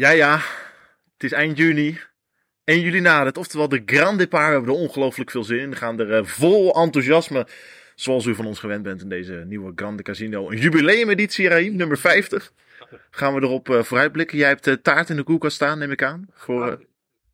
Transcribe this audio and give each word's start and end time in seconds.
Ja, 0.00 0.10
ja. 0.10 0.36
Het 1.12 1.24
is 1.24 1.32
eind 1.32 1.56
juni. 1.56 1.98
1 2.64 2.80
juli 2.80 3.00
nadert, 3.00 3.38
oftewel 3.38 3.68
de 3.68 3.82
Grand 3.86 4.18
Départ. 4.18 4.46
We 4.46 4.52
hebben 4.52 4.74
er 4.74 4.80
ongelooflijk 4.80 5.30
veel 5.30 5.44
zin 5.44 5.58
in. 5.58 5.70
We 5.70 5.76
gaan 5.76 6.00
er 6.00 6.12
eh, 6.12 6.24
vol 6.24 6.74
enthousiasme, 6.74 7.46
zoals 7.94 8.24
u 8.24 8.34
van 8.34 8.46
ons 8.46 8.58
gewend 8.58 8.82
bent 8.82 9.02
in 9.02 9.08
deze 9.08 9.44
nieuwe 9.46 9.72
Grande 9.74 10.02
Casino. 10.02 10.50
Een 10.50 10.58
jubileumeditie, 10.58 11.48
Raim, 11.48 11.76
nummer 11.76 11.98
50. 11.98 12.52
Gaan 13.10 13.34
we 13.34 13.40
erop 13.40 13.70
eh, 13.70 13.82
vooruitblikken. 13.82 14.38
Jij 14.38 14.48
hebt 14.48 14.66
eh, 14.66 14.74
taart 14.74 15.10
in 15.10 15.16
de 15.16 15.22
koelkast 15.22 15.54
staan, 15.54 15.78
neem 15.78 15.90
ik 15.90 16.02
aan. 16.02 16.26
Voor, 16.32 16.70
eh, 16.70 16.76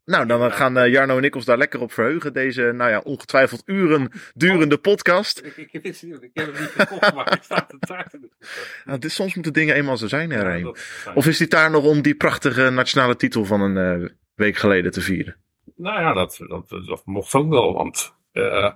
nou, 0.07 0.25
dan 0.25 0.51
gaan 0.51 0.77
eh, 0.77 0.91
Jarno 0.91 1.17
en 1.17 1.23
ik 1.23 1.35
ons 1.35 1.45
daar 1.45 1.57
lekker 1.57 1.81
op 1.81 1.91
verheugen. 1.91 2.33
Deze, 2.33 2.61
nou 2.61 2.89
ja, 2.89 2.99
ongetwijfeld 2.99 3.61
uren 3.65 4.11
durende 4.33 4.77
podcast. 4.77 5.41
Ik, 5.45 5.57
ik, 5.57 5.73
ik, 5.73 5.83
ik 5.83 6.29
heb 6.33 6.45
het 6.53 6.59
niet 6.59 6.69
gekocht, 6.69 7.13
maar 7.13 7.33
ik 7.33 7.43
sta 7.43 7.65
te 7.65 7.77
taart 7.79 8.13
in 8.13 8.21
de 8.21 8.27
koelkast. 8.27 8.81
Nou, 8.85 8.99
dit, 8.99 9.11
soms 9.11 9.33
moeten 9.33 9.53
dingen 9.53 9.75
eenmaal 9.75 9.97
zo 9.97 10.07
zijn, 10.07 10.31
hè, 10.31 10.55
Ja. 10.55 10.73
Of 11.13 11.27
is 11.27 11.37
die 11.37 11.47
taart 11.47 11.71
nog 11.71 11.83
om 11.83 12.01
die 12.01 12.15
prachtige 12.15 12.69
nationale 12.69 13.15
titel 13.15 13.45
van 13.45 13.61
een 13.61 14.01
eh, 14.03 14.09
week 14.35 14.57
geleden 14.57 14.91
te 14.91 15.01
vieren? 15.01 15.35
Nou 15.75 16.01
ja, 16.01 16.13
dat, 16.13 16.39
dat, 16.47 16.69
dat 16.69 17.01
mocht 17.05 17.33
ook 17.33 17.49
wel, 17.49 17.73
want 17.73 18.13
eh, 18.31 18.71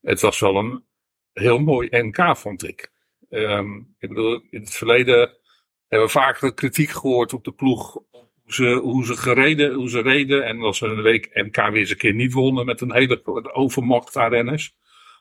het 0.00 0.20
was 0.20 0.40
wel 0.40 0.56
een 0.56 0.84
heel 1.32 1.58
mooi 1.58 1.88
NK, 1.90 2.36
vond 2.36 2.68
ik. 2.68 2.92
Ehm, 3.30 3.76
ik 3.76 4.08
bedoel, 4.08 4.42
in 4.50 4.60
het 4.60 4.74
verleden 4.74 5.36
hebben 5.88 6.08
we 6.08 6.12
vaak 6.12 6.40
de 6.40 6.54
kritiek 6.54 6.90
gehoord 6.90 7.32
op 7.32 7.44
de 7.44 7.52
ploeg. 7.52 7.98
Hoe 8.48 8.56
ze, 8.56 8.74
hoe 8.74 9.04
ze 9.04 9.16
gereden, 9.16 9.72
hoe 9.72 9.88
ze 9.88 10.00
reden. 10.00 10.44
En 10.44 10.60
als 10.60 10.78
ze 10.78 10.86
een 10.86 11.02
week 11.02 11.30
NK 11.32 11.56
weer 11.56 11.74
eens 11.74 11.90
een 11.90 11.96
keer 11.96 12.14
niet 12.14 12.32
wonnen 12.32 12.66
met 12.66 12.80
een 12.80 12.92
hele 12.92 13.20
overmacht 13.54 14.16
aan 14.16 14.30
renners. 14.30 14.74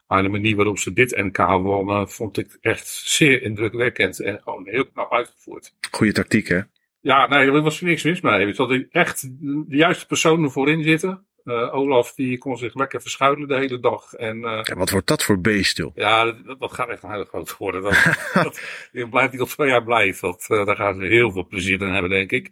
Maar 0.07 0.23
de 0.23 0.29
manier 0.29 0.55
waarop 0.55 0.77
ze 0.77 0.93
dit 0.93 1.15
NK 1.15 1.37
wonnen, 1.37 2.09
vond 2.09 2.37
ik 2.37 2.57
echt 2.61 2.87
zeer 2.87 3.41
indrukwekkend. 3.41 4.19
En 4.19 4.39
gewoon 4.43 4.67
heel 4.67 4.85
knap 4.85 5.13
uitgevoerd. 5.13 5.73
Goede 5.91 6.11
tactiek, 6.11 6.47
hè? 6.47 6.61
Ja, 7.01 7.27
nee, 7.27 7.51
er 7.51 7.61
was 7.61 7.81
niks 7.81 8.03
mis 8.03 8.21
mee. 8.21 8.45
Er 8.45 8.55
hadden 8.55 8.87
echt 8.91 9.21
de 9.39 9.75
juiste 9.75 10.05
personen 10.05 10.51
voorin 10.51 10.83
zitten. 10.83 11.25
Eh, 11.43 11.73
Olaf 11.73 12.13
die 12.13 12.37
kon 12.37 12.57
zich 12.57 12.75
lekker 12.75 13.01
verschuilen 13.01 13.47
de 13.47 13.55
hele 13.55 13.79
dag. 13.79 14.13
En 14.13 14.43
eh, 14.43 14.59
Ja, 14.63 14.75
wat 14.75 14.89
wordt 14.89 15.07
dat 15.07 15.23
voor 15.23 15.39
beest, 15.39 15.77
joh? 15.77 15.95
ja, 15.95 16.31
dat, 16.31 16.59
dat 16.59 16.73
gaat 16.73 16.89
echt 16.89 17.03
een 17.03 17.11
hele 17.11 17.25
groot 17.25 17.57
worden. 17.57 17.81
Dat, 18.33 18.61
dat, 18.91 19.09
blijft 19.09 19.31
niet 19.31 19.41
op 19.41 19.47
twee 19.47 19.69
jaar 19.69 19.83
blijft. 19.83 20.21
Dat, 20.21 20.45
eh, 20.49 20.65
daar 20.65 20.75
gaan 20.75 20.95
ze 20.95 21.05
heel 21.05 21.31
veel 21.31 21.47
plezier 21.47 21.81
in 21.81 21.93
hebben, 21.93 22.09
denk 22.09 22.31
ik. 22.31 22.51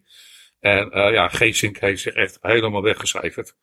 En 0.66 0.92
eh, 0.92 1.12
ja, 1.12 1.28
Geesink 1.28 1.78
heeft 1.78 2.02
zich 2.02 2.14
echt 2.14 2.38
helemaal 2.42 2.82
weggecijferd. 2.82 3.56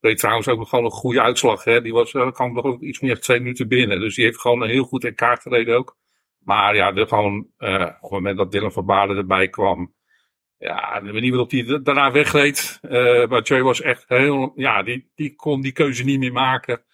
Deed 0.00 0.18
trouwens 0.18 0.48
ook 0.48 0.58
nog 0.58 0.68
gewoon 0.68 0.84
een 0.84 0.90
goede 0.90 1.20
uitslag. 1.20 1.64
Hè. 1.64 1.82
Die 1.82 1.92
was, 1.92 2.12
uh, 2.12 2.32
kwam 2.32 2.52
nog 2.52 2.80
iets 2.80 3.00
meer 3.00 3.20
twee 3.20 3.38
minuten 3.38 3.68
binnen. 3.68 4.00
Dus 4.00 4.14
die 4.14 4.24
heeft 4.24 4.40
gewoon 4.40 4.66
heel 4.66 4.84
goed 4.84 5.04
in 5.04 5.14
kaart 5.14 5.42
gereden 5.42 5.76
ook. 5.76 5.96
Maar 6.38 6.76
ja, 6.76 6.92
de, 6.92 7.06
gewoon, 7.06 7.46
eh, 7.56 7.82
op 7.82 8.00
het 8.00 8.10
moment 8.10 8.36
dat 8.36 8.52
Dylan 8.52 8.72
van 8.72 8.86
Baarden 8.86 9.16
erbij 9.16 9.48
kwam. 9.48 9.94
Ja, 10.58 11.00
de 11.00 11.12
manier 11.12 11.30
waarop 11.30 11.50
hij 11.50 11.80
daarna 11.82 12.12
wegreed. 12.12 12.78
eh 12.82 13.26
Mathieu 13.28 13.62
was 13.62 13.80
echt 13.80 14.04
heel. 14.08 14.52
Ja, 14.56 14.82
die, 14.82 15.10
die 15.14 15.34
kon 15.34 15.60
die 15.60 15.72
keuze 15.72 16.04
niet 16.04 16.18
meer 16.18 16.32
maken. 16.32 16.84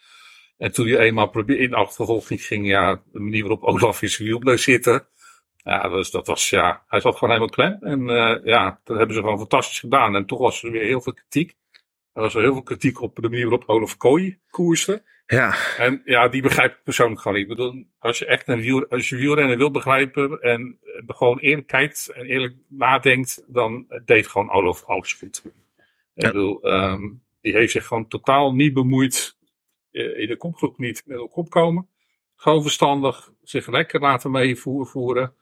En 0.56 0.72
toen 0.72 0.88
hij 0.88 0.98
eenmaal 0.98 1.28
probeerde 1.28 1.62
in 1.62 1.74
achtervolging 1.74 2.42
ging, 2.42 2.66
ja, 2.66 3.02
de 3.12 3.20
manier 3.20 3.40
waarop 3.40 3.62
Olaf 3.62 4.02
in 4.02 4.08
zijn 4.08 4.28
wiel 4.28 4.38
bleef 4.38 4.60
zitten. 4.60 5.08
Ja, 5.66 5.82
dat 5.82 5.90
was, 5.90 6.10
dat 6.10 6.26
was, 6.26 6.50
ja, 6.50 6.84
hij 6.88 7.00
zat 7.00 7.16
gewoon 7.16 7.34
helemaal 7.34 7.54
klem. 7.54 7.78
En 7.80 8.08
eh, 8.10 8.44
ja, 8.44 8.80
dat 8.84 8.96
hebben 8.96 9.14
ze 9.14 9.22
gewoon 9.22 9.38
fantastisch 9.38 9.80
gedaan. 9.80 10.14
En 10.14 10.26
toch 10.26 10.38
was 10.38 10.62
er 10.62 10.70
weer 10.70 10.84
heel 10.84 11.00
veel 11.00 11.12
kritiek. 11.12 11.56
Er 12.12 12.22
was 12.22 12.34
er 12.34 12.40
heel 12.40 12.52
veel 12.52 12.62
kritiek 12.62 13.00
op 13.00 13.16
de 13.16 13.28
manier 13.28 13.48
waarop 13.48 13.68
Olaf 13.68 13.96
Kooi 13.96 14.38
koerste. 14.50 15.02
Ja, 15.26 15.54
En 15.78 16.02
ja, 16.04 16.28
die 16.28 16.42
begrijp 16.42 16.72
ik 16.72 16.82
persoonlijk 16.82 17.20
gewoon 17.20 17.36
niet. 17.36 17.50
Ik 17.50 17.56
bedoel, 17.56 17.84
als 17.98 18.18
je 18.18 18.26
echt 18.26 18.48
een 18.48 18.60
wiel, 18.60 18.86
als 18.88 19.08
je 19.08 19.16
wielrenner 19.16 19.56
wil 19.56 19.70
begrijpen 19.70 20.40
en 20.40 20.78
eh, 20.82 21.02
gewoon 21.06 21.38
eerlijk 21.38 21.66
kijkt 21.66 22.08
en 22.14 22.24
eerlijk 22.24 22.54
nadenkt, 22.68 23.44
dan 23.46 23.86
deed 24.04 24.26
gewoon 24.26 24.50
Olaf 24.50 24.84
alles 24.84 25.12
goed. 25.12 25.42
Ik 26.14 26.26
bedoel, 26.26 26.62
ehm, 26.62 27.02
die 27.40 27.52
heeft 27.52 27.72
zich 27.72 27.86
gewoon 27.86 28.08
totaal 28.08 28.54
niet 28.54 28.74
bemoeid 28.74 29.36
eh, 29.90 30.18
in 30.18 30.28
de 30.28 30.36
kopgroep 30.36 30.78
niet 30.78 31.02
met 31.06 31.18
elkaar 31.18 31.36
opkomen. 31.36 31.88
Gewoon 32.36 32.62
verstandig, 32.62 33.30
zich 33.42 33.66
lekker 33.66 34.00
laten 34.00 34.30
meevoeren. 34.30 35.32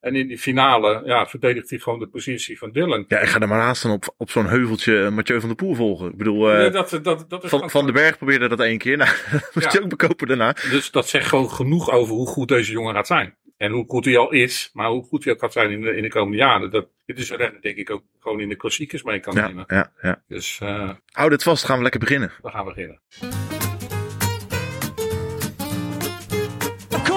En 0.00 0.14
in 0.16 0.26
die 0.28 0.38
finale, 0.38 1.02
ja, 1.04 1.26
verdedigt 1.26 1.70
hij 1.70 1.78
gewoon 1.78 1.98
de 1.98 2.06
positie 2.08 2.58
van 2.58 2.70
Dylan. 2.72 3.04
ja 3.08 3.18
ik 3.18 3.28
ga 3.28 3.40
er 3.40 3.48
maar 3.48 3.76
staan 3.76 3.92
op, 3.92 4.14
op 4.16 4.30
zo'n 4.30 4.46
heuveltje 4.46 5.04
eh, 5.04 5.10
Mathieu 5.10 5.38
van 5.40 5.48
der 5.48 5.56
Poel 5.58 5.74
volgen. 5.74 6.10
Ik 6.10 6.16
bedoel, 6.16 6.50
eh, 6.50 6.58
Nee, 6.58 6.70
dat, 6.70 6.98
dat, 7.02 7.24
dat 7.30 7.44
is 7.44 7.50
van, 7.50 7.70
van 7.70 7.84
den 7.84 7.94
Berg 7.94 8.16
probeerde 8.16 8.48
dat 8.48 8.60
één 8.60 8.78
keer. 8.78 8.96
Nou, 8.96 9.10
dat 9.30 9.50
moest 9.54 9.66
Ja. 9.66 9.78
je 9.78 9.82
ook 9.84 9.88
bekopen 9.90 10.26
daarna. 10.26 10.52
Dus 10.52 10.90
dat 10.90 11.08
zegt 11.08 11.26
gewoon 11.26 11.50
genoeg 11.50 11.90
over 11.90 12.14
hoe 12.14 12.26
goed 12.26 12.48
deze 12.48 12.72
jongen 12.72 12.94
gaat 12.94 13.06
zijn. 13.06 13.34
En 13.56 13.72
hoe 13.72 13.84
goed 13.88 14.04
hij 14.04 14.16
al 14.18 14.30
is, 14.32 14.70
maar 14.72 14.88
hoe 14.88 15.04
goed 15.04 15.24
hij 15.24 15.32
ook 15.32 15.40
gaat 15.40 15.52
zijn 15.52 15.70
in 15.70 15.80
de, 15.80 15.96
in 15.96 16.02
de 16.02 16.08
komende 16.08 16.36
jaren. 16.36 16.70
Dat, 16.70 16.86
dit 17.06 17.18
is 17.18 17.30
een 17.30 17.36
renner, 17.36 17.60
denk 17.62 17.76
ik, 17.76 17.90
ook 17.90 18.02
gewoon 18.20 18.40
in 18.40 18.48
de 18.48 18.56
klassiekers 18.56 19.02
mee 19.02 19.20
kan 19.20 19.34
Ja, 19.34 19.46
nemen. 19.46 19.64
ja, 19.68 19.92
ja. 20.02 20.22
Dus 20.28 20.58
eh 20.62 20.90
Hou 21.10 21.30
dit 21.30 21.42
vast, 21.42 21.64
gaan 21.64 21.76
we 21.76 21.82
lekker 21.82 22.00
beginnen. 22.00 22.32
we 22.42 22.50
gaan 22.50 22.64
beginnen. 22.64 23.00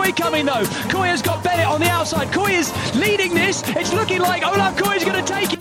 Koy 0.03 0.11
coming 0.11 0.45
though. 0.45 0.65
Koy 0.89 1.07
has 1.07 1.21
got 1.21 1.41
Bennett 1.45 1.65
on 1.65 1.79
the 1.79 1.89
outside. 1.89 2.29
Koy 2.33 2.51
is 2.51 2.73
leading 2.93 3.33
this. 3.33 3.63
It's 3.67 3.93
looking 3.93 4.19
like 4.19 4.45
Olaf 4.45 4.77
Koy 4.77 4.95
is 4.95 5.05
going 5.05 5.23
to 5.23 5.33
take 5.33 5.53
it. 5.53 5.59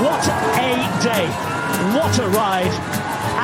What 0.00 0.24
a 0.56 0.72
day. 1.04 1.26
What 1.92 2.18
a 2.20 2.28
ride. 2.28 2.72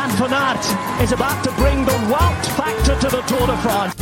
And 0.01 0.13
Van 0.13 1.03
is 1.03 1.13
about 1.13 1.45
to 1.45 1.53
bring 1.53 1.85
the 1.85 1.93
Wout 2.09 2.47
factor 2.57 2.99
to 3.01 3.09
the 3.15 3.21
Tour 3.23 3.47
de 3.47 3.57
France. 3.59 3.95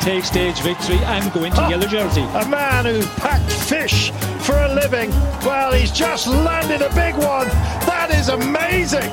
take 0.00 0.24
stage 0.24 0.58
victory 0.60 0.96
and 1.04 1.30
go 1.32 1.44
into 1.44 1.60
ah. 1.60 1.68
yellow 1.68 1.86
jersey. 1.86 2.22
A 2.22 2.48
man 2.48 2.84
who 2.86 3.02
packed 3.20 3.52
fish 3.52 4.10
for 4.40 4.56
a 4.56 4.74
living. 4.74 5.10
Well, 5.44 5.72
he's 5.72 5.92
just 5.92 6.26
landed 6.26 6.82
a 6.82 6.88
big 6.94 7.14
one. 7.14 7.48
That 7.86 8.10
is 8.10 8.28
amazing. 8.28 9.10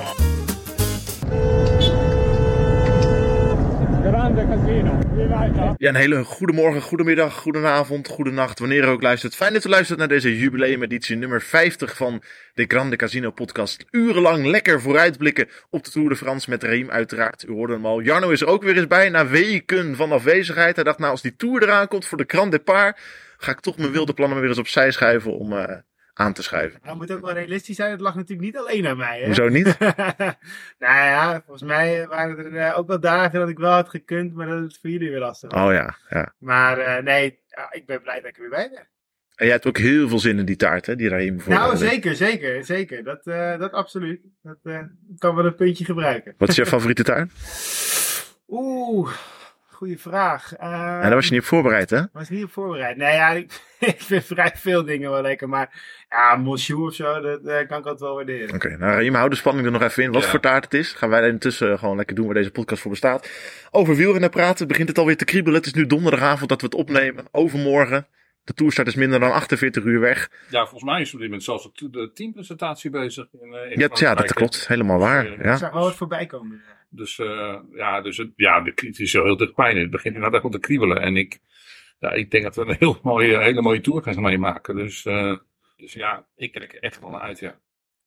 Ja, 5.77 5.89
een 5.89 5.95
hele 5.95 6.23
goede 6.23 6.53
morgen, 6.53 6.81
goedemiddag, 6.81 7.33
goedenavond, 7.33 8.07
goedenacht, 8.07 8.59
wanneer 8.59 8.83
u 8.83 8.87
ook 8.87 9.01
luistert. 9.01 9.35
Fijn 9.35 9.53
dat 9.53 9.65
u 9.65 9.69
luistert 9.69 9.99
naar 9.99 10.07
deze 10.07 10.37
jubileumeditie 10.37 11.15
nummer 11.15 11.41
50 11.41 11.95
van 11.95 12.21
de 12.53 12.65
Grande 12.67 12.95
Casino 12.95 13.31
podcast. 13.31 13.85
Urenlang 13.91 14.45
lekker 14.45 14.81
vooruitblikken 14.81 15.49
op 15.69 15.83
de 15.83 15.91
Tour 15.91 16.09
de 16.09 16.15
France 16.15 16.49
met 16.49 16.63
Reem 16.63 16.89
uiteraard. 16.89 17.45
U 17.47 17.51
hoorde 17.51 17.73
hem 17.73 17.85
al. 17.85 18.01
Jarno 18.01 18.29
is 18.29 18.41
er 18.41 18.47
ook 18.47 18.63
weer 18.63 18.77
eens 18.77 18.87
bij 18.87 19.09
na 19.09 19.27
weken 19.27 19.95
van 19.95 20.11
afwezigheid. 20.11 20.75
Hij 20.75 20.83
dacht 20.83 20.99
nou 20.99 21.11
als 21.11 21.21
die 21.21 21.35
Tour 21.35 21.63
eraan 21.63 21.87
komt 21.87 22.05
voor 22.05 22.17
de 22.17 22.23
Grand 22.27 22.51
Départ, 22.51 22.99
ga 23.37 23.51
ik 23.51 23.59
toch 23.59 23.77
mijn 23.77 23.91
wilde 23.91 24.13
plannen 24.13 24.39
weer 24.39 24.49
eens 24.49 24.57
opzij 24.57 24.91
schuiven 24.91 25.37
om 25.37 25.53
eh, 25.53 25.77
aan 26.13 26.33
te 26.33 26.43
schuiven. 26.43 26.79
Nou, 26.83 26.97
moet 26.97 27.11
ook 27.11 27.21
wel 27.21 27.33
realistisch 27.33 27.75
zijn. 27.75 27.91
Het 27.91 27.99
lag 27.99 28.15
natuurlijk 28.15 28.47
niet 28.47 28.57
alleen 28.57 28.87
aan 28.87 28.97
mij. 28.97 29.19
Hè? 29.19 29.25
Hoezo 29.25 29.49
niet? 29.49 29.79
nou 30.79 30.95
ja, 30.95 31.41
volgens 31.45 31.67
mij 31.67 32.07
waren 32.07 32.37
er 32.37 32.55
eh, 32.55 32.77
ook 32.77 32.87
wel 32.87 32.99
dagen 32.99 33.39
dat 33.39 33.49
ik 33.49 33.57
wel 33.57 33.71
had 33.71 33.89
gekund, 33.89 34.33
maar 34.33 34.47
dat 34.47 34.61
het 34.61 34.77
voor 34.81 34.89
jullie 34.89 35.09
weer 35.09 35.19
lastig 35.19 35.51
was. 35.51 35.61
Oh 35.61 35.73
ja, 35.73 35.97
ja. 36.09 36.33
Maar 36.39 36.77
eh, 36.77 37.03
nee, 37.03 37.39
ik 37.71 37.85
ben 37.85 38.01
blij 38.01 38.21
dat 38.21 38.29
ik 38.29 38.35
er 38.35 38.41
weer 38.41 38.49
bij 38.49 38.69
ben. 38.69 38.87
En 39.35 39.45
jij 39.45 39.53
hebt 39.53 39.67
ook 39.67 39.77
heel 39.77 40.09
veel 40.09 40.19
zin 40.19 40.39
in 40.39 40.45
die 40.45 40.55
taart, 40.55 40.85
hè, 40.85 40.95
die 40.95 41.09
Raheem 41.09 41.41
voor 41.41 41.53
nou, 41.53 41.77
zeker, 41.77 42.15
zeker, 42.15 42.63
zeker. 42.63 43.03
Dat, 43.03 43.23
dat 43.59 43.71
absoluut. 43.71 44.21
Dat 44.41 44.57
kan 45.17 45.35
wel 45.35 45.45
een 45.45 45.55
puntje 45.55 45.85
gebruiken. 45.85 46.33
Wat 46.37 46.49
is 46.49 46.55
jouw 46.55 46.65
favoriete 46.75 47.03
taart? 47.03 47.31
Oeh, 48.47 49.11
goede 49.77 49.97
vraag. 49.97 50.53
Eh, 50.55 50.95
En 50.95 51.01
daar 51.01 51.13
was 51.15 51.25
je 51.25 51.31
niet 51.31 51.41
op 51.41 51.47
voorbereid, 51.47 51.89
hè? 51.89 52.01
was 52.13 52.29
niet 52.29 52.43
op 52.43 52.51
voorbereid. 52.51 52.97
Nee, 52.97 53.13
ja, 53.13 53.29
ik, 53.29 53.61
ik 53.79 54.01
vind 54.01 54.25
vrij 54.25 54.51
veel 54.55 54.83
dingen 54.85 55.11
wel 55.11 55.21
lekker. 55.21 55.49
Maar 55.49 55.83
ja, 56.09 56.35
monsieur 56.35 56.79
of 56.79 56.93
zo, 56.93 57.21
dat 57.21 57.39
eh, 57.45 57.55
kan 57.67 57.77
ik 57.77 57.85
altijd 57.85 57.99
wel 57.99 58.15
waarderen. 58.15 58.55
Oké, 58.55 58.67
nou 58.67 58.79
Raheem, 58.91 59.13
hou 59.13 59.29
de 59.29 59.35
spanning 59.35 59.65
er 59.65 59.71
nog 59.71 59.81
even 59.81 60.03
in. 60.03 60.11
Wat 60.11 60.23
Ja. 60.23 60.29
voor 60.29 60.39
taart 60.39 60.63
het 60.63 60.73
is. 60.73 60.91
Gaan 60.93 61.09
wij 61.09 61.27
intussen 61.29 61.79
gewoon 61.79 61.95
lekker 61.95 62.15
doen 62.15 62.25
waar 62.25 62.33
deze 62.35 62.51
podcast 62.51 62.81
voor 62.81 62.91
bestaat. 62.91 63.29
Over 63.71 63.95
wielrennen 63.95 64.29
praten. 64.29 64.67
Begint 64.67 64.87
het 64.89 64.97
alweer 64.97 65.17
te 65.17 65.25
kriebelen. 65.25 65.57
Het 65.57 65.65
is 65.65 65.73
nu 65.73 65.85
donderdagavond 65.85 66.49
dat 66.49 66.59
we 66.61 66.65
het 66.65 66.75
opnemen. 66.75 67.25
Overmorgen. 67.31 68.07
De 68.43 68.53
toerstart 68.53 68.87
is 68.87 68.95
minder 68.95 69.19
dan 69.19 69.31
48 69.31 69.83
uur 69.83 69.99
weg. 69.99 70.29
Ja, 70.49 70.61
volgens 70.61 70.83
mij 70.91 71.01
is 71.01 71.13
op 71.13 71.19
dit 71.19 71.27
moment 71.27 71.43
zelfs 71.43 71.69
de, 71.73 71.89
de 71.89 72.11
teampresentatie 72.13 72.89
bezig. 72.89 73.27
In, 73.41 73.53
eh, 73.53 73.71
in 73.71 73.79
Ja, 73.79 73.87
ja 73.93 74.15
dat 74.15 74.33
klopt. 74.33 74.67
Helemaal 74.67 74.99
waar. 74.99 75.25
Ik 75.25 75.43
Ja. 75.43 75.55
zag 75.57 75.71
wel 75.71 75.83
wat 75.83 75.95
voorbij 75.95 76.25
komen. 76.25 76.61
Dus 76.89 77.19
eh, 77.19 77.59
ja, 77.73 78.01
dus 78.01 78.17
het, 78.17 78.31
ja, 78.35 78.61
de 78.61 78.73
kriet 78.73 78.99
is 78.99 79.11
zo 79.11 79.23
heel 79.23 79.37
dichtbij. 79.37 79.73
Het 79.73 79.89
begint 79.89 80.15
inderdaad 80.15 80.33
echt 80.33 80.41
wel 80.41 80.51
te 80.61 80.67
kriebelen. 80.67 81.01
En 81.01 81.17
ik, 81.17 81.39
ja, 81.99 82.11
ik 82.11 82.31
denk 82.31 82.43
dat 82.43 82.55
we 82.55 82.61
een 82.65 82.75
heel 82.79 82.99
mooie, 83.11 83.37
hele 83.37 83.61
mooie 83.61 83.81
tour 83.81 84.01
gaan 84.03 84.21
meemaken. 84.21 84.75
Dus, 84.75 85.05
eh, 85.05 85.37
dus 85.75 85.93
ja, 85.93 86.25
ik 86.35 86.51
kijk 86.51 86.73
er 86.73 86.79
echt 86.81 86.99
wel 86.99 87.09
naar 87.09 87.21
uit, 87.21 87.39
ja. 87.39 87.59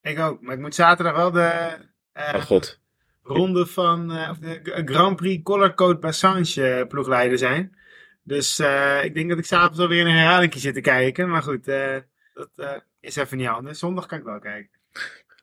Ik 0.03 0.19
ook, 0.19 0.41
maar 0.41 0.55
ik 0.55 0.61
moet 0.61 0.75
zaterdag 0.75 1.17
wel 1.17 1.31
de 1.31 1.77
eh, 2.12 2.35
Oh 2.35 2.43
god. 2.43 2.81
ronde 3.23 3.67
van 3.67 4.12
eh, 4.12 4.31
of 4.31 4.38
de 4.38 4.82
Grand 4.85 5.17
Prix 5.17 5.43
Colorcode 5.43 5.99
Bassange 5.99 6.62
eh, 6.79 6.87
ploegleider 6.87 7.38
zijn. 7.38 7.79
Dus 8.23 8.59
eh, 8.59 9.05
ik 9.05 9.15
denk 9.15 9.29
dat 9.29 9.38
ik 9.38 9.44
s'avonds 9.44 9.79
alweer 9.79 10.06
een 10.06 10.12
herhaling 10.12 10.55
zit 10.55 10.75
te 10.75 10.81
kijken. 10.81 11.29
Maar 11.29 11.43
goed, 11.43 11.69
eh, 11.69 11.97
dat 12.35 12.50
eh, 12.56 12.77
is 13.00 13.17
even 13.17 13.37
niet 13.37 13.47
anders. 13.49 13.79
Zondag 13.79 14.06
kan 14.06 14.19
ik 14.19 14.25
wel 14.25 14.38
kijken. 14.38 14.80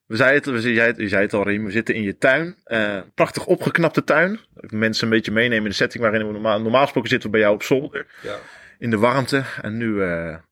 We 0.08 0.16
zeiden 0.16 0.54
het, 0.54 0.64
we, 0.64 0.74
zei 0.74 0.80
het, 0.80 0.98
je 0.98 1.08
zei 1.08 1.22
het 1.22 1.34
al, 1.34 1.44
Riem, 1.44 1.66
we 1.66 1.72
zitten 1.72 1.96
in 1.96 2.02
je 2.02 2.18
tuin. 2.18 2.56
Eh, 2.64 3.00
prachtig 3.16 3.46
opgeknapte 3.46 4.04
tuin. 4.04 4.40
Mensen 4.54 5.04
een 5.04 5.14
beetje 5.14 5.32
meenemen 5.32 5.64
in 5.64 5.70
de 5.70 5.76
setting 5.76 6.04
waarin 6.04 6.28
we 6.28 6.32
normaal, 6.34 6.62
normaal 6.62 6.84
gesproken 6.84 7.10
zitten 7.10 7.30
we 7.30 7.36
bij 7.36 7.46
jou 7.46 7.56
op 7.56 7.64
zolder. 7.64 8.06
Ja. 8.22 8.40
In 8.80 8.90
de 8.90 8.98
warmte. 8.98 9.44
En 9.62 9.78
nu, 9.78 10.02
eh, 10.02 10.08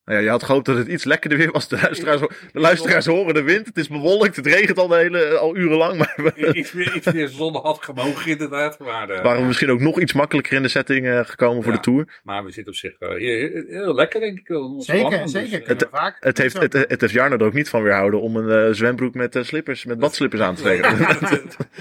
nou 0.05 0.17
ja, 0.17 0.17
je 0.17 0.29
had 0.29 0.43
gehoopt 0.43 0.65
dat 0.65 0.77
het 0.77 0.87
iets 0.87 1.03
lekkerder 1.03 1.37
weer 1.37 1.51
was. 1.51 1.67
De 1.67 1.79
luisteraars, 1.81 2.19
de 2.51 2.59
luisteraars 2.59 3.05
horen 3.05 3.33
de 3.33 3.41
wind. 3.41 3.65
Het 3.65 3.77
is 3.77 3.87
bewolkt. 3.87 4.35
Het 4.35 4.45
regent 4.47 4.77
al, 4.77 4.87
de 4.87 4.95
hele, 4.95 5.37
al 5.37 5.55
urenlang. 5.57 5.97
Maar 5.97 6.33
Iets 6.53 6.71
meer, 6.73 6.95
iets 6.95 7.11
meer 7.11 7.27
zon 7.27 7.55
had 7.55 7.83
gemogen 7.83 8.31
inderdaad. 8.31 8.79
Maar, 8.79 9.09
eh, 9.09 9.23
waren 9.23 9.41
we 9.41 9.47
misschien 9.47 9.71
ook 9.71 9.79
nog 9.79 9.99
iets 9.99 10.13
makkelijker 10.13 10.53
in 10.53 10.61
de 10.61 10.67
setting 10.67 11.07
eh, 11.07 11.19
gekomen 11.23 11.63
voor 11.63 11.71
Ja. 11.71 11.77
de 11.77 11.83
tour. 11.83 12.19
maar 12.23 12.43
we 12.43 12.51
zitten 12.51 12.73
op 12.73 12.79
zich 12.79 12.93
eh, 12.99 13.09
heel, 13.09 13.63
heel 13.67 13.93
lekker 13.95 14.19
denk 14.19 14.39
ik. 14.39 14.47
Zeker, 14.77 15.29
zeker. 15.29 15.59
Dus, 15.67 15.77
we 15.77 15.87
vaak. 15.91 16.17
Het 16.19 16.37
heeft, 16.37 16.57
het, 16.57 16.73
het 16.73 17.01
heeft 17.01 17.13
Jarno 17.13 17.37
er 17.37 17.45
ook 17.45 17.53
niet 17.53 17.69
van 17.69 17.83
weerhouden 17.83 18.21
om 18.21 18.35
een 18.35 18.75
zwembroek 18.75 19.13
met 19.13 19.37
slippers, 19.41 19.85
met 19.85 19.99
badslippers 19.99 20.41
aan 20.41 20.55
te 20.55 20.61
trekken. 20.61 20.97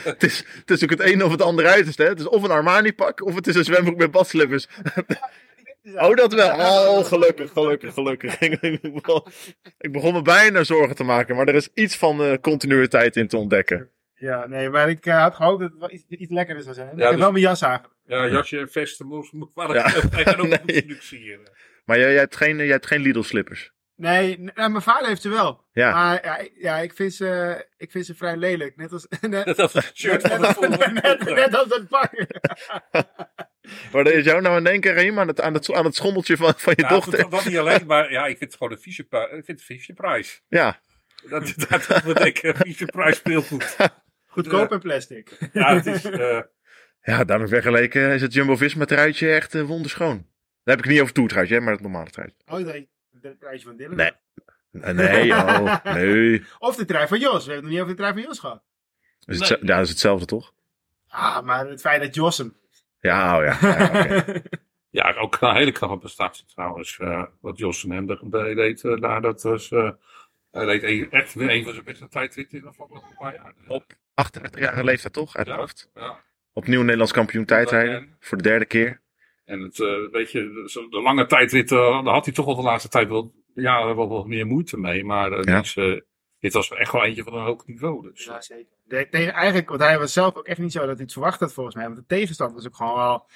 het, 0.02 0.22
is, 0.22 0.44
het 0.60 0.70
is 0.70 0.82
ook 0.82 0.90
het 0.90 1.00
een 1.00 1.24
of 1.24 1.30
het 1.30 1.42
andere 1.42 1.68
uiterste. 1.68 2.02
Hè? 2.02 2.08
Het 2.08 2.20
is 2.20 2.28
of 2.28 2.42
een 2.42 2.50
Armani 2.50 2.92
pak 2.92 3.24
of 3.26 3.34
het 3.34 3.46
is 3.46 3.54
een 3.54 3.64
zwembroek 3.64 3.96
met 3.96 4.10
badslippers. 4.10 4.66
oh, 5.84 6.14
dat 6.14 6.32
wel. 6.32 6.50
Oh, 6.98 7.04
gelukkig, 7.04 7.50
gelukkig, 7.52 7.94
gelukkig. 7.94 8.38
ik, 8.40 8.92
begon, 8.92 9.22
ik 9.78 9.92
begon 9.92 10.12
me 10.12 10.22
bijna 10.22 10.64
zorgen 10.64 10.96
te 10.96 11.04
maken, 11.04 11.36
maar 11.36 11.48
er 11.48 11.54
is 11.54 11.68
iets 11.74 11.96
van 11.96 12.22
eh, 12.22 12.38
continuïteit 12.40 13.16
in 13.16 13.28
te 13.28 13.36
ontdekken. 13.36 13.88
Ja, 14.14 14.46
nee, 14.46 14.70
maar 14.70 14.88
ik 14.88 15.06
eh, 15.06 15.20
had 15.22 15.34
gehoopt 15.34 15.60
dat 15.60 15.70
het 15.78 15.90
iets, 15.90 16.04
iets 16.08 16.32
lekkerder 16.32 16.62
zou 16.62 16.74
zijn. 16.74 16.90
ik 16.90 16.96
dus- 16.96 17.08
heb 17.08 17.18
wel 17.18 17.30
mijn 17.32 17.44
jas 17.44 17.62
aan. 17.62 17.82
Ja, 18.06 18.26
jasje 18.28 18.58
en 18.58 18.68
vesten 18.68 19.08
wel 19.08 19.74
Ja. 19.74 19.94
en 20.24 20.36
ook 20.36 20.64
productie 20.66 21.18
hier. 21.18 21.38
Maar 21.84 21.98
jij, 21.98 22.10
jij 22.10 22.18
hebt 22.20 22.36
geen, 22.36 22.56
jij 22.56 22.66
hebt 22.66 22.86
geen 22.86 23.00
Lidl 23.00 23.22
slippers. 23.22 23.72
Nee, 23.96 24.38
nou, 24.38 24.70
mijn 24.70 24.82
vader 24.82 25.08
heeft 25.08 25.22
ze 25.22 25.28
wel. 25.28 25.64
Ja. 25.72 25.92
Maar 25.92 26.24
ja, 26.24 26.38
ik- 26.38 26.52
ja 26.56 26.76
ik, 26.78 26.94
vind 26.94 27.14
ze, 27.14 27.64
ik 27.76 27.90
vind 27.90 28.06
ze 28.06 28.14
vrij 28.14 28.36
lelijk. 28.36 28.76
Net 28.76 28.92
als, 28.92 29.06
net, 29.20 29.56
was 29.56 29.72
het 29.72 29.90
shirt 29.94 30.22
van 30.28 30.40
de 30.40 30.46
net, 30.46 30.52
volgende 30.56 31.00
net, 31.02 31.24
net 31.24 31.54
als 31.56 31.68
het 31.68 31.88
pak. 31.88 32.10
Waar 33.92 34.06
is 34.06 34.24
jou 34.24 34.40
nou 34.40 34.56
aan 34.56 34.64
denken, 34.64 34.92
Reem, 34.92 35.18
aan 35.18 35.28
het, 35.28 35.40
aan 35.40 35.54
het, 35.54 35.72
aan 35.72 35.84
het 35.84 35.94
schommeltje 35.94 36.36
van, 36.36 36.54
van 36.56 36.72
je 36.76 36.82
Ja, 36.82 36.88
dochter? 36.88 37.18
dat, 37.18 37.30
dat 37.30 37.44
niet 37.44 37.56
alleen, 37.56 37.86
maar 37.86 38.10
ja, 38.10 38.26
ik 38.26 38.38
vind 38.38 38.50
het 38.50 38.58
gewoon 38.58 38.72
een 38.72 38.82
vieze, 38.82 39.02
ik 39.02 39.28
vind 39.30 39.46
het 39.46 39.48
een 39.48 39.58
vieze 39.58 39.92
prijs. 39.92 40.42
Ja. 40.48 40.80
Dat, 41.28 41.54
dat, 41.68 41.86
dat 41.88 42.02
betekent 42.04 42.44
een 42.58 42.64
vieze 42.64 42.84
prijs 42.84 43.16
speelgoed. 43.16 43.76
Goedkoop 44.26 44.72
en 44.72 44.80
plastic. 44.80 45.36
Ja, 45.52 45.74
het 45.74 45.86
is, 45.86 46.04
eh, 46.04 46.40
Ja, 47.02 47.24
daarmee 47.24 47.48
vergeleken 47.48 48.10
is 48.12 48.22
het 48.22 48.32
Jumbo-Visma 48.32 48.84
truitje 48.84 49.32
echt 49.32 49.54
eh, 49.54 49.62
wonderschoon. 49.62 50.16
Daar 50.16 50.76
heb 50.76 50.78
ik 50.78 50.84
het 50.84 50.92
niet 50.92 51.00
over 51.00 51.14
toertruitje, 51.14 51.54
hè, 51.54 51.60
maar 51.60 51.72
het 51.72 51.82
normale 51.82 52.10
truitje. 52.10 52.36
Oh, 52.46 52.58
nee. 52.58 52.88
De 53.10 53.36
prijsje 53.38 53.66
van 53.66 53.76
Dylan. 53.76 53.96
Nee. 53.96 54.12
Nee, 54.70 55.32
oh, 55.34 55.84
nee. 55.84 56.44
Of 56.58 56.76
de 56.76 56.84
trui 56.84 57.06
van 57.08 57.18
Jos. 57.18 57.46
We 57.46 57.52
hebben 57.52 57.54
het 57.54 57.62
nog 57.62 57.70
niet 57.70 57.80
over 57.80 57.90
de 57.90 57.96
trui 57.96 58.12
van 58.12 58.22
Jos 58.22 58.38
gehad. 58.38 58.62
Is 59.24 59.38
het, 59.38 59.48
Ja, 59.48 59.56
dat 59.76 59.80
is 59.84 59.88
hetzelfde 59.88 60.26
toch? 60.26 60.52
Ah, 61.08 61.42
maar 61.42 61.66
het 61.68 61.80
feit 61.80 62.02
dat 62.02 62.14
Jos 62.14 62.38
hem. 62.38 62.56
Ja, 63.04 63.38
oh 63.38 63.44
ja. 63.44 63.58
ja 63.60 63.84
oké. 63.86 64.42
ja, 64.98 65.12
ook 65.14 65.36
een 65.40 65.54
hele 65.54 65.72
knappe 65.72 65.98
prestatie 65.98 66.44
trouwens. 66.46 66.98
eh, 66.98 67.24
wat 67.40 67.58
Jossen 67.58 67.90
hem 67.90 68.10
er 68.10 68.54
deed. 68.56 68.84
eh, 68.84 68.92
nou, 68.92 69.20
dat 69.20 69.42
was, 69.42 69.70
eh, 69.72 69.90
hij 70.50 70.64
deed 70.66 70.82
een- 70.82 71.10
echt 71.10 71.34
weer 71.34 71.50
een 71.50 71.64
van 71.64 71.72
zijn 71.72 71.84
beste 71.84 72.08
tijdritten 72.08 72.58
in 72.58 72.64
de 72.64 72.68
afgelopen 72.68 73.14
paar 73.18 73.34
jaar. 73.34 73.54
Op 73.68 73.84
38-jarige 74.14 74.84
leeftijd 74.84 75.12
toch, 75.12 75.36
uit 75.36 75.46
Ja. 75.46 75.56
hoofd. 75.56 75.90
Ja. 75.94 76.20
Opnieuw 76.52 76.80
Nederlands 76.80 77.12
kampioen 77.12 77.44
tijdrijden. 77.44 78.16
Voor 78.20 78.36
de 78.36 78.42
derde 78.42 78.64
keer. 78.64 79.00
En 79.44 79.60
het, 79.60 79.80
eh, 79.80 79.88
weet 80.10 80.30
je, 80.32 80.64
zo- 80.66 80.88
de 80.88 81.00
lange 81.02 81.26
tijdritten, 81.26 81.78
daar 82.04 82.14
had 82.14 82.24
hij 82.24 82.34
toch 82.34 82.46
al 82.46 82.54
de 82.56 82.62
laatste 82.62 82.88
tijd 82.88 83.08
wel, 83.08 83.34
ja, 83.54 83.94
wel 83.94 84.08
wat 84.08 84.26
meer 84.26 84.46
moeite 84.46 84.78
mee. 84.78 85.04
Maar 85.04 85.32
eh, 85.32 85.42
Ja. 85.44 85.60
dus, 85.60 85.76
eh, 85.76 86.00
dit 86.44 86.52
was 86.52 86.70
echt 86.70 86.92
wel 86.92 87.04
eentje 87.04 87.22
van 87.22 87.34
een 87.34 87.44
hoog 87.44 87.66
niveau. 87.66 88.10
Dus. 88.10 88.24
Ja, 88.24 88.40
zeker. 88.40 88.66
De- 88.84 89.06
tegen, 89.10 89.32
eigenlijk, 89.32 89.68
want 89.68 89.80
hij 89.80 89.98
was 89.98 90.12
zelf 90.12 90.34
ook 90.36 90.46
echt 90.46 90.58
niet 90.58 90.72
zo 90.72 90.78
dat 90.78 90.88
hij 90.94 91.02
het 91.02 91.12
verwacht 91.12 91.40
had 91.40 91.52
volgens 91.52 91.74
mij. 91.76 91.84
Want 91.84 91.96
de 91.96 92.06
tegenstand 92.06 92.52
was 92.54 92.66
ook 92.66 92.76
gewoon 92.76 92.94
wel 92.96 93.26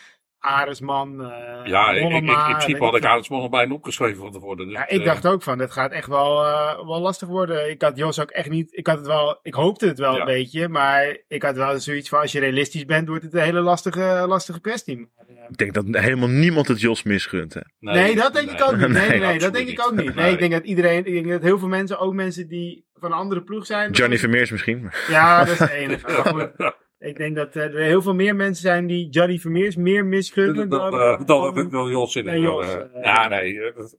Aresman, 0.40 1.22
eh 1.22 1.66
Ja, 1.66 1.90
ik, 1.90 2.02
ik, 2.04 2.12
in 2.12 2.24
principe 2.24 2.84
had 2.84 2.94
ik 2.94 3.00
veel. 3.00 3.10
Arendsman 3.10 3.40
al 3.40 3.48
bijna 3.48 3.74
opgeschreven 3.74 4.20
van 4.22 4.32
tevoren. 4.32 4.56
Dus, 4.66 4.72
Ja, 4.74 4.88
ik 4.88 4.98
eh, 5.00 5.04
dacht 5.04 5.26
ook 5.26 5.42
van, 5.42 5.58
dit 5.58 5.70
gaat 5.72 5.92
echt 5.92 6.06
wel, 6.06 6.44
eh, 6.44 6.86
wel 6.86 7.00
lastig 7.00 7.28
worden. 7.28 7.70
Ik 7.70 7.82
had 7.82 7.96
Jos 7.96 8.20
ook 8.20 8.30
echt 8.30 8.48
niet, 8.50 8.76
ik 8.76 8.86
had 8.86 8.96
het 8.98 9.06
wel, 9.06 9.38
ik 9.42 9.54
hoopte 9.54 9.86
het 9.86 9.98
wel 9.98 10.14
Ja. 10.14 10.20
een 10.20 10.26
beetje, 10.26 10.68
maar 10.68 11.16
ik 11.28 11.42
had 11.42 11.56
wel 11.56 11.78
zoiets 11.80 12.08
van, 12.08 12.20
als 12.20 12.32
je 12.32 12.40
realistisch 12.40 12.84
bent, 12.84 13.08
wordt 13.08 13.24
het 13.24 13.34
een 13.34 13.40
hele 13.42 13.60
lastige, 13.60 14.24
lastige 14.28 14.60
kwestie. 14.60 14.96
Maar, 15.16 15.26
eh, 15.28 15.34
Ik 15.48 15.56
denk 15.56 15.74
dat 15.74 15.84
helemaal 16.02 16.28
niemand 16.28 16.68
het 16.68 16.80
Jos 16.80 17.02
misgunt. 17.02 17.54
Hè. 17.54 17.60
Nee, 17.78 18.14
dat 18.14 18.34
denk 18.34 18.50
ik 18.50 18.62
ook 18.62 18.76
niet. 18.76 18.88
Nee, 18.88 19.08
Nee, 19.08 19.18
nee, 19.20 19.38
dat 19.38 19.52
denk 19.54 19.68
ik 19.68 19.86
ook 19.86 19.94
niet. 19.94 20.14
Nee, 20.14 20.24
Nee. 20.24 20.32
ik 20.32 20.38
denk 20.38 20.52
dat 20.52 20.64
iedereen, 20.64 21.06
ik 21.06 21.12
denk 21.12 21.28
dat 21.28 21.42
heel 21.42 21.58
veel 21.58 21.68
mensen, 21.68 21.98
ook 21.98 22.12
mensen 22.14 22.48
die 22.48 22.86
van 23.00 23.12
een 23.12 23.18
andere 23.18 23.42
ploeg 23.42 23.66
zijn. 23.66 23.90
Johnny 23.90 24.18
Vermeers 24.18 24.50
misschien. 24.50 24.90
Ja, 25.08 25.38
dat 25.44 25.48
is 25.48 25.58
de 25.58 25.72
enige. 25.72 26.06
Maar 26.06 26.24
goed, 26.24 26.74
ik 26.98 27.16
denk 27.16 27.36
dat 27.36 27.56
eh, 27.56 27.62
er 27.62 27.82
heel 27.82 28.02
veel 28.02 28.14
meer 28.14 28.36
mensen 28.36 28.62
zijn 28.62 28.86
die 28.86 29.08
Johnny 29.08 29.38
Vermeers 29.38 29.76
meer 29.76 30.04
misgunnen 30.06 30.68
Dan, 30.68 30.90
dan, 30.90 31.00
eh, 31.00 31.26
dan, 31.26 31.54
dan, 31.54 31.70
dan 31.70 31.90
Jos 31.90 32.16
in 32.16 32.40
Jos, 32.40 32.66
eh, 32.74 33.02
ja, 33.02 33.28
nee. 33.28 33.72
dat- 33.74 33.96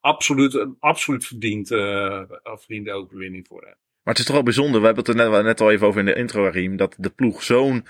absoluut, 0.00 0.54
een 0.54 0.76
absoluut 0.80 1.26
verdiend, 1.26 1.70
eh 1.70 2.22
verdiende 2.42 2.92
overwinning 2.92 3.46
voor 3.46 3.60
hem. 3.62 3.74
Maar 4.02 4.14
het 4.14 4.18
is 4.18 4.24
toch 4.24 4.34
wel 4.34 4.44
bijzonder. 4.44 4.80
We 4.80 4.86
hebben 4.86 5.04
het 5.04 5.20
er 5.20 5.30
net, 5.30 5.42
net 5.44 5.60
al 5.60 5.70
even 5.70 5.86
over 5.86 6.00
in 6.00 6.06
de 6.06 6.14
intro, 6.14 6.48
Riem. 6.48 6.76
Dat 6.76 6.94
de 6.98 7.10
ploeg 7.10 7.42
zo'n 7.42 7.86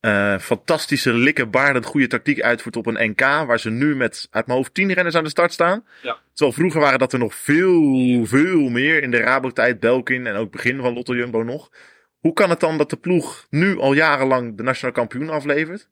eh, 0.00 0.38
fantastische, 0.38 1.12
likkerbaardend 1.12 1.84
goede 1.84 2.06
tactiek 2.06 2.42
uitvoert 2.42 2.76
op 2.76 2.86
een 2.86 3.10
NK. 3.10 3.20
Waar 3.20 3.58
ze 3.58 3.70
nu 3.70 3.96
met 3.96 4.28
uit 4.30 4.46
mijn 4.46 4.58
hoofd 4.58 4.74
tien 4.74 4.92
renners 4.92 5.14
aan 5.14 5.24
de 5.24 5.30
start 5.30 5.52
staan. 5.52 5.84
Ja. 6.02 6.18
Terwijl 6.32 6.56
vroeger 6.56 6.80
waren 6.80 6.98
dat 6.98 7.12
er 7.12 7.18
nog 7.18 7.34
veel, 7.34 8.24
veel 8.26 8.68
meer. 8.68 9.02
In 9.02 9.10
de 9.10 9.16
Rabo-tijd, 9.16 9.80
Belkin 9.80 10.26
en 10.26 10.34
ook 10.34 10.50
begin 10.50 10.80
van 10.80 10.94
Lotto 10.94 11.14
Jumbo 11.14 11.42
nog. 11.42 11.70
Hoe 12.18 12.32
kan 12.32 12.50
het 12.50 12.60
dan 12.60 12.78
dat 12.78 12.90
de 12.90 12.96
ploeg 12.96 13.46
nu 13.50 13.78
al 13.78 13.92
jarenlang 13.92 14.56
de 14.56 14.62
nationale 14.62 14.96
kampioen 14.96 15.30
aflevert? 15.30 15.88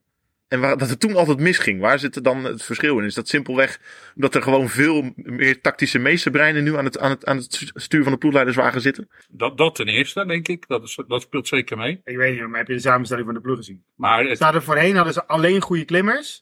En 0.48 0.60
waar, 0.60 0.78
dat 0.78 0.88
het 0.90 1.00
toen 1.00 1.16
altijd 1.16 1.38
misging. 1.40 1.81
Waar 1.81 1.98
zit 1.98 2.16
er 2.16 2.22
dan 2.22 2.44
het 2.44 2.62
verschil 2.62 2.98
in? 2.98 3.04
Is 3.04 3.14
dat 3.14 3.28
simpelweg 3.28 3.81
omdat 4.14 4.34
er 4.34 4.43
gewoon 4.43 4.69
veel 4.69 5.12
meer 5.14 5.60
tactische 5.60 5.98
meesterbreinen 5.98 6.64
nu 6.64 6.76
aan 6.76 6.84
het, 6.84 6.98
aan 6.98 7.10
het, 7.10 7.25
aan 7.26 7.37
het 7.37 7.70
stuur 7.75 8.02
van 8.02 8.12
de 8.12 8.19
ploegleiderswagen 8.19 8.81
zitten? 8.81 9.08
Dat, 9.28 9.58
dat 9.58 9.75
ten 9.75 9.88
eerste, 9.88 10.26
denk 10.26 10.48
ik. 10.48 10.64
Dat, 10.69 10.82
is, 10.82 10.98
dat 11.08 11.22
speelt 11.22 11.48
zeker 11.48 11.76
mee. 11.76 12.00
Ik 12.04 12.16
weet 12.16 12.32
niet, 12.40 12.48
maar 12.48 12.58
heb 12.58 12.69
je 12.69 12.75
de 12.75 12.81
samenstelling 12.81 13.26
van 13.26 13.34
de 13.34 13.40
ploeg 13.40 13.56
gezien? 13.56 13.84
Maar 13.94 14.25
het, 14.25 14.38
Ze 14.38 14.44
hadden 14.44 14.62
voorheen 14.62 14.94
hadden 14.96 15.14
ze 15.14 15.26
alleen 15.26 15.60
goede 15.60 15.84
klimmers. 15.84 16.40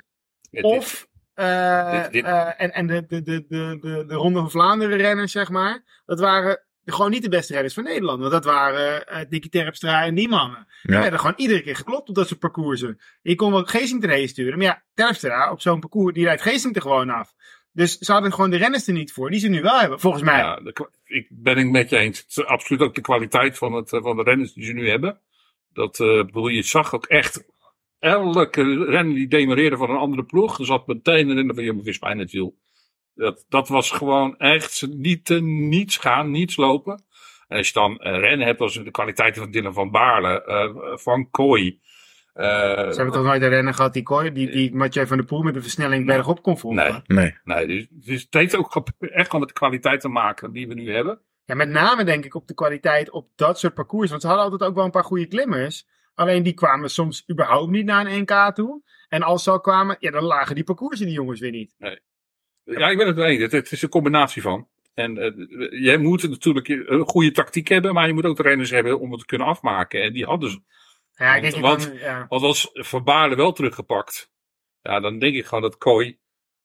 het- 0.50 0.64
Of, 0.64 1.06
eh, 1.34 2.02
Dit- 2.02 2.12
dit- 2.12 2.24
eh, 2.24 2.48
en, 2.56 2.72
en 2.72 2.86
de, 2.86 3.06
de, 3.06 3.22
de, 3.22 3.44
de, 3.48 3.78
de, 3.80 4.04
de 4.06 4.14
Ronde 4.14 4.38
van 4.38 4.50
Vlaanderen 4.50 4.96
renners, 4.98 5.32
zeg 5.32 5.50
maar. 5.50 6.02
Dat 6.06 6.20
waren 6.20 6.62
gewoon 6.84 7.10
niet 7.10 7.22
de 7.22 7.28
beste 7.28 7.52
renners 7.52 7.74
van 7.74 7.84
Nederland. 7.84 8.20
Want 8.20 8.32
dat 8.32 8.44
waren 8.44 9.06
eh 9.06 9.24
Dickie 9.28 9.50
Terpstra 9.50 10.04
en 10.04 10.14
die 10.14 10.28
mannen. 10.28 10.66
Die 10.82 10.96
werden 10.96 11.18
gewoon 11.18 11.34
iedere 11.36 11.60
keer 11.60 11.76
geklopt 11.76 12.08
op 12.08 12.14
dat 12.14 12.28
soort 12.28 12.40
parcoursen. 12.40 13.00
Je 13.22 13.34
kon 13.34 13.52
wel 13.52 13.64
Geesink 13.64 14.02
erheen 14.02 14.28
sturen. 14.28 14.58
Maar 14.58 14.66
ja, 14.66 14.82
Terpstra 14.94 15.50
op 15.50 15.60
zo'n 15.60 15.80
parcours, 15.80 16.14
die 16.14 16.24
rijdt 16.24 16.42
Geesink 16.42 16.76
er 16.76 16.82
gewoon 16.82 17.10
af. 17.10 17.34
Dus 17.72 17.98
ze 17.98 18.12
hadden 18.12 18.32
gewoon 18.32 18.50
de 18.50 18.56
renners 18.56 18.86
er 18.86 18.92
niet 18.92 19.12
voor. 19.12 19.30
Die 19.30 19.40
ze 19.40 19.48
nu 19.48 19.62
wel 19.62 19.78
hebben, 19.78 20.00
volgens 20.00 20.22
mij. 20.22 20.38
Ja, 20.38 20.60
ik 21.04 21.26
ben 21.30 21.58
het 21.58 21.70
met 21.70 21.90
je 21.90 21.96
eens. 21.96 22.18
Het 22.18 22.28
is 22.28 22.44
absoluut 22.44 22.82
ook 22.82 22.94
de 22.94 23.00
kwaliteit 23.00 23.58
van, 23.58 23.72
het, 23.72 23.92
eh, 23.92 24.02
van 24.02 24.16
de 24.16 24.22
renners 24.22 24.52
die 24.52 24.64
ze 24.64 24.72
nu 24.72 24.88
hebben. 24.88 25.20
Dat, 25.72 26.00
eh, 26.00 26.24
bedoel, 26.24 26.48
je 26.48 26.62
zag 26.62 26.94
ook 26.94 27.06
echt 27.06 27.44
elke 27.98 28.84
renner 28.84 29.14
die 29.14 29.28
demareerde 29.28 29.76
van 29.76 29.90
een 29.90 29.96
andere 29.96 30.24
ploeg. 30.24 30.58
Er 30.58 30.66
zat 30.66 30.86
meteen 30.86 31.28
een 31.28 31.34
renner 31.34 31.54
van 31.54 31.64
Jumbo-Visma 31.64 32.10
in 32.10 32.18
het 32.18 32.30
wiel. 32.30 32.56
Dat, 33.14 33.44
dat 33.48 33.68
was 33.68 33.90
gewoon 33.90 34.38
echt 34.38 34.86
niet, 34.90 35.30
eh, 35.30 35.40
niets 35.40 35.96
gaan, 35.96 36.30
niets 36.30 36.56
lopen. 36.56 37.02
En 37.48 37.56
als 37.56 37.66
je 37.66 37.72
dan 37.72 37.96
een 37.98 38.20
rennen 38.20 38.46
hebt 38.46 38.60
als 38.60 38.74
de 38.74 38.90
kwaliteiten 38.90 39.42
van 39.42 39.50
Dylan 39.50 39.72
van 39.74 39.90
Baarle, 39.90 40.44
eh, 40.44 40.96
van 40.96 41.30
Kooi. 41.30 41.80
eh, 42.32 42.44
Ze 42.46 42.94
hebben 42.96 43.12
toch 43.12 43.24
nooit 43.24 43.42
een 43.42 43.48
renner 43.48 43.74
gehad 43.74 43.92
die, 43.92 44.02
Kooi- 44.02 44.32
die, 44.32 44.50
die 44.50 44.74
Mathieu 44.74 45.06
van 45.06 45.16
der 45.16 45.26
Poel 45.26 45.42
met 45.42 45.56
een 45.56 45.62
versnelling 45.62 46.06
bergop 46.06 46.42
kon 46.42 46.58
volgen? 46.58 47.02
Nee. 47.06 47.16
Nee. 47.18 47.36
nee, 47.44 47.66
dus, 47.66 47.86
dus 47.90 48.22
het 48.22 48.34
heeft 48.34 48.56
ook 48.56 48.82
echt 48.98 49.24
gewoon 49.26 49.40
met 49.40 49.48
de 49.48 49.54
kwaliteit 49.60 50.00
te 50.00 50.08
maken 50.08 50.52
die 50.52 50.68
we 50.68 50.74
nu 50.74 50.92
hebben. 50.94 51.20
Ja, 51.44 51.54
met 51.54 51.68
name 51.68 52.04
denk 52.04 52.24
ik 52.24 52.34
op 52.34 52.46
de 52.48 52.54
kwaliteit 52.54 53.10
op 53.10 53.28
dat 53.36 53.58
soort 53.58 53.74
parcours. 53.74 54.10
Want 54.10 54.20
ze 54.22 54.26
hadden 54.28 54.44
altijd 54.44 54.70
ook 54.70 54.76
wel 54.76 54.84
een 54.84 54.90
paar 54.90 55.04
goede 55.04 55.26
klimmers. 55.26 55.86
Alleen 56.14 56.42
die 56.42 56.52
kwamen 56.54 56.90
soms 56.90 57.24
überhaupt 57.30 57.70
niet 57.70 57.84
naar 57.84 58.06
een 58.06 58.20
NK 58.20 58.54
toe. 58.54 58.82
En 59.08 59.22
als 59.22 59.42
ze 59.42 59.50
al 59.50 59.60
kwamen, 59.60 59.96
ja, 59.98 60.10
dan 60.10 60.22
lagen 60.24 60.54
die 60.54 60.64
parcoursen 60.64 61.06
die 61.06 61.14
jongens 61.14 61.40
weer 61.40 61.50
niet. 61.50 61.74
Ja, 62.64 62.88
ik 62.88 62.96
ben 62.98 63.06
het 63.06 63.18
eens. 63.18 63.52
Het, 63.52 63.72
is 63.72 63.82
een 63.82 63.88
combinatie 63.88 64.42
van. 64.42 64.68
En 64.94 65.18
eh 65.18 65.82
jij 65.82 65.96
moet 65.96 66.28
natuurlijk 66.28 66.68
een 66.68 67.06
goede 67.06 67.30
tactiek 67.30 67.68
hebben, 67.68 67.94
maar 67.94 68.06
je 68.06 68.12
moet 68.12 68.24
ook 68.24 68.36
de 68.36 68.42
renners 68.42 68.70
hebben 68.70 69.00
om 69.00 69.10
het 69.10 69.20
te 69.20 69.26
kunnen 69.26 69.46
afmaken. 69.46 70.02
En 70.02 70.12
die 70.12 70.24
hadden 70.24 70.50
ze. 70.50 70.60
Ja, 71.16 71.40
Want- 71.40 71.54
ik 71.54 71.60
want- 71.62 71.88
kan- 71.88 71.98
ja. 71.98 72.26
Want 72.28 72.42
als 72.42 72.70
Van 72.72 73.04
Baarle 73.04 73.36
wel 73.36 73.52
teruggepakt, 73.52 74.30
ja, 74.82 75.00
dan 75.00 75.18
denk 75.18 75.34
ik 75.34 75.46
gewoon 75.46 75.62
dat 75.62 75.78
Kooi 75.78 76.18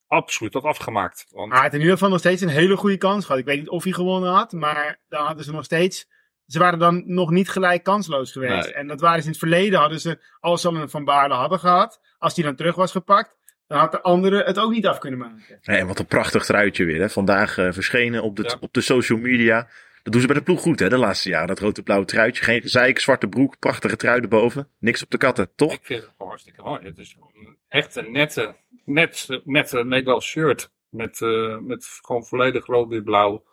absoluut 0.06 0.54
had 0.54 0.62
afgemaakt. 0.62 1.26
Want 1.30 1.52
hij 1.52 1.60
had 1.60 1.72
in 1.72 1.78
ieder 1.78 1.92
geval 1.92 2.08
nog 2.08 2.18
steeds 2.18 2.42
een 2.42 2.48
hele 2.48 2.76
goede 2.76 2.96
kans 2.96 3.24
gehad. 3.24 3.40
Ik 3.40 3.46
weet 3.46 3.58
niet 3.58 3.68
of 3.68 3.84
hij 3.84 3.92
gewonnen 3.92 4.30
had, 4.30 4.52
maar 4.52 5.00
dan 5.08 5.24
hadden 5.26 5.44
ze 5.44 5.52
nog 5.52 5.64
steeds... 5.64 6.08
Ze 6.46 6.58
waren 6.58 6.78
dan 6.78 7.02
nog 7.06 7.30
niet 7.30 7.48
gelijk 7.48 7.82
kansloos 7.82 8.32
geweest. 8.32 8.64
Nee. 8.64 8.74
En 8.74 8.86
dat 8.86 9.00
waren 9.00 9.18
ze 9.18 9.24
in 9.24 9.30
het 9.30 9.38
verleden, 9.38 9.78
hadden 9.78 10.00
ze, 10.00 10.22
als 10.40 10.60
ze 10.60 10.68
een 10.68 10.90
Van 10.90 11.04
Baarle 11.04 11.34
hadden 11.34 11.58
gehad, 11.58 12.00
als 12.18 12.34
die 12.34 12.44
dan 12.44 12.54
terug 12.56 12.74
was 12.74 12.90
gepakt, 12.92 13.36
dan 13.70 13.78
had 13.78 13.92
de 13.92 14.00
andere 14.02 14.42
het 14.44 14.58
ook 14.58 14.70
niet 14.70 14.86
af 14.86 14.98
kunnen 14.98 15.18
maken. 15.18 15.58
Nee, 15.62 15.84
wat 15.84 15.98
een 15.98 16.06
prachtig 16.06 16.44
truitje 16.44 16.84
weer. 16.84 17.00
Hè? 17.00 17.10
Vandaag 17.10 17.58
eh, 17.58 17.72
verschenen 17.72 18.22
op 18.22 18.36
de, 18.36 18.42
Ja. 18.42 18.56
op 18.60 18.72
de 18.72 18.80
social 18.80 19.18
media. 19.18 19.68
Dat 20.02 20.12
doen 20.12 20.20
ze 20.20 20.26
bij 20.26 20.36
de 20.36 20.42
ploeg 20.42 20.60
goed, 20.60 20.80
hè, 20.80 20.88
de 20.88 20.96
laatste 20.96 21.28
jaren. 21.28 21.46
Dat 21.48 21.58
rood 21.58 21.84
blauwe 21.84 22.04
truitje, 22.06 22.44
geen 22.44 22.60
gezeik, 22.60 22.98
zwarte 22.98 23.28
broek, 23.28 23.58
prachtige 23.58 23.96
trui 23.96 24.20
erboven. 24.20 24.68
Niks 24.78 25.02
op 25.02 25.10
de 25.10 25.16
katten, 25.16 25.50
toch? 25.54 25.72
Ik 25.72 25.80
vind 25.82 26.00
het 26.00 26.10
gewoon 26.10 26.28
hartstikke 26.28 26.62
mooi. 26.62 26.84
Het 26.84 26.98
is 26.98 27.12
gewoon 27.18 27.56
echt 27.68 27.96
een 27.96 28.12
nette, 28.12 28.54
net, 28.84 29.40
nette 29.44 29.84
Nederlands 29.84 30.26
shirt. 30.26 30.70
Met, 30.88 31.20
eh, 31.22 31.58
met 31.58 31.98
gewoon 32.02 32.24
volledig 32.24 32.66
rood-wit-blauw. 32.66 33.44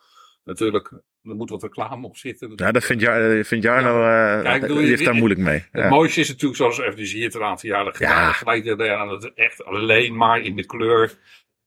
Natuurlijk, 0.44 0.92
er 1.30 1.36
moet 1.36 1.50
wat 1.50 1.64
reclame 1.64 2.06
op 2.08 2.18
zitten. 2.18 2.52
Ja, 2.56 2.72
dat 2.72 2.84
vindt, 2.86 3.04
vindt 3.48 3.64
Jarno, 3.64 4.04
eh, 4.04 4.42
Kijk, 4.42 4.68
doe 4.68 4.76
die 4.78 4.82
je- 4.86 4.90
heeft 4.90 5.06
daar 5.06 5.14
moeilijk 5.16 5.40
mee. 5.42 5.66
Het 5.72 5.82
Ja. 5.84 5.90
mooiste 5.90 6.20
is 6.20 6.28
natuurlijk, 6.28 6.56
zoals 6.58 6.80
FDC 6.80 7.22
het 7.24 7.36
een 7.36 7.44
aantal 7.44 7.70
jaren 7.70 7.96
gedaan 7.96 8.34
Ja. 8.64 8.76
eraan 8.78 9.08
dat 9.10 9.24
het 9.24 9.34
echt 9.34 9.66
alleen 9.66 10.16
maar 10.16 10.40
in 10.42 10.56
de 10.56 10.66
kleur. 10.66 11.18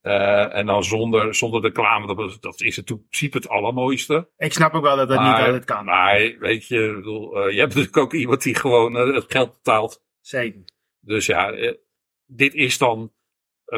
eh, 0.01 0.55
en 0.57 0.67
dan 0.67 0.85
zonder, 0.85 1.35
zonder 1.35 1.61
reclame, 1.61 2.07
dat, 2.15 2.37
dat 2.41 2.61
is 2.61 2.77
het 2.77 2.91
in 2.91 2.97
principe 3.09 3.37
het 3.37 3.49
allermooiste. 3.49 4.29
Ik 4.37 4.53
snap 4.53 4.75
ook 4.75 4.83
wel 4.83 4.97
dat 4.97 5.09
dat 5.09 5.19
niet 5.21 5.29
altijd 5.35 5.65
kan. 5.65 5.85
Maar 5.85 6.37
weet 6.39 6.67
je, 6.67 6.93
bedoel, 6.95 7.37
eh, 7.37 7.53
je 7.53 7.59
hebt 7.59 7.69
natuurlijk 7.75 7.97
ook 7.97 8.13
iemand 8.15 8.43
die 8.43 8.55
gewoon 8.55 8.97
eh, 8.97 9.15
het 9.15 9.25
geld 9.29 9.53
betaalt. 9.53 10.03
Zeker. 10.21 10.61
Dus 11.01 11.27
ja, 11.27 11.53
eh, 11.53 11.75
dit 12.27 12.55
is 12.55 12.79
dan 12.79 13.13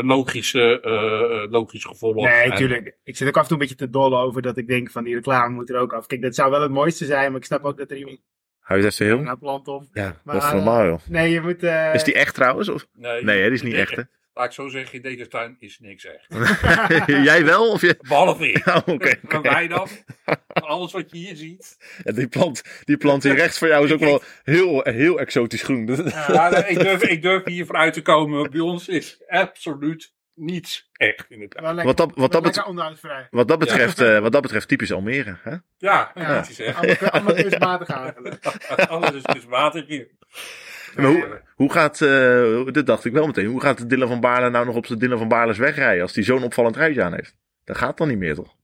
logische, 0.00 0.80
eh, 0.80 1.50
logisch 1.50 1.84
gevolg. 1.84 2.14
Nee, 2.14 2.42
En- 2.42 2.48
natuurlijk. 2.48 2.96
Ik 3.04 3.16
zit 3.16 3.28
ook 3.28 3.36
af 3.36 3.42
en 3.42 3.48
toe 3.48 3.56
een 3.56 3.62
beetje 3.68 3.86
te 3.86 3.90
dollen 3.90 4.18
over 4.18 4.42
dat 4.42 4.56
ik 4.56 4.66
denk 4.66 4.90
van 4.90 5.04
die 5.04 5.14
reclame 5.14 5.54
moet 5.54 5.70
er 5.70 5.76
ook 5.78 5.92
af. 5.92 6.06
Kijk, 6.06 6.22
dat 6.22 6.34
zou 6.34 6.50
wel 6.50 6.62
het 6.62 6.70
mooiste 6.70 7.04
zijn, 7.04 7.30
maar 7.30 7.40
ik 7.40 7.46
snap 7.46 7.64
ook 7.64 7.78
dat 7.78 7.90
er 7.90 7.96
iemand 7.96 8.18
Hou 8.60 8.80
je 8.80 8.86
het 8.86 9.00
even 9.00 9.24
heel? 9.24 9.36
plant 9.36 9.68
om. 9.68 9.88
Ja, 9.92 10.20
Maar, 10.24 10.34
dat 10.34 10.44
is 10.44 10.52
normaal, 10.52 10.84
joh. 10.86 10.98
Nee, 11.08 11.30
je 11.30 11.40
moet... 11.40 11.62
eh, 11.62 11.94
Is 11.94 12.04
die 12.04 12.14
echt 12.14 12.34
trouwens? 12.34 12.68
Of? 12.68 12.86
Nee, 12.92 13.24
Nee, 13.24 13.36
hè, 13.38 13.44
die 13.44 13.52
is 13.54 13.62
niet 13.62 13.74
echt, 13.74 13.96
hè? 13.96 14.02
Laat 14.34 14.46
ik 14.46 14.52
zo 14.52 14.68
zeggen, 14.68 14.94
in 14.94 15.02
deze 15.02 15.28
tuin 15.28 15.56
is 15.58 15.78
niks 15.80 16.04
echt. 16.04 16.26
Jij 17.24 17.44
wel? 17.44 17.70
Of 17.70 17.80
je... 17.80 17.96
Behalve 18.08 18.48
ik. 18.48 18.66
Oh. 18.86 18.98
Maar 19.28 19.42
wij 19.42 19.68
dan, 19.68 19.88
alles 20.52 20.92
wat 20.92 21.10
je 21.10 21.16
hier 21.16 21.36
ziet. 21.36 21.76
Ja, 22.04 22.12
die, 22.12 22.28
plant, 22.28 22.62
die 22.84 22.96
plant 22.96 23.22
hier 23.22 23.34
rechts 23.34 23.58
voor 23.58 23.68
jou 23.68 23.84
is 23.84 23.92
ook 23.92 24.00
wel 24.00 24.22
heel, 24.42 24.80
heel 24.82 25.18
exotisch 25.18 25.62
groen. 25.62 25.86
Ja, 26.26 26.48
nee, 26.48 26.64
ik, 26.64 26.78
durf, 26.78 27.02
ik 27.02 27.22
durf 27.22 27.44
hier 27.44 27.66
vooruit 27.66 27.92
te 27.92 28.02
komen. 28.02 28.50
Bij 28.50 28.60
ons 28.60 28.88
is 28.88 29.22
absoluut 29.26 30.12
niets 30.34 30.90
echt 30.92 31.26
in 31.28 31.38
lekker, 31.38 31.84
Wat 31.84 31.96
dat, 31.96 32.12
wat, 32.14 32.32
dat 32.32 32.42
betreft, 32.42 32.68
wat, 33.30 33.48
dat 33.48 33.58
betreft, 33.58 34.00
eh, 34.00 34.18
wat 34.18 34.32
dat 34.32 34.42
betreft 34.42 34.68
typisch 34.68 34.92
Almere. 34.92 35.36
Hè? 35.42 35.50
Ja, 35.78 36.10
Ja. 36.14 36.34
niets 36.36 36.50
is 36.50 36.58
echt. 36.58 36.76
Allemaal, 36.76 37.10
allemaal 37.10 37.34
kunstmatig 37.34 37.88
eigenlijk. 37.88 38.44
Alles 38.88 39.12
is 39.12 39.22
kunstmatig 39.22 39.86
hier. 39.86 40.08
Maar 40.96 41.06
hoe, 41.06 41.40
hoe 41.54 41.72
gaat, 41.72 42.00
eh, 42.00 42.64
dit 42.72 42.86
dacht 42.86 43.04
ik 43.04 43.12
wel 43.12 43.26
meteen, 43.26 43.46
hoe 43.46 43.60
gaat 43.60 43.88
Dylan 43.88 44.08
van 44.08 44.20
Baarle 44.20 44.50
nou 44.50 44.66
nog 44.66 44.76
op 44.76 44.86
zijn 44.86 44.98
Dylan 44.98 45.18
van 45.18 45.28
Baarles 45.28 45.58
wegrijden 45.58 46.02
als 46.02 46.14
hij 46.14 46.24
zo'n 46.24 46.42
opvallend 46.42 46.76
ruitje 46.76 47.02
aan 47.02 47.14
heeft? 47.14 47.36
Dat 47.64 47.76
gaat 47.76 47.98
dan 47.98 48.08
niet 48.08 48.18
meer, 48.18 48.34
toch? 48.34 48.54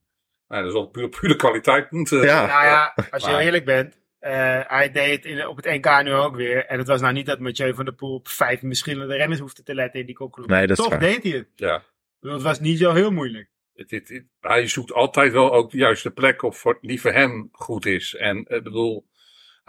Nou, 0.47 0.61
dat 0.63 0.71
is 0.73 0.77
wel 0.79 0.87
puur, 0.87 1.09
pure 1.09 1.35
kwaliteit. 1.35 1.91
Moet, 1.91 2.11
eh, 2.11 2.23
Ja. 2.23 2.45
Nou 2.45 2.63
ja, 2.65 2.93
als 3.11 3.23
je 3.23 3.27
Maar- 3.29 3.37
heel 3.37 3.45
eerlijk 3.45 3.65
bent. 3.65 3.97
eh, 4.19 4.59
hij 4.67 4.91
deed 4.91 5.15
het 5.15 5.25
in, 5.25 5.47
op 5.47 5.55
het 5.55 5.65
NK 5.65 6.03
nu 6.03 6.13
ook 6.13 6.35
weer. 6.35 6.65
En 6.65 6.77
het 6.77 6.87
was 6.87 7.01
nou 7.01 7.13
niet 7.13 7.25
dat 7.25 7.39
Mathieu 7.39 7.73
van 7.73 7.85
der 7.85 7.93
Poel 7.93 8.13
op 8.13 8.27
vijf 8.27 8.59
verschillende 8.59 9.15
renners 9.15 9.39
hoefde 9.39 9.63
te 9.63 9.75
letten 9.75 9.99
in 9.99 10.05
die 10.05 10.15
kopgroep. 10.15 10.47
Nee, 10.47 10.67
dat 10.67 10.77
is 10.77 10.83
Toch 10.83 10.89
waar. 10.93 10.99
deed 10.99 11.23
hij 11.23 11.31
het. 11.31 11.47
ja. 11.55 11.83
Bedoel, 12.19 12.35
Het 12.37 12.45
was 12.45 12.59
niet 12.59 12.77
zo 12.77 12.93
heel 12.93 13.11
moeilijk. 13.11 13.49
Het, 13.73 13.91
het- 13.91 14.09
het- 14.09 14.25
hij 14.39 14.67
zoekt 14.67 14.93
altijd 14.93 15.31
wel 15.31 15.53
ook 15.53 15.71
de 15.71 15.77
juiste 15.77 16.11
plek 16.11 16.43
op 16.43 16.55
voor 16.55 16.77
die 16.81 17.01
voor 17.01 17.11
hem 17.11 17.49
goed 17.51 17.85
is. 17.85 18.15
En 18.15 18.37
ik 18.37 18.63
bedoel, 18.63 19.05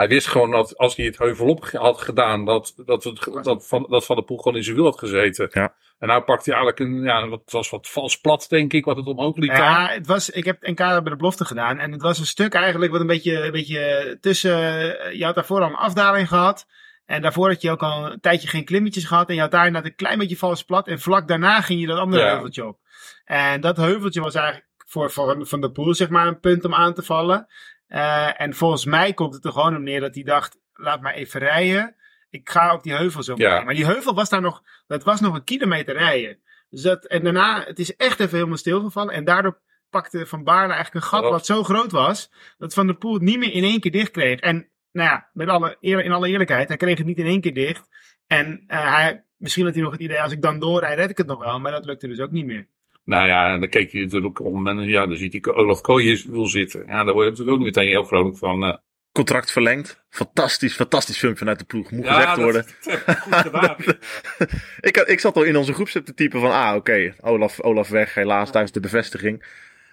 hij 0.00 0.08
wist 0.08 0.26
gewoon 0.26 0.50
dat 0.50 0.76
als 0.78 0.96
hij 0.96 1.04
het 1.06 1.18
heuvelop 1.18 1.64
had 1.72 2.00
gedaan, 2.00 2.44
dat, 2.44 2.72
dat, 2.86 3.04
het, 3.04 3.28
dat, 3.42 3.66
van, 3.66 3.86
dat 3.88 4.04
Van 4.06 4.16
der 4.16 4.24
Poel 4.24 4.36
gewoon 4.36 4.56
in 4.56 4.64
zijn 4.64 4.76
wiel 4.76 4.84
had 4.84 4.98
gezeten. 4.98 5.48
Ja. 5.52 5.74
En 5.98 6.08
nou 6.08 6.22
pakt 6.22 6.44
hij 6.46 6.54
eigenlijk 6.54 6.90
een, 6.90 7.02
ja, 7.02 7.28
wat 7.28 7.40
het 7.40 7.52
was 7.52 7.70
wat 7.70 7.88
vals 7.88 8.20
plat, 8.20 8.46
denk 8.48 8.72
ik, 8.72 8.84
wat 8.84 8.96
het 8.96 9.06
omhoog 9.06 9.36
liet 9.36 9.50
gaan. 9.50 9.82
Ja, 9.82 9.88
het 9.94 10.06
was, 10.06 10.30
ik 10.30 10.44
heb 10.44 10.62
NK 10.66 10.76
bij 10.76 11.00
de 11.02 11.16
belofte 11.16 11.44
gedaan. 11.44 11.78
En 11.78 11.92
het 11.92 12.02
was 12.02 12.18
een 12.18 12.26
stuk 12.26 12.54
eigenlijk 12.54 12.92
wat 12.92 13.00
een 13.00 13.06
beetje, 13.06 13.44
een 13.44 13.52
beetje 13.52 14.16
tussen. 14.20 14.56
eh, 15.00 15.12
Je 15.18 15.24
had 15.24 15.34
daarvoor 15.34 15.60
al 15.60 15.68
een 15.68 15.74
afdaling 15.74 16.28
gehad. 16.28 16.66
En 17.06 17.22
daarvoor 17.22 17.48
had 17.48 17.62
je 17.62 17.70
ook 17.70 17.82
al 17.82 18.10
een 18.12 18.20
tijdje 18.20 18.48
geen 18.48 18.64
klimmetjes 18.64 19.04
gehad. 19.04 19.28
En 19.28 19.34
je 19.34 19.40
had 19.40 19.50
daar 19.50 19.66
inderdaad 19.66 19.90
een 19.90 19.96
klein 19.96 20.18
beetje 20.18 20.36
vals 20.36 20.64
plat. 20.64 20.88
En 20.88 21.00
vlak 21.00 21.28
daarna 21.28 21.60
ging 21.60 21.80
je 21.80 21.86
dat 21.86 21.98
andere 21.98 22.22
Ja. 22.22 22.30
heuveltje 22.30 22.66
op. 22.66 22.78
En 23.24 23.60
dat 23.60 23.76
heuveltje 23.76 24.20
was 24.20 24.34
eigenlijk 24.34 24.66
voor, 24.86 25.10
voor 25.10 25.46
Van 25.46 25.60
der 25.60 25.70
Poel 25.70 25.94
zeg 25.94 26.08
maar 26.08 26.26
een 26.26 26.40
punt 26.40 26.64
om 26.64 26.74
aan 26.74 26.94
te 26.94 27.02
vallen. 27.02 27.46
Eh, 27.90 28.40
en 28.40 28.54
volgens 28.54 28.84
mij 28.84 29.12
komt 29.12 29.34
het 29.34 29.44
er 29.44 29.52
gewoon 29.52 29.74
op 29.76 29.80
neer 29.82 30.00
dat 30.00 30.14
hij 30.14 30.24
dacht, 30.24 30.58
laat 30.74 31.00
maar 31.00 31.14
even 31.14 31.40
rijden. 31.40 31.94
Ik 32.30 32.50
ga 32.50 32.74
op 32.74 32.82
die 32.82 32.94
heuvel 32.94 33.22
zo 33.22 33.34
Ja. 33.36 33.46
rijden. 33.48 33.64
Maar 33.64 33.74
die 33.74 33.84
heuvel 33.86 34.14
was 34.14 34.28
daar 34.28 34.40
nog, 34.40 34.62
dat 34.86 35.04
was 35.04 35.20
nog 35.20 35.34
een 35.34 35.44
kilometer 35.44 35.96
rijden. 35.96 36.38
Dus 36.70 36.82
dat, 36.82 37.04
en 37.04 37.22
daarna, 37.24 37.64
het 37.64 37.78
is 37.78 37.96
echt 37.96 38.20
even 38.20 38.34
helemaal 38.36 38.56
stilgevallen. 38.56 39.14
En 39.14 39.24
daardoor 39.24 39.60
pakte 39.90 40.26
Van 40.26 40.44
Baarle 40.44 40.72
eigenlijk 40.72 41.04
een 41.04 41.10
gat 41.10 41.20
Klopt. 41.20 41.34
wat 41.36 41.46
zo 41.46 41.62
groot 41.64 41.90
was, 41.90 42.30
dat 42.58 42.74
Van 42.74 42.86
der 42.86 42.96
Poel 42.96 43.12
het 43.12 43.22
niet 43.22 43.38
meer 43.38 43.52
in 43.52 43.64
één 43.64 43.80
keer 43.80 43.90
dicht 43.92 44.10
kreeg. 44.10 44.40
En 44.40 44.68
nou 44.92 45.08
ja, 45.08 45.28
met 45.32 45.48
alle, 45.48 45.76
eer- 45.80 46.04
in 46.04 46.12
alle 46.12 46.28
eerlijkheid, 46.28 46.68
hij 46.68 46.76
kreeg 46.76 46.98
het 46.98 47.06
niet 47.06 47.18
in 47.18 47.26
één 47.26 47.40
keer 47.40 47.54
dicht. 47.54 47.88
En 48.26 48.64
eh, 48.66 48.94
hij, 48.94 49.24
misschien 49.36 49.64
had 49.64 49.74
hij 49.74 49.82
nog 49.82 49.92
het 49.92 50.00
idee, 50.00 50.22
als 50.22 50.32
ik 50.32 50.42
dan 50.42 50.58
doorrijd, 50.58 50.98
red 50.98 51.10
ik 51.10 51.18
het 51.18 51.26
nog 51.26 51.38
wel. 51.44 51.60
Maar 51.60 51.72
dat 51.72 51.84
lukte 51.84 52.08
dus 52.08 52.20
ook 52.20 52.30
niet 52.30 52.46
meer. 52.46 52.66
Nou 53.04 53.26
ja, 53.26 53.52
en 53.52 53.60
dan 53.60 53.68
keek 53.68 53.90
je 53.92 54.00
natuurlijk 54.00 54.40
om 54.40 54.66
en 54.66 54.78
ja, 54.80 55.06
dan 55.06 55.16
ziet 55.16 55.32
hij 55.44 55.54
Olaf 55.54 55.80
Kooijers 55.80 56.24
wil 56.24 56.46
zitten. 56.46 56.84
Ja, 56.86 57.04
daar 57.04 57.12
word 57.14 57.24
je 57.24 57.30
natuurlijk 57.30 57.56
ook 57.58 57.64
meteen 57.64 57.88
heel 57.88 58.04
vrolijk 58.04 58.36
van. 58.38 58.64
eh. 58.64 58.76
Contract 59.12 59.52
verlengd. 59.52 60.04
Fantastisch, 60.08 60.74
fantastisch 60.74 61.18
filmpje 61.18 61.38
vanuit 61.38 61.58
de 61.58 61.64
ploeg. 61.64 61.90
Moet 61.90 62.04
ja, 62.04 62.12
gezegd 62.12 62.34
dat- 62.34 62.44
worden. 62.44 62.66
dat 63.06 63.18
goed 63.18 63.34
gedaan. 63.34 63.76
Ik, 64.80 64.96
had- 64.96 65.08
ik 65.08 65.20
zat 65.20 65.36
al 65.36 65.42
in 65.42 65.56
onze 65.56 65.72
groepsapp 65.72 66.04
te 66.06 66.14
typen 66.14 66.40
van, 66.40 66.50
ah 66.50 66.74
oké, 66.76 67.14
Olaf, 67.20 67.60
Olaf 67.60 67.88
weg, 67.88 68.14
helaas, 68.14 68.52
daar 68.52 68.62
is 68.62 68.72
de 68.72 68.80
bevestiging. 68.80 69.44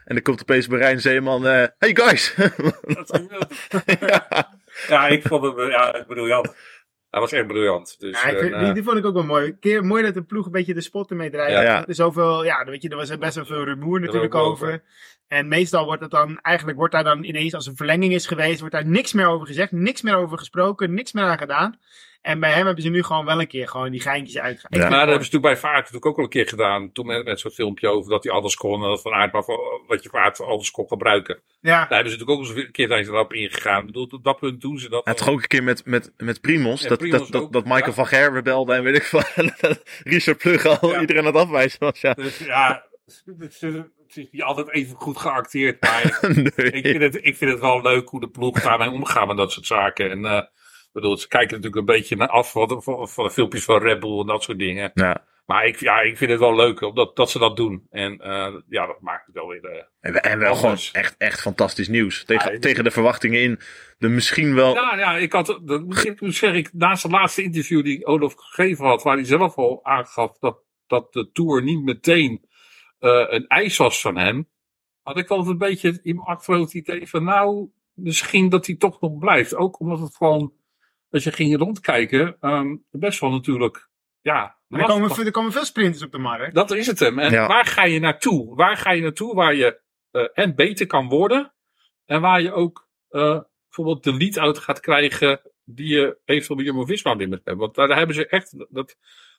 En 0.05 0.13
dan 0.15 0.21
komt 0.23 0.41
opeens 0.41 0.67
Berijn 0.67 1.01
Zeeman, 1.01 1.47
eh, 1.47 1.65
hey 1.77 1.95
guys! 1.95 2.33
Dat 2.81 3.13
is 3.13 3.95
ja. 3.99 4.27
ja, 4.89 5.07
ik 5.07 5.21
vond 5.27 5.43
het 5.43 5.69
ja, 5.71 6.03
briljant. 6.07 6.55
Hij 7.09 7.19
was 7.19 7.31
echt 7.31 7.47
briljant. 7.47 7.95
Dus, 7.99 8.21
Ja, 8.21 8.27
ik 8.29 8.37
vind- 8.37 8.53
eh, 8.53 8.59
die, 8.63 8.73
die 8.73 8.83
vond 8.83 8.97
ik 8.97 9.05
ook 9.05 9.13
wel 9.13 9.23
mooi. 9.23 9.57
Keer, 9.59 9.85
mooi 9.85 10.03
dat 10.03 10.13
de 10.13 10.21
ploeg 10.23 10.45
een 10.45 10.51
beetje 10.51 10.73
de 10.73 10.81
spot 10.81 11.09
ermee 11.09 11.29
draait. 11.29 11.51
Ja, 11.51 11.61
ja. 11.61 11.87
Er, 11.87 11.95
zoveel, 11.95 12.43
ja, 12.43 12.65
weet 12.65 12.81
je, 12.81 12.89
er 12.89 12.95
was 12.95 13.09
er 13.09 13.17
best 13.17 13.35
wel 13.35 13.45
veel 13.45 13.63
rumoer 13.63 13.99
natuurlijk 13.99 14.35
over. 14.35 14.83
En 15.27 15.47
meestal 15.47 15.85
wordt 15.85 16.01
het 16.01 16.11
dan, 16.11 16.39
eigenlijk 16.41 16.77
wordt 16.77 16.93
daar 16.93 17.03
dan 17.03 17.23
ineens, 17.23 17.53
als 17.53 17.65
een 17.65 17.75
verlenging 17.75 18.13
is 18.13 18.27
geweest, 18.27 18.59
wordt 18.59 18.75
daar 18.75 18.85
niks 18.85 19.13
meer 19.13 19.27
over 19.27 19.47
gezegd, 19.47 19.71
niks 19.71 20.01
meer 20.01 20.15
over 20.15 20.37
gesproken, 20.37 20.93
niks 20.93 21.11
meer 21.11 21.23
aan 21.23 21.37
gedaan. 21.37 21.79
En 22.21 22.39
bij 22.39 22.51
hem 22.51 22.65
hebben 22.65 22.83
ze 22.83 22.89
nu 22.89 23.03
gewoon 23.03 23.25
wel 23.25 23.39
een 23.39 23.47
keer 23.47 23.67
gewoon 23.67 23.91
die 23.91 24.01
geintjes 24.01 24.41
uitgehaald. 24.41 24.91
Ja. 24.91 24.99
Dat 24.99 25.07
hebben 25.07 25.25
ze 25.25 25.31
toen 25.31 25.41
bij 25.41 25.57
Vaart 25.57 25.75
natuurlijk 25.77 26.05
ook 26.05 26.17
al 26.17 26.23
een 26.23 26.29
keer 26.29 26.47
gedaan. 26.47 26.91
Toen 26.91 27.05
met, 27.05 27.25
met 27.25 27.39
zo'n 27.39 27.51
filmpje 27.51 27.87
over 27.87 28.11
dat 28.11 28.23
hij 28.23 28.33
alles 28.33 28.55
kon. 28.55 28.83
en 28.83 28.89
dat 28.89 29.01
van 29.01 29.13
aard 29.13 29.31
maar 29.33 29.43
voor- 29.43 29.81
wat 29.87 30.03
je 30.03 30.09
Vaart 30.09 30.41
alles 30.41 30.71
kon 30.71 30.87
gebruiken. 30.87 31.39
Ja, 31.61 31.71
Daar 31.71 31.79
hebben 31.79 32.11
ze 32.11 32.17
natuurlijk 32.17 32.29
ook 32.29 32.55
eens 32.55 32.65
een 32.65 32.71
keer 32.71 32.87
zijn 32.87 33.05
ze 33.05 33.11
erop 33.11 33.33
ingegaan. 33.33 33.79
Ik 33.79 33.85
bedoel, 33.85 34.07
op 34.11 34.23
dat 34.23 34.39
punt 34.39 34.61
doen 34.61 34.79
ze 34.79 34.89
dat. 34.89 35.05
Ja, 35.05 35.13
toch 35.13 35.29
ook 35.29 35.41
een 35.41 35.47
keer 35.47 35.63
met, 35.63 35.85
met, 35.85 36.11
met 36.17 36.41
Primos, 36.41 36.81
Ja, 36.81 36.87
dat, 36.89 36.99
dat, 36.99 37.51
dat, 37.53 37.63
Michael 37.63 37.85
ja. 37.85 37.91
van 37.93 38.07
Gerwen 38.07 38.43
belde 38.43 38.73
en 38.73 38.83
weet 38.83 38.95
ik 38.95 39.03
van, 39.03 39.23
Richard 40.13 40.37
Plug 40.37 40.65
al 40.65 40.91
Ja. 40.91 40.99
iedereen 40.99 41.21
aan 41.25 41.33
het 41.33 41.43
afwijzen 41.43 41.79
was. 41.79 42.01
Ja. 42.01 42.13
Dus 42.13 42.37
ja, 42.37 42.85
het 44.07 44.17
is- 44.17 44.27
niet 44.31 44.41
altijd 44.43 44.69
even 44.69 44.95
goed 44.95 45.17
geacteerd. 45.17 45.81
Maar 45.81 46.19
Nee. 46.55 46.71
ik, 46.71 46.85
vind 46.87 47.01
het, 47.01 47.15
ik 47.25 47.37
vind 47.37 47.51
het 47.51 47.59
wel 47.59 47.81
leuk 47.81 48.09
hoe 48.09 48.19
de 48.19 48.29
ploeg 48.29 48.61
daarmee 48.61 48.89
omgaat 48.89 49.27
met 49.27 49.37
dat 49.37 49.51
soort 49.51 49.65
zaken. 49.65 50.09
En 50.11 50.25
eh, 50.25 50.41
bedoel, 50.91 51.17
ze 51.17 51.27
kijken 51.27 51.49
natuurlijk 51.55 51.75
een 51.75 51.95
beetje 51.95 52.15
naar 52.15 52.27
af 52.27 52.51
van, 52.51 52.83
van, 52.83 53.09
van 53.09 53.23
de 53.25 53.31
filmpjes 53.31 53.63
van 53.63 53.81
Red 53.81 53.99
Bull 53.99 54.19
en 54.19 54.25
dat 54.27 54.43
soort 54.43 54.59
dingen. 54.59 54.91
Ja. 54.93 55.25
Maar 55.45 55.65
ik, 55.65 55.79
ja, 55.79 55.99
ik 56.01 56.17
vind 56.17 56.31
het 56.31 56.39
wel 56.39 56.55
leuk 56.55 56.81
omdat, 56.81 57.15
dat 57.15 57.29
ze 57.31 57.39
dat 57.39 57.55
doen. 57.55 57.87
En 57.89 58.19
eh, 58.21 58.53
ja, 58.69 58.85
dat 58.85 59.01
maakt 59.01 59.25
het 59.25 59.35
wel 59.35 59.47
weer... 59.47 59.63
eh, 59.65 59.83
En, 59.99 60.21
en 60.21 60.39
wel 60.39 60.55
gewoon 60.55 60.77
echt, 60.91 61.15
echt 61.17 61.41
fantastisch 61.41 61.87
nieuws. 61.87 62.23
Tegen, 62.25 62.53
Ja, 62.53 62.59
tegen 62.59 62.83
de 62.83 62.91
verwachtingen 62.91 63.41
in. 63.41 63.59
De 63.97 64.07
misschien 64.07 64.55
wel. 64.55 64.73
Ja, 64.73 64.97
ja, 64.97 65.15
ik 65.17 65.31
had, 65.31 65.59
moet 66.19 66.35
zeg 66.35 66.53
ik, 66.53 66.69
naast 66.73 67.03
het 67.03 67.11
laatste 67.11 67.43
interview 67.43 67.83
die 67.83 68.05
Olaf 68.05 68.33
gegeven 68.37 68.85
had, 68.85 69.03
waar 69.03 69.15
hij 69.15 69.25
zelf 69.25 69.55
al 69.55 69.79
aangaf 69.83 70.37
dat, 70.39 70.57
dat 70.87 71.13
de 71.13 71.29
Tour 71.33 71.63
niet 71.63 71.83
meteen 71.83 72.45
eh, 72.99 73.25
een 73.27 73.47
eis 73.47 73.77
was 73.77 74.01
van 74.01 74.17
hem, 74.17 74.49
had 75.01 75.17
ik 75.17 75.27
wel 75.27 75.47
een 75.47 75.57
beetje 75.57 75.99
in 76.01 76.15
mijn 76.15 76.27
achterhoofd 76.27 76.73
het 76.73 76.87
idee 76.87 77.07
van, 77.09 77.23
nou, 77.23 77.69
misschien 77.93 78.49
dat 78.49 78.65
hij 78.65 78.75
toch 78.75 79.01
nog 79.01 79.17
blijft. 79.17 79.55
Ook 79.55 79.79
omdat 79.79 79.99
het 79.99 80.15
gewoon, 80.15 80.53
als 81.09 81.23
je 81.23 81.31
ging 81.31 81.57
rondkijken, 81.57 82.37
ehm, 82.39 82.75
best 82.91 83.19
wel 83.19 83.29
natuurlijk, 83.31 83.89
ja, 84.21 84.57
er 84.69 84.85
komen, 84.85 85.25
er 85.25 85.31
komen 85.31 85.51
veel 85.51 85.65
sprinters 85.65 86.03
op 86.03 86.11
de 86.11 86.17
markt. 86.17 86.55
dat 86.55 86.71
is 86.71 86.87
het 86.87 86.99
hem. 86.99 87.19
En 87.19 87.31
Ja. 87.31 87.47
waar 87.47 87.65
ga 87.65 87.83
je 87.83 87.99
naartoe? 87.99 88.55
Waar 88.55 88.77
ga 88.77 88.91
je 88.91 89.01
naartoe 89.01 89.35
waar 89.35 89.55
je 89.55 89.79
eh, 90.11 90.27
en 90.33 90.55
beter 90.55 90.87
kan 90.87 91.07
worden 91.07 91.53
en 92.05 92.21
waar 92.21 92.41
je 92.41 92.51
ook 92.51 92.87
eh, 93.09 93.39
bijvoorbeeld 93.63 94.03
de 94.03 94.13
lead-out 94.13 94.57
gaat 94.57 94.79
krijgen 94.79 95.41
die 95.63 95.87
je 95.87 96.17
eventueel 96.25 96.57
bij 96.57 96.65
Jumbo-Visma 96.65 97.13
moet 97.13 97.29
hebben. 97.29 97.57
Want 97.57 97.75
daar 97.75 97.97
hebben 97.97 98.15
ze 98.15 98.27
echt, 98.27 98.65
dat, 98.69 98.97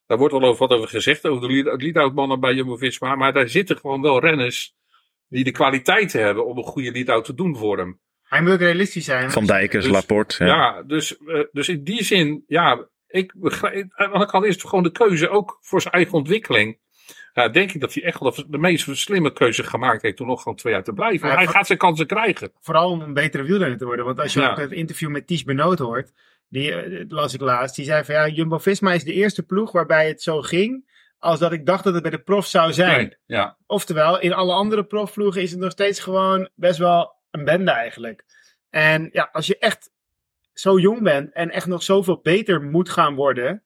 daar 0.08 0.18
wordt 0.18 0.32
wel 0.34 0.42
over 0.42 0.66
wat 0.68 0.76
over 0.78 0.88
gezegd, 0.88 1.26
over 1.26 1.48
de 1.48 1.54
lead- 1.54 1.82
lead-out 1.82 2.14
mannen 2.14 2.40
bij 2.40 2.54
Jumbo-Visma, 2.54 3.14
maar 3.14 3.32
daar 3.32 3.48
zitten 3.48 3.76
gewoon 3.78 4.02
wel 4.02 4.20
renners 4.20 4.74
die 5.28 5.44
de 5.44 5.50
kwaliteiten 5.50 6.22
hebben 6.24 6.46
om 6.46 6.56
een 6.58 6.64
goede 6.64 6.92
lead-out 6.92 7.24
te 7.24 7.34
doen 7.34 7.56
voor 7.56 7.78
hem. 7.78 8.00
Hij 8.22 8.42
moet 8.42 8.52
ook 8.52 8.58
realistisch 8.58 9.04
zijn. 9.04 9.30
Van 9.30 9.46
Dijkers, 9.46 9.84
Dus- 9.84 9.92
Laporte. 9.92 10.44
Ja, 10.44 10.54
Ja. 10.56 10.82
dus, 10.82 11.16
eh, 11.26 11.40
dus 11.52 11.68
in 11.68 11.84
die 11.84 12.04
zin, 12.04 12.44
ja, 12.46 12.88
ik 13.06 13.32
begrijp, 13.36 13.74
aan 13.74 14.06
de 14.06 14.12
andere 14.12 14.30
kant 14.30 14.44
is 14.44 14.54
het 14.54 14.62
gewoon 14.64 14.82
de 14.84 14.92
keuze 14.92 15.28
ook 15.28 15.58
voor 15.60 15.80
zijn 15.82 15.94
eigen 15.94 16.14
ontwikkeling. 16.14 16.78
ja, 17.32 17.48
denk 17.48 17.72
ik 17.72 17.80
dat 17.80 17.94
hij 17.94 18.02
echt 18.02 18.20
wel 18.20 18.34
de 18.48 18.58
meest 18.58 18.96
slimme 18.96 19.32
keuze 19.32 19.62
gemaakt 19.64 20.02
heeft 20.02 20.20
om 20.20 20.26
nog 20.26 20.42
gewoon 20.42 20.58
twee 20.58 20.72
jaar 20.72 20.82
te 20.84 20.92
blijven. 20.92 21.28
Ja, 21.28 21.34
hij 21.34 21.46
gaat 21.46 21.66
zijn 21.66 21.78
kansen 21.78 22.06
krijgen. 22.06 22.52
Vooral 22.60 22.90
om 22.90 23.00
een 23.00 23.12
betere 23.14 23.42
wielrenner 23.42 23.78
te 23.78 23.84
worden. 23.84 24.04
Want 24.04 24.20
als 24.20 24.32
je 24.32 24.40
Ja. 24.40 24.50
ook 24.50 24.56
het 24.58 24.72
interview 24.72 25.10
met 25.10 25.26
Ties 25.26 25.44
Benoot 25.44 25.78
hoort, 25.78 26.12
die 26.48 26.74
eh, 26.74 27.04
las 27.08 27.34
ik 27.34 27.40
laatst, 27.40 27.76
die 27.76 27.84
zei 27.84 28.04
van 28.04 28.14
ja, 28.14 28.28
Jumbo-Visma 28.28 28.92
is 28.92 29.04
de 29.04 29.12
eerste 29.12 29.42
ploeg 29.42 29.72
waarbij 29.72 30.08
het 30.08 30.22
zo 30.22 30.42
ging 30.42 30.86
als 31.18 31.38
dat 31.38 31.52
ik 31.52 31.66
dacht 31.66 31.84
dat 31.84 31.92
het 31.94 32.02
bij 32.02 32.10
de 32.10 32.22
prof 32.22 32.46
zou 32.46 32.72
zijn. 32.72 33.06
Nee, 33.06 33.16
ja. 33.26 33.56
Oftewel, 33.66 34.20
in 34.20 34.32
alle 34.32 34.52
andere 34.52 34.84
profploegen 34.84 35.42
is 35.42 35.50
het 35.50 35.60
nog 35.60 35.70
steeds 35.70 36.00
gewoon 36.00 36.48
best 36.54 36.78
wel 36.78 37.16
een 37.30 37.44
bende 37.44 37.70
eigenlijk. 37.70 38.24
En 38.70 39.08
ja, 39.12 39.28
als 39.32 39.46
je 39.46 39.58
echt 39.58 39.90
zo 40.52 40.78
jong 40.78 41.02
bent 41.02 41.32
en 41.32 41.50
echt 41.50 41.66
nog 41.66 41.82
zoveel 41.82 42.20
beter 42.20 42.62
moet 42.62 42.88
gaan 42.88 43.14
worden, 43.14 43.62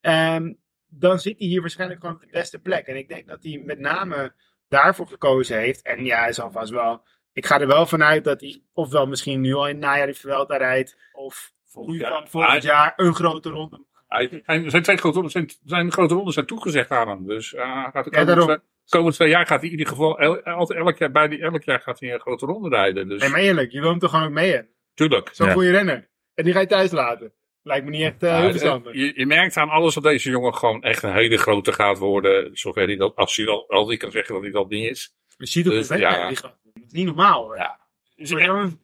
ehm, 0.00 0.52
dan 0.88 1.20
zit 1.20 1.38
hij 1.38 1.48
hier 1.48 1.60
waarschijnlijk 1.60 2.00
gewoon 2.00 2.14
op 2.14 2.22
de 2.22 2.28
beste 2.30 2.58
plek. 2.58 2.86
En 2.86 2.96
ik 2.96 3.08
denk 3.08 3.28
dat 3.28 3.42
hij 3.42 3.62
met 3.64 3.78
name 3.78 4.34
daarvoor 4.68 5.06
gekozen 5.06 5.58
heeft. 5.58 5.82
En 5.82 6.04
ja, 6.04 6.20
hij 6.20 6.32
zal 6.32 6.50
vast 6.50 6.70
wel. 6.70 7.04
Ik 7.32 7.46
ga 7.46 7.60
er 7.60 7.66
wel 7.66 7.86
vanuit 7.86 8.24
dat 8.24 8.40
hij 8.40 8.62
ofwel 8.72 9.06
misschien 9.06 9.40
nu 9.40 9.54
al 9.54 9.68
in 9.68 9.74
het 9.74 9.84
najaar 9.84 10.06
die 10.06 10.14
Vuelta 10.14 10.56
rijdt, 10.56 10.96
of 11.12 11.52
Volgend 11.72 12.00
jaar. 12.00 12.28
volgend 12.28 12.62
jaar 12.62 12.92
een 12.96 13.14
grote 13.14 13.48
ronde. 13.50 13.84
Hij- 14.08 14.42
zijn, 14.66 14.82
twee 14.82 14.96
grote 14.96 15.14
rondes 15.14 15.32
zijn, 15.32 15.50
zijn 15.64 15.92
grote 15.92 16.14
rondes 16.14 16.34
zijn 16.34 16.46
toegezegd 16.46 16.90
aan 16.90 17.08
hem. 17.08 17.26
Dus 17.26 17.54
eh, 17.54 17.74
hij 17.82 17.90
gaat 17.92 18.04
de 18.04 18.10
komende, 18.10 18.42
twee, 18.44 18.58
komende 18.88 19.14
twee 19.16 19.28
jaar 19.28 19.46
gaat 19.46 19.60
hij 19.60 19.70
in 19.70 19.78
ieder 19.78 19.86
geval 19.92 20.18
el, 20.18 20.42
altijd 20.42 20.78
elk 20.78 20.98
jaar, 20.98 21.10
bijna 21.10 21.36
elk 21.38 21.62
jaar 21.62 21.80
gaat 21.80 22.00
hij 22.00 22.12
een 22.12 22.20
grote 22.20 22.46
ronde 22.46 22.68
rijden. 22.68 23.08
Dus 23.08 23.20
Nee, 23.20 23.30
maar 23.30 23.40
eerlijk, 23.40 23.72
je 23.72 23.80
wil 23.80 23.90
hem 23.90 23.98
toch 23.98 24.10
gewoon 24.10 24.26
ook 24.26 24.32
mee 24.32 24.52
hebben. 24.52 24.70
tuurlijk. 24.94 25.30
Zo'n 25.32 25.46
Ja. 25.46 25.52
goede 25.52 25.70
renner. 25.70 26.08
En 26.34 26.44
die 26.44 26.52
ga 26.52 26.60
je 26.60 26.66
thuis 26.66 26.90
laten. 26.90 27.32
Lijkt 27.62 27.84
me 27.84 27.90
niet 27.90 28.02
echt 28.02 28.22
eh, 28.22 28.30
heel 28.34 28.42
het- 28.42 28.50
verstandig. 28.50 28.94
je, 28.94 29.12
je 29.16 29.26
merkt 29.26 29.56
aan 29.56 29.68
alles 29.68 29.94
dat 29.94 30.02
deze 30.02 30.30
jongen 30.30 30.54
gewoon 30.54 30.82
echt 30.82 31.02
een 31.02 31.12
hele 31.12 31.36
grote 31.36 31.72
gaat 31.72 31.98
worden. 31.98 32.50
Zover 32.56 32.86
hij 32.86 32.96
dat, 32.96 33.16
als 33.16 33.36
hij 33.36 33.46
al, 33.46 33.68
als 33.68 33.88
hij 33.88 33.96
kan 33.96 34.10
zeggen 34.10 34.34
dat 34.34 34.42
hij 34.42 34.52
dat 34.52 34.68
niet 34.68 34.90
is. 34.90 35.14
Je 35.36 35.46
ziet 35.46 35.64
het 35.64 35.74
Dus, 35.74 35.88
ja. 35.98 36.28
die. 36.28 36.40
Dat 36.40 36.54
is 36.86 36.92
niet 36.92 37.06
normaal 37.06 37.44
hoor. 37.44 37.56
Ja. 37.56 37.80
Dus 38.30 38.30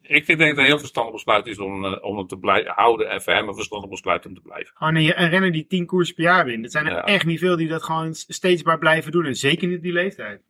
ik, 0.01 0.25
denk 0.27 0.39
dat 0.39 0.47
het 0.47 0.57
een 0.57 0.63
heel 0.63 0.79
verstandig 0.79 1.13
besluit 1.13 1.45
is 1.47 1.59
om, 1.59 1.85
eh, 1.85 2.03
om 2.03 2.17
hem 2.17 2.27
te 2.27 2.37
blijven 2.37 2.71
houden. 2.75 3.09
En 3.09 3.21
voor 3.21 3.33
hem 3.33 3.47
een 3.47 3.55
verstandig 3.55 3.89
besluit 3.89 4.25
om 4.25 4.33
te 4.33 4.41
blijven. 4.41 4.71
Gewoon 4.73 4.95
een, 4.95 5.21
een 5.21 5.29
renner 5.29 5.51
die 5.51 5.67
10 5.67 5.85
koers 5.85 6.11
per 6.11 6.23
jaar 6.23 6.45
wint. 6.45 6.65
Er 6.65 6.71
zijn 6.71 6.85
er 6.85 6.91
Ja. 6.91 7.03
echt 7.05 7.25
niet 7.25 7.39
veel 7.39 7.55
die 7.57 7.67
dat 7.67 7.83
gewoon 7.83 8.13
steeds 8.13 8.63
maar 8.63 8.77
blijven 8.77 9.11
doen. 9.11 9.25
En 9.25 9.35
zeker 9.35 9.67
niet 9.67 9.81
die 9.81 9.93
leeftijd. 9.93 10.41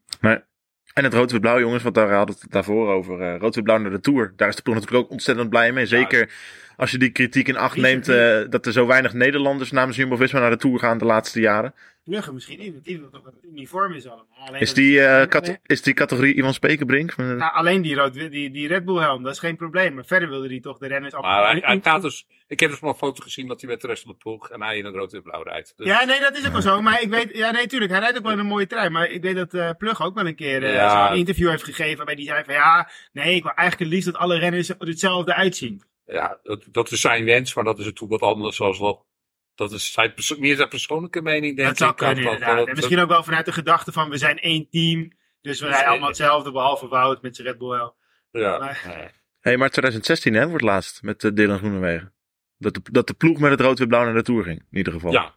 En 0.93 1.03
het 1.03 1.13
rood-wit-blauw, 1.13 1.59
jongens, 1.59 1.83
want 1.83 1.95
daar 1.95 2.11
hadden 2.13 2.35
we 2.35 2.41
het 2.41 2.51
daarvoor 2.51 2.89
over. 2.89 3.21
eh 3.21 3.39
rood-wit-blauw 3.39 3.77
naar 3.77 3.91
de 3.91 3.99
Tour. 3.99 4.33
Daar 4.35 4.47
is 4.47 4.55
de 4.55 4.61
ploeg 4.61 4.75
natuurlijk 4.75 5.03
ook 5.03 5.11
ontzettend 5.11 5.49
blij 5.49 5.71
mee. 5.71 5.85
Zeker 5.85 6.31
als 6.79 6.91
je 6.91 6.97
die 6.97 7.09
kritiek 7.09 7.47
in 7.47 7.57
acht 7.57 7.77
neemt 7.77 8.07
eh, 8.07 8.41
dat 8.49 8.65
er 8.65 8.71
zo 8.71 8.87
weinig 8.87 9.13
Nederlanders 9.13 9.71
namens 9.71 9.97
Jumbo-Visma 9.97 10.39
naar 10.39 10.49
de 10.49 10.57
Tour 10.57 10.79
gaan 10.79 10.97
de 10.97 11.05
laatste 11.05 11.39
jaren. 11.39 11.73
Pluggen 12.03 12.33
misschien 12.33 12.83
toch 13.11 13.21
dat 13.23 13.33
het 13.33 13.43
uniform 13.51 13.93
is 13.93 14.07
allemaal. 14.07 14.27
Alleen 14.47 14.61
Is 14.61 14.73
die, 14.73 15.01
eh, 15.01 15.41
nee. 15.41 15.57
is 15.65 15.81
die 15.81 15.93
categorie 15.93 16.33
Ivan 16.35 16.53
Spekenbrink? 16.53 17.17
Nou, 17.17 17.41
alleen 17.53 17.81
die, 17.81 17.95
rood, 17.95 18.13
die, 18.13 18.51
die 18.51 18.67
Red 18.67 18.85
Bull 18.85 18.99
helm, 18.99 19.23
dat 19.23 19.33
is 19.33 19.39
geen 19.39 19.55
probleem. 19.55 19.93
Maar 19.93 20.05
verder 20.05 20.29
wilde 20.29 20.47
hij 20.47 20.59
toch 20.59 20.77
de 20.77 20.87
renners 20.87 21.13
af. 21.13 21.21
Maar 21.21 21.51
hij, 21.51 21.59
hij 21.63 21.79
gaat 21.83 22.01
dus. 22.01 22.27
Ik 22.47 22.59
heb 22.59 22.69
dus 22.69 22.79
maar 22.79 22.89
een 22.89 22.95
foto 22.95 23.23
gezien 23.23 23.47
dat 23.47 23.61
hij 23.61 23.69
met 23.69 23.81
de 23.81 23.87
rest 23.87 24.03
van 24.03 24.11
de 24.11 24.17
ploeg. 24.17 24.49
En 24.49 24.61
hij 24.61 24.77
in 24.77 24.85
het 24.85 24.95
rood 24.95 25.13
en 25.13 25.21
blauw 25.21 25.43
rijdt. 25.43 25.73
Dus, 25.75 25.87
Ja, 25.87 26.05
nee, 26.05 26.19
dat 26.19 26.37
is 26.37 26.45
ook 26.45 26.51
wel 26.51 26.61
zo. 26.61 26.81
Maar 26.81 27.01
ik 27.01 27.09
weet, 27.09 27.37
ja, 27.37 27.51
nee, 27.51 27.67
tuurlijk. 27.67 27.91
Hij 27.91 27.99
rijdt 27.99 28.17
ook 28.17 28.23
wel 28.23 28.31
in 28.31 28.39
een 28.39 28.45
mooie 28.45 28.67
trui. 28.67 28.89
Maar 28.89 29.09
ik 29.09 29.21
weet 29.21 29.35
dat 29.35 29.53
eh 29.53 29.69
Plug 29.77 30.01
ook 30.03 30.15
wel 30.15 30.27
een 30.27 30.35
keer 30.35 30.63
eh, 30.63 30.73
Ja. 30.73 31.07
zo'n 31.07 31.17
interview 31.17 31.49
heeft 31.49 31.63
gegeven. 31.63 31.97
Waarbij 31.97 32.15
hij 32.15 32.23
zei 32.23 32.43
van 32.43 32.53
ja, 32.53 32.89
nee, 33.11 33.35
ik 33.35 33.43
wil 33.43 33.51
eigenlijk 33.51 33.79
het 33.79 33.89
liefst 33.89 34.11
dat 34.11 34.21
alle 34.21 34.37
renners 34.37 34.69
er 34.69 34.75
hetzelfde 34.79 35.35
uitzien. 35.35 35.81
Ja, 36.13 36.39
dat, 36.43 36.65
dat 36.71 36.91
is 36.91 37.01
zijn 37.01 37.25
wens. 37.25 37.53
Maar 37.53 37.63
dat 37.63 37.79
is 37.79 37.85
natuurlijk 37.85 38.21
wat 38.21 38.33
anders. 38.33 38.55
Zoals 38.55 38.79
wel. 38.79 39.07
Dat 39.55 39.71
is 39.71 39.91
zijn, 39.93 40.13
perso- 40.13 40.39
meer 40.39 40.55
zijn 40.55 40.69
persoonlijke 40.69 41.21
mening. 41.21 41.55
Denk 41.55 41.67
Dat 41.67 41.77
zou 41.77 41.91
ik. 41.91 41.97
kunnen 41.97 42.15
Dat- 42.15 42.23
dat- 42.23 42.33
inderdaad. 42.33 42.57
dat- 42.57 42.67
En 42.67 42.75
misschien 42.75 42.99
ook 42.99 43.09
wel 43.09 43.23
vanuit 43.23 43.45
de 43.45 43.51
gedachte 43.51 43.91
van 43.91 44.09
we 44.09 44.17
zijn 44.17 44.39
één 44.39 44.69
team. 44.69 45.11
Dus 45.41 45.59
we 45.59 45.67
rijden 45.67 45.87
allemaal 45.89 46.07
hetzelfde, 46.07 46.51
behalve 46.51 46.87
Wout 46.87 47.21
met 47.21 47.35
zijn 47.35 47.47
Red 47.47 47.57
Bull. 47.57 47.91
Ja. 48.31 48.57
Maar- 48.57 48.83
Nee. 48.87 49.07
hey, 49.39 49.57
maar 49.57 49.69
2016 49.69 50.33
hè, 50.33 50.47
wordt 50.47 50.63
laatst 50.63 51.03
met 51.03 51.23
uh, 51.23 51.31
Dylan 51.33 51.57
Groenewegen. 51.57 52.13
Dat 52.57 52.73
de, 52.73 52.81
dat 52.91 53.07
de 53.07 53.13
ploeg 53.13 53.39
met 53.39 53.51
het 53.51 53.61
rood-wit-blauw 53.61 54.03
naar 54.03 54.13
de 54.13 54.21
Tour 54.21 54.43
ging, 54.43 54.59
in 54.71 54.77
ieder 54.77 54.93
geval. 54.93 55.11
Ja, 55.11 55.35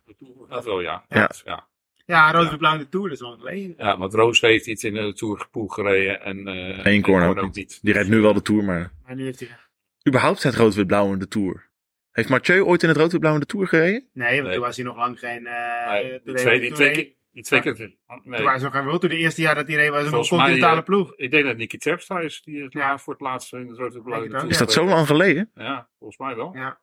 dat 0.48 0.64
wel, 0.64 0.80
ja. 0.80 1.04
Ja. 1.08 1.18
Ja. 1.20 1.30
ja. 1.44 1.70
Ja, 2.06 2.32
rood 2.32 2.50
en 2.50 2.58
blauw 2.58 2.72
in 2.72 2.78
de 2.78 2.88
Tour, 2.88 3.08
dat 3.08 3.20
is 3.20 3.26
geleden. 3.38 3.74
Ja, 3.78 3.98
want 3.98 4.14
Roos 4.14 4.40
heeft 4.40 4.66
iets 4.66 4.84
in 4.84 4.94
de 4.94 5.12
Tourpool 5.12 5.66
gereden. 5.66 6.20
En, 6.22 6.48
eh 6.48 6.84
Eén 6.92 7.02
corner 7.02 7.38
ook 7.38 7.54
niet. 7.54 7.78
Die 7.82 7.92
rijdt 7.92 8.08
nu 8.08 8.20
wel 8.20 8.32
de 8.34 8.42
Tour, 8.42 8.64
maar... 8.64 8.92
Maar 9.06 9.14
nu 9.14 9.24
heeft 9.24 9.40
hij... 9.40 9.48
Überhaupt 10.08 10.42
het 10.42 10.54
rood-wit-blauw 10.54 11.12
in 11.12 11.18
de 11.18 11.28
Tour. 11.28 11.70
Heeft 12.10 12.28
Mathieu 12.28 12.62
ooit 12.64 12.82
in 12.82 12.88
het 12.88 12.98
rood-wit-blauw 12.98 13.34
in 13.34 13.40
de 13.40 13.46
Tour 13.46 13.66
gereden? 13.66 14.08
Nee, 14.12 14.32
want 14.34 14.42
Nee. 14.42 14.52
toen 14.54 14.62
was 14.64 14.76
hij 14.76 14.84
nog 14.84 14.96
lang 14.96 15.18
geen... 15.18 15.46
eh 15.46 15.90
Nee, 15.92 16.02
toen 16.02 16.20
die 16.24 16.32
reed- 16.34 16.36
twee, 16.42 16.58
die 16.60 16.68
toen 16.68 16.76
twee 16.76 16.88
reed- 16.88 16.96
keer. 17.04 17.14
Die 17.32 17.42
twee 17.42 17.60
keer. 17.60 17.74
Toen 17.76 17.96
Nee. 18.24 18.42
waren 18.42 18.58
ze 18.58 18.64
nog 18.64 18.74
geen 18.74 18.84
World 18.84 19.00
Tour. 19.00 19.14
De 19.14 19.20
eerste 19.20 19.40
jaar 19.42 19.54
dat 19.54 19.66
hij 19.66 19.76
reed 19.76 19.90
was 19.90 20.10
nog 20.10 20.30
een 20.30 20.38
continentale 20.38 20.78
eh, 20.78 20.84
ploeg. 20.84 21.12
Ik 21.16 21.30
denk 21.30 21.44
dat 21.44 21.56
Nicky 21.56 21.76
Terpstra 21.78 22.20
is 22.20 22.42
die 22.42 22.62
het 22.62 22.72
Ja. 22.72 22.98
voor 22.98 23.12
het 23.12 23.22
laatst 23.22 23.52
in 23.52 23.68
het 23.68 23.78
rode 23.78 24.02
blauw. 24.02 24.20
Denk 24.20 24.32
het 24.32 24.42
ook, 24.42 24.50
Is 24.50 24.58
dat 24.58 24.72
zo 24.72 24.84
lang 24.84 25.06
geleden? 25.06 25.50
Ja, 25.54 25.88
volgens 25.98 26.18
mij 26.18 26.36
wel. 26.36 26.52
Ja. 26.54 26.78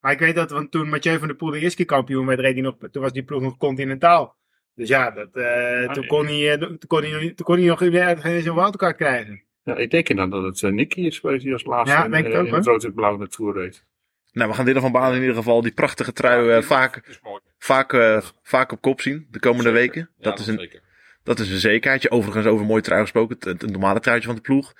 Maar 0.00 0.12
ik 0.12 0.18
weet 0.18 0.34
dat, 0.34 0.50
want 0.50 0.70
toen 0.70 0.88
Mathieu 0.88 1.18
van 1.18 1.26
der 1.28 1.36
Poel 1.36 1.50
de 1.50 1.58
eerste 1.58 1.76
keer 1.76 1.86
kampioen 1.86 2.26
werd, 2.26 2.40
reed 2.40 2.52
hij 2.52 2.62
nog, 2.62 2.76
toen 2.90 3.02
was 3.02 3.12
die 3.12 3.22
ploeg 3.24 3.42
nog 3.42 3.56
continentaal. 3.56 4.36
Dus 4.74 4.88
ja, 4.88 5.10
dat, 5.10 5.36
eh, 5.36 5.92
toen, 5.92 6.02
ja. 6.02 6.08
kon 6.08 6.26
hij, 6.26 6.52
eh, 6.52 6.58
toen, 6.60 6.78
kon 6.86 7.02
hij, 7.02 7.32
toen 7.34 7.46
kon 7.46 7.56
hij 7.58 7.66
nog 7.66 7.78
geen 7.78 8.18
geen 8.20 8.42
zo'n 8.42 8.54
wildcard 8.56 8.96
krijgen. 8.96 9.42
Ja, 9.64 9.76
ik 9.76 9.90
denk 9.90 10.16
dan 10.16 10.30
dat 10.30 10.42
het 10.42 10.60
uh, 10.62 10.70
Nicky 10.70 11.00
is 11.00 11.18
geweest 11.18 11.42
die 11.44 11.52
als 11.52 11.64
laatste 11.64 11.96
Ja, 11.96 12.04
in, 12.04 12.10
denk 12.10 12.26
eh, 12.26 12.38
ook, 12.40 12.46
in 12.46 12.54
het 12.54 12.64
hoor. 12.64 12.74
rode 12.74 12.92
blauw 12.92 13.16
naartoe 13.16 13.52
reed. 13.52 13.84
Nou, 14.32 14.48
we 14.50 14.54
gaan 14.56 14.64
Dylan 14.64 14.82
van 14.82 14.92
Baalen 14.92 15.14
in 15.14 15.20
ieder 15.20 15.36
geval 15.36 15.62
die 15.62 15.72
prachtige 15.72 16.12
trui 16.12 16.50
eh, 16.50 16.62
vaak, 16.62 17.18
vaak, 17.58 17.92
eh, 17.92 18.22
vaak 18.42 18.72
op 18.72 18.80
kop 18.80 19.00
zien 19.00 19.26
de 19.30 19.38
komende 19.38 19.62
Zeker. 19.70 19.80
weken. 19.80 20.10
Ja, 20.18 20.30
Dat, 20.30 20.38
is 20.38 20.46
een, 20.46 20.58
zeker. 20.58 20.80
dat 21.22 21.38
is 21.38 21.50
een 21.50 21.58
zekerheidje. 21.58 22.10
Overigens 22.10 22.46
over 22.46 22.60
een 22.60 22.66
mooi 22.70 22.82
trui 22.82 23.00
gesproken, 23.00 23.36
het, 23.40 23.62
het 23.62 23.70
normale 23.70 24.00
truitje 24.00 24.26
van 24.26 24.36
de 24.36 24.42
ploeg. 24.42 24.72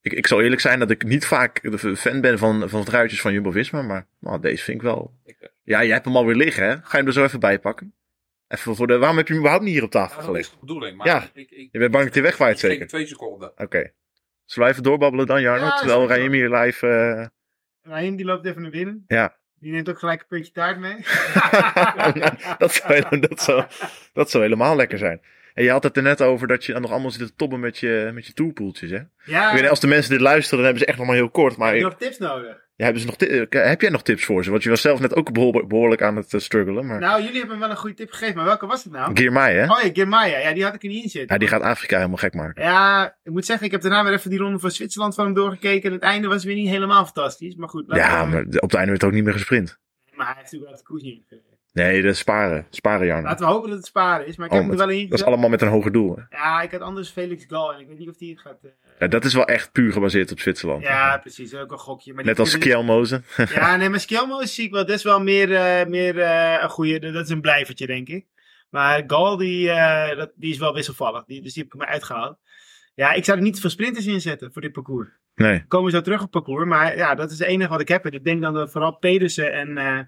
Ik, 0.00 0.12
ik 0.12 0.26
zal 0.26 0.42
eerlijk 0.42 0.60
zijn 0.60 0.78
dat 0.78 0.90
ik 0.90 1.04
niet 1.04 1.26
vaak 1.26 1.62
de 1.62 1.96
fan 1.96 2.20
ben 2.20 2.38
van, 2.38 2.68
van 2.68 2.84
truitjes 2.84 3.20
van 3.20 3.32
Jumbo-Visma, 3.32 3.82
maar 3.82 4.06
nou, 4.20 4.40
deze 4.40 4.64
vind 4.64 4.76
ik 4.76 4.82
wel... 4.82 5.14
Ik, 5.24 5.36
eh, 5.40 5.48
Ja, 5.62 5.82
jij 5.84 5.92
hebt 5.92 6.04
hem 6.04 6.16
alweer 6.16 6.34
liggen, 6.36 6.64
hè? 6.64 6.70
Ga 6.72 6.90
je 6.90 6.96
hem 6.96 7.06
er 7.06 7.12
zo 7.12 7.24
even 7.24 7.40
bij 7.40 7.58
pakken? 7.58 7.94
Even 8.48 8.76
voor 8.76 8.86
de... 8.86 8.98
Waarom 8.98 9.16
heb 9.16 9.26
je 9.26 9.32
hem 9.32 9.42
überhaupt 9.42 9.66
niet 9.66 9.74
hier 9.74 9.84
op 9.84 9.90
tafel 9.90 10.20
Ja, 10.20 10.26
dat 10.26 10.36
is 10.36 10.46
gelegd? 10.46 10.50
de 10.50 10.66
bedoeling. 10.66 10.96
Maar 10.96 11.06
Ja. 11.06 11.28
ik, 11.34 11.50
ik, 11.50 11.68
Je 11.72 11.78
bent 11.78 11.90
bang 11.90 12.04
dat 12.04 12.14
hij 12.14 12.22
wegwaait, 12.22 12.54
ik 12.62 12.70
zeker? 12.70 12.86
twee 12.86 13.06
seconden. 13.06 13.52
Oké. 13.56 13.90
Zullen 14.46 14.68
we 14.68 14.74
even 14.74 14.84
doorbabbelen 14.84 15.26
dan, 15.26 15.40
Jarno? 15.40 15.64
Ja, 15.64 15.76
terwijl. 15.76 16.08
Raim 16.08 16.32
hier 16.32 16.50
live... 16.50 17.30
Ryan 17.82 18.16
die 18.16 18.26
loopt 18.26 18.46
even 18.46 18.62
naar 18.62 18.70
binnen. 18.70 19.04
Ja. 19.06 19.36
Die 19.58 19.72
neemt 19.72 19.88
ook 19.88 19.98
gelijk 19.98 20.20
een 20.20 20.26
puntje 20.26 20.52
taart 20.52 20.78
mee. 20.78 20.96
dat, 22.58 22.72
zou, 22.72 23.18
dat, 23.20 23.40
zou, 23.40 23.64
dat 24.12 24.30
zou 24.30 24.42
helemaal 24.42 24.76
lekker 24.76 24.98
zijn. 24.98 25.20
En 25.54 25.64
je 25.64 25.70
had 25.70 25.82
het 25.82 25.96
er 25.96 26.02
net 26.02 26.22
over 26.22 26.46
dat 26.48 26.64
je 26.64 26.72
dan 26.72 26.82
nog 26.82 26.90
allemaal 26.90 27.10
zit 27.10 27.26
te 27.26 27.34
tobben 27.34 27.60
met 27.60 27.78
je, 27.78 28.10
met 28.14 28.26
je 28.26 28.32
tourpoeltjes, 28.32 28.90
hè? 28.90 29.00
Ja, 29.24 29.46
Ik 29.46 29.52
weet 29.52 29.60
niet, 29.60 29.70
als 29.70 29.80
de 29.80 29.86
mensen 29.86 30.10
dit 30.10 30.20
luisteren, 30.20 30.56
dan 30.56 30.64
hebben 30.64 30.82
ze 30.82 30.88
echt 30.88 30.98
nog 30.98 31.06
maar 31.06 31.16
heel 31.16 31.30
kort. 31.30 31.56
Maar 31.56 31.68
heb 31.68 31.76
je 31.76 31.82
nog 31.82 31.96
tips 31.96 32.18
nodig? 32.18 32.65
Ja, 32.76 32.84
hebben 32.84 33.02
ze 33.02 33.06
nog 33.08 33.16
eh, 33.16 33.68
heb 33.68 33.80
jij 33.80 33.90
nog 33.90 34.02
tips 34.02 34.24
voor 34.24 34.44
ze? 34.44 34.50
Want 34.50 34.62
je 34.62 34.68
was 34.70 34.80
zelf 34.80 35.00
net 35.00 35.14
ook 35.14 35.32
behoor- 35.32 35.66
behoorlijk 35.66 36.02
aan 36.02 36.16
het 36.16 36.34
eh, 36.34 36.40
struggelen. 36.40 36.86
Maar 36.86 36.98
Nou, 37.00 37.22
jullie 37.22 37.38
hebben 37.38 37.54
me 37.56 37.60
wel 37.62 37.70
een 37.70 37.76
goede 37.76 37.96
tip 37.96 38.10
gegeven, 38.10 38.36
maar 38.36 38.44
welke 38.44 38.66
was 38.66 38.84
het 38.84 38.92
nou? 38.92 39.16
Girmay, 39.16 39.54
hè? 39.54 39.62
Oh 39.64 39.80
ja, 39.82 39.90
Girmaya. 39.92 40.38
Ja, 40.38 40.52
die 40.52 40.64
had 40.64 40.74
ik 40.74 40.82
er 40.82 40.88
niet 40.88 41.02
in 41.04 41.10
zitten. 41.10 41.32
Ja, 41.32 41.38
die 41.38 41.48
gaat 41.48 41.62
Afrika 41.62 41.96
helemaal 41.96 42.16
gek 42.16 42.34
maken. 42.34 42.62
Ja, 42.62 43.16
ik 43.22 43.32
moet 43.32 43.46
zeggen, 43.46 43.66
ik 43.66 43.72
heb 43.72 43.80
daarna 43.80 44.04
weer 44.04 44.12
even 44.12 44.30
die 44.30 44.38
ronde 44.38 44.58
van 44.58 44.70
Zwitserland 44.70 45.14
van 45.14 45.24
hem 45.24 45.34
doorgekeken. 45.34 45.88
En 45.88 45.94
het 45.94 46.02
einde 46.04 46.28
was 46.28 46.44
weer 46.44 46.54
niet 46.54 46.68
helemaal 46.68 47.04
fantastisch. 47.04 47.54
Maar 47.54 47.68
goed, 47.68 47.84
Ja, 47.88 48.24
maar 48.24 48.40
op 48.42 48.60
het 48.60 48.74
einde 48.74 48.90
werd 48.90 49.04
ook 49.04 49.12
niet 49.12 49.24
meer 49.24 49.32
gesprint. 49.32 49.78
maar 50.14 50.26
hij 50.26 50.34
heeft 50.38 50.52
natuurlijk 50.52 50.70
wel 50.70 50.78
de 50.80 50.86
koers 50.88 51.02
niet 51.02 51.24
gereden. 51.28 51.55
Nee, 51.76 52.02
dat 52.02 52.12
is 52.12 52.18
sparen. 52.18 52.66
Sparen, 52.70 53.06
Jarno. 53.06 53.28
Laten 53.28 53.46
we 53.46 53.52
hopen 53.52 53.68
dat 53.68 53.78
het 53.78 53.86
sparen 53.86 54.26
is. 54.26 54.36
Maar 54.36 54.46
ik 54.46 54.52
Oh, 54.52 54.58
heb 54.58 54.66
er 54.70 54.76
met- 54.76 54.86
wel 54.86 54.96
in. 54.96 55.08
Dat 55.08 55.18
is 55.18 55.24
allemaal 55.24 55.48
met 55.48 55.62
een 55.62 55.68
hoger 55.68 55.92
doel. 55.92 56.16
Hè? 56.16 56.36
Ja, 56.36 56.62
ik 56.62 56.70
had 56.70 56.80
anders 56.80 57.08
Felix 57.10 57.44
Gal 57.48 57.74
en 57.74 57.80
ik 57.80 57.86
weet 57.88 57.98
niet 57.98 58.08
of 58.08 58.16
die 58.16 58.30
het 58.30 58.40
gaat. 58.40 58.58
eh, 58.62 58.70
Ja, 58.98 59.06
dat 59.06 59.24
is 59.24 59.34
wel 59.34 59.44
echt 59.46 59.72
puur 59.72 59.92
gebaseerd 59.92 60.32
op 60.32 60.40
Zwitserland. 60.40 60.82
Ja, 60.82 61.18
precies. 61.18 61.54
Ook 61.54 61.70
een 61.72 61.78
gokje. 61.78 62.14
Maar 62.14 62.24
Net 62.24 62.38
als 62.38 62.58
Kjelmozen. 62.58 63.24
Ja, 63.54 63.76
nee, 63.76 63.88
maar 63.88 64.00
Skjelmo 64.00 64.44
zie 64.44 64.64
ik 64.64 64.70
wel. 64.72 64.86
Dat 64.86 64.96
is 64.96 65.02
wel 65.02 65.20
meer, 65.22 65.54
eh, 65.54 65.86
meer 65.86 66.18
eh, 66.20 66.62
een 66.62 66.68
goede. 66.70 67.12
Dat 67.12 67.24
is 67.24 67.30
een 67.30 67.40
blijvertje, 67.40 67.86
denk 67.86 68.08
ik. 68.08 68.26
Maar 68.70 69.02
Gal, 69.06 69.36
die, 69.36 69.66
dat, 70.16 70.30
die 70.34 70.52
is 70.52 70.58
wel 70.58 70.74
wisselvallig. 70.74 71.24
Die, 71.24 71.42
dus 71.42 71.52
die 71.54 71.62
heb 71.62 71.72
ik 71.74 71.78
me 71.80 71.86
uitgehaald. 71.86 72.38
Ja, 72.96 73.12
ik 73.12 73.24
zou 73.24 73.36
er 73.38 73.42
niet 73.44 73.60
veel 73.60 73.70
sprinters 73.70 74.06
in 74.06 74.20
zetten 74.20 74.52
voor 74.52 74.62
dit 74.62 74.72
parcours. 74.72 75.08
Nee, 75.34 75.58
We 75.58 75.66
komen 75.68 75.90
zo 75.90 76.00
terug 76.00 76.22
op 76.22 76.30
parcours. 76.30 76.66
Maar 76.66 76.96
ja, 76.96 77.14
dat 77.14 77.30
is 77.30 77.38
het 77.38 77.48
enige 77.48 77.70
wat 77.70 77.80
ik 77.80 77.88
heb. 77.88 78.04
En 78.04 78.12
ik 78.12 78.24
denk 78.24 78.42
dan 78.42 78.54
dat 78.54 78.70
vooral 78.72 78.96
Pedersen 78.96 79.52
en 79.52 79.78
eh, 79.78 79.98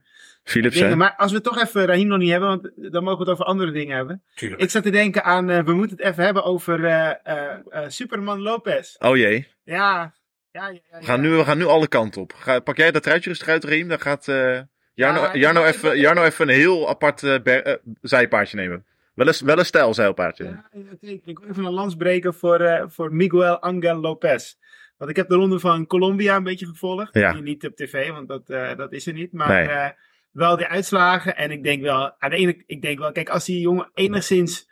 Philips, 0.42 0.74
dingen. 0.74 0.90
hè? 0.90 0.96
Maar 0.96 1.14
als 1.16 1.32
we 1.32 1.40
toch 1.40 1.62
even 1.62 1.86
Rahim 1.86 2.06
nog 2.06 2.18
niet 2.18 2.30
hebben, 2.30 2.48
want 2.48 2.70
dan 2.92 3.02
mogen 3.04 3.18
we 3.18 3.24
het 3.24 3.32
over 3.32 3.44
andere 3.44 3.70
dingen 3.70 3.96
hebben. 3.96 4.22
Tuurlijk. 4.34 4.60
Ik 4.62 4.70
zat 4.70 4.82
te 4.82 4.90
denken 4.90 5.24
aan, 5.24 5.50
eh, 5.50 5.64
we 5.64 5.72
moeten 5.72 5.96
het 5.96 6.06
even 6.06 6.24
hebben 6.24 6.44
over 6.44 6.84
eh, 6.84 7.10
eh, 7.24 7.56
eh, 7.70 7.84
Superman 7.88 8.40
Lopez. 8.40 8.96
Oh 8.98 9.16
jee. 9.16 9.46
Ja, 9.64 10.14
ja, 10.50 10.68
ja. 10.68 10.80
ja, 10.90 10.98
We 10.98 11.04
gaan 11.04 11.20
nu, 11.20 11.30
we 11.30 11.44
gaan 11.44 11.58
nu 11.58 11.64
alle 11.64 11.88
kanten 11.88 12.20
op. 12.20 12.32
Ga, 12.34 12.60
pak 12.60 12.76
jij 12.76 12.90
dat 12.90 13.02
truitje 13.02 13.28
rustig 13.30 13.48
uit, 13.48 13.64
Riem? 13.64 13.88
Dan 13.88 14.00
gaat 14.00 14.28
eh, 14.28 14.60
Jarno, 14.94 15.28
Jarno, 15.38 15.64
even, 15.64 15.98
Jarno 15.98 16.22
even 16.24 16.48
een 16.48 16.54
heel 16.54 16.88
apart 16.88 17.22
eh, 17.22 17.34
ber- 17.42 17.62
eh, 17.62 17.74
zijpaardje 18.00 18.56
nemen. 18.56 18.86
Wel 19.18 19.26
een, 19.26 19.34
wel 19.46 19.58
een 19.58 19.64
stijlzeilpaardje. 19.64 20.44
Ja, 20.44 20.68
oké. 20.92 21.06
Ik 21.24 21.38
wil 21.38 21.48
even 21.50 21.64
een 21.64 21.72
lans 21.72 21.94
breken 21.96 22.34
voor, 22.34 22.60
eh, 22.60 22.84
voor 22.88 23.14
Miguel 23.14 23.58
Angel 23.58 23.96
Lopez. 24.00 24.54
Want 24.96 25.10
ik 25.10 25.16
heb 25.16 25.28
de 25.28 25.34
ronde 25.34 25.58
van 25.60 25.86
Colombia 25.86 26.36
een 26.36 26.42
beetje 26.42 26.66
gevolgd. 26.66 27.14
Ja. 27.14 27.32
Niet 27.40 27.66
op 27.66 27.76
tv, 27.76 28.10
want 28.10 28.28
dat, 28.28 28.50
eh, 28.50 28.76
dat 28.76 28.92
is 28.92 29.06
er 29.06 29.12
niet. 29.12 29.32
Maar 29.32 29.48
Nee. 29.48 29.68
eh, 29.68 29.88
wel 30.32 30.56
de 30.56 30.68
uitslagen. 30.68 31.36
En 31.36 31.50
ik 31.50 31.62
denk 31.62 31.82
wel, 31.82 32.12
aan 32.18 32.30
de 32.30 32.36
ene, 32.36 32.62
ik 32.66 32.82
denk 32.82 32.98
wel, 32.98 33.12
kijk, 33.12 33.28
als 33.28 33.44
die 33.44 33.60
jongen 33.60 33.90
enigszins 33.94 34.66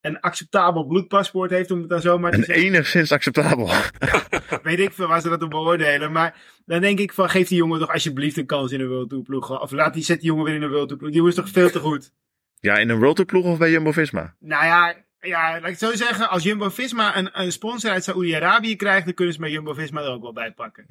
een 0.00 0.20
acceptabel 0.20 0.86
bloedpaspoort 0.86 1.50
heeft, 1.50 1.70
om 1.70 1.80
het 1.80 1.88
dan 1.88 2.00
zomaar 2.00 2.30
te 2.30 2.36
En 2.36 2.44
zeggen. 2.44 2.64
enigszins 2.64 3.12
acceptabel. 3.12 3.66
Weet 4.62 4.78
ik 4.78 4.92
veel 4.92 5.06
waar 5.06 5.20
ze 5.20 5.28
dat 5.28 5.42
op 5.42 5.50
beoordelen. 5.50 6.12
Maar 6.12 6.60
dan 6.66 6.80
denk 6.80 6.98
ik 6.98 7.12
van, 7.12 7.28
geef 7.30 7.48
die 7.48 7.56
jongen 7.58 7.78
toch 7.80 7.92
alsjeblieft 7.92 8.36
een 8.36 8.46
kans 8.46 8.72
in 8.72 8.80
een 8.80 8.88
World 8.88 9.08
Tour 9.08 9.24
ploeg. 9.24 9.60
Of 9.60 9.70
laat 9.70 9.94
die, 9.94 10.02
zet 10.04 10.20
die 10.20 10.26
jongen 10.28 10.44
weer 10.44 10.54
in 10.54 10.62
een 10.62 10.70
World 10.70 10.86
Tour 10.88 10.98
ploeg. 11.00 11.10
Die 11.12 11.18
jongen 11.20 11.36
is 11.36 11.42
toch 11.44 11.52
veel 11.52 11.70
te 11.70 11.78
goed. 11.80 12.12
Ja, 12.60 12.76
in 12.78 12.88
een 12.88 12.98
World 12.98 13.14
Tour 13.16 13.30
ploeg 13.30 13.44
of 13.44 13.58
bij 13.58 13.70
Jumbo-Visma? 13.70 14.34
Nou 14.40 14.64
ja, 14.64 14.94
ja, 15.20 15.50
laat 15.50 15.58
ik 15.64 15.64
het 15.64 15.78
zo 15.78 15.92
zeggen. 15.94 16.28
Als 16.30 16.42
Jumbo-Visma 16.42 17.16
een, 17.16 17.30
een 17.40 17.52
sponsor 17.52 17.90
uit 17.90 18.04
Saoedi-Arabië 18.04 18.76
krijgt, 18.76 19.04
dan 19.04 19.14
kunnen 19.14 19.34
ze 19.34 19.40
met 19.40 19.50
Jumbo-Visma 19.50 20.00
er 20.02 20.10
ook 20.10 20.22
wel 20.22 20.32
bij 20.32 20.52
pakken. 20.52 20.86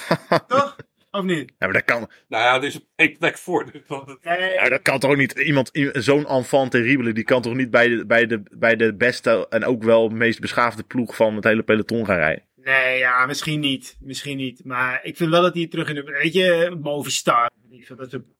toch? 0.46 0.76
Of 1.10 1.22
niet? 1.24 1.48
Ja, 1.58 1.66
maar 1.66 1.72
dat 1.72 1.84
kan, 1.84 2.10
Nou 2.28 2.42
ja, 2.42 2.54
er 2.56 2.64
is 2.64 2.78
één 2.96 3.18
plek 3.18 3.38
voor. 3.38 3.64
dus 3.72 3.82
het- 3.86 4.18
Nee, 4.22 4.52
ja, 4.52 4.68
dat 4.68 4.82
kan 4.82 4.98
toch 4.98 5.16
niet. 5.16 5.32
Iemand, 5.32 5.70
zo'n 5.92 6.26
enfant 6.26 6.70
terrible, 6.70 7.12
die 7.12 7.24
kan 7.24 7.42
toch 7.42 7.54
niet 7.54 7.70
bij 7.70 7.88
de, 7.88 8.06
bij, 8.06 8.26
de, 8.26 8.42
bij 8.58 8.76
de 8.76 8.94
beste 8.94 9.46
en 9.48 9.64
ook 9.64 9.82
wel 9.82 10.08
meest 10.08 10.40
beschaafde 10.40 10.82
ploeg 10.82 11.16
van 11.16 11.34
het 11.34 11.44
hele 11.44 11.62
peloton 11.62 12.06
gaan 12.06 12.16
rijden. 12.16 12.44
nee, 12.56 12.98
ja, 12.98 13.26
misschien 13.26 13.60
niet. 13.60 13.96
Misschien 14.00 14.36
niet. 14.36 14.64
Maar 14.64 15.00
ik 15.02 15.16
vind 15.16 15.30
wel 15.30 15.42
dat 15.42 15.54
hij 15.54 15.66
terug 15.68 15.88
in 15.88 15.94
de... 15.94 16.02
Weet 16.02 16.32
je, 16.32 16.76
Movistar. 16.82 17.50
Ik 17.70 17.86
vind 17.86 17.98
dat 17.98 18.12
een- 18.12 18.34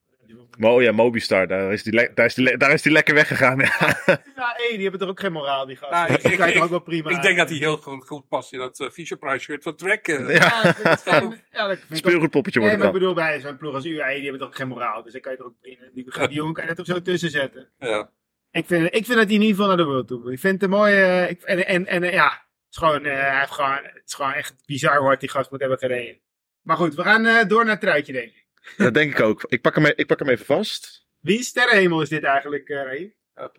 oh 0.60 0.82
ja, 0.82 0.92
Mobistar, 0.92 1.46
daar 1.46 1.72
is 1.72 1.82
die, 1.82 2.10
daar 2.14 2.26
is 2.26 2.34
die, 2.34 2.56
daar 2.56 2.72
is 2.72 2.82
die 2.82 2.92
lekker 2.92 3.14
weggegaan. 3.14 3.58
Ja. 3.58 3.70
Ja, 4.36 4.52
hey, 4.56 4.70
die 4.72 4.82
hebben 4.82 5.00
toch 5.00 5.08
ook 5.08 5.20
geen 5.20 5.32
moraal, 5.32 5.66
die 5.66 5.76
gasten. 5.76 5.98
Nou, 5.98 6.12
ik- 6.12 6.22
die 6.46 6.54
ik- 6.54 6.62
ook 6.62 6.70
wel 6.70 6.78
prima. 6.80 7.10
Ik 7.10 7.22
denk 7.22 7.36
dat 7.36 7.48
hij 7.48 7.58
heel 7.58 7.76
goed, 7.76 8.06
goed 8.06 8.28
past 8.28 8.52
in 8.52 8.58
dat 8.58 8.80
uh, 8.80 8.90
Fisher 8.90 9.16
Price 9.16 9.38
shirt 9.38 9.62
van 9.62 9.76
Trek. 9.76 10.08
eh. 10.08 10.28
Ja. 10.28 10.34
Ja, 10.34 10.62
dat 10.62 10.96
is 10.98 11.02
gewoon- 11.12 11.36
ja, 11.52 11.66
dat 11.66 11.76
vind 11.78 11.90
ik 11.90 11.90
ook- 11.90 11.96
Speelgoedpoppetje 11.96 12.60
Nee, 12.60 12.76
maar 12.76 12.86
ik 12.86 12.92
bedoel, 12.92 13.14
bij 13.14 13.40
zo'n 13.40 13.56
ploeg 13.56 13.74
als 13.74 13.84
UAE, 13.84 14.12
die 14.14 14.22
hebben 14.22 14.38
toch 14.40 14.48
ook 14.48 14.56
geen 14.56 14.68
moraal. 14.68 15.02
Dus 15.02 15.12
dan 15.12 15.20
kan 15.20 15.32
je 15.32 15.38
toch 15.38 15.46
ook, 15.46 15.54
die, 15.62 15.78
die 15.94 16.28
jongen 16.28 16.52
kan 16.54 16.64
je 16.64 16.70
er 16.70 16.76
toch 16.76 16.86
zo 16.86 17.02
tussen 17.02 17.30
zetten. 17.30 17.68
Ja. 17.78 18.10
Ik 18.50 18.66
vind, 18.66 18.84
ik 18.86 19.04
vind 19.04 19.18
dat 19.18 19.26
hij 19.26 19.34
in 19.34 19.40
ieder 19.40 19.48
geval 19.48 19.66
naar 19.66 19.76
de 19.76 19.84
World 19.84 20.10
moet. 20.10 20.32
Ik 20.32 20.38
vind 20.38 20.52
het 20.54 20.62
een 20.62 20.70
mooie... 20.78 21.02
eh, 21.04 21.30
ik, 21.30 21.42
en, 21.42 21.66
en, 21.66 21.86
en 21.86 22.02
eh, 22.02 22.12
ja, 22.12 22.24
het 22.28 22.40
is, 22.70 22.76
gewoon, 22.76 23.04
eh, 23.04 23.20
hij 23.20 23.38
heeft 23.38 23.50
gewoon, 23.50 23.70
het 23.82 24.02
is 24.04 24.14
gewoon 24.14 24.32
echt 24.32 24.54
bizar 24.66 24.96
hoe 24.96 25.06
hard 25.06 25.20
die 25.20 25.28
gast 25.28 25.50
moet 25.50 25.60
hebben 25.60 25.78
gereden. 25.78 26.20
Maar 26.62 26.76
goed, 26.76 26.94
we 26.94 27.02
gaan 27.02 27.26
eh, 27.26 27.48
door 27.48 27.62
naar 27.62 27.72
het 27.72 27.80
truitje, 27.80 28.12
denk 28.12 28.28
ik. 28.28 28.41
Dat 28.76 28.94
denk 28.94 29.12
ik 29.12 29.20
ook. 29.20 29.44
Ik 29.48 29.60
pak 29.60 29.74
hem, 29.74 29.84
e- 29.86 29.92
ik 29.96 30.06
pak 30.06 30.18
hem 30.18 30.28
even 30.28 30.44
vast. 30.44 31.06
Wie 31.20 31.42
sterrenhemel 31.42 32.02
is 32.02 32.08
dit 32.08 32.22
eigenlijk, 32.24 32.68
eh 32.68 32.82
Ray? 32.82 33.14
Ja, 33.34 33.50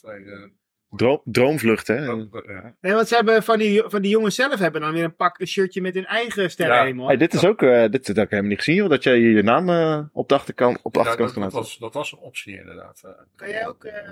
heen. 0.00 0.24
Nee, 0.24 0.52
Droom, 0.92 1.20
droomvlucht, 1.24 1.86
hè? 1.86 1.94
eh, 1.96 2.24
ja. 2.46 2.76
Nee, 2.80 2.92
want 2.92 3.08
ze 3.08 3.14
hebben 3.14 3.42
van 3.42 3.58
die, 3.58 3.82
van 3.86 4.02
die 4.02 4.10
jongens 4.10 4.34
zelf 4.34 4.58
hebben 4.58 4.80
dan 4.80 4.92
weer 4.92 5.04
een 5.04 5.14
pak, 5.16 5.40
een 5.40 5.46
shirtje 5.46 5.80
met 5.80 5.94
hun 5.94 6.06
eigen 6.06 6.50
sterrenhemel. 6.50 7.06
Hey, 7.06 7.16
dit 7.16 7.34
is 7.34 7.44
ook, 7.44 7.62
eh, 7.62 7.88
dit, 7.90 8.06
heb 8.06 8.16
ik 8.16 8.30
helemaal 8.30 8.50
niet 8.50 8.58
gezien, 8.58 8.74
joh, 8.74 8.88
dat 8.88 9.02
jij 9.02 9.18
je 9.18 9.42
naam 9.42 9.68
eh, 9.68 10.00
op 10.12 10.28
de 10.28 10.34
achterkant, 10.34 10.82
op 10.82 10.92
de 10.92 10.98
Ja, 10.98 11.04
achterkant 11.04 11.34
dat, 11.34 11.42
kan 11.42 11.42
dat, 11.42 11.52
laten. 11.52 11.68
was, 11.68 11.78
dat 11.78 11.94
was 11.94 12.12
een 12.12 12.18
optie 12.18 12.58
inderdaad. 12.58 13.00
eh. 13.04 13.10
Kan 13.36 13.48
jij 13.48 13.68
ook... 13.68 13.84
eh, 13.84 14.02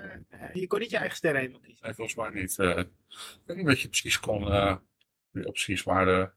je 0.52 0.66
kon 0.66 0.78
niet 0.80 0.90
je 0.90 0.96
eigen 0.96 1.16
sterrenhemel 1.16 1.58
kiezen. 1.60 1.84
Nee, 1.84 1.94
volgens 1.94 2.16
mij 2.16 2.30
niet. 2.40 2.58
eh. 2.58 2.68
ik 2.78 2.86
weet 3.46 3.56
niet 3.56 3.66
wat 3.66 3.80
je 3.80 3.88
precies 3.88 4.20
kon. 4.20 4.52
eh 4.52 4.76
die 5.32 5.46
opties, 5.46 5.84
maar. 5.84 6.32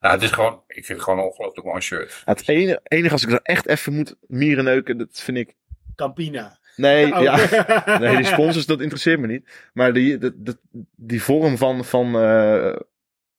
Eh, 0.00 0.10
ja, 0.10 0.14
het 0.16 0.22
is 0.22 0.30
gewoon. 0.30 0.62
Ik 0.66 0.84
vind 0.84 0.88
het 0.88 1.02
gewoon 1.02 1.18
een 1.18 1.24
ongelooflijk 1.24 1.66
mooi 1.66 1.80
shirt. 1.80 2.22
Het 2.24 2.48
enige, 2.48 2.80
enige 2.82 3.12
als 3.12 3.24
ik 3.24 3.30
er 3.30 3.40
echt 3.42 3.66
even 3.66 3.94
moet 3.94 4.16
mieren 4.26 4.64
neuken, 4.64 4.98
dat 4.98 5.20
vind 5.20 5.36
ik... 5.36 5.54
Campina. 5.94 6.58
Nee, 6.76 7.14
Oh. 7.14 7.22
ja, 7.22 7.36
nee, 7.98 8.16
die 8.16 8.24
sponsors, 8.24 8.66
dat 8.66 8.80
interesseert 8.80 9.20
me 9.20 9.26
niet. 9.26 9.70
Maar 9.72 9.92
die, 9.92 10.18
dat, 10.18 10.32
dat, 10.36 10.58
die 10.96 11.22
vorm 11.22 11.56
van, 11.56 11.84
van, 11.84 12.14
eh, 12.18 12.76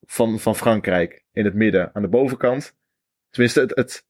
van, 0.01 0.39
van 0.39 0.55
Frankrijk 0.55 1.23
in 1.33 1.45
het 1.45 1.53
midden, 1.53 1.89
aan 1.93 2.01
de 2.01 2.07
bovenkant. 2.07 2.75
Tenminste, 3.29 3.59
het, 3.59 3.75
het, 3.75 4.05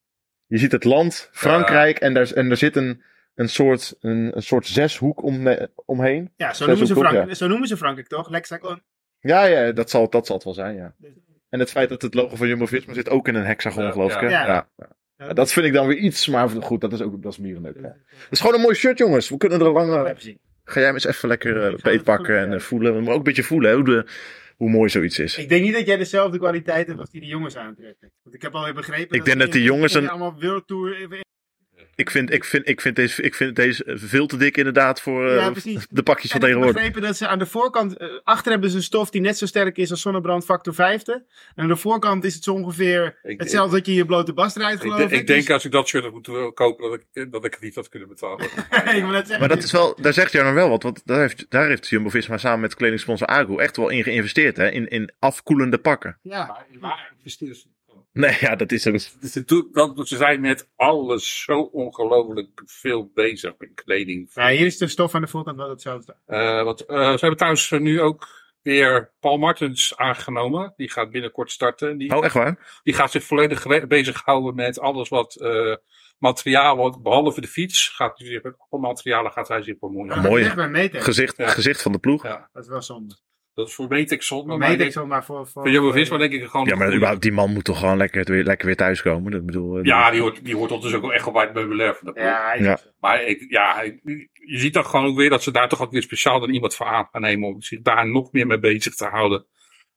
je 0.46 0.58
ziet 0.58 0.72
het 0.72 0.84
land, 0.84 1.30
Frankrijk, 1.32 2.00
en, 2.00 2.14
daar, 2.14 2.32
en 2.32 2.50
er 2.50 2.58
zit 2.58 2.76
een, 2.76 3.04
een, 3.36 3.50
soort, 3.50 3.96
een, 4.00 4.36
een 4.36 4.44
soort 4.44 4.66
zeshoek 4.66 5.24
om, 5.24 5.48
omheen. 5.86 6.32
Ja, 6.36 6.54
zo 6.54 6.66
noemen, 6.66 6.88
ze 6.88 6.94
hoek, 6.94 7.08
Frank, 7.08 7.28
ja. 7.28 7.34
zo 7.34 7.48
noemen 7.48 7.68
ze 7.68 7.78
Frankrijk 7.78 8.08
toch? 8.08 8.30
Lexicon. 8.30 8.82
Ja, 9.20 9.46
ja 9.46 9.72
dat, 9.72 9.90
zal, 9.90 10.10
dat 10.10 10.26
zal 10.26 10.36
het 10.36 10.46
wel 10.46 10.54
zijn, 10.54 10.76
ja. 10.76 10.96
En 11.52 11.60
het 11.60 11.72
feit 11.72 11.90
dat 11.90 12.02
het 12.02 12.14
logo 12.14 12.36
van 12.36 12.48
Jumbo-Visma 12.48 12.94
zit 12.94 13.10
ook 13.10 13.28
in 13.28 13.36
een 13.36 13.46
hexagon, 13.46 13.92
geloof 13.92 14.14
ik. 14.14 14.20
hè? 14.20 14.28
ja. 14.30 14.46
Ja. 14.48 14.68
Ja, 15.18 15.34
Dat 15.34 15.52
vind 15.52 15.66
ik 15.66 15.74
dan 15.74 15.88
weer 15.88 15.98
iets, 15.98 16.28
maar 16.28 16.50
goed, 16.50 16.82
dat 16.82 16.94
is 16.94 17.02
ook 17.02 17.22
dat 17.24 17.32
is 17.32 17.38
mierenneuk. 17.38 17.76
Ja. 17.82 17.96
Het 18.08 18.28
is 18.32 18.40
gewoon 18.40 18.56
een 18.56 18.62
mooi 18.62 18.76
shirt, 18.76 18.98
jongens. 18.98 19.30
We 19.30 19.38
kunnen 19.38 19.60
er 19.62 19.72
lang... 19.72 19.94
Eh, 20.08 20.14
je 20.18 20.38
Ga 20.64 20.74
jij 20.80 20.84
hem 20.86 20.94
eens 20.94 21.06
even 21.06 21.28
lekker 21.30 21.58
eh, 21.64 21.70
Ik 21.72 21.76
ga 21.78 21.82
beet 21.84 21.94
het 21.94 22.04
pakken 22.04 22.26
goed, 22.36 22.44
en 22.44 22.50
ja. 22.50 22.56
eh, 22.56 22.62
voelen. 22.62 22.90
We 22.92 22.96
moeten 22.96 23.12
ook 23.14 23.20
een 23.20 23.26
beetje 23.26 23.44
voelen 23.44 23.70
hè, 23.70 23.76
hoe, 23.76 23.86
de, 23.86 24.06
hoe 24.56 24.70
mooi 24.70 24.90
zoiets 24.90 25.20
is. 25.20 25.38
Ik 25.38 25.50
denk 25.50 25.64
niet 25.64 25.74
dat 25.74 25.86
jij 25.86 25.98
dezelfde 25.98 26.38
kwaliteit 26.38 26.88
hebt 26.88 27.00
als 27.00 27.10
die 27.10 27.22
die 27.22 27.30
jongens 27.30 27.58
aantrekken. 27.58 28.12
Want 28.24 28.36
ik 28.36 28.42
heb 28.42 28.54
alweer 28.56 28.74
begrepen. 28.74 29.18
Ik 29.18 29.26
denk 29.26 29.40
dat 29.40 29.52
die 29.52 29.64
jongens 29.64 29.94
een- 29.94 30.10
allemaal 30.10 30.36
World 30.42 30.68
Tour. 30.68 30.96
Ik 32.02 32.10
vind, 32.12 32.34
ik 32.34 32.44
vind, 32.44 32.68
ik 32.70 32.82
vind, 32.82 32.96
deze, 32.96 33.22
ik 33.22 33.36
vind 33.36 33.56
deze 33.56 33.84
veel 33.86 34.28
te 34.28 34.38
dik 34.38 34.58
inderdaad 34.58 35.02
voor 35.02 35.28
eh, 35.30 35.36
Ja, 35.36 35.52
de 35.90 36.04
pakjes 36.04 36.32
van 36.32 36.40
ik 36.40 36.42
heb 36.42 36.42
tegenwoordig. 36.42 36.74
begrepen 36.74 37.02
dat 37.02 37.18
ze 37.18 37.28
aan 37.28 37.40
de 37.40 37.46
voorkant. 37.46 37.98
eh, 37.98 38.08
achter 38.24 38.52
hebben 38.52 38.70
ze 38.70 38.76
een 38.76 38.84
stof 38.84 39.10
die 39.10 39.22
net 39.22 39.38
zo 39.38 39.46
sterk 39.46 39.78
is 39.78 39.92
als 39.92 40.02
zonnebrandfactor 40.02 40.74
50. 40.74 41.16
En 41.16 41.24
aan 41.56 41.68
de 41.68 41.76
voorkant 41.76 42.24
is 42.24 42.34
het 42.34 42.44
zo 42.44 42.54
ongeveer 42.54 43.20
Ik- 43.24 43.40
hetzelfde 43.40 43.76
dat 43.78 43.86
je 43.86 43.94
je 43.94 44.06
blote 44.06 44.34
bast 44.34 44.58
rijdt, 44.58 44.84
Ik, 44.84 44.92
geloof 44.92 45.12
ik. 45.12 45.20
ik 45.20 45.28
denk 45.28 45.50
als 45.50 45.66
ik 45.66 45.72
dat 45.72 45.88
shirt 45.88 46.04
had 46.04 46.14
moeten 46.14 46.54
kopen, 46.54 46.90
dat 46.90 47.00
ik, 47.14 47.32
dat 47.32 47.46
ik 47.46 47.52
het 47.54 47.62
niet 47.62 47.76
had 47.76 47.90
kunnen 47.90 48.08
betalen. 48.10 48.46
ik 48.96 49.40
Maar 49.40 49.48
dat 49.48 49.64
is 49.64 49.72
wel, 49.72 49.96
daar 50.02 50.14
zegt 50.14 50.32
Jarno 50.32 50.54
wel 50.54 50.70
wat. 50.70 50.84
Want 50.84 51.02
daar 51.06 51.20
heeft, 51.20 51.46
daar 51.50 51.68
heeft 51.68 51.88
Jumbo-Visma 51.88 52.38
samen 52.38 52.60
met 52.60 52.76
kledingsponsor 52.76 53.28
Agro 53.28 53.58
echt 53.58 53.78
wel 53.78 53.90
in 53.90 54.04
geïnvesteerd. 54.04 54.58
Hè, 54.58 54.70
in, 54.70 54.88
in 54.88 55.12
afkoelende 55.20 55.78
pakken. 55.78 56.18
Ja, 56.22 56.46
Maar, 56.46 56.66
maar 56.80 57.12
investeren 57.18 57.56
ze 57.56 57.68
Nee, 58.14 58.38
ja, 58.40 58.56
dat 58.56 58.72
is 58.72 58.88
ook... 58.88 58.96
Het 59.34 59.48
doet- 59.48 59.68
want 59.72 60.08
ze 60.08 60.16
zijn 60.18 60.42
met 60.42 60.70
alles 60.76 61.42
zo 61.44 61.60
ongelooflijk 61.62 62.62
veel 62.66 63.12
bezig 63.14 63.54
met 63.58 63.70
kleding. 63.74 64.30
ja, 64.34 64.50
hier 64.50 64.66
is 64.66 64.78
de 64.78 64.88
stof 64.88 65.16
aan 65.16 65.22
de 65.22 65.28
voorkant 65.28 65.58
wel 65.58 65.70
hetzelfde. 65.70 66.16
Eh, 66.26 66.64
wat, 66.64 66.82
eh, 66.82 66.98
ze 66.98 67.18
hebben 67.20 67.36
trouwens 67.38 67.70
nu 67.72 68.02
ook 68.02 68.28
weer 68.62 69.12
Paul 69.20 69.38
Martens 69.38 69.98
aangenomen. 69.98 70.74
Die 70.78 70.90
gaat 70.92 71.12
binnenkort 71.12 71.52
starten. 71.52 71.98
Die, 71.98 72.16
Oh, 72.16 72.26
echt 72.26 72.34
waar? 72.34 72.80
die 72.84 72.94
gaat 72.94 73.12
zich 73.12 73.24
volledig 73.24 73.88
bezighouden 73.88 74.56
met 74.56 74.80
alles 74.80 75.10
wat 75.10 75.36
eh, 75.36 75.76
materiaal, 76.18 76.78
wat, 76.78 77.04
behalve 77.04 77.42
de 77.42 77.48
fiets, 77.48 77.90
gaat 77.90 78.18
hij 78.18 78.28
zich 78.28 78.44
met 78.44 78.56
alle 78.70 78.82
materialen 78.82 79.32
gaat 79.32 79.48
hij 79.48 79.62
zich 79.62 79.80
bemoeien. 79.80 80.16
Ja, 80.16 80.22
mooi. 80.22 80.90
Gezicht, 80.92 81.38
Ja. 81.38 81.48
gezicht 81.48 81.82
van 81.82 81.92
de 81.92 82.00
ploeg. 82.00 82.24
Ja, 82.24 82.50
Dat 82.54 82.64
is 82.64 82.70
wel 82.70 82.82
zonde. 82.82 83.18
Dat 83.54 83.68
is 83.68 83.74
voor 83.74 83.88
Metex 83.88 84.28
zonde. 84.28 84.58
Maar 84.58 85.08
maar 85.08 85.26
voor. 85.26 85.48
voor 85.48 85.48
voor 85.48 85.72
Jumbo-Visma 85.72 86.18
denk 86.18 86.34
ik 86.34 86.44
gewoon... 86.44 86.68
Ja, 86.68 86.76
maar 86.76 86.94
überhaupt, 86.94 87.22
die 87.22 87.32
man 87.32 87.54
moet 87.54 87.64
toch 87.64 87.80
gewoon 87.80 87.98
lekker 87.98 88.24
weer, 88.32 88.44
lekker 88.44 88.66
weer 88.66 88.76
thuiskomen. 88.76 89.32
Dat 89.32 89.46
bedoel, 89.46 89.78
eh, 89.78 89.84
Ja, 89.84 90.12
die 90.12 90.22
hoort, 90.22 90.46
die 90.46 90.56
hoort 90.56 90.72
ondertussen 90.72 91.04
ook 91.04 91.12
echt 91.12 91.24
wel 91.24 91.34
bij 91.34 91.44
het 91.44 91.54
meubilair 91.54 91.96
van 91.96 92.08
de 92.08 92.14
ploeg. 92.14 92.66
Ja. 92.66 92.78
Maar 93.00 93.24
ik, 93.24 93.46
ja, 93.50 93.82
je 94.34 94.58
ziet 94.58 94.74
dan 94.74 94.86
gewoon 94.86 95.06
ook 95.06 95.18
weer 95.18 95.30
dat 95.30 95.44
ze 95.44 95.52
daar 95.52 95.70
toch 95.70 95.82
ook 95.82 95.92
weer 95.92 96.02
speciaal 96.02 96.40
dan 96.40 96.50
iemand 96.50 96.76
voor 96.76 96.86
aan 96.86 97.08
gaan 97.12 97.22
nemen. 97.22 97.50
Om 97.50 97.62
zich 97.62 97.82
daar 97.82 98.08
nog 98.08 98.32
meer 98.32 98.48
mee 98.48 98.60
bezig 98.60 98.96
te 98.96 99.06
houden. 99.06 99.46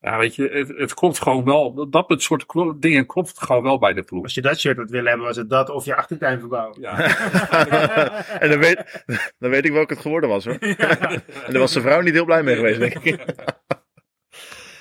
Ja, 0.05 0.19
weet 0.19 0.35
je, 0.35 0.49
het, 0.49 0.69
het 0.69 0.95
klopt 0.95 1.23
gewoon 1.23 1.45
wel. 1.45 1.91
Dat, 1.91 2.09
dat 2.09 2.23
soort 2.23 2.45
dingen 2.77 3.07
klopt 3.07 3.43
gewoon 3.43 3.63
wel 3.63 3.79
bij 3.79 3.93
de 3.93 4.03
ploeg. 4.03 4.23
Als 4.23 4.35
je 4.35 4.43
dat 4.43 4.59
shirt 4.59 4.77
had 4.77 4.91
willen 4.91 5.09
hebben, 5.09 5.27
was 5.27 5.37
het 5.37 5.51
dat 5.51 5.71
of 5.71 5.85
je 5.85 5.95
achtertuin 5.95 6.41
verbouwen. 6.41 6.81
Ja, 6.81 6.97
en 8.41 8.51
dan 8.51 8.59
weet, 8.59 9.05
dan 9.39 9.51
weet 9.51 9.65
ik 9.65 9.73
welke 9.73 9.93
het 9.93 10.03
geworden 10.03 10.29
was 10.29 10.45
hoor. 10.45 10.55
en 11.47 11.53
daar 11.53 11.59
was 11.59 11.73
zijn 11.73 11.85
vrouw 11.85 12.01
niet 12.01 12.13
heel 12.13 12.25
blij 12.25 12.43
mee 12.43 12.57
geweest, 12.57 12.79
denk 12.79 12.95
ik. 12.95 13.25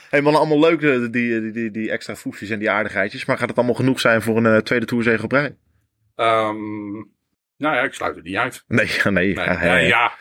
hey 0.09 0.21
man, 0.21 0.35
allemaal 0.35 0.59
leuk 0.59 0.81
eh, 0.81 0.99
die, 0.99 1.09
die, 1.09 1.51
die, 1.51 1.71
die 1.71 1.91
extra 1.91 2.15
foefjes 2.15 2.49
en 2.49 2.59
die 2.59 2.69
aardigheidjes. 2.69 3.25
Maar 3.25 3.37
gaat 3.37 3.49
het 3.49 3.57
allemaal 3.57 3.75
genoeg 3.75 3.99
zijn 3.99 4.21
voor 4.21 4.37
een 4.37 4.55
eh, 4.55 4.57
tweede 4.57 4.85
toerzege 4.85 5.23
op 5.23 5.31
rij? 5.31 5.55
Ehm, 6.15 6.91
nou 7.57 7.75
ja, 7.75 7.81
ik 7.81 7.93
sluit 7.93 8.15
het 8.15 8.23
niet 8.23 8.37
uit. 8.37 8.63
Nee, 8.67 8.87
nee. 9.03 9.11
Nee, 9.11 9.33
ja, 9.33 9.43
ja, 9.43 9.59
nee, 9.59 9.87
ja. 9.87 9.87
ja. 9.87 10.11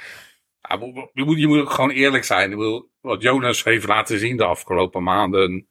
Ja, 0.81 1.09
je, 1.13 1.25
moet, 1.25 1.39
je 1.39 1.47
moet 1.47 1.59
ook 1.61 1.71
gewoon 1.71 1.91
eerlijk 1.91 2.25
zijn. 2.25 2.51
Ik 2.51 2.57
bedoel, 2.57 2.91
wat 3.01 3.23
Jonas 3.23 3.65
heeft 3.65 3.87
laten 3.87 4.19
zien 4.19 4.37
de 4.37 4.45
afgelopen 4.45 5.03
maanden. 5.03 5.67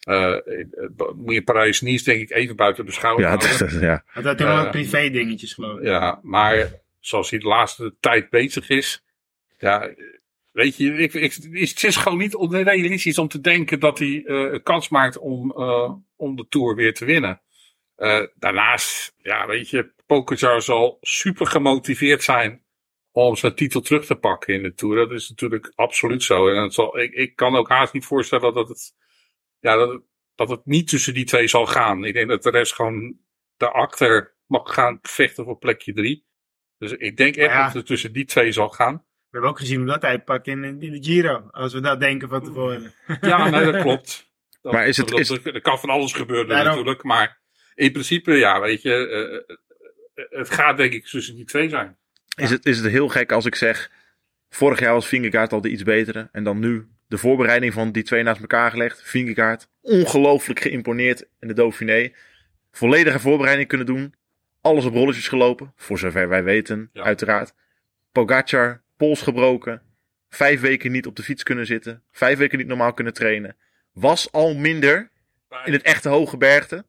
eh, 0.00 0.32
eh, 0.32 0.66
moet 1.16 1.34
je 1.34 1.42
Parijs-Nice 1.42 2.04
denk 2.04 2.20
ik 2.20 2.30
even 2.30 2.56
buiten 2.56 2.84
beschouwing 2.84 3.28
Ja, 3.28 3.34
houden. 3.36 3.58
dat- 3.58 3.80
ja. 3.80 4.04
Want 4.14 4.26
dat 4.26 4.38
doen 4.38 4.46
wel 4.46 4.64
Eh, 4.64 4.70
privé 4.70 5.10
dingetjes, 5.10 5.52
geloof 5.54 5.78
ik. 5.78 5.84
Ja, 5.84 6.20
maar 6.22 6.72
zoals 7.00 7.30
hij 7.30 7.38
de 7.38 7.46
laatste 7.46 7.94
tijd 8.00 8.30
bezig 8.30 8.68
is. 8.68 9.04
Ja, 9.58 9.90
weet 10.52 10.76
je, 10.76 10.92
ik, 10.92 11.14
ik, 11.14 11.32
het 11.52 11.82
is 11.84 11.96
gewoon 11.96 12.18
niet 12.18 12.34
onrealistisch 12.34 13.18
om 13.18 13.28
te 13.28 13.40
denken 13.40 13.80
dat 13.80 13.98
hij 13.98 14.22
eh, 14.26 14.52
een 14.52 14.62
kans 14.62 14.88
maakt 14.88 15.18
om, 15.18 15.50
eh, 15.52 15.92
om 16.16 16.36
de 16.36 16.46
Tour 16.48 16.74
weer 16.74 16.94
te 16.94 17.04
winnen. 17.04 17.40
Eh, 17.96 18.22
daarnaast, 18.34 19.14
ja, 19.18 19.46
weet 19.46 19.70
je, 19.70 19.90
Pogacar 20.06 20.62
zal 20.62 20.98
super 21.00 21.46
gemotiveerd 21.46 22.22
zijn 22.22 22.62
om 23.12 23.36
zijn 23.36 23.54
titel 23.54 23.80
terug 23.80 24.06
te 24.06 24.14
pakken 24.16 24.54
in 24.54 24.62
de 24.62 24.74
Tour. 24.74 24.96
Dat 24.96 25.10
is 25.12 25.28
natuurlijk 25.28 25.72
absoluut 25.74 26.22
zo. 26.22 26.48
En 26.48 26.62
het 26.62 26.74
zal, 26.74 26.98
ik, 26.98 27.12
ik 27.12 27.36
kan 27.36 27.56
ook 27.56 27.68
haast 27.68 27.92
niet 27.92 28.04
voorstellen 28.04 28.54
dat 28.54 28.68
het, 28.68 28.94
ja, 29.58 29.76
dat, 29.76 29.88
het- 29.88 30.02
dat 30.34 30.48
het 30.48 30.60
niet 30.66 30.88
tussen 30.88 31.14
die 31.14 31.24
twee 31.24 31.48
zal 31.48 31.66
gaan. 31.66 32.04
Ik 32.04 32.14
denk 32.14 32.28
dat 32.28 32.42
de 32.42 32.50
rest 32.50 32.74
gewoon 32.74 33.18
daarachter 33.56 34.34
mag 34.46 34.74
gaan 34.74 34.98
vechten 35.02 35.44
voor 35.44 35.58
plekje 35.58 35.92
drie. 35.92 36.26
Dus 36.78 36.92
ik 36.92 37.16
denk 37.16 37.36
echt 37.36 37.52
Ja. 37.52 37.64
dat 37.64 37.74
het 37.74 37.86
tussen 37.86 38.12
die 38.12 38.24
twee 38.24 38.52
zal 38.52 38.68
gaan. 38.68 38.94
We 38.94 39.02
hebben 39.30 39.50
ook 39.50 39.58
gezien 39.58 39.78
hoe 39.78 39.86
dat 39.86 40.04
uitpakt 40.04 40.46
in, 40.46 40.64
in 40.64 40.78
de 40.78 41.02
Giro. 41.02 41.48
Als 41.50 41.72
we 41.72 41.80
dat 41.80 42.00
denken 42.00 42.28
van 42.28 42.42
tevoren. 42.44 42.94
Ja, 43.20 43.48
nee, 43.48 43.72
dat 43.72 43.82
klopt. 43.86 44.30
Dat, 44.60 44.72
Maar 44.72 44.86
is 44.88 44.96
het- 44.96 45.08
dat- 45.08 45.18
is- 45.18 45.28
dat- 45.28 45.44
er 45.44 45.60
kan 45.60 45.78
van 45.78 45.90
alles 45.90 46.12
gebeuren 46.12 46.48
Daarom. 46.48 46.66
natuurlijk. 46.68 47.02
Maar 47.02 47.40
in 47.74 47.92
principe, 47.92 48.32
ja, 48.32 48.60
weet 48.60 48.82
je, 48.82 48.92
eh, 49.08 49.54
eh, 49.54 50.38
het 50.38 50.50
gaat 50.50 50.76
denk 50.76 50.92
ik 50.92 51.06
tussen 51.06 51.34
die 51.34 51.44
twee 51.44 51.68
zijn. 51.68 51.98
Is, 52.36 52.50
het, 52.50 52.66
is 52.66 52.78
het 52.78 52.90
heel 52.90 53.08
gek 53.08 53.32
als 53.32 53.46
ik 53.46 53.54
zeg... 53.54 53.90
Vorig 54.52 54.80
jaar 54.80 54.92
was 54.92 55.08
Vingegaard 55.08 55.52
al 55.52 55.60
de 55.60 55.68
iets 55.68 55.82
betere. 55.82 56.28
En 56.32 56.44
dan 56.44 56.58
nu 56.58 56.86
de 57.06 57.18
voorbereiding 57.18 57.72
van 57.72 57.92
die 57.92 58.02
twee 58.02 58.22
naast 58.22 58.40
elkaar 58.40 58.70
gelegd. 58.70 59.02
Vingegaard 59.02 59.68
ongelooflijk 59.80 60.60
geïmponeerd 60.60 61.24
in 61.40 61.48
de 61.48 61.54
Dauphiné. 61.54 62.12
Volledige 62.72 63.20
voorbereiding 63.20 63.68
kunnen 63.68 63.86
doen. 63.86 64.14
Alles 64.60 64.84
op 64.84 64.94
rolletjes 64.94 65.28
gelopen. 65.28 65.72
Voor 65.76 65.98
zover 65.98 66.28
wij 66.28 66.42
weten, 66.44 66.90
Ja. 66.92 67.02
uiteraard. 67.02 67.52
Pogacar, 68.12 68.82
pols 68.96 69.22
gebroken. 69.22 69.82
Vijf 70.28 70.60
weken 70.60 70.92
niet 70.92 71.06
op 71.06 71.16
de 71.16 71.22
fiets 71.22 71.42
kunnen 71.42 71.66
zitten. 71.66 72.02
Vijf 72.12 72.38
weken 72.38 72.58
niet 72.58 72.66
normaal 72.66 72.92
kunnen 72.92 73.12
trainen. 73.14 73.56
Was 73.92 74.32
al 74.32 74.54
minder 74.54 75.10
in 75.64 75.72
het 75.72 75.82
echte 75.82 76.08
hoge 76.08 76.36
bergte. 76.36 76.84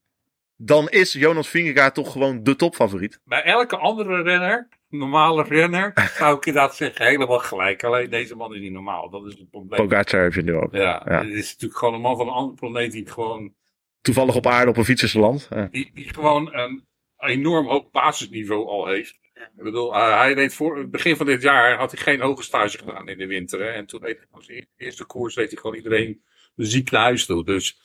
Dan 0.58 0.90
is 0.90 1.14
Jonas 1.14 1.50
Vingegaard 1.50 1.94
toch 1.94 2.12
gewoon 2.12 2.44
de 2.44 2.56
topfavoriet. 2.56 3.20
Bij 3.26 3.44
elke 3.44 3.78
andere 3.78 4.22
renner, 4.22 4.68
normale 4.92 5.44
renner, 5.44 5.94
zou 6.18 6.38
ik 6.38 6.46
inderdaad 6.46 6.76
zeggen, 6.76 7.06
helemaal 7.06 7.40
gelijk. 7.40 7.84
Alleen 7.84 8.10
deze 8.10 8.36
man 8.36 8.54
is 8.56 8.62
niet 8.62 8.72
normaal. 8.72 9.10
Dat 9.10 9.26
is 9.26 9.38
het 9.38 9.50
probleem. 9.50 9.88
Pogacar 9.88 10.24
heb 10.24 10.34
je 10.34 10.42
nu 10.42 10.56
ook. 10.56 10.74
Ja, 10.74 11.02
Ja. 11.06 11.18
het 11.24 11.34
is 11.34 11.52
natuurlijk 11.52 11.80
gewoon 11.80 11.94
een 11.94 12.02
man 12.02 12.18
van 12.18 12.28
een 12.28 12.34
andere 12.34 12.56
planeet 12.56 12.92
die 12.92 13.10
gewoon, 13.10 13.54
Toevallig 14.02 14.36
op 14.36 14.48
aarde 14.48 14.70
op 14.72 14.78
een 14.78 14.86
fietsersland. 14.86 15.48
Ja. 15.50 15.68
die, 15.72 15.92
die 15.94 16.14
gewoon 16.14 16.54
een 16.54 16.86
enorm 17.18 17.68
hoog 17.68 17.92
basisniveau 17.92 18.68
al 18.68 18.88
heeft. 18.88 19.20
Ik 19.34 19.64
bedoel, 19.64 19.94
hij 19.96 20.34
deed 20.34 20.54
voor 20.54 20.78
het 20.78 20.92
begin 20.92 21.16
van 21.16 21.26
dit 21.26 21.42
jaar 21.42 21.78
had 21.78 21.92
hij 21.92 22.02
geen 22.02 22.22
hoge 22.22 22.44
stage 22.44 22.78
gedaan 22.78 23.08
in 23.08 23.18
de 23.18 23.26
winter. 23.28 23.60
Hè? 23.60 23.70
En 23.70 23.86
toen 23.86 24.00
deed 24.02 24.18
hij 24.18 24.28
als 24.32 24.52
eerste 24.78 25.06
koers 25.06 25.36
deed 25.36 25.52
hij 25.52 25.62
gewoon 25.62 25.76
iedereen 25.76 26.22
ziek 26.56 26.92
naar 26.92 27.02
huis 27.02 27.26
toe. 27.26 27.46
Dus 27.46 27.78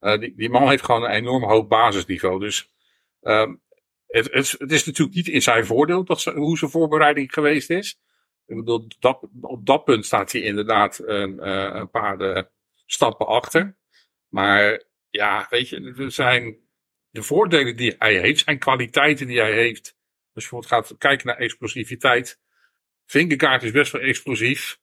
eh, 0.00 0.18
die, 0.18 0.34
die 0.36 0.50
man 0.50 0.68
heeft 0.68 0.84
gewoon 0.84 1.04
een 1.04 1.10
enorm 1.10 1.44
hoog 1.44 1.66
basisniveau. 1.66 2.40
Dus 2.40 2.70
ehm, 3.20 3.54
het, 4.08 4.32
het, 4.58 4.70
is 4.72 4.84
natuurlijk 4.84 5.16
niet 5.16 5.28
in 5.28 5.42
zijn 5.42 5.66
voordeel 5.66 6.04
dat 6.04 6.20
ze, 6.20 6.30
hoe 6.30 6.58
zijn 6.58 6.70
voorbereiding 6.70 7.32
geweest 7.32 7.70
is. 7.70 7.98
Ik 8.46 8.56
bedoel, 8.56 8.88
dat, 8.98 9.28
op 9.40 9.66
dat 9.66 9.84
punt 9.84 10.06
staat 10.06 10.32
hij 10.32 10.40
inderdaad 10.40 10.98
een, 11.04 11.40
eh, 11.40 11.70
een 11.72 11.90
paar 11.90 12.20
eh, 12.20 12.42
stappen 12.86 13.26
achter. 13.26 13.76
Maar 14.28 14.82
ja, 15.10 15.46
weet 15.50 15.68
je, 15.68 15.94
er 15.96 16.12
zijn 16.12 16.58
de 17.10 17.22
voordelen 17.22 17.76
die 17.76 17.94
hij 17.98 18.18
heeft, 18.18 18.44
zijn 18.44 18.58
kwaliteiten 18.58 19.26
die 19.26 19.40
hij 19.40 19.52
heeft. 19.52 19.96
Als 20.32 20.44
je 20.44 20.50
bijvoorbeeld 20.50 20.72
gaat 20.72 20.98
kijken 20.98 21.26
naar 21.26 21.36
explosiviteit. 21.36 22.40
Vingegaard 23.04 23.62
is 23.62 23.70
best 23.70 23.92
wel 23.92 24.02
explosief. 24.02 24.78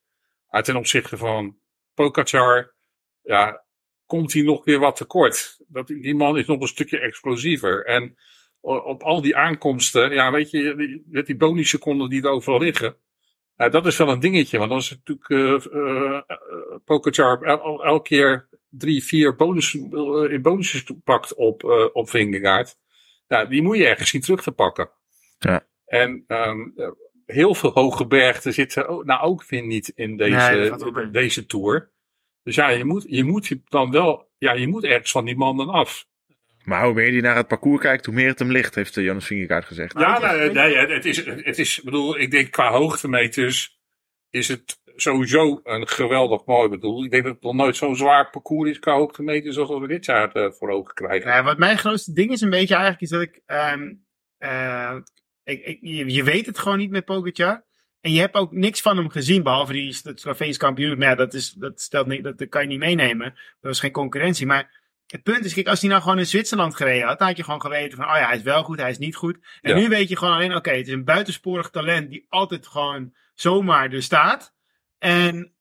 Maar 0.49 0.63
ten 0.63 0.75
opzichte 0.75 1.17
van 1.17 1.59
Pogacar, 1.93 2.75
ja, 3.21 3.65
komt 4.05 4.33
hij 4.33 4.41
nog 4.41 4.65
weer 4.65 4.79
wat 4.79 4.95
tekort. 4.95 5.57
Dat, 5.67 5.87
die 5.87 6.15
man 6.15 6.37
is 6.37 6.45
nog 6.45 6.61
een 6.61 6.67
stukje 6.67 6.99
explosiever. 6.99 7.85
En 7.85 8.17
op 8.65 9.03
al 9.03 9.21
die 9.21 9.35
aankomsten, 9.35 10.11
ja, 10.13 10.31
weet 10.31 10.49
je, 10.51 11.01
met 11.07 11.25
die 11.25 11.35
bonusseconden 11.37 12.09
die 12.09 12.21
er 12.23 12.29
overal 12.29 12.59
liggen. 12.59 12.95
Ja, 13.55 13.69
dat 13.69 13.85
is 13.85 13.97
wel 13.97 14.09
een 14.09 14.19
dingetje, 14.19 14.57
want 14.57 14.71
als 14.71 14.89
natuurlijk 14.89 15.29
eh 15.29 15.73
eh, 15.73 16.15
eh, 16.27 16.37
Pogacar 16.85 17.41
el, 17.41 17.61
el- 17.63 17.83
elke 17.83 18.07
keer 18.09 18.47
drie, 18.69 19.03
vier 19.03 19.35
bonus, 19.35 19.75
eh, 19.75 20.31
in 20.31 20.41
bonussen 20.41 21.01
pakt 21.03 21.33
op, 21.35 21.63
eh 21.63 21.85
op 21.93 22.09
Vingegaard. 22.09 22.77
Ja, 23.27 23.45
die 23.45 23.61
moet 23.61 23.77
je 23.77 23.87
ergens 23.87 24.09
zien 24.09 24.21
terug 24.21 24.41
te 24.41 24.51
pakken. 24.51 24.89
Ja. 25.39 25.67
En 25.85 26.23
ehm, 26.27 26.59
eh, 26.75 26.87
heel 27.25 27.55
veel 27.55 27.71
hoge 27.71 28.07
bergen 28.07 28.53
zitten 28.53 28.87
ook, 28.87 29.05
nou 29.05 29.21
ook 29.21 29.45
weer 29.45 29.65
niet 29.65 29.87
in 29.95 30.17
deze, 30.17 30.31
Nee, 30.31 31.11
deze 31.11 31.45
tour. 31.45 31.91
Dus 32.43 32.55
ja, 32.55 32.69
je 32.69 32.85
moet, 32.85 33.05
je 33.07 33.23
moet 33.23 33.47
je 33.47 33.61
dan 33.65 33.91
wel, 33.91 34.31
ja, 34.37 34.51
je 34.53 34.67
moet 34.67 34.83
ergens 34.83 35.11
van 35.11 35.25
die 35.25 35.35
man 35.37 35.57
dan 35.57 35.69
af. 35.69 36.07
Maar 36.65 36.83
hoe 36.85 36.93
meer 36.93 37.11
hij 37.11 37.21
naar 37.21 37.35
het 37.35 37.47
parcours 37.47 37.81
kijkt, 37.81 38.05
hoe 38.05 38.15
meer 38.15 38.27
het 38.27 38.39
hem 38.39 38.51
ligt, 38.51 38.75
heeft 38.75 38.97
eh, 38.97 39.03
Jonas 39.03 39.25
Vingegaard 39.25 39.65
gezegd. 39.65 39.99
Ja, 39.99 40.19
nou, 40.19 40.41
je- 40.43 40.51
nee, 40.51 40.77
het 40.77 41.05
is, 41.05 41.25
het 41.25 41.57
is, 41.57 41.77
ik 41.77 41.83
bedoel, 41.83 42.19
ik 42.19 42.31
denk 42.31 42.51
qua 42.51 42.71
hoogtemeters 42.71 43.79
is 44.29 44.47
het 44.47 44.79
sowieso 44.95 45.59
een 45.63 45.87
geweldig 45.87 46.45
mooi. 46.45 46.63
Ik 46.65 46.69
bedoel, 46.71 47.03
ik 47.03 47.11
denk 47.11 47.23
dat 47.23 47.33
het 47.33 47.43
nog 47.43 47.53
nooit 47.53 47.75
zo'n 47.75 47.95
zwaar 47.95 48.29
parcours 48.29 48.69
is 48.69 48.79
qua 48.79 48.93
hoogtemeters 48.93 49.57
als 49.57 49.69
wat 49.69 49.79
we 49.81 49.87
dit 49.87 50.05
jaar 50.05 50.31
eh, 50.31 50.51
voor 50.51 50.69
ogen 50.69 50.93
krijgen. 50.93 51.31
Ja, 51.31 51.43
wat 51.43 51.57
mijn 51.57 51.77
grootste 51.77 52.13
ding 52.13 52.31
is 52.31 52.41
een 52.41 52.49
beetje 52.49 52.73
eigenlijk, 52.73 53.03
is 53.03 53.09
dat 53.09 53.21
ik, 53.21 53.41
ehm, 53.45 53.93
eh, 54.37 54.95
ik, 55.43 55.65
ik 55.65 55.77
je, 55.81 56.13
je 56.13 56.23
weet 56.23 56.45
het 56.45 56.57
gewoon 56.59 56.77
niet 56.77 56.89
met 56.91 57.05
Pogacar. 57.05 57.63
En 58.01 58.11
je 58.11 58.19
hebt 58.19 58.35
ook 58.35 58.51
niks 58.51 58.81
van 58.81 58.97
hem 58.97 59.09
gezien, 59.09 59.43
behalve 59.43 59.73
die 59.73 59.97
dat 60.03 60.19
Sloveens 60.19 60.57
kampioen. 60.57 60.97
Maar 60.97 61.07
ja, 61.07 61.15
dat, 61.15 61.33
is, 61.33 61.51
dat, 61.51 61.81
stelt 61.81 62.07
niet, 62.07 62.23
dat, 62.23 62.37
dat 62.37 62.49
kan 62.49 62.61
je 62.61 62.67
niet 62.67 62.79
meenemen. 62.79 63.25
Dat 63.33 63.35
was 63.61 63.79
geen 63.79 63.91
concurrentie. 63.91 64.45
Maar 64.45 64.83
het 65.07 65.23
punt 65.23 65.45
is, 65.45 65.53
kijk, 65.53 65.67
als 65.67 65.81
hij 65.81 65.89
nou 65.89 66.01
gewoon 66.01 66.19
in 66.19 66.25
Zwitserland 66.25 66.75
gereden 66.75 67.07
had, 67.07 67.19
dan 67.19 67.27
had 67.27 67.37
je 67.37 67.43
gewoon 67.43 67.61
geweten 67.61 67.97
van, 67.97 68.05
oh 68.09 68.15
ja, 68.15 68.25
hij 68.27 68.35
is 68.37 68.41
wel 68.43 68.63
goed, 68.63 68.79
hij 68.79 68.89
is 68.89 68.97
niet 68.97 69.15
goed. 69.15 69.37
En 69.61 69.75
Ja. 69.75 69.81
nu 69.81 69.89
weet 69.89 70.09
je 70.09 70.17
gewoon 70.17 70.33
alleen, 70.33 70.55
oké, 70.55 70.69
het 70.71 70.87
is 70.87 70.93
een 70.93 71.03
buitensporig 71.03 71.69
talent 71.69 72.09
die 72.09 72.25
altijd 72.29 72.67
gewoon 72.67 73.13
zomaar 73.33 73.91
er 73.91 74.03
staat. 74.03 74.53
En 74.97 75.53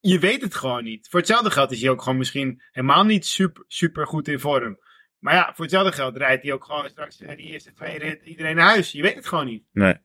je 0.00 0.18
weet 0.18 0.42
het 0.42 0.54
gewoon 0.54 0.84
niet. 0.84 1.08
Voor 1.08 1.18
hetzelfde 1.18 1.50
geld 1.50 1.70
is 1.70 1.80
hij 1.80 1.90
ook 1.90 2.02
gewoon 2.02 2.18
misschien 2.18 2.62
helemaal 2.70 3.04
niet 3.04 3.26
super, 3.26 3.64
super 3.66 4.06
goed 4.06 4.28
in 4.28 4.40
vorm. 4.40 4.78
Maar 5.18 5.34
ja, 5.34 5.52
voor 5.54 5.64
hetzelfde 5.64 5.92
geld 5.92 6.16
rijdt 6.16 6.42
hij 6.42 6.52
ook 6.52 6.64
gewoon 6.64 6.88
straks 6.88 7.16
die 7.16 7.36
eerste 7.36 7.72
twee 7.72 7.98
rit 7.98 8.22
iedereen 8.24 8.56
naar 8.56 8.68
huis. 8.68 8.92
Je 8.92 9.02
weet 9.02 9.14
het 9.14 9.26
gewoon 9.26 9.46
niet. 9.46 9.64
Nee. 9.72 9.96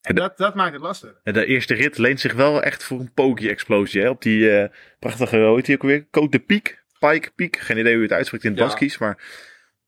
En 0.00 0.14
dat, 0.14 0.36
dat 0.36 0.54
maakt 0.54 0.72
het 0.72 0.82
lastig. 0.82 1.20
De 1.22 1.46
eerste 1.46 1.74
rit 1.74 1.98
leent 1.98 2.20
zich 2.20 2.32
wel 2.32 2.62
echt 2.62 2.84
voor 2.84 3.00
een 3.00 3.12
Pogi-explosie. 3.12 4.00
hè, 4.02 4.08
Op 4.08 4.22
die 4.22 4.50
eh, 4.50 4.68
prachtige, 4.98 5.38
hoe 5.38 5.56
heet 5.56 5.66
die 5.66 5.74
ook 5.74 5.82
weer? 5.82 6.04
Côte 6.06 6.28
de 6.28 6.38
Piek? 6.38 6.84
Pike 6.98 7.30
Piek? 7.34 7.56
Geen 7.58 7.78
idee 7.78 7.92
hoe 7.92 8.02
je 8.02 8.08
het 8.08 8.16
uitspreekt 8.16 8.44
in 8.44 8.50
het 8.50 8.58
Ja. 8.60 8.66
Baskisch. 8.66 8.98
Maar 8.98 9.24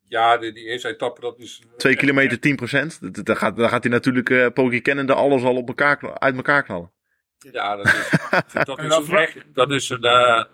Ja, 0.08 0.38
die, 0.38 0.52
die 0.52 0.64
eerste 0.64 0.88
etappe, 0.88 1.20
dat 1.20 1.38
is... 1.38 1.62
2 1.76 1.96
kilometer 1.96 2.40
10 2.40 2.56
procent. 2.56 3.24
Daar 3.26 3.36
gaat, 3.36 3.56
daar 3.56 3.68
gaat 3.68 3.82
hij 3.82 3.92
natuurlijk 3.92 4.30
eh 4.30 4.46
Pogi 4.54 4.80
kennende 4.80 5.14
alles 5.14 5.42
al 5.42 5.56
op 5.56 5.68
elkaar, 5.68 6.18
uit 6.18 6.36
elkaar 6.36 6.62
knallen. 6.62 6.92
Ja, 7.52 7.76
dat 7.76 7.86
is, 7.86 8.10
dat 8.64 8.78
is, 8.78 8.88
dan 8.88 9.42
dat 9.52 9.70
is 9.70 9.90
een, 9.90 10.02
eh, 10.04 10.44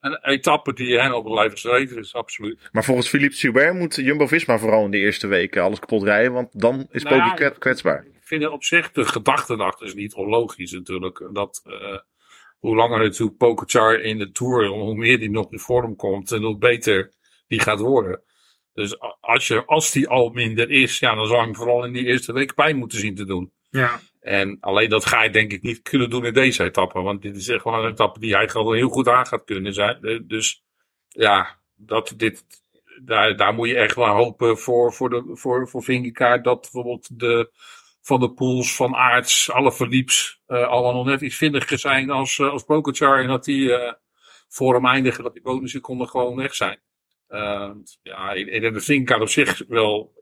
een 0.00 0.18
etappe 0.22 0.72
die 0.72 1.00
hen 1.00 1.14
op 1.14 1.24
het 1.24 1.34
lijf 1.34 1.52
geschreven 1.52 1.98
is, 1.98 2.14
absoluut. 2.14 2.68
Maar 2.72 2.84
volgens 2.84 3.08
Philippe 3.08 3.36
Gilbert 3.36 3.74
moet 3.74 3.94
Jumbo-Visma 3.94 4.58
vooral 4.58 4.84
in 4.84 4.90
de 4.90 4.98
eerste 4.98 5.26
weken 5.26 5.62
alles 5.62 5.78
kapot 5.78 6.02
rijden. 6.02 6.32
Want 6.32 6.60
dan 6.60 6.86
is 6.90 7.02
Nou 7.02 7.16
ja, 7.16 7.50
kwetsbaar. 7.50 8.04
Ik 8.06 8.32
vind 8.32 8.42
het 8.42 8.52
op 8.52 8.64
zich, 8.64 8.92
de 8.92 9.04
gedachte 9.04 9.84
is 9.84 9.94
niet 9.94 10.14
onlogisch 10.14 10.72
natuurlijk. 10.72 11.28
Dat 11.32 11.62
eh, 11.64 11.98
hoe 12.58 12.76
langer 12.76 12.98
natuurlijk 12.98 13.36
Pogacar 13.36 14.00
in 14.00 14.18
de 14.18 14.30
Tour, 14.30 14.66
hoe 14.66 14.94
meer 14.94 15.18
die 15.18 15.30
nog 15.30 15.52
in 15.52 15.58
vorm 15.58 15.96
komt 15.96 16.32
en 16.32 16.42
hoe 16.42 16.58
beter 16.58 17.12
die 17.46 17.60
gaat 17.60 17.80
worden. 17.80 18.22
Dus 18.72 19.00
als, 19.20 19.46
je, 19.46 19.64
als 19.64 19.92
die 19.92 20.08
al 20.08 20.28
minder 20.28 20.70
is, 20.70 20.98
ja, 20.98 21.14
dan 21.14 21.26
zou 21.26 21.38
je 21.38 21.44
hem 21.44 21.56
vooral 21.56 21.84
in 21.84 21.92
die 21.92 22.04
eerste 22.04 22.32
week 22.32 22.54
bij 22.54 22.72
moeten 22.72 22.98
zien 22.98 23.14
te 23.14 23.24
doen. 23.24 23.52
Ja. 23.70 24.00
En 24.20 24.56
alleen 24.60 24.88
dat 24.88 25.04
ga 25.04 25.22
je 25.22 25.30
denk 25.30 25.52
ik 25.52 25.62
niet 25.62 25.82
kunnen 25.82 26.10
doen 26.10 26.24
in 26.24 26.32
deze 26.32 26.64
etappe. 26.64 27.00
Want 27.00 27.22
dit 27.22 27.36
is 27.36 27.48
echt 27.48 27.64
wel 27.64 27.74
een 27.84 27.90
etappe 27.90 28.20
die 28.20 28.34
hij 28.34 28.48
gewoon 28.48 28.76
heel 28.76 28.88
goed 28.88 29.08
aan 29.08 29.26
gaat 29.26 29.44
kunnen 29.44 29.74
zijn. 29.74 30.02
Eh, 30.02 30.20
Dus 30.24 30.64
ja, 31.08 31.58
dat 31.74 32.14
dit, 32.16 32.44
daar, 33.04 33.36
daar 33.36 33.54
moet 33.54 33.68
je 33.68 33.76
echt 33.76 33.94
wel 33.94 34.14
hopen 34.14 34.58
voor, 34.58 34.92
voor, 34.92 35.10
de, 35.10 35.30
voor, 35.32 35.68
voor 35.68 35.82
Vingegaard. 35.82 36.44
Dat 36.44 36.60
bijvoorbeeld 36.60 37.18
de 37.18 37.50
Van 38.06 38.20
de 38.20 38.30
Poels, 38.32 38.76
Van 38.76 38.94
Aerts, 38.94 39.50
alle 39.50 39.72
verlieps 39.72 40.40
eh 40.46 40.66
allemaal 40.68 40.92
nog 40.94 41.04
net 41.06 41.20
iets 41.20 41.36
vindiger 41.36 41.78
zijn 41.78 42.10
als, 42.10 42.38
eh, 42.38 42.48
als 42.50 42.62
Pogacar. 42.62 43.20
En 43.20 43.28
dat 43.28 43.44
die 43.44 43.72
eh, 43.72 43.92
voor 44.48 44.74
hem 44.74 44.86
eindigen, 44.86 45.24
dat 45.24 45.32
die 45.32 45.42
bonusseconden 45.42 46.08
gewoon 46.08 46.36
weg 46.36 46.54
zijn. 46.54 46.80
Ja, 48.02 48.32
ik 48.32 48.60
denk 48.60 48.74
dat 48.74 48.84
Vingegaard 48.84 49.20
op 49.20 49.28
zich 49.28 49.62
wel 49.68 50.14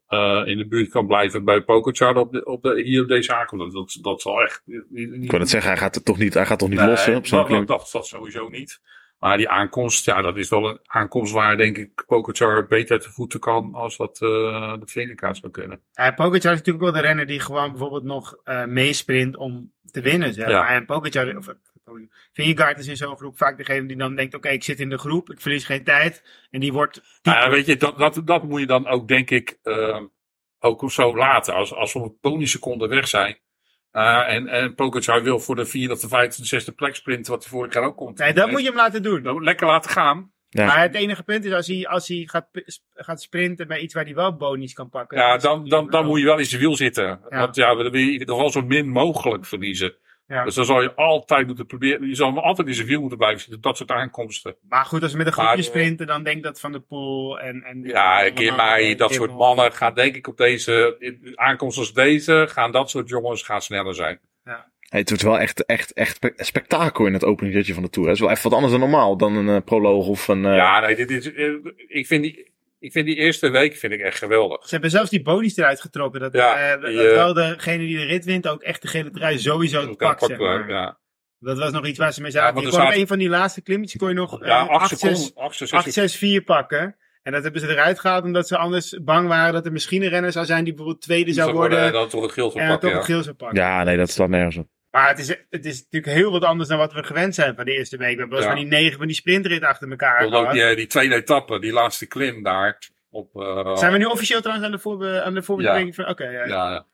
in 0.45 0.59
de 0.59 0.67
buurt 0.69 0.91
kan 0.91 1.07
blijven 1.07 1.45
bij 1.45 1.61
Pogacar 1.63 2.17
op 2.17 2.33
de, 2.33 2.45
op 2.45 2.63
de, 2.63 2.83
hier 2.83 3.03
op 3.03 3.09
deze 3.09 3.35
aankomst. 3.35 3.75
Dat, 3.75 3.91
dat, 3.93 3.99
dat 4.03 4.21
zal 4.21 4.43
echt... 4.43 4.63
niet- 4.65 5.13
Ik 5.23 5.29
kon 5.29 5.41
het 5.41 5.49
zeggen, 5.51 5.71
hij 5.71 5.81
gaat 5.81 5.95
het 5.95 6.05
toch 6.05 6.19
niet, 6.19 6.35
hij 6.35 6.47
gaat 6.47 6.59
toch 6.59 6.69
niet 6.69 6.79
Nee, 6.79 6.89
lossen 6.89 7.17
op 7.17 7.27
zo'n 7.27 7.49
dat, 7.49 7.67
dat, 7.67 7.89
dat 7.93 8.07
sowieso 8.07 8.49
niet. 8.49 8.81
Maar 9.25 9.37
die 9.37 9.49
aankomst, 9.49 10.05
ja, 10.05 10.23
dat 10.23 10.37
is 10.37 10.49
wel 10.49 10.69
een 10.69 10.79
aankomst 10.87 11.33
waar 11.33 11.57
denk 11.57 11.77
ik 11.77 12.05
Pogacar 12.07 12.67
beter 12.67 13.01
te 13.01 13.11
voeten 13.11 13.41
kan 13.41 13.75
als 13.75 13.97
dat 13.97 14.23
eh 14.23 14.75
de 14.79 14.87
Vingegaard 14.87 15.37
zou 15.37 15.53
kunnen. 15.53 15.81
Ja, 15.93 16.11
Pogacar 16.11 16.53
is 16.53 16.59
natuurlijk 16.59 16.85
wel 16.85 16.93
de 16.93 17.01
renner 17.01 17.27
die 17.27 17.41
gewoon 17.41 17.71
bijvoorbeeld 17.71 18.05
nog 18.05 18.37
eh 18.45 18.65
meesprint 18.65 19.37
om 19.37 19.73
te 19.91 20.01
winnen. 20.01 20.35
Zeg. 20.35 20.49
Ja. 20.49 20.69
En 20.69 20.85
Pogacar, 20.85 21.37
of 21.37 21.49
eh, 21.49 21.55
Vingegaard 22.33 22.79
is 22.79 22.87
in 22.87 22.97
zo'n 22.97 23.17
groep 23.17 23.37
vaak 23.37 23.57
degene 23.57 23.87
die 23.87 23.97
dan 23.97 24.17
denkt, 24.17 24.35
oké, 24.35 24.49
ik 24.49 24.65
zit 24.65 24.81
in 24.81 24.89
de 24.89 24.99
groep, 24.99 25.31
ik 25.31 25.41
verlies 25.41 25.65
geen 25.65 25.85
tijd. 25.85 26.47
En 26.51 26.61
die 26.61 26.73
wordt... 26.73 27.03
Ja, 27.23 27.51
weet 27.51 27.67
je, 27.67 27.77
dat, 27.77 27.99
dat, 27.99 28.21
dat 28.25 28.43
moet 28.43 28.61
je 28.61 28.67
dan 28.67 28.87
ook 28.87 29.09
denk 29.09 29.31
ik 29.31 29.59
ook 30.59 30.91
zo 30.91 31.17
laten. 31.17 31.55
Als, 31.55 31.75
als 31.75 31.93
we 31.93 32.13
bonusseconden 32.21 32.89
weg 32.89 33.09
zijn. 33.09 33.39
Eh, 33.95 34.35
en, 34.35 34.49
en 34.49 34.75
Pogacar 34.75 35.23
wil 35.23 35.39
voor 35.39 35.57
de 35.57 35.67
vierde 35.67 35.95
of 35.95 36.01
de 36.01 36.09
vijfde, 36.09 36.43
de 36.43 36.49
zesde 36.49 36.73
plek 36.73 36.95
sprinten, 36.95 37.33
wat 37.33 37.43
hij 37.43 37.53
vorig 37.53 37.75
jaar 37.75 37.83
ook 37.83 37.97
komt. 37.97 38.19
Nee, 38.19 38.33
dat 38.33 38.51
moet 38.51 38.61
je 38.61 38.67
hem 38.67 38.77
laten 38.77 39.03
doen. 39.03 39.23
Dan 39.23 39.43
lekker 39.43 39.67
laten 39.67 39.91
gaan. 39.91 40.33
Ja. 40.49 40.67
Maar 40.67 40.81
het 40.81 40.95
enige 40.95 41.23
punt 41.23 41.45
is 41.45 41.53
als 41.53 41.67
hij, 41.67 41.87
als 41.87 42.09
hij 42.09 42.23
gaat, 42.27 42.49
gaat 42.95 43.23
sprinten 43.23 43.67
bij 43.67 43.79
iets 43.79 43.95
waar 43.95 44.05
hij 44.05 44.15
wel 44.15 44.37
bonies 44.37 44.73
kan 44.73 44.89
pakken. 44.89 45.19
Ja, 45.19 45.37
dan, 45.37 45.69
dan, 45.69 45.91
dan 45.91 46.07
moet 46.07 46.19
je 46.19 46.25
wel 46.25 46.39
in 46.39 46.45
zijn 46.45 46.61
wiel 46.61 46.77
zitten. 46.77 47.05
Ja. 47.05 47.39
Want 47.39 47.57
ja, 47.57 47.77
we 47.77 47.83
willen 47.83 48.01
in 48.01 48.13
ieder 48.13 48.29
geval 48.29 48.51
zo 48.51 48.63
min 48.63 48.89
mogelijk 48.89 49.47
verliezen. 49.47 49.97
Ja. 50.27 50.45
Dus 50.45 50.55
dan 50.55 50.65
zal 50.65 50.83
je 50.83 50.95
altijd 50.95 51.47
moeten 51.47 51.67
proberen. 51.67 52.09
Je 52.09 52.15
zal 52.15 52.29
hem 52.29 52.39
altijd 52.39 52.69
in 52.69 52.75
zijn 52.75 52.87
wiel 52.87 53.01
moeten 53.01 53.19
blijven 53.19 53.41
zitten. 53.41 53.61
Dat 53.61 53.77
soort 53.77 53.91
aankomsten. 53.91 54.57
Maar 54.69 54.85
goed, 54.85 55.03
als 55.03 55.13
we 55.13 55.19
met 55.19 55.27
een 55.27 55.33
groepje 55.33 55.57
eh, 55.57 55.63
sprinten, 55.63 56.07
dan 56.07 56.23
denk 56.23 56.43
dat 56.43 56.61
Van 56.61 56.73
de 56.73 56.81
Poel 56.81 57.41
en... 57.41 57.63
en 57.63 57.83
Ja, 57.83 58.21
ik 58.21 58.35
keer 58.35 58.55
mij, 58.55 58.95
dat 58.95 59.13
soort 59.13 59.33
mannen 59.33 59.73
gaan 59.73 59.95
denk 59.95 60.15
ik 60.15 60.27
op 60.29 60.37
deze 60.37 60.97
in 60.99 61.33
aankomsten 61.35 61.83
als 61.83 61.93
deze, 61.93 62.47
gaan 62.51 62.73
dat 62.73 62.91
soort 62.91 63.09
jongens 63.09 63.43
gaan 63.43 63.63
sneller 63.63 63.95
zijn. 63.95 64.21
Hey, 64.89 65.01
het 65.03 65.09
wordt 65.09 65.25
wel 65.25 65.39
echt, 65.39 65.65
echt, 65.67 65.93
echt 65.93 66.15
spe- 66.17 66.33
spektakel 66.37 67.07
in 67.07 67.13
het 67.13 67.25
openingritje 67.25 67.75
van 67.75 67.83
de 67.83 67.89
Tour. 67.91 68.09
Het 68.09 68.17
is 68.17 68.23
wel 68.23 68.31
even 68.33 68.43
wat 68.43 68.53
anders 68.53 68.71
dan 68.73 68.81
normaal. 68.81 69.17
Dan 69.17 69.37
een 69.37 69.49
eh, 69.57 69.65
proloog 69.65 70.07
of 70.07 70.29
een... 70.29 70.45
eh, 70.45 70.57
Ja, 70.57 70.81
nee, 70.81 70.97
dit 70.97 71.11
is, 71.11 71.27
ik, 71.87 72.07
vind 72.07 72.23
die, 72.23 72.53
ik 72.85 72.93
vind 72.93 73.07
die 73.07 73.17
eerste 73.17 73.49
week 73.51 73.77
vind 73.77 73.93
ik 73.93 74.01
echt 74.01 74.19
geweldig. 74.19 74.63
Ze 74.63 74.71
hebben 74.71 74.91
zelfs 74.91 75.11
die 75.11 75.23
bonies 75.23 75.57
eruit 75.57 75.81
getrokken. 75.81 76.21
Dat, 76.21 76.33
Ja, 76.33 76.73
eh, 76.73 76.81
dat, 76.81 76.91
eh, 76.91 76.97
wel 76.97 77.33
degene 77.35 77.79
die 77.87 77.97
de 77.97 78.05
rit 78.05 78.25
wint 78.25 78.49
ook 78.49 78.63
echt 78.63 78.83
de 78.83 78.89
gele 78.89 79.11
trui 79.11 79.39
sowieso 79.39 79.89
te 79.91 79.97
pak, 79.97 80.21
zeg 80.25 80.39
maar. 80.39 80.69
ja. 80.69 80.99
Dat 81.39 81.59
was 81.59 81.71
nog 81.73 81.87
iets 81.87 81.99
waar 81.99 82.13
ze 82.13 82.21
mee 82.23 82.31
zaten. 82.31 82.63
je 82.63 82.73
op 82.73 82.91
een 82.95 83.07
van 83.07 83.19
die 83.19 83.29
laatste 83.29 83.63
klimmetjes 83.63 84.01
kon 84.01 84.09
je 84.09 84.15
nog 84.15 84.41
eh, 84.41 84.49
Ja, 84.49 84.61
acht 84.61 84.93
8-6 84.93 84.99
seconden. 84.99 85.35
acht, 85.35 85.57
zes, 85.57 85.69
zes- 85.95 86.17
8-6-4 86.41 86.45
pakken. 86.45 86.97
En 87.23 87.33
dat 87.33 87.43
hebben 87.43 87.61
ze 87.61 87.69
eruit 87.69 88.01
gehaald 88.01 88.25
omdat 88.25 88.49
ze 88.49 88.57
anders 88.57 88.99
bang 89.03 89.29
waren 89.29 89.53
dat 89.53 89.67
er 89.67 89.73
misschien 89.73 90.03
een 90.03 90.09
renner 90.09 90.33
zou 90.33 90.47
zijn 90.47 90.65
die 90.65 90.73
bijvoorbeeld 90.75 91.03
tweede 91.05 91.33
zou 91.33 91.53
worden. 91.53 91.79
En 91.79 91.93
dan 91.93 92.09
toch 92.09 92.21
het 92.21 92.31
een 92.31 93.05
geel 93.05 93.23
zou 93.23 93.35
pakken. 93.35 93.59
ja, 93.59 93.83
nee, 93.85 93.97
dat 93.97 94.11
staat 94.11 94.29
nergens 94.29 94.57
op. 94.57 94.67
Maar 94.95 95.09
het 95.09 95.19
is, 95.19 95.29
het 95.51 95.65
is 95.65 95.83
natuurlijk 95.83 96.13
heel 96.13 96.31
wat 96.31 96.43
anders 96.45 96.69
dan 96.69 96.79
wat 96.79 96.93
we 96.93 97.03
gewend 97.03 97.35
zijn 97.35 97.55
van 97.55 97.65
de 97.65 97.73
eerste 97.73 97.97
week. 97.97 98.15
We 98.15 98.21
hebben 98.21 98.39
wel 98.39 98.39
eens 98.39 98.47
Ja. 98.57 98.61
van 98.61 98.71
die 98.71 98.79
negen 98.81 98.99
van 98.99 99.07
die 99.07 99.17
sprintrit 99.17 99.63
achter 99.63 99.91
elkaar 99.91 100.21
Want 100.31 100.35
ook 100.47 100.53
die, 100.53 100.63
eh, 100.63 100.77
die 100.77 100.87
tweede 100.87 101.15
etappe, 101.15 101.61
die 101.61 101.73
laatste 101.73 102.07
klim 102.07 102.43
daar. 102.43 102.79
Op, 103.11 103.37
eh, 103.41 103.77
Zijn 103.77 103.93
we 103.93 103.99
nu 103.99 104.05
officieel 104.05 104.41
trouwens 104.41 104.67
aan 104.67 104.73
de, 104.73 104.79
voorbe 104.79 105.23
aan 105.23 105.35
de 105.35 105.43
voorbereiding 105.43 105.95
van... 105.95 106.09
Oké, 106.09 106.25
ja. 106.25 106.47
Ja, 106.47 106.71
ja. 106.71 106.85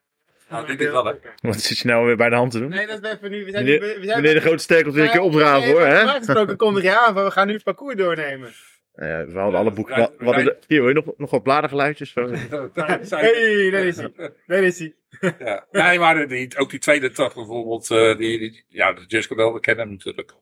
Nou, 0.49 0.67
dit 0.67 0.81
is 0.81 0.89
wel 0.89 1.05
hè. 1.05 1.13
Wat 1.41 1.59
zit 1.61 1.77
je 1.77 1.87
nou 1.87 2.05
weer 2.05 2.15
bij 2.17 2.29
de 2.29 2.35
hand 2.35 2.51
te 2.51 2.59
doen? 2.59 2.69
Nee, 2.69 2.87
dat 2.87 3.03
is 3.03 3.09
even 3.11 3.31
nu. 3.31 3.45
We 3.45 3.51
zijn, 3.51 3.63
Meneer, 3.63 3.79
nu- 3.79 3.99
we 3.99 4.05
zijn 4.05 4.21
meneer 4.21 4.33
de 4.33 4.41
Grote 4.41 4.63
Sterk 4.63 4.83
komt 4.83 4.95
weer 4.95 5.03
een 5.03 5.11
keer 5.11 5.21
opdraven 5.21 5.71
hoor, 5.71 5.81
hè? 5.85 5.95
Normaal 5.95 6.17
gesproken 6.17 6.57
kondig 6.57 6.83
je 6.83 6.99
aan 6.99 7.13
van 7.13 7.23
we 7.23 7.31
gaan 7.31 7.47
nu 7.47 7.53
het 7.53 7.63
parcours 7.63 7.95
doornemen. 7.95 8.49
Ja, 8.93 9.25
we 9.25 9.39
hadden 9.39 9.59
alle 9.59 9.71
boeken. 9.71 9.97
Ja. 9.97 10.07
de- 10.43 10.57
hier 10.67 10.79
hoor 10.79 10.87
je 10.89 10.95
nog, 10.95 11.05
nog 11.17 11.31
wat 11.31 11.43
bladergeluidjes. 11.43 12.13
Hey, 12.13 13.69
daar 13.71 13.85
is 13.85 13.97
hij. 13.97 14.11
Daar 14.45 14.63
is 14.63 14.79
hij. 14.79 14.95
Ja. 15.39 15.65
Nee, 15.71 15.99
maar 15.99 16.27
die, 16.27 16.57
ook 16.57 16.69
die 16.69 16.79
tweede 16.79 17.09
etappe 17.09 17.35
bijvoorbeeld, 17.35 17.91
eh, 17.91 18.17
die, 18.17 18.39
die, 18.39 18.65
ja, 18.67 18.93
de 18.93 19.03
Jessica 19.07 19.35
wel, 19.35 19.53
we 19.53 19.59
kennen 19.59 19.83
hem 19.85 19.93
natuurlijk. 19.93 20.33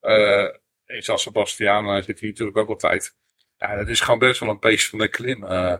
Eh 0.00 0.48
in 0.86 1.02
San 1.02 1.18
Sebastian 1.18 1.86
eh, 1.86 2.02
zit 2.02 2.20
hij 2.20 2.28
natuurlijk 2.28 2.56
ook 2.56 2.68
altijd. 2.68 3.16
Ja, 3.56 3.76
dat 3.76 3.88
is 3.88 4.00
gewoon 4.00 4.18
best 4.18 4.40
wel 4.40 4.48
een 4.48 4.60
beest 4.60 4.88
van 4.88 4.98
de 4.98 5.08
klim. 5.08 5.44
eh. 5.44 5.74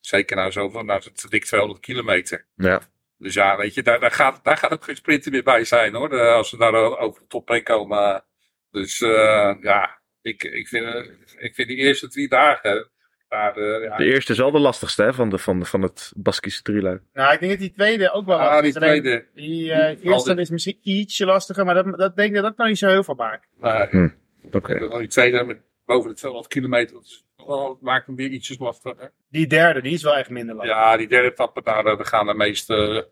zeker 0.00 0.36
nou 0.36 0.50
zo 0.50 0.68
van, 0.68 0.86
nou, 0.86 1.02
het 1.04 1.26
dik 1.30 1.44
200 1.44 1.80
kilometer. 1.80 2.46
Ja. 2.56 2.80
Dus 3.18 3.34
ja, 3.34 3.56
weet 3.56 3.74
je, 3.74 3.82
daar, 3.82 4.00
daar, 4.00 4.10
gaat, 4.10 4.44
daar 4.44 4.56
gaat 4.56 4.72
ook 4.72 4.84
geen 4.84 4.96
sprinter 4.96 5.32
meer 5.32 5.42
bij 5.42 5.64
zijn 5.64 5.94
hoor, 5.94 6.20
als 6.20 6.50
we 6.50 6.56
daar 6.56 6.74
over 6.98 7.20
de 7.20 7.26
top 7.26 7.48
heen 7.48 7.62
komen. 7.62 8.24
Dus 8.70 9.00
eh, 9.00 9.54
ja, 9.60 10.00
ik, 10.24 10.44
ik, 10.44 10.68
vind, 10.68 10.84
eh, 10.84 11.04
ik 11.38 11.54
vind 11.54 11.68
die 11.68 11.76
eerste 11.76 12.08
drie 12.08 12.28
dagen, 12.28 12.90
eh, 13.28 13.38
ja, 13.82 13.96
De 13.96 14.04
eerste 14.04 14.32
is 14.32 14.38
wel 14.38 14.50
de 14.50 14.58
lastigste 14.58 15.02
hè, 15.02 15.14
van, 15.14 15.30
de, 15.30 15.38
van, 15.38 15.58
de, 15.58 15.64
van 15.64 15.82
het 15.82 16.12
Baskische 16.16 16.62
drieluik. 16.62 17.02
Nou, 17.12 17.32
ik 17.32 17.38
denk 17.40 17.52
dat 17.52 17.60
die 17.60 17.72
tweede 17.72 18.10
ook 18.12 18.26
wel 18.26 18.38
ah, 18.38 18.44
lastig 18.44 18.60
die 18.62 18.70
is. 18.70 18.76
Alleen 18.76 19.00
tweede, 19.02 19.26
Die 19.34 19.72
eh, 19.72 19.86
Al 20.06 20.12
eerste 20.12 20.32
die- 20.32 20.42
is 20.42 20.50
misschien 20.50 20.78
ietsje 20.82 21.24
lastiger, 21.24 21.64
maar 21.64 21.74
dat, 21.74 21.98
dat 21.98 22.16
denk 22.16 22.28
ik 22.28 22.34
dat 22.34 22.44
dat 22.44 22.56
nou 22.56 22.68
niet 22.68 22.78
zo 22.78 22.88
heel 22.88 23.04
veel 23.04 23.14
maakt. 23.14 23.48
nou, 23.60 24.10
Oké. 24.52 24.98
Die 24.98 25.08
tweede 25.08 25.44
met 25.44 25.58
boven 25.84 26.10
de 26.10 26.16
200 26.16 26.52
kilometer, 26.52 26.96
dat 27.36 27.80
maakt 27.80 28.06
hem 28.06 28.16
weer 28.16 28.28
ietsjes 28.28 28.58
lastiger. 28.58 29.12
Die 29.30 29.46
derde, 29.46 29.82
die 29.82 29.92
is 29.94 30.02
wel 30.02 30.16
echt 30.16 30.30
minder 30.30 30.54
lastig. 30.54 30.74
Ja, 30.74 30.96
die 30.96 31.08
derde 31.08 31.30
etappe, 31.30 31.62
daar, 31.62 31.82
daar 31.84 32.06
gaan 32.06 32.26
de 32.26 32.34
meeste, 32.34 33.08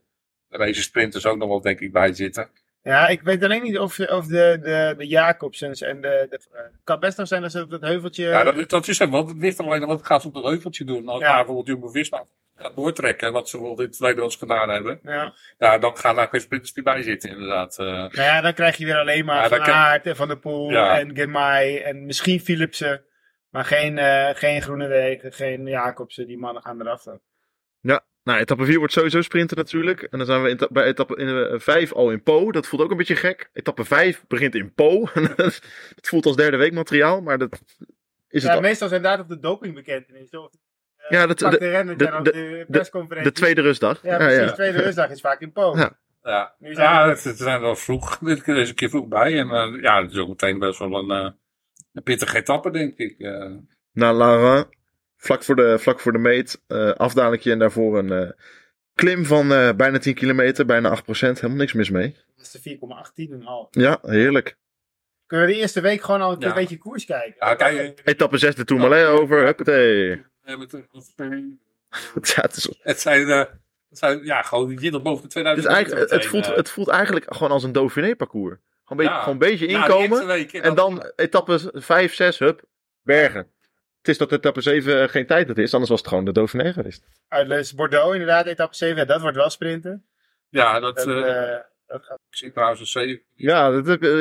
de 0.48 0.58
meeste 0.58 0.82
sprinters 0.82 1.26
ook 1.26 1.36
nog 1.38 1.48
wel 1.48 1.60
denk 1.60 1.80
ik 1.80 1.92
bij 1.92 2.12
zitten. 2.12 2.48
Ja, 2.82 3.08
ik 3.08 3.20
weet 3.22 3.44
alleen 3.44 3.62
niet 3.62 3.78
of, 3.78 3.98
of 3.98 4.26
de, 4.26 4.58
de, 4.62 4.94
de 4.98 5.06
Jacobsens 5.06 5.80
en 5.80 6.00
de... 6.00 6.26
de 6.30 6.36
eh, 6.52 6.62
het 6.62 6.80
kan 6.84 7.00
best 7.00 7.18
nog 7.18 7.26
zijn 7.28 7.42
dat 7.42 7.50
ze 7.50 7.62
op 7.62 7.70
dat 7.70 7.80
heuveltje... 7.80 8.24
Ja, 8.28 8.44
dat, 8.44 8.68
dat 8.70 8.88
is 8.88 8.98
het, 8.98 9.10
want 9.10 9.28
het 9.28 9.38
ligt 9.38 9.60
alleen 9.60 9.82
aan 9.82 9.88
wat 9.88 10.06
gaat 10.06 10.22
ze 10.22 10.28
op 10.28 10.34
dat 10.34 10.44
heuveltje 10.44 10.84
doen. 10.84 11.08
Als 11.08 11.20
Ja. 11.20 11.34
bijvoorbeeld 11.36 11.66
Jumbo-Visma 11.66 12.24
gaat 12.56 12.76
doortrekken, 12.76 13.32
wat 13.32 13.48
ze 13.48 13.56
bijvoorbeeld 13.56 13.80
in 13.80 13.86
het 13.86 13.96
verleden 13.96 14.20
wel 14.20 14.30
eens 14.30 14.38
gedaan 14.40 14.68
hebben. 14.68 15.00
ja. 15.02 15.34
Ja, 15.58 15.78
dan 15.78 15.96
gaan 15.96 16.16
daar 16.16 16.28
geen 16.28 16.40
sprinters 16.40 16.74
meer 16.74 16.84
bij 16.84 17.02
zitten 17.02 17.30
inderdaad. 17.30 17.78
eh. 17.78 17.86
Nou 17.86 18.10
ja, 18.12 18.40
dan 18.40 18.54
krijg 18.54 18.76
je 18.76 18.84
weer 18.84 18.98
alleen 18.98 19.24
maar 19.24 19.42
Ja, 19.42 19.48
Van 19.48 19.58
kan- 19.58 19.74
Aert 19.74 20.06
en 20.06 20.16
Van 20.16 20.28
der 20.28 20.38
Poel 20.38 20.70
Ja. 20.70 20.98
en 20.98 21.14
Gemay 21.16 21.82
en 21.82 22.06
misschien 22.06 22.40
Philipsen. 22.40 23.04
Maar 23.50 23.64
geen, 23.64 23.98
eh 23.98 24.28
geen 24.32 24.62
Groenewegen, 24.62 25.32
geen 25.32 25.66
Jacobsen. 25.66 26.26
Die 26.26 26.38
mannen 26.38 26.62
gaan 26.62 26.80
eraf 26.80 27.02
dan. 27.02 27.20
Nou, 28.24 28.38
etappe 28.38 28.64
4 28.64 28.78
wordt 28.78 28.92
sowieso 28.92 29.20
sprinten 29.20 29.56
natuurlijk. 29.56 30.02
En 30.02 30.18
dan 30.18 30.26
zijn 30.26 30.42
we 30.42 30.48
in, 30.48 30.58
bij 30.70 30.84
etappe 30.84 31.16
in, 31.16 31.60
5 31.60 31.92
al 31.92 32.10
in 32.10 32.22
Po. 32.22 32.52
Dat 32.52 32.66
voelt 32.66 32.82
ook 32.82 32.90
een 32.90 32.96
beetje 32.96 33.16
gek. 33.16 33.50
Etappe 33.52 33.84
5 33.84 34.24
begint 34.28 34.54
in 34.54 34.72
Po. 34.74 35.04
Het 35.96 36.08
voelt 36.08 36.26
als 36.26 36.36
derde 36.36 36.56
week 36.56 36.72
materiaal, 36.72 37.20
maar 37.20 37.38
dat 37.38 37.52
is 38.28 38.42
het 38.42 38.50
Ja, 38.50 38.54
al. 38.54 38.60
meestal 38.60 38.88
zijn 38.88 39.02
daar 39.02 39.16
toch 39.16 39.26
de 39.26 39.38
dopingbekentenis. 39.38 40.30
Of, 40.30 40.50
eh, 40.96 41.10
Ja, 41.10 41.26
dat- 41.26 41.38
de- 41.38 41.48
de 41.50 41.58
de- 41.58 41.70
zijn 41.70 41.90
op 41.90 41.98
de- 41.98 42.30
de, 42.32 42.66
persconferentie. 42.68 43.32
De 43.32 43.38
tweede 43.38 43.60
rustdag. 43.60 44.02
Ja, 44.02 44.16
precies. 44.16 44.46
De 44.50 44.52
tweede 44.52 44.82
rustdag 44.86 45.10
is 45.10 45.20
vaak 45.20 45.40
in 45.40 45.52
Po. 45.52 45.76
Ja. 45.76 45.98
Ja, 46.22 46.54
Nu 46.58 46.74
zijn 46.74 46.88
ja 46.90 47.08
het, 47.08 47.24
het 47.24 47.38
zijn 47.38 47.60
wel 47.60 47.76
vroeg. 47.76 48.18
Dit 48.18 48.48
is 48.48 48.68
een 48.68 48.74
keer 48.74 48.88
vroeg 48.90 49.06
bij. 49.08 49.38
En 49.38 49.50
eh, 49.50 49.82
ja, 49.82 50.02
het 50.02 50.10
is 50.10 50.18
ook 50.18 50.28
meteen 50.28 50.58
best 50.58 50.78
wel 50.78 50.94
een, 50.98 51.10
eh, 51.10 51.30
een 51.92 52.02
pittige 52.02 52.36
etappe, 52.36 52.70
denk 52.70 52.96
ik. 52.98 53.18
eh. 53.18 53.50
Naar 53.92 54.14
Laurent. 54.14 54.66
Vlak 55.22 55.42
voor 55.42 55.56
de, 55.56 55.78
vlak 55.78 56.00
voor 56.00 56.12
de 56.12 56.18
meet. 56.18 56.60
eh 56.66 56.92
afdalingje 56.92 57.50
en 57.50 57.58
daarvoor 57.58 57.98
een 57.98 58.12
eh, 58.12 58.30
klim 58.94 59.24
van 59.24 59.52
eh, 59.52 59.72
bijna 59.76 59.98
10 59.98 60.14
kilometer. 60.14 60.66
Bijna 60.66 60.98
8% 61.00 61.02
Helemaal 61.18 61.56
niks 61.56 61.72
mis 61.72 61.90
mee. 61.90 62.16
Dat 62.36 62.46
is 62.54 62.62
de 62.62 62.78
4,18,5. 63.66 63.70
Ja, 63.70 63.98
heerlijk. 64.02 64.56
Kunnen 65.26 65.46
we 65.46 65.52
de 65.52 65.58
eerste 65.58 65.80
week 65.80 66.02
gewoon 66.02 66.20
al 66.20 66.32
een, 66.32 66.38
keer 66.38 66.46
Ja. 66.48 66.54
een 66.54 66.60
beetje 66.60 66.78
koers 66.78 67.04
kijken? 67.04 67.34
Ja, 67.38 67.54
kijk, 67.54 68.00
Etappe 68.04 68.38
6 68.38 68.54
de 68.54 68.64
Tourmalet 68.64 69.06
over. 69.06 69.44
Huppatee. 69.44 70.24
het, 72.14 72.56
is, 72.56 72.68
het, 72.82 73.00
zijn, 73.00 73.28
eh, 73.28 73.38
het 73.88 73.98
zijn 73.98 74.24
ja, 74.24 74.42
gewoon 74.42 74.68
die 74.68 74.80
zit 74.80 74.92
nog 74.92 75.02
boven 75.02 75.20
de 75.20 75.26
is 75.26 75.32
2000 75.32 75.74
eigenlijk, 75.74 76.10
het, 76.10 76.26
voelt, 76.26 76.46
het 76.46 76.70
voelt 76.70 76.88
eigenlijk 76.88 77.34
gewoon 77.34 77.52
als 77.52 77.62
een 77.62 77.72
Dauphiné 77.72 78.16
parcours. 78.16 78.56
Gewoon 78.84 79.02
een 79.02 79.08
beetje, 79.08 79.14
Ja. 79.14 79.20
gewoon 79.20 79.32
een 79.32 79.38
beetje 79.38 79.66
inkomen. 79.66 80.26
week, 80.26 80.52
En 80.52 80.74
dan 80.74 81.10
etappe 81.16 81.70
5, 81.72 82.14
6, 82.14 82.38
hup, 82.38 82.62
bergen. 83.02 83.46
Het 84.02 84.10
is 84.10 84.18
dat 84.18 84.32
etappe 84.32 84.60
7 84.60 85.08
geen 85.08 85.26
tijd 85.26 85.46
dat 85.48 85.58
is, 85.58 85.72
anders 85.72 85.90
was 85.90 85.98
het 86.00 86.08
gewoon 86.08 86.24
de 86.24 86.32
Dauphiné 86.32 86.72
geweest. 86.72 87.04
Uit 87.28 87.72
Bordeaux 87.76 88.12
inderdaad, 88.12 88.46
etappe 88.46 88.76
7. 88.76 88.96
Ja, 88.96 89.04
dat 89.04 89.20
wordt 89.20 89.36
wel 89.36 89.50
sprinten. 89.50 90.06
Ja, 90.48 90.80
dat, 90.80 90.96
Dat, 90.96 91.06
eh, 91.06 91.54
eh, 91.54 91.60
dat 91.86 92.04
gaat 92.04 92.18
ik 92.30 92.36
zie 92.36 92.52
trouwens 92.52 92.80
een 92.80 92.86
7. 92.86 93.22
Ja, 93.34 93.70
dat 93.70 93.86
heb, 93.86 94.02
eh, 94.02 94.08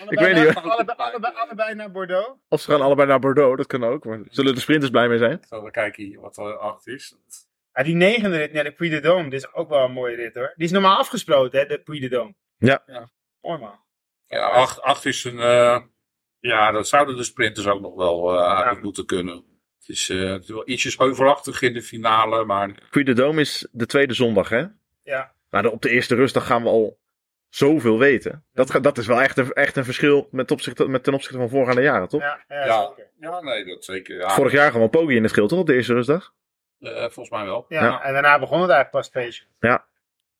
allebei 0.00 0.34
weet 0.34 0.34
niet, 0.34 0.54
naar- 0.54 0.62
Allebei, 0.70 0.98
allebei, 0.98 1.34
allebei 1.34 1.74
naar 1.74 1.90
Bordeaux. 1.90 2.38
of 2.48 2.60
ze 2.60 2.70
gaan 2.70 2.80
allebei 2.80 3.08
naar 3.08 3.18
Bordeaux, 3.18 3.56
dat 3.56 3.66
kan 3.66 3.84
ook. 3.84 4.04
Maar 4.04 4.20
zullen 4.30 4.54
de 4.54 4.60
sprinters 4.60 4.90
blij 4.90 5.08
mee 5.08 5.18
zijn? 5.18 5.40
Zo, 5.48 5.60
dan 5.60 5.70
kijken 5.70 6.04
hier 6.04 6.20
wat 6.20 6.36
er 6.36 6.56
achter 6.58 6.94
is. 6.94 7.14
Ja, 7.72 7.82
die 7.82 7.94
negende 7.94 8.36
rit, 8.36 8.52
ja, 8.52 8.62
de 8.62 8.72
Puy 8.72 8.88
de 8.88 9.00
Dôme, 9.00 9.28
dit 9.28 9.32
is 9.44 9.52
ook 9.52 9.68
wel 9.68 9.84
een 9.84 9.92
mooie 9.92 10.16
rit 10.16 10.34
hoor. 10.34 10.52
Die 10.56 10.64
is 10.66 10.72
normaal 10.72 10.96
afgesproken, 10.98 11.58
hè, 11.58 11.66
de 11.66 11.78
Puy 11.80 12.00
de 12.00 12.08
Dôme. 12.08 12.36
Ja. 12.58 12.82
Ja. 12.86 13.10
Mooi 13.40 13.58
man. 13.58 13.80
Ja, 14.26 14.48
8, 14.48 14.80
8 14.82 15.04
is 15.06 15.24
een. 15.24 15.38
eh, 15.40 15.80
ja, 16.48 16.70
dat 16.70 16.88
zouden 16.88 17.16
de 17.16 17.24
sprinters 17.24 17.66
ook 17.66 17.80
nog 17.80 17.94
wel 17.94 18.32
eh 18.38 18.44
aardig 18.46 18.82
moeten 18.82 19.06
kunnen. 19.06 19.34
Het 19.78 19.88
is, 19.88 20.08
eh, 20.08 20.30
het 20.30 20.42
is 20.42 20.48
wel 20.50 20.68
ietsjes 20.68 20.98
heuvelachtig 20.98 21.62
in 21.62 21.72
de 21.72 21.82
finale, 21.82 22.44
maar 22.44 22.74
Puy 22.90 23.02
de 23.02 23.14
Dôme 23.14 23.38
is 23.40 23.68
de 23.72 23.86
tweede 23.86 24.14
zondag, 24.14 24.48
hè? 24.48 24.64
Ja. 25.02 25.32
Maar 25.50 25.66
op 25.66 25.82
de 25.82 25.90
eerste 25.90 26.14
rustdag 26.14 26.46
gaan 26.46 26.62
we 26.62 26.68
al 26.68 26.98
zoveel 27.48 27.98
weten. 27.98 28.44
Dat, 28.52 28.78
dat 28.82 28.98
is 28.98 29.06
wel 29.06 29.20
echt 29.20 29.38
een, 29.38 29.52
echt 29.52 29.76
een 29.76 29.84
verschil 29.84 30.28
met, 30.30 30.50
opzichte, 30.50 30.88
met 30.88 31.04
ten 31.04 31.14
opzichte 31.14 31.38
van 31.38 31.48
voorgaande 31.48 31.82
jaren, 31.82 32.08
toch? 32.08 32.20
Ja, 32.20 32.44
ja, 32.48 32.64
ja, 32.66 32.86
zeker. 32.88 33.10
ja, 33.20 33.40
nee, 33.40 33.64
dat 33.64 33.84
zeker. 33.84 34.16
Ja, 34.16 34.28
Vorig 34.30 34.52
jaar 34.52 34.70
gewoon 34.72 34.90
Poggi 34.90 35.16
in 35.16 35.22
het 35.22 35.30
schild, 35.30 35.48
toch? 35.48 35.58
Op 35.58 35.66
de 35.66 35.74
eerste 35.74 35.92
rustdag. 35.94 36.32
eh, 36.80 36.90
volgens 36.96 37.30
mij 37.30 37.44
wel. 37.44 37.64
Ja, 37.68 37.84
Ja. 37.84 38.02
en 38.02 38.12
daarna 38.12 38.38
begon 38.38 38.60
het 38.60 38.70
eigenlijk 38.70 38.90
pas 38.90 39.22
feestje. 39.22 39.44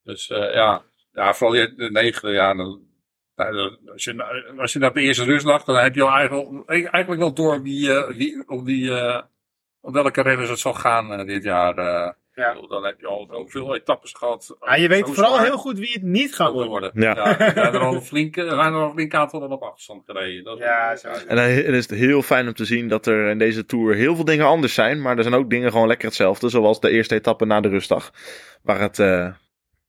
Dus 0.03 0.31
eh, 0.31 0.55
ja. 0.55 0.83
ja, 1.13 1.35
vooral 1.35 1.77
de 1.77 1.89
negende, 1.93 2.33
ja. 2.35 2.55
Dan, 2.55 2.83
nou, 3.37 3.77
als, 3.93 4.05
je, 4.05 4.25
als 4.59 4.73
je 4.73 4.79
naar 4.79 4.93
de 4.93 5.01
eerste 5.01 5.25
rustdag, 5.25 5.65
dan 5.65 5.77
heb 5.77 5.95
je 5.95 6.03
al 6.03 6.11
eigenlijk, 6.17 6.69
eigenlijk 6.69 7.21
wel 7.21 7.35
door 7.35 7.63
wie, 7.63 7.93
eh, 7.93 8.17
wie, 8.17 8.43
om, 8.49 8.65
die, 8.65 8.95
eh, 8.99 9.23
om 9.81 9.93
welke 9.93 10.23
renners 10.23 10.49
het 10.51 10.59
zal 10.59 10.75
gaan 10.75 11.13
eh, 11.13 11.27
dit 11.27 11.43
jaar. 11.43 11.79
eh. 11.79 12.11
Ja. 12.37 12.55
Dan 12.69 12.85
heb 12.85 13.01
je 13.01 13.07
al 13.07 13.29
zoveel 13.31 13.75
etappes 13.75 14.13
gehad. 14.13 14.57
Maar 14.61 14.81
je 14.81 14.89
weet 14.89 15.05
vooral 15.07 15.33
zwaar 15.35 15.45
heel 15.45 15.57
goed 15.59 15.79
wie 15.79 15.93
het 15.93 16.03
niet 16.03 16.35
gaat 16.35 16.53
worden. 16.53 16.69
worden. 16.71 16.91
Ja. 16.95 17.39
er 17.39 17.53
zijn 17.55 17.75
er 17.75 17.79
al 17.81 17.95
een 17.95 18.03
flinke, 18.03 18.41
er 18.43 18.49
zijn 18.55 18.73
er 18.73 18.79
al 18.81 18.87
een 18.87 18.93
flink 18.93 19.15
aantal 19.15 19.41
op 19.41 19.63
afstand 19.63 20.03
gereden. 20.07 20.45
Dat 20.45 20.59
is- 20.59 20.65
Ja, 20.65 20.97
zo. 20.97 21.09
En 21.09 21.37
dan 21.37 21.45
is 21.75 21.89
het 21.89 21.99
heel 21.99 22.23
fijn 22.23 22.47
om 22.47 22.55
te 22.55 22.65
zien 22.65 22.89
dat 22.89 23.07
er 23.07 23.29
in 23.29 23.39
deze 23.39 23.65
Tour 23.67 23.95
heel 23.95 24.15
veel 24.15 24.25
dingen 24.25 24.47
anders 24.47 24.75
zijn. 24.75 25.03
Maar 25.03 25.17
er 25.17 25.23
zijn 25.23 25.35
ook 25.35 25.51
dingen 25.51 25.71
gewoon 25.71 25.87
lekker 25.87 26.07
hetzelfde. 26.07 26.49
Zoals 26.49 26.81
de 26.81 26.91
eerste 26.91 27.15
etappe 27.15 27.45
na 27.47 27.61
de 27.61 27.69
rustdag. 27.69 28.11
Waar 28.63 28.81
het, 28.81 28.99
eh, 28.99 29.29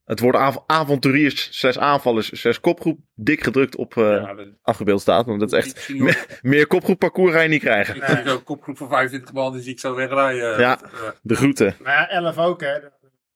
het 0.06 0.20
woord 0.20 0.36
av 0.36 0.64
avonturiers, 0.68 1.60
zes 1.60 1.78
aanvallers, 1.80 2.30
zes 2.32 2.60
kopgroep 2.60 3.00
dik 3.16 3.44
gedrukt 3.44 3.76
op 3.76 3.98
eh, 3.98 4.04
Ja, 4.04 4.34
dat- 4.34 4.48
afgebeeld 4.62 5.02
staat. 5.02 5.26
Want 5.26 5.40
dat 5.40 5.54
is 5.54 5.58
echt... 5.66 5.90
Ook- 6.02 6.26
Meer 6.42 6.68
kopgroep 6.68 7.00
parcours 7.00 7.34
ga 7.34 7.42
je 7.42 7.50
niet 7.50 7.62
krijgen. 7.62 7.96
ik 7.96 8.04
zie 8.28 8.44
kopgroep 8.44 8.78
van 8.78 8.90
25 8.90 9.34
man, 9.34 9.54
die 9.54 9.62
zie 9.62 9.72
ik 9.72 9.80
zo 9.80 9.96
wegrijden. 9.96 10.60
Ja. 10.60 10.82
Eh, 10.84 10.90
De 11.22 11.36
groeten. 11.36 11.76
Maar 11.84 11.94
ja, 11.94 12.10
11 12.10 12.38
ook 12.38 12.62
hè. 12.62 12.74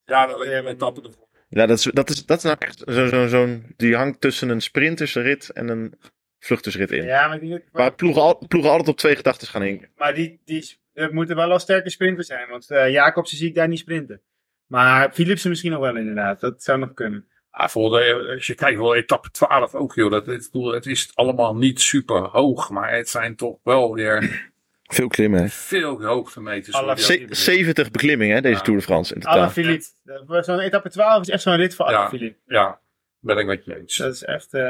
Ja, 0.06 0.26
dat 0.28 0.64
met 0.64 0.80
tappen 0.80 1.04
ervoor. 1.04 1.28
Ja, 1.50 1.66
dat 1.66 1.78
is, 1.78 1.84
dat 1.84 2.10
is, 2.10 2.26
dat 2.26 2.38
is 2.38 2.44
nou 2.44 2.56
echt 2.60 2.84
zo'n... 2.88 3.08
Zo, 3.08 3.28
zo'n 3.28 3.74
die 3.78 3.96
hangt 3.96 4.22
tussen 4.22 4.50
een 4.50 4.62
sprintersrit 4.62 5.50
en 5.50 5.68
een 5.70 5.94
vluchtersrit 6.40 6.92
in. 6.92 7.04
Ja, 7.04 7.28
maar, 7.28 7.40
die, 7.40 7.64
Waar 7.72 7.94
ploegen, 7.94 8.22
al, 8.22 8.46
ploegen 8.48 8.72
altijd 8.72 8.90
op 8.90 8.98
twee 8.98 9.16
gedachten 9.16 9.48
gaan 9.48 9.62
hinken. 9.62 9.90
maar 9.98 10.14
die, 10.14 10.42
die, 10.46 10.78
het 10.94 11.12
moeten 11.12 11.36
wel 11.36 11.52
al 11.52 11.60
sterke 11.60 11.90
sprinters 11.90 12.28
zijn. 12.28 12.50
Want 12.50 12.70
eh 12.72 12.90
Jacobsen 12.92 13.38
zie 13.38 13.48
ik 13.48 13.56
daar 13.56 13.68
niet 13.68 13.80
sprinten. 13.80 14.22
Maar 14.70 15.12
Philipsen 15.14 15.50
misschien 15.50 15.72
nog 15.72 15.80
wel 15.82 15.96
inderdaad. 15.96 16.40
Dat 16.40 16.64
zou 16.64 16.80
nog 16.80 16.94
kunnen. 16.94 17.28
Ja, 17.52 17.70
voor 17.70 17.90
de, 17.90 18.32
als 18.36 18.48
je 18.48 18.56
kijkt 18.56 18.78
wel 18.80 18.96
etappe 18.96 19.32
12 19.32 19.76
ook, 19.76 19.94
joh. 19.96 20.12
Dat, 20.12 20.26
het, 20.26 20.50
het 20.54 20.86
is 20.86 21.12
allemaal 21.14 21.56
niet 21.56 21.82
super 21.82 22.18
hoog, 22.20 22.70
maar 22.70 22.94
het 22.96 23.10
zijn 23.10 23.36
toch 23.36 23.58
wel 23.64 23.94
weer 23.94 24.48
Veel 24.92 25.08
klimmen, 25.08 25.42
hè? 25.42 25.48
veel 25.50 26.04
hoogtemeters. 26.04 27.06
Ze- 27.06 27.26
70 27.30 27.92
beklimmingen, 27.92 28.36
hè, 28.36 28.42
deze 28.42 28.56
Ja. 28.58 28.62
Tour 28.62 28.80
de 28.80 28.86
France 28.86 29.14
in 29.14 29.20
totaal. 29.22 29.38
Alaphilippe. 29.38 29.86
Eh, 30.28 30.42
Zo'n 30.42 30.60
etappe 30.60 30.90
12 30.90 31.22
is 31.22 31.30
echt 31.30 31.42
zo'n 31.42 31.56
rit 31.56 31.76
voor 31.76 31.90
Ja. 31.90 31.98
Alaphilippe. 31.98 32.40
Ja, 32.46 32.80
ben 33.20 33.38
ik 33.38 33.46
met 33.46 33.66
je 33.66 33.78
eens. 33.80 33.98
Dat 33.98 34.14
is 34.14 34.24
echt 34.24 34.54
eh, 34.54 34.62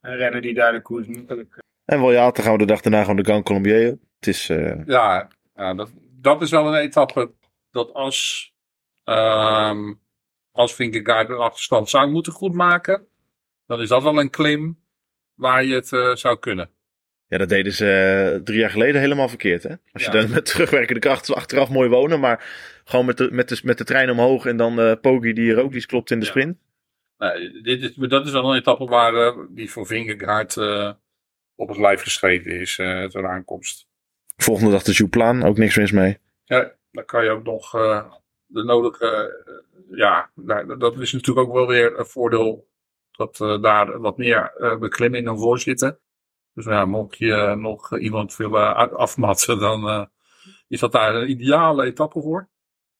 een 0.00 0.16
renner 0.16 0.40
die 0.40 0.54
daar 0.54 0.72
de 0.72 0.80
koers 0.82 1.06
makkelijk... 1.06 1.58
En 1.84 2.00
wel 2.00 2.12
ja, 2.12 2.30
dan 2.30 2.44
gaan 2.44 2.52
we 2.52 2.58
de 2.58 2.64
dag 2.66 2.80
daarna 2.80 3.00
gewoon 3.00 3.16
de 3.16 3.22
Grand 3.24 3.44
Colombier. 3.44 3.84
Het 4.18 4.26
is, 4.26 4.48
eh, 4.48 4.86
Ja, 4.86 5.28
ja 5.54 5.74
dat, 5.74 5.90
dat 6.20 6.42
is 6.42 6.50
wel 6.50 6.66
een 6.74 6.80
etappe 6.80 7.30
dat 7.70 7.92
als, 7.92 8.52
ehm 9.04 9.92
als 10.52 10.74
Vingegaard 10.74 11.28
de 11.28 11.34
achterstand 11.34 11.88
zou 11.90 12.10
moeten 12.10 12.32
goedmaken, 12.32 13.06
dan 13.66 13.80
is 13.80 13.88
dat 13.88 14.02
wel 14.02 14.20
een 14.20 14.30
klim 14.30 14.82
waar 15.34 15.64
je 15.64 15.74
het 15.74 15.92
eh, 15.92 16.14
zou 16.14 16.38
kunnen. 16.38 16.70
ja, 17.26 17.38
dat 17.38 17.48
deden 17.48 17.72
ze 17.72 17.86
eh, 18.34 18.42
drie 18.42 18.58
jaar 18.58 18.70
geleden 18.70 19.00
helemaal 19.00 19.28
verkeerd, 19.28 19.62
hè? 19.62 19.74
Als 19.92 20.04
je 20.04 20.10
dan 20.10 20.30
met 20.30 20.46
terugwerkende 20.46 21.00
kracht 21.00 21.34
achteraf 21.34 21.70
mooi 21.70 21.88
wonen, 21.88 22.20
maar 22.20 22.44
gewoon 22.84 23.06
met 23.06 23.16
de, 23.16 23.28
met 23.30 23.48
de, 23.48 23.60
met 23.62 23.78
de 23.78 23.84
trein 23.84 24.10
omhoog 24.10 24.46
en 24.46 24.56
dan 24.56 24.80
eh 24.80 24.92
Poggi 25.00 25.32
die 25.32 25.52
rooklies 25.52 25.86
klopt 25.86 26.10
in 26.10 26.18
de 26.18 26.24
Ja. 26.24 26.30
sprint. 26.30 26.58
Nee, 27.18 27.62
dit 27.62 27.82
is, 27.82 27.94
dat 27.94 28.26
is 28.26 28.32
wel 28.32 28.50
een 28.52 28.58
etappe 28.58 28.84
waar 28.84 29.34
die 29.50 29.70
voor 29.70 29.86
Vingegaard 29.86 30.56
op 31.54 31.68
het 31.68 31.78
lijf 31.78 32.02
geschreven 32.02 32.60
is, 32.60 32.78
uh, 32.78 33.04
ter 33.04 33.28
aankomst. 33.28 33.86
Volgende 34.36 34.70
dag 34.70 34.82
de 34.82 34.92
Jouplaan, 34.92 35.42
ook 35.42 35.56
niks 35.58 35.76
mis 35.76 35.90
mee. 35.92 36.18
Ja, 36.44 36.72
dan 36.90 37.04
kan 37.04 37.24
je 37.24 37.30
ook 37.30 37.44
nog 37.44 37.72
de 38.54 38.64
nodige. 38.64 39.06
eh, 39.46 39.98
ja, 39.98 40.30
nou, 40.34 40.76
dat 40.78 40.98
is 40.98 41.12
natuurlijk 41.12 41.46
ook 41.48 41.54
wel 41.54 41.66
weer 41.66 41.98
een 41.98 42.06
voordeel. 42.06 42.68
Dat 43.10 43.40
eh, 43.40 43.62
daar 43.62 44.00
wat 44.00 44.16
meer 44.18 44.52
eh, 44.58 44.76
beklimmingen 44.78 45.38
voor 45.38 45.58
zitten. 45.58 45.98
Dus 46.54 46.64
ja, 46.64 46.84
mocht 46.84 47.18
je 47.18 47.54
nog 47.58 47.98
iemand 47.98 48.36
willen 48.36 48.60
a- 48.62 48.88
afmatsen, 48.88 49.58
dan 49.58 50.08
is 50.68 50.80
dat 50.80 50.92
daar 50.92 51.14
een 51.14 51.30
ideale 51.30 51.84
etappe 51.84 52.20
voor. 52.20 52.48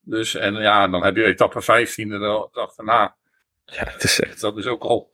Dus 0.01 0.35
en 0.35 0.55
ja, 0.55 0.89
dan 0.89 1.05
heb 1.05 1.17
je 1.17 1.25
etappe 1.25 1.61
15 1.63 2.09
de 2.09 2.49
dag 2.53 2.75
daarna. 2.75 3.17
Ja, 3.65 3.85
het 3.85 4.03
is 4.05 4.21
echt... 4.21 4.41
Dat 4.41 4.57
is 4.59 4.67
ook 4.67 4.83
al. 4.83 5.13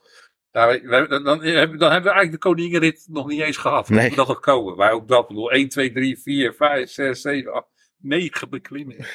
We- 0.51 1.07
dan, 1.09 1.25
dan, 1.25 1.43
hebben- 1.43 1.79
dan 1.79 1.89
we 1.89 1.95
eigenlijk 1.95 2.31
de 2.33 2.39
koningenrit 2.39 3.07
nog 3.11 3.27
niet 3.27 3.41
eens 3.41 3.57
gehad. 3.57 3.89
Nee. 3.89 4.15
Dat 4.15 4.29
nog 4.29 4.41
komen? 4.41 4.77
Wij 4.77 4.91
ook 4.93 5.09
dat. 5.09 5.23
Ik 5.23 5.29
bedoel, 5.29 5.51
1, 5.53 5.69
2, 5.69 5.93
3, 5.93 6.19
4, 6.19 6.55
5, 6.55 6.91
6, 6.91 7.21
7, 7.21 7.53
8, 7.53 7.67
9 8.01 8.51
beklimmingen. 8.51 9.07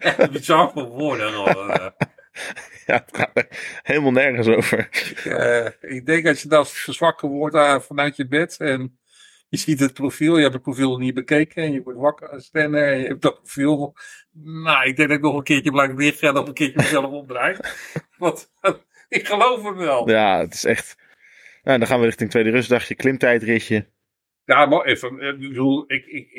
Echt 0.00 0.30
bizar 0.30 0.70
voor 0.72 0.88
woorden. 0.88 1.32
nog, 1.32 1.48
eh. 1.48 1.86
ja, 2.86 3.04
het 3.06 3.16
gaat 3.16 3.30
er 3.34 3.46
helemaal 3.82 4.12
nergens 4.12 4.46
over. 4.46 4.88
Eh, 5.24 5.96
ik 5.96 6.06
denk 6.06 6.26
als 6.26 6.42
je 6.42 6.48
dan 6.48 6.66
verzwakken 6.66 7.28
wordt 7.28 7.54
eh, 7.54 7.80
vanuit 7.80 8.16
je 8.16 8.26
bed 8.26 8.56
en 8.56 8.98
je 9.48 9.56
ziet 9.56 9.80
het 9.80 9.92
profiel, 9.92 10.36
je 10.36 10.42
hebt 10.42 10.54
het 10.54 10.62
profiel 10.62 10.98
niet 10.98 11.14
bekeken 11.14 11.62
en 11.62 11.72
je 11.72 11.82
wordt 11.82 11.98
wakker 11.98 12.28
als 12.28 12.48
renner 12.52 12.92
en 12.92 12.98
je 12.98 13.06
hebt 13.06 13.22
dat 13.22 13.34
profiel. 13.34 13.96
Nou, 14.32 14.86
ik 14.86 14.96
denk 14.96 15.08
dat 15.08 15.18
ik 15.18 15.24
nog 15.24 15.36
een 15.36 15.42
keertje 15.42 15.70
blijf 15.70 15.92
liggen 15.96 16.28
en 16.28 16.34
nog 16.34 16.46
een 16.46 16.54
keertje 16.54 16.80
mezelf 16.80 17.10
omdraai. 17.10 17.56
Want 18.18 18.50
ik 19.08 19.26
geloof 19.26 19.62
hem 19.62 19.76
wel. 19.76 20.10
Ja, 20.10 20.38
het 20.38 20.54
is 20.54 20.64
echt... 20.64 20.96
Nou, 21.62 21.78
dan 21.78 21.86
gaan 21.86 22.00
we 22.00 22.04
richting 22.04 22.30
tweede 22.30 22.50
rustdagje, 22.50 22.94
klimtijdritje. 22.94 23.86
Ja, 24.46 24.66
maar 24.66 24.84
even, 24.84 25.20
eh, 25.20 25.28
ik 25.28 25.38
bedoel, 25.38 25.84
ik, 25.86 26.06
ik, 26.06 26.30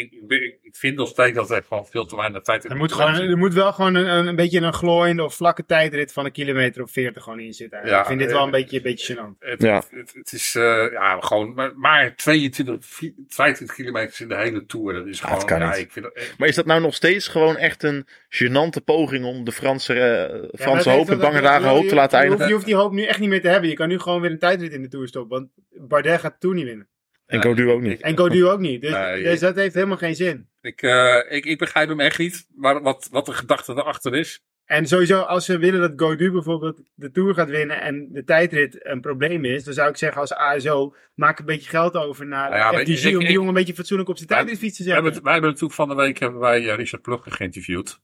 ik, 0.62 0.76
vind 0.76 0.96
nog 0.98 1.08
steeds 1.08 1.36
dat 1.36 1.52
er 1.52 1.64
gewoon 1.68 1.86
veel 1.86 2.06
te 2.06 2.16
weinig 2.16 2.42
tijd 2.42 2.64
in 2.66 2.70
Er 2.72 2.78
moet, 2.78 2.92
gewoon, 2.92 3.14
er 3.16 3.38
moet 3.38 3.54
wel 3.54 3.74
gewoon 3.74 3.96
een, 3.96 4.28
een, 4.28 4.36
beetje 4.36 4.60
een 4.62 4.74
glooiende 4.74 5.24
of 5.24 5.36
vlakke 5.36 5.66
tijdrit 5.66 6.14
van 6.14 6.26
een 6.26 6.32
kilometer 6.32 6.84
of 6.84 6.92
40 6.92 7.24
gewoon 7.24 7.40
in 7.40 7.54
zitten. 7.54 7.86
Ja, 7.86 8.00
ik 8.00 8.06
vind 8.06 8.20
dit 8.20 8.32
wel 8.32 8.40
eh, 8.40 8.46
een 8.46 8.52
beetje, 8.52 8.78
een 8.78 8.84
beetje 8.84 9.16
gênant. 9.16 9.38
Het, 9.40 9.62
Ja. 9.62 9.76
het, 9.76 9.88
het, 9.92 10.14
het 10.14 10.32
is 10.32 10.56
eh, 10.56 10.92
ja, 10.92 11.20
gewoon 11.20 11.54
maar, 11.54 11.78
maar 11.78 12.16
22, 12.16 12.86
vi- 12.86 13.16
22 13.28 13.76
kilometer 13.76 14.22
in 14.22 14.28
de 14.28 14.36
hele 14.38 14.66
Tour. 14.66 14.94
Dat 14.94 15.08
is 15.08 15.20
gewoon, 15.20 15.46
kan 15.46 15.60
ja, 15.60 15.70
niet. 15.70 15.78
ik 15.78 15.92
vind 15.92 16.06
dat 16.06 16.34
Maar 16.38 16.48
is 16.48 16.56
dat 16.56 16.66
nou 16.66 16.82
nog 16.82 16.94
steeds 16.96 17.28
gewoon 17.28 17.58
echt 17.58 17.84
een 17.84 18.08
gênante 18.30 18.84
poging 18.86 19.26
om 19.26 19.44
de 19.44 19.52
Franse, 19.52 20.50
Franse 20.54 20.90
hoop 20.90 21.08
wel- 21.08 21.18
bange 21.18 21.42
dagen 21.42 21.70
hoop 21.70 21.88
te 21.88 21.96
laten 21.96 22.20
je 22.20 22.28
hoeft, 22.28 22.40
eindigen? 22.42 22.48
je 22.48 22.54
hoeft 22.54 22.66
die 22.66 22.76
hoop 22.76 22.92
nu 22.92 23.04
echt 23.04 23.20
niet 23.20 23.30
meer 23.30 23.42
te 23.42 23.48
hebben. 23.50 23.70
Je 23.70 23.76
kan 23.76 23.88
nu 23.88 24.00
gewoon 24.00 24.22
weer 24.22 24.32
een 24.32 24.40
tijdrit 24.40 24.72
in 24.74 24.82
de 24.82 24.88
Tour 24.88 25.08
stoppen. 25.08 25.38
Want 25.38 25.50
Bardet 25.90 26.20
gaat 26.20 26.40
Tour 26.40 26.56
niet 26.56 26.66
winnen. 26.66 26.88
En 27.26 27.42
Godu 27.42 27.70
ook 27.70 27.82
niet. 27.82 28.02
En 28.02 28.18
Godu 28.18 28.46
ook 28.46 28.60
niet. 28.60 28.82
Dus, 28.82 28.92
Nee, 28.92 29.24
dus 29.24 29.40
dat 29.40 29.56
heeft 29.56 29.74
helemaal 29.74 29.98
geen 29.98 30.16
zin. 30.16 30.48
Ik, 30.62 30.82
eh, 30.82 31.16
ik, 31.30 31.46
ik 31.46 31.58
begrijp 31.58 31.90
hem 31.90 32.00
echt 32.00 32.18
niet, 32.20 32.48
maar 32.56 32.82
wat, 32.82 33.08
wat 33.12 33.26
de 33.26 33.34
gedachte 33.34 33.72
erachter 33.72 34.16
is. 34.16 34.44
En 34.66 34.88
sowieso, 34.88 35.20
als 35.20 35.46
ze 35.46 35.58
willen 35.58 35.80
dat 35.80 35.94
Godu 35.96 36.32
bijvoorbeeld 36.32 36.80
de 36.94 37.12
Tour 37.12 37.34
gaat 37.34 37.50
winnen 37.50 37.82
en 37.82 38.08
de 38.12 38.24
tijdrit 38.24 38.86
een 38.86 39.02
probleem 39.02 39.46
is, 39.46 39.64
dan 39.64 39.74
zou 39.74 39.90
ik 39.90 39.98
zeggen 39.98 40.22
als 40.22 40.34
ASO, 40.34 40.96
maak 41.16 41.40
een 41.40 41.46
beetje 41.46 41.70
geld 41.70 41.96
over 41.96 42.26
naar 42.26 42.50
Nou 42.50 42.62
ja, 42.62 42.72
maar 42.72 42.82
FDG 42.82 43.04
ik- 43.06 43.14
om 43.18 43.20
die 43.24 43.32
jongen 43.32 43.48
een 43.48 43.54
beetje 43.54 43.74
fatsoenlijk 43.74 44.10
op 44.10 44.18
zijn 44.18 44.30
Wij- 44.30 44.38
tijdritfiets 44.38 44.78
te 44.78 44.84
Wij 44.84 44.94
hebben, 44.94 45.14
zetten. 45.14 45.24
wij 45.32 45.34
hebben 45.40 45.52
natuurlijk 45.52 45.80
van 45.80 45.90
de 45.90 45.96
week 46.04 46.20
hebben 46.20 46.40
wij 46.40 46.70
eh, 46.70 46.76
Richard 46.76 47.02
Plugge 47.02 47.32
geïnterviewd. 47.32 48.00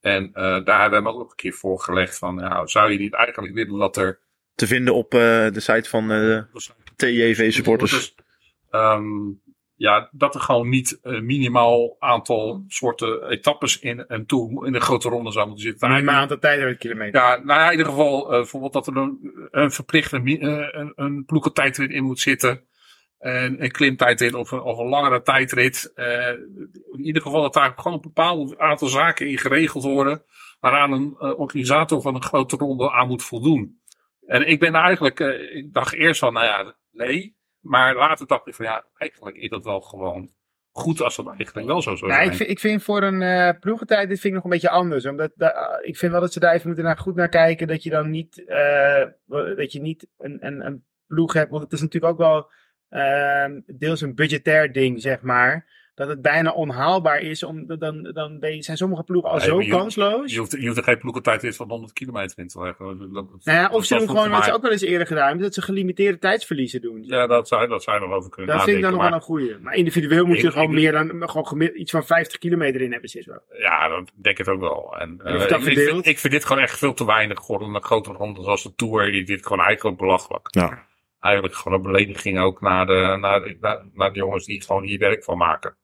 En 0.00 0.30
eh, 0.32 0.64
daar 0.64 0.80
hebben 0.80 1.02
we 1.02 1.08
hem 1.08 1.20
ook 1.20 1.30
een 1.30 1.36
keer 1.36 1.52
voorgelegd 1.52 2.18
van, 2.18 2.34
nou, 2.34 2.68
zou 2.68 2.92
je 2.92 2.98
niet 2.98 3.14
eigenlijk 3.14 3.54
willen 3.54 3.78
dat 3.78 3.96
er 3.96 4.18
Te 4.54 4.66
vinden 4.66 4.94
op 4.94 5.14
eh, 5.14 5.20
de 5.50 5.60
site 5.60 5.88
van 5.88 6.12
eh 6.12 6.38
TJV 6.96 7.52
supporters. 7.52 8.14
Ehm, 8.76 9.04
ja, 9.74 10.08
dat 10.12 10.34
er 10.34 10.40
gewoon 10.40 10.68
niet 10.68 10.98
een 11.02 11.26
minimaal 11.26 11.96
aantal 11.98 12.64
soorten 12.68 13.28
etappes 13.28 13.78
in 13.78 14.04
een, 14.08 14.26
tour, 14.26 14.66
in 14.66 14.74
een 14.74 14.80
grote 14.80 15.08
ronde 15.08 15.32
zou 15.32 15.46
moeten 15.46 15.64
zitten. 15.64 15.88
Maar 15.88 15.98
een 15.98 16.10
aantal 16.10 16.38
tijdritkilometer. 16.38 17.20
Ja, 17.20 17.36
nou 17.36 17.60
ja, 17.60 17.66
in 17.66 17.70
ieder 17.70 17.86
geval 17.86 18.24
eh, 18.24 18.30
bijvoorbeeld 18.30 18.72
dat 18.72 18.86
er 18.86 18.96
een, 18.96 19.48
een 19.50 19.70
verplichte 19.70 20.16
eh, 20.16 20.80
een, 20.80 20.92
een 20.94 21.24
ploegentijdrit 21.24 21.90
in 21.90 22.04
moet 22.04 22.20
zitten. 22.20 22.66
En 23.18 23.62
een 23.62 23.70
klimtijdrit 23.70 24.34
of 24.34 24.50
een, 24.50 24.60
of 24.60 24.78
een 24.78 24.88
langere 24.88 25.22
tijdrit. 25.22 25.92
Eh, 25.94 26.28
in 26.92 27.04
ieder 27.04 27.22
geval 27.22 27.42
dat 27.42 27.54
daar 27.54 27.72
gewoon 27.76 27.92
een 27.92 28.00
bepaald 28.00 28.58
aantal 28.58 28.88
zaken 28.88 29.28
in 29.28 29.38
geregeld 29.38 29.84
worden. 29.84 30.22
Waaraan 30.60 30.92
een 30.92 31.16
eh, 31.18 31.38
organisator 31.38 32.02
van 32.02 32.14
een 32.14 32.22
grote 32.22 32.56
ronde 32.56 32.90
aan 32.90 33.08
moet 33.08 33.22
voldoen. 33.22 33.80
En 34.26 34.48
ik 34.48 34.60
ben 34.60 34.74
eigenlijk, 34.74 35.20
eh, 35.20 35.56
ik 35.56 35.72
dacht 35.72 35.94
eerst 35.94 36.20
van, 36.20 36.32
nou 36.32 36.46
ja, 36.46 36.76
nee. 36.90 37.36
Maar 37.68 37.94
later 37.94 38.26
dacht 38.26 38.46
ik 38.46 38.54
van, 38.54 38.64
ja, 38.64 38.84
eigenlijk 38.96 39.36
is 39.36 39.48
dat 39.48 39.64
wel 39.64 39.80
gewoon 39.80 40.30
goed 40.72 41.00
als 41.00 41.16
dat 41.16 41.26
eigenlijk 41.26 41.66
wel 41.66 41.82
zo 41.82 41.94
zou 41.96 42.10
Nou, 42.10 42.20
zijn. 42.22 42.30
ik, 42.32 42.36
vind, 42.36 42.50
ik 42.50 42.58
vind 42.60 42.82
voor 42.82 43.02
een 43.02 43.22
eh 43.22 43.50
ploegentijd 43.60 44.08
dit 44.08 44.20
vind 44.20 44.24
ik 44.28 44.32
nog 44.34 44.44
een 44.44 44.50
beetje 44.50 44.70
anders. 44.70 45.06
Omdat 45.06 45.32
da- 45.34 45.78
ik 45.82 45.96
vind 45.96 46.12
wel 46.12 46.20
dat 46.20 46.32
ze 46.32 46.40
daar 46.40 46.54
even 46.54 46.66
moeten 46.66 46.84
naar, 46.84 46.98
goed 46.98 47.14
naar 47.14 47.28
kijken. 47.28 47.66
Dat 47.66 47.82
je 47.82 47.90
dan 47.90 48.10
niet, 48.10 48.44
eh, 48.46 49.04
dat 49.56 49.72
je 49.72 49.80
niet 49.80 50.06
een, 50.18 50.46
een, 50.46 50.66
een 50.66 50.84
ploeg 51.06 51.32
hebt. 51.32 51.50
Want 51.50 51.62
het 51.62 51.72
is 51.72 51.80
natuurlijk 51.80 52.12
ook 52.12 52.18
wel 52.18 52.50
eh, 52.88 53.46
deels 53.66 54.00
een 54.00 54.14
budgetair 54.14 54.72
ding, 54.72 55.00
zeg 55.00 55.20
maar. 55.22 55.74
Dat 55.96 56.08
het 56.08 56.22
bijna 56.22 56.52
onhaalbaar 56.52 57.20
is. 57.20 57.42
Om, 57.42 57.66
dan, 57.78 58.02
dan 58.02 58.38
ben 58.38 58.54
je- 58.54 58.62
zijn 58.62 58.76
sommige 58.76 59.02
ploegen 59.02 59.30
al 59.30 59.36
Nee, 59.36 59.46
zo 59.46 59.60
je- 59.60 59.68
kansloos. 59.70 60.32
Je 60.32 60.38
hoeft, 60.38 60.50
je 60.52 60.66
hoeft 60.66 60.76
er 60.76 60.82
geen 60.84 60.98
ploegentijdrit 60.98 61.56
van 61.56 61.68
100 61.68 61.92
kilometer 61.92 62.38
in 62.38 62.48
te 62.48 62.60
leggen. 62.62 62.98
Dat- 62.98 63.14
dat- 63.14 63.44
nou 63.44 63.58
ja, 63.58 63.68
of 63.72 63.84
ze 63.84 63.96
doen 63.96 64.08
gewoon, 64.08 64.30
wat 64.30 64.44
ze 64.44 64.52
ook 64.52 64.62
wel 64.62 64.70
eens 64.70 64.80
eerder 64.82 65.06
gedaan 65.06 65.26
hebben, 65.26 65.42
dat 65.44 65.54
ze 65.54 65.62
gelimiteerde 65.62 66.18
tijdsverliezen 66.18 66.80
doen. 66.80 67.02
Ja, 67.02 67.26
dat 67.26 67.48
zou, 67.48 67.68
dat 67.68 67.82
zou 67.82 68.12
over 68.12 68.30
kunnen 68.30 68.54
dat 68.54 68.64
vind 68.64 68.76
ik 68.76 68.82
dan 68.82 68.92
nog 68.92 69.02
wel 69.02 69.12
een 69.12 69.20
goeie. 69.20 69.58
Maar 69.58 69.74
individueel 69.74 70.26
moet 70.26 70.40
je 70.40 70.50
gewoon 70.50 70.74
meer 70.74 70.92
dan 70.92 71.30
gewoon 71.30 71.70
iets 71.74 71.90
van 71.90 72.04
50 72.06 72.38
kilometer 72.38 72.80
in 72.80 72.92
hebben, 72.92 73.14
is 73.14 73.26
wel. 73.26 73.42
Ja, 73.58 73.88
dat 73.88 74.12
denk 74.14 74.38
ik 74.38 74.48
ook 74.48 74.60
wel. 74.60 74.94
En, 74.98 75.20
eh, 75.24 75.34
ik, 75.50 75.62
vind, 75.62 76.06
ik 76.06 76.18
vind 76.18 76.32
dit 76.32 76.44
gewoon 76.44 76.62
echt 76.62 76.78
veel 76.78 76.94
te 76.94 77.04
weinig 77.06 77.38
geworden. 77.38 77.74
Een 77.74 77.82
grote 77.82 78.12
ronde 78.12 78.42
zoals 78.42 78.62
de 78.62 78.74
Tour. 78.74 79.12
Die 79.12 79.24
dit 79.24 79.46
gewoon 79.46 79.64
eigenlijk 79.64 79.96
belachelijk. 79.98 80.46
Ja. 80.50 80.84
Eigenlijk 81.20 81.54
gewoon 81.54 81.78
een 81.78 81.84
belediging 81.92 82.38
ook 82.40 82.60
naar 82.60 82.86
de, 82.86 83.16
naar, 83.20 83.40
de, 83.40 83.56
naar, 83.60 83.84
naar 83.94 84.12
de 84.12 84.18
jongens 84.18 84.44
die 84.46 84.62
gewoon 84.62 84.82
hier 84.84 84.98
werk 84.98 85.24
van 85.24 85.38
maken. 85.38 85.76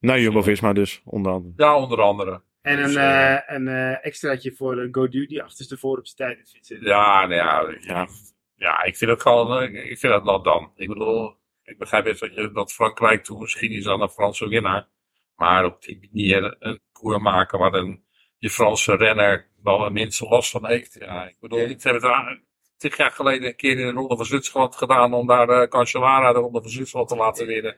Nou, 0.00 0.20
Jumbo-Visma 0.20 0.72
dus, 0.72 1.00
onder 1.04 1.32
andere. 1.32 1.52
Ja, 1.56 1.76
onder 1.76 2.00
andere. 2.00 2.42
En 2.62 2.76
Dus, 2.76 2.94
een, 2.94 3.00
eh, 3.00 3.34
eh, 3.34 3.42
een 3.46 3.68
eh, 3.68 4.04
extraatje 4.06 4.52
voor 4.52 4.76
uh, 4.82 4.88
Godu 4.92 5.26
die 5.26 5.42
achterstevoren 5.42 5.98
op 5.98 6.06
zijn 6.06 6.34
tijd 6.34 6.50
fietsen. 6.50 6.82
Ja, 6.82 7.26
nou 7.26 7.34
ja, 7.34 7.76
Ja. 7.80 8.06
ja. 8.54 8.82
ik 8.82 8.96
vind 8.96 9.10
het 9.10 9.22
gewoon, 9.22 9.62
ik 9.64 9.98
vind 9.98 10.12
het 10.14 10.24
not 10.24 10.44
dan. 10.44 10.72
Ik 10.76 10.88
bedoel, 10.88 11.36
ik 11.62 11.78
begrijp 11.78 12.04
best 12.04 12.20
dat, 12.20 12.34
je, 12.34 12.50
dat 12.52 12.72
Frankrijk 12.72 13.24
toen 13.24 13.38
misschien 13.40 13.70
is 13.70 13.84
dan 13.84 14.00
een 14.00 14.08
Franse 14.08 14.48
winnaar. 14.48 14.88
Maar 15.36 15.64
op 15.64 15.82
die 15.82 15.98
manier 16.12 16.44
een, 16.44 16.56
een 16.58 16.80
koer 16.92 17.22
maken 17.22 17.58
waar 17.58 17.70
dan 17.70 18.02
je 18.38 18.50
Franse 18.50 18.96
renner 18.96 19.48
wel 19.62 19.86
een 19.86 19.92
minste 19.92 20.26
last 20.28 20.50
van 20.50 20.66
heeft. 20.66 20.96
Ja, 21.00 21.28
ik 21.28 21.36
bedoel, 21.40 21.58
Ja. 21.58 21.64
ik 21.66 21.82
heb 21.82 21.94
het 21.94 22.04
aan- 22.04 22.44
tig 22.76 22.96
jaar 22.96 23.10
geleden 23.10 23.48
een 23.48 23.56
keer 23.56 23.70
in 23.78 23.86
de 23.86 23.92
Ronde 23.92 24.16
van 24.16 24.24
Zwitserland 24.24 24.76
gedaan 24.76 25.12
om 25.14 25.26
daar 25.26 25.48
uh, 25.48 25.68
Cancellara 25.68 26.32
de 26.32 26.38
Ronde 26.38 26.60
van 26.62 26.70
Zwitserland 26.70 27.08
te 27.08 27.16
laten 27.16 27.46
winnen. 27.46 27.76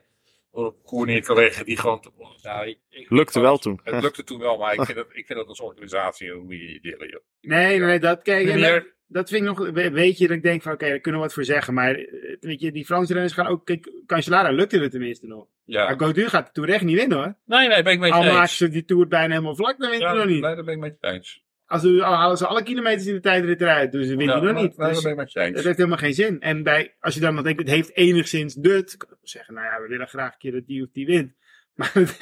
Door 0.51 0.65
een 0.65 0.81
koer 0.83 1.05
neer 1.05 1.23
te 1.23 1.33
leggen 1.33 1.65
die 1.65 1.77
gewoon... 1.77 2.01
Te, 2.01 2.09
nou, 2.43 2.67
ik- 2.67 2.79
ik- 2.89 3.09
Lukte 3.09 3.39
wel 3.39 3.57
toen. 3.57 3.79
Het 3.83 4.01
lukte 4.03 4.23
toen 4.23 4.39
wel, 4.39 4.57
maar 4.57 4.73
ik 4.73 4.81
vind, 4.89 4.97
het, 4.97 5.07
ik 5.11 5.25
vind 5.25 5.39
dat 5.39 5.47
als 5.47 5.59
organisatie 5.59 6.31
hoe 6.31 6.57
je 6.57 6.71
je 6.73 6.79
delen, 6.81 7.09
joh. 7.09 7.19
Nee, 7.41 7.67
nee, 7.77 7.79
nee, 7.87 7.99
dat, 7.99 8.21
kijk, 8.21 8.59
dat, 8.61 8.83
dat 9.07 9.29
vind 9.29 9.41
ik 9.41 9.47
nog, 9.47 9.69
we- 9.69 9.91
weet 9.91 10.17
je, 10.17 10.27
dat 10.27 10.35
ik 10.37 10.43
denk 10.43 10.61
van, 10.61 10.71
oké, 10.73 10.87
daar 10.89 10.99
kunnen 10.99 11.21
we 11.21 11.25
wat 11.27 11.35
voor 11.35 11.43
zeggen. 11.45 11.73
Maar, 11.73 11.95
eh, 11.95 12.35
weet 12.39 12.61
je, 12.61 12.71
die 12.71 12.85
Franse 12.85 13.13
renners 13.13 13.33
gaan 13.33 13.47
ook, 13.47 13.65
kijk, 13.65 13.91
Cancellara 14.05 14.51
lukte 14.51 14.79
het 14.79 14.91
tenminste 14.91 15.27
nog. 15.27 15.47
Ja. 15.65 15.85
Maar 15.85 15.99
Godu 16.07 16.27
gaat 16.27 16.45
de 16.45 16.51
Tour 16.51 16.69
echt 16.69 16.83
niet 16.83 16.97
winnen 16.97 17.17
hoor. 17.17 17.35
Nee, 17.45 17.67
nee, 17.67 17.83
ben 17.83 17.93
ik 17.93 17.99
met 17.99 18.09
je 18.09 18.15
Al 18.15 18.39
eens. 18.41 18.57
ze 18.57 18.69
die 18.69 18.85
Tour 18.85 19.07
bijna 19.07 19.33
helemaal 19.33 19.55
vlak, 19.55 19.79
dan 19.79 19.89
wint 19.89 20.01
Ja, 20.01 20.07
hij 20.09 20.17
nog 20.17 20.25
niet. 20.27 20.41
Nee, 20.41 20.55
dat 20.55 20.65
ben 20.65 20.73
ik 20.73 20.79
met 20.79 20.97
je 21.01 21.07
eens. 21.07 21.43
Als 21.69 21.83
halen 21.99 22.37
ze 22.37 22.47
alle 22.47 22.63
kilometers 22.63 23.07
in 23.07 23.13
de 23.13 23.19
tijdrit 23.19 23.61
eruit, 23.61 23.91
dus 23.91 24.07
hij 24.07 24.15
Ja, 24.15 24.39
nog 24.39 24.55
niet. 24.55 24.77
Dus 24.77 25.01
dat 25.03 25.33
het 25.33 25.63
heeft 25.63 25.77
helemaal 25.77 25.97
geen 25.97 26.13
zin. 26.13 26.41
En 26.41 26.63
bij, 26.63 26.95
als 26.99 27.13
je 27.13 27.19
dan 27.19 27.33
nog 27.33 27.43
denkt, 27.43 27.59
het 27.59 27.69
heeft 27.69 27.95
enigszins 27.95 28.55
nut, 28.55 28.97
kan 28.97 29.07
je 29.09 29.15
wel 29.15 29.27
zeggen, 29.27 29.53
nou 29.53 29.65
ja, 29.65 29.81
we 29.81 29.87
willen 29.87 30.07
graag 30.07 30.31
een 30.31 30.37
keer 30.37 30.51
dat 30.51 30.65
die 30.65 30.83
of 30.83 30.89
die 30.91 31.05
wint. 31.05 31.33
Maar 31.79 31.91
het, 31.93 32.17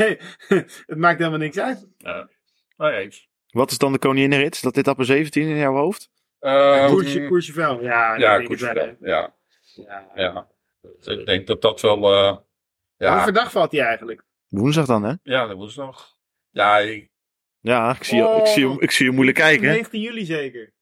het 0.88 0.98
maakt 0.98 1.18
helemaal 1.18 1.40
niks 1.40 1.60
uit. 1.60 1.88
Ja, 1.98 2.30
nee 2.78 2.92
eens. 2.92 3.30
Wat 3.48 3.72
is 3.72 3.78
dan 3.78 3.92
de 3.92 4.00
koninginrit? 4.00 4.56
Is 4.56 4.62
dat 4.62 4.78
etappe 4.78 5.04
17 5.04 5.48
in 5.48 5.58
jouw 5.58 5.74
hoofd? 5.74 6.12
Ehm, 6.40 6.90
Koersje, 6.90 7.26
Courchevel, 7.28 7.82
ja. 7.82 8.16
ja, 8.16 8.44
wel, 8.48 8.74
hè. 8.74 8.94
Ja, 9.00 9.34
Ja. 9.76 10.12
ja. 10.16 10.48
Ik 11.04 11.26
denk 11.26 11.48
dat 11.48 11.62
dat 11.62 11.82
wel. 11.82 12.14
eh 12.14 12.38
ja, 12.98 13.24
voor 13.24 13.34
dag 13.34 13.52
valt 13.52 13.72
hij 13.72 13.82
eigenlijk? 13.82 14.24
Woensdag 14.48 14.86
dan, 14.86 15.04
hè? 15.04 15.14
ja, 15.24 15.54
nog. 15.76 16.18
Ja, 16.50 16.78
ik, 16.78 17.10
Ja, 17.68 17.96
ik 17.96 18.04
zie, 18.04 18.18
je, 18.18 18.38
ik 18.40 18.46
zie, 18.48 18.68
je, 18.70 18.76
ik 18.80 18.92
zie 18.92 19.06
je 19.06 19.12
moeilijk 19.12 19.38
kijken. 19.38 19.68
19 19.68 20.02
juli 20.02 20.26
zeker. 20.26 20.74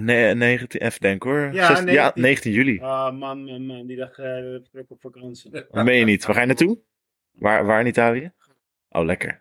Nee, 0.00 0.34
19, 0.34 0.80
even 0.80 1.00
denken 1.00 1.30
hoor. 1.30 1.52
Ja, 1.52 1.66
Zes- 1.66 1.78
ja 1.92 2.02
19. 2.14 2.22
19 2.22 2.52
juli. 2.52 2.78
Oh 2.78 3.10
man, 3.10 3.44
man, 3.44 3.66
man, 3.66 3.86
die 3.86 3.96
dag 3.96 4.18
eh 4.18 4.26
vertrek 4.26 4.82
ik 4.82 4.90
op 4.90 5.00
vakantie. 5.00 5.50
Dat 5.50 5.84
meen 5.84 5.98
je 5.98 6.04
niet. 6.04 6.24
Waar 6.24 6.34
ga 6.34 6.40
je 6.40 6.46
naartoe? 6.46 6.78
Waar, 7.32 7.64
waar 7.66 7.80
in 7.80 7.86
Italië? 7.86 8.32
Oh, 8.88 9.04
lekker. 9.04 9.40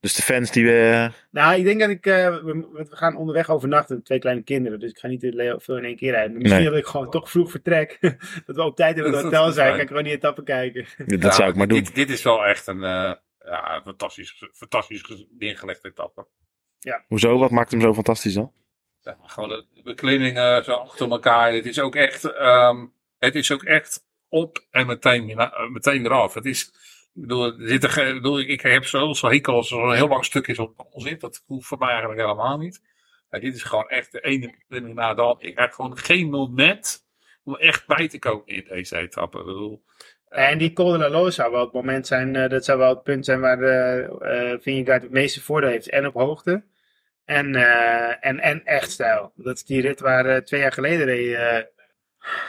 Dus 0.00 0.14
de 0.14 0.22
fans 0.22 0.50
die 0.50 0.64
we... 0.64 1.10
Nou, 1.30 1.58
ik 1.58 1.64
denk 1.64 1.80
dat 1.80 1.88
ik, 1.90 2.06
eh, 2.06 2.36
we, 2.42 2.68
we 2.72 2.86
gaan 2.90 3.16
onderweg 3.16 3.50
overnachten, 3.50 4.02
twee 4.02 4.18
kleine 4.18 4.42
kinderen, 4.42 4.78
dus 4.80 4.90
ik 4.90 4.98
ga 4.98 5.08
niet 5.08 5.32
veel 5.56 5.76
in 5.76 5.84
één 5.84 5.96
keer 5.96 6.10
rijden. 6.10 6.36
Misschien 6.36 6.60
Nee. 6.60 6.70
dat 6.70 6.78
ik 6.78 6.86
gewoon 6.86 7.10
toch 7.10 7.30
vroeg 7.30 7.50
vertrek, 7.50 7.98
dat 8.46 8.56
we 8.56 8.62
op 8.62 8.76
tijd 8.76 8.96
in 8.96 9.04
het 9.04 9.22
hotel 9.22 9.52
zijn, 9.52 9.70
kan 9.72 9.80
ik 9.80 9.88
gewoon 9.88 10.02
die 10.04 10.12
etappen 10.12 10.44
kijken. 10.44 10.86
Dat 11.06 11.22
Ja, 11.22 11.30
zou 11.30 11.50
ik 11.50 11.54
maar 11.56 11.68
doen. 11.68 11.78
Dit, 11.78 11.94
dit 11.94 12.10
is 12.10 12.22
wel 12.22 12.44
echt 12.46 12.66
een 12.66 12.82
eh, 12.84 13.12
ja, 13.44 13.80
fantastisch, 13.84 14.44
fantastisch 14.52 15.24
neergelegde 15.38 15.88
etappe. 15.88 16.26
Hoezo? 17.08 17.38
Wat 17.38 17.50
maakt 17.50 17.70
hem 17.70 17.80
zo 17.80 17.94
fantastisch 17.94 18.34
dan? 18.34 18.52
Ja, 19.00 19.18
gewoon 19.22 19.48
de 19.48 19.82
beklimmingen 19.82 20.64
zo 20.64 20.72
achter 20.72 21.10
elkaar. 21.10 21.52
Het 21.52 21.66
is 21.66 21.78
ook 21.80 21.94
echt, 21.94 22.24
ehm, 22.24 22.86
het 23.18 23.34
is 23.34 23.50
ook 23.52 23.62
echt 23.64 24.06
op 24.28 24.66
en 24.70 24.86
meteen, 24.86 25.30
eh, 25.38 25.68
meteen 25.68 26.04
eraf. 26.04 26.34
Het 26.34 26.44
is, 26.44 26.62
ik 27.14 27.20
bedoel, 27.22 27.54
zit 27.58 27.84
geen- 27.88 28.08
ik, 28.08 28.14
bedoel, 28.14 28.40
ik 28.40 28.60
heb 28.60 28.84
zo, 28.84 29.12
zo 29.12 29.28
hekel 29.28 29.54
als 29.54 29.70
er 29.70 29.78
een 29.78 29.94
heel 29.94 30.08
lang 30.08 30.24
stuk 30.24 30.46
is 30.46 30.58
op 30.58 30.86
onzin. 30.90 31.18
Dat 31.18 31.42
hoeft 31.46 31.66
voor 31.66 31.78
mij 31.78 31.88
eigenlijk 31.88 32.20
helemaal 32.20 32.58
niet. 32.58 32.82
Ja, 33.30 33.38
dit 33.38 33.54
is 33.54 33.62
gewoon 33.62 33.88
echt 33.88 34.12
de 34.12 34.20
ene 34.20 34.46
beklimming 34.50 34.94
na 34.94 35.14
de 35.14 35.22
andere. 35.22 35.48
Ik 35.48 35.58
heb 35.58 35.72
gewoon 35.72 35.98
geen 35.98 36.30
moment 36.30 37.06
om 37.44 37.56
echt 37.56 37.86
bij 37.86 38.08
te 38.08 38.18
komen 38.18 38.46
in 38.46 38.64
deze 38.68 38.96
etappe. 38.96 39.38
Ik 39.38 39.44
bedoel, 39.44 39.84
En 40.30 40.58
die 40.58 40.72
Col 40.72 40.92
de 40.92 40.98
la 40.98 41.08
Loze 41.08 41.30
zou 41.30 41.52
wel 41.52 41.60
het 41.64 41.72
moment 41.72 42.06
zijn, 42.06 42.36
eh, 42.36 42.48
dat 42.48 42.64
zou 42.64 42.78
wel 42.78 42.88
het 42.88 43.02
punt 43.02 43.24
zijn 43.24 43.40
waar 43.40 43.56
de 43.58 44.08
eh 44.20 44.62
Vingegaard 44.62 45.02
het 45.02 45.10
meeste 45.10 45.42
voordeel 45.42 45.70
heeft. 45.70 45.88
En 45.88 46.06
op 46.06 46.14
hoogte. 46.14 46.62
En, 47.24 47.54
eh, 47.54 48.26
en, 48.26 48.40
en 48.40 48.64
echt 48.64 48.90
stijl. 48.90 49.32
Dat 49.36 49.56
is 49.56 49.64
die 49.64 49.80
rit 49.80 50.00
waar 50.00 50.26
eh, 50.26 50.36
twee 50.36 50.60
jaar 50.60 50.72
geleden 50.72 51.06
reed, 51.06 51.34
eh 51.34 51.58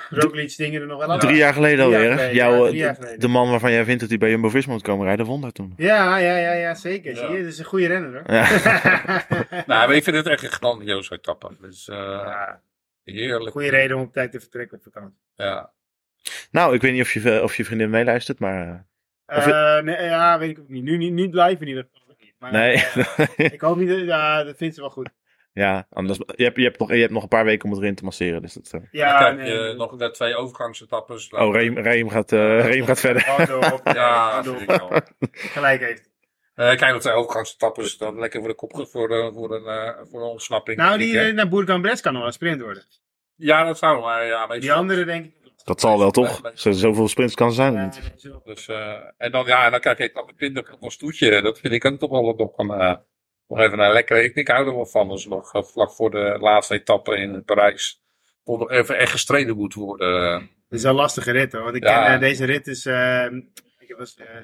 Roglic 0.09 0.55
dingen 0.57 0.81
er 0.81 0.87
nog 0.87 0.99
wel 0.99 1.11
af. 1.11 1.19
Drie 1.19 1.35
jaar 1.35 1.53
geleden 1.53 1.85
alweer. 1.85 2.33
Jouw, 2.33 2.67
ja, 2.67 2.97
eh, 2.97 3.19
de, 3.19 3.27
man 3.27 3.49
waarvan 3.49 3.71
jij 3.71 3.85
vindt 3.85 3.99
dat 3.99 4.09
hij 4.09 4.17
bij 4.17 4.29
Jumbo-Visma 4.29 4.73
moet 4.73 4.81
komen 4.81 5.05
rijden, 5.05 5.25
won 5.25 5.41
daar 5.41 5.51
toen. 5.51 5.73
Ja, 5.77 6.17
ja, 6.17 6.37
ja, 6.37 6.53
ja, 6.53 6.73
zeker. 6.75 7.11
Ja. 7.15 7.17
Zie 7.17 7.35
je, 7.37 7.43
dat 7.43 7.51
is 7.51 7.59
een 7.59 7.65
goede 7.65 7.87
renner 7.87 8.11
hoor. 8.13 8.35
Ja. 8.35 8.49
nou, 9.49 9.87
maar 9.87 9.93
ik 9.95 10.03
vind 10.03 10.15
het 10.15 10.27
echt 10.27 10.43
een 10.43 10.49
grandioze 10.49 11.13
etappe. 11.13 11.49
Dus, 11.61 11.87
eh, 11.87 11.97
Ja, 11.97 12.61
heerlijk. 13.03 13.51
goede 13.51 13.69
reden 13.69 13.97
om 13.97 14.03
op 14.03 14.13
tijd 14.13 14.31
te 14.31 14.39
vertrekken 14.39 14.77
op 14.77 14.83
vakantie. 14.83 15.19
Ja. 15.35 15.71
Nou, 16.51 16.75
ik 16.75 16.81
weet 16.81 16.91
niet 16.91 17.01
of 17.01 17.13
je, 17.13 17.43
of 17.43 17.55
je 17.55 17.65
vriendin 17.65 17.89
meeluistert, 17.89 18.39
maar... 18.39 18.85
eh, 19.25 19.37
Of 19.37 19.47
Eh, 19.47 19.79
nee, 19.79 20.01
ja, 20.03 20.39
weet 20.39 20.49
ik 20.49 20.59
ook 20.59 20.67
niet. 20.69 20.83
Nu 20.83 20.97
niet, 20.97 21.13
niet 21.13 21.33
live 21.33 21.57
in 21.61 21.67
ieder 21.67 21.87
geval. 21.91 22.15
niet. 22.19 22.33
Maar, 22.39 22.51
nee. 22.51 22.73
eh, 22.75 23.29
ik 23.53 23.61
hoop 23.61 23.77
niet, 23.77 23.89
dat- 23.89 23.99
ja, 23.99 24.43
dat 24.43 24.57
vindt 24.57 24.75
ze 24.75 24.81
wel 24.81 24.89
goed. 24.89 25.09
ja, 25.53 25.87
anders, 25.89 26.17
je, 26.35 26.43
hebt, 26.43 26.57
je, 26.57 26.63
hebt 26.63 26.79
nog, 26.79 26.91
je 26.93 26.99
hebt 26.99 27.11
nog 27.13 27.23
een 27.23 27.27
paar 27.29 27.45
weken 27.45 27.65
om 27.65 27.71
het 27.71 27.81
erin 27.81 27.95
te 27.95 28.03
masseren. 28.03 28.41
Dus 28.41 28.53
dat, 28.53 28.69
eh. 28.73 28.81
Ja, 28.91 29.19
dan 29.19 29.27
heb 29.27 29.37
nee, 29.37 29.53
je 29.53 29.59
nee. 29.59 29.73
nog 29.75 29.95
de 29.95 30.11
twee 30.11 30.35
overgangsetappes. 30.35 31.29
Oh, 31.29 31.53
Reem, 31.55 31.77
Reem, 31.77 32.09
gaat, 32.09 32.31
eh, 32.31 32.65
Reem 32.65 32.85
gaat 32.85 32.99
verder. 32.99 33.25
Op. 33.73 33.81
Ja, 33.95 34.43
vind 34.43 34.55
op. 34.55 34.61
ik 34.61 34.69
wel. 34.69 35.01
Gelijk 35.31 35.81
heeft. 35.81 36.09
Eh, 36.53 36.67
kijk, 36.75 36.91
dat 36.91 37.01
zijn 37.03 37.15
overgangsetappes. 37.15 37.97
Dan 37.97 38.19
lekker 38.19 38.39
voor 38.39 38.49
de 38.49 38.55
kop 38.55 38.87
voor, 38.91 39.07
de, 39.07 39.31
voor, 39.33 39.55
een, 39.55 39.65
eh, 39.65 39.97
voor 40.11 40.21
een 40.21 40.27
ontsnapping. 40.29 40.77
Nou, 40.77 40.97
die 40.97 41.19
eh, 41.19 41.33
naar 41.33 41.49
Bourg-en-Bresse 41.49 42.03
kan 42.03 42.11
nog 42.11 42.21
wel 42.21 42.29
een 42.31 42.35
sprint 42.37 42.61
worden. 42.61 42.83
Ja, 43.35 43.63
dat 43.63 43.77
zou 43.77 44.01
maar. 44.01 44.25
Ja, 44.25 44.47
Die 44.47 44.73
andere 44.73 45.05
denk 45.05 45.25
ik. 45.25 45.33
Dat 45.63 45.79
zal 45.81 45.99
wel, 45.99 46.11
toch? 46.11 46.51
Zo, 46.53 46.71
zoveel 46.71 47.07
sprints 47.07 47.35
kan 47.35 47.51
zijn. 47.53 47.73
Ja, 47.73 47.83
niet. 47.85 48.13
zo. 48.17 48.41
Dus, 48.43 48.67
eh, 48.67 48.97
en 49.17 49.31
dan, 49.31 49.45
ja, 49.45 49.65
en 49.65 49.71
dan 49.71 49.79
krijg 49.79 49.97
je 49.97 50.03
etappe 50.03 50.33
20 50.35 50.69
nog 50.71 50.81
een 50.81 50.91
stoetje. 50.91 51.41
Dat 51.41 51.59
vind 51.59 51.73
ik 51.73 51.85
ook 51.85 51.99
toch 51.99 52.09
wel 52.09 52.35
nog 52.35 52.57
een, 52.57 52.69
eh, 52.71 52.95
nog 53.47 53.59
even 53.59 53.79
een 53.79 53.91
lekkere. 53.91 54.23
Ik, 54.23 54.35
ik 54.35 54.47
hou 54.47 54.67
er 54.67 54.75
wel 54.75 54.85
van 54.85 55.09
als 55.09 55.25
nog 55.25 55.53
eh, 55.53 55.63
vlak 55.63 55.91
voor 55.91 56.11
de 56.11 56.37
laatste 56.39 56.73
etappe 56.73 57.15
in 57.15 57.43
Parijs. 57.43 58.01
Voor 58.43 58.57
nog 58.57 58.69
even 58.71 58.97
echt 58.97 59.11
gestreden 59.11 59.55
moet 59.57 59.73
worden. 59.73 60.33
Het 60.41 60.79
is 60.79 60.83
een 60.83 60.93
lastige 60.93 61.31
rit 61.31 61.51
hoor. 61.51 61.63
Want 61.63 61.75
ik 61.75 61.83
Ja. 61.83 62.05
ken, 62.05 62.19
deze 62.19 62.45
rit 62.45 62.67
is. 62.67 62.85
eh, 62.85 63.25
ik 63.77 63.89
eh, 64.17 64.37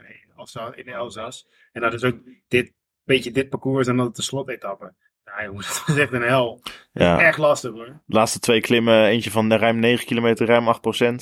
in 0.00 0.30
Elsa- 0.36 0.72
in 0.74 0.88
Elzas. 0.88 1.46
En 1.72 1.80
dat 1.80 1.92
is 1.92 2.04
ook 2.04 2.16
dit, 2.48 2.72
beetje 3.04 3.30
dit 3.30 3.48
parcours 3.48 3.86
en 3.86 3.96
dan 3.96 4.12
de 4.12 4.22
slotetappe. 4.22 4.94
Nou 5.36 5.48
jongens, 5.48 5.66
dat 5.86 5.96
is 5.96 6.02
echt 6.02 6.12
een 6.12 6.22
hel. 6.22 6.62
Ja. 6.92 7.20
Echt 7.20 7.38
lastig 7.38 7.70
hoor. 7.70 8.00
De 8.06 8.16
laatste 8.16 8.38
twee 8.38 8.60
klimmen, 8.60 9.04
eentje 9.04 9.30
van 9.30 9.52
ruim 9.52 9.78
9 9.78 10.06
kilometer, 10.06 10.46
ruim 10.46 10.66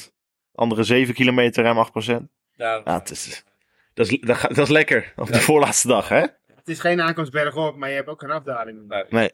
8%. 0.09 0.13
Andere 0.55 0.83
7 0.83 1.15
kilometer, 1.15 1.65
ruim 1.65 1.87
8%. 1.87 1.91
Ja, 2.57 2.81
Ja, 2.85 2.99
het 2.99 3.11
is, 3.11 3.45
dat, 3.95 4.07
is, 4.07 4.21
dat, 4.21 4.59
is 4.59 4.69
lekker. 4.69 5.13
Op 5.17 5.33
de 5.33 5.41
voorlaatste 5.41 5.89
dag, 5.89 6.09
hè? 6.09 6.21
Het 6.47 6.69
is 6.69 6.81
geen 6.81 7.01
aankomst 7.01 7.33
bergop, 7.33 7.77
maar 7.77 7.89
je 7.89 7.95
hebt 7.95 8.09
ook 8.09 8.21
geen 8.21 8.31
afdaling. 8.31 8.89
Nee. 8.89 9.05
Nee. 9.09 9.31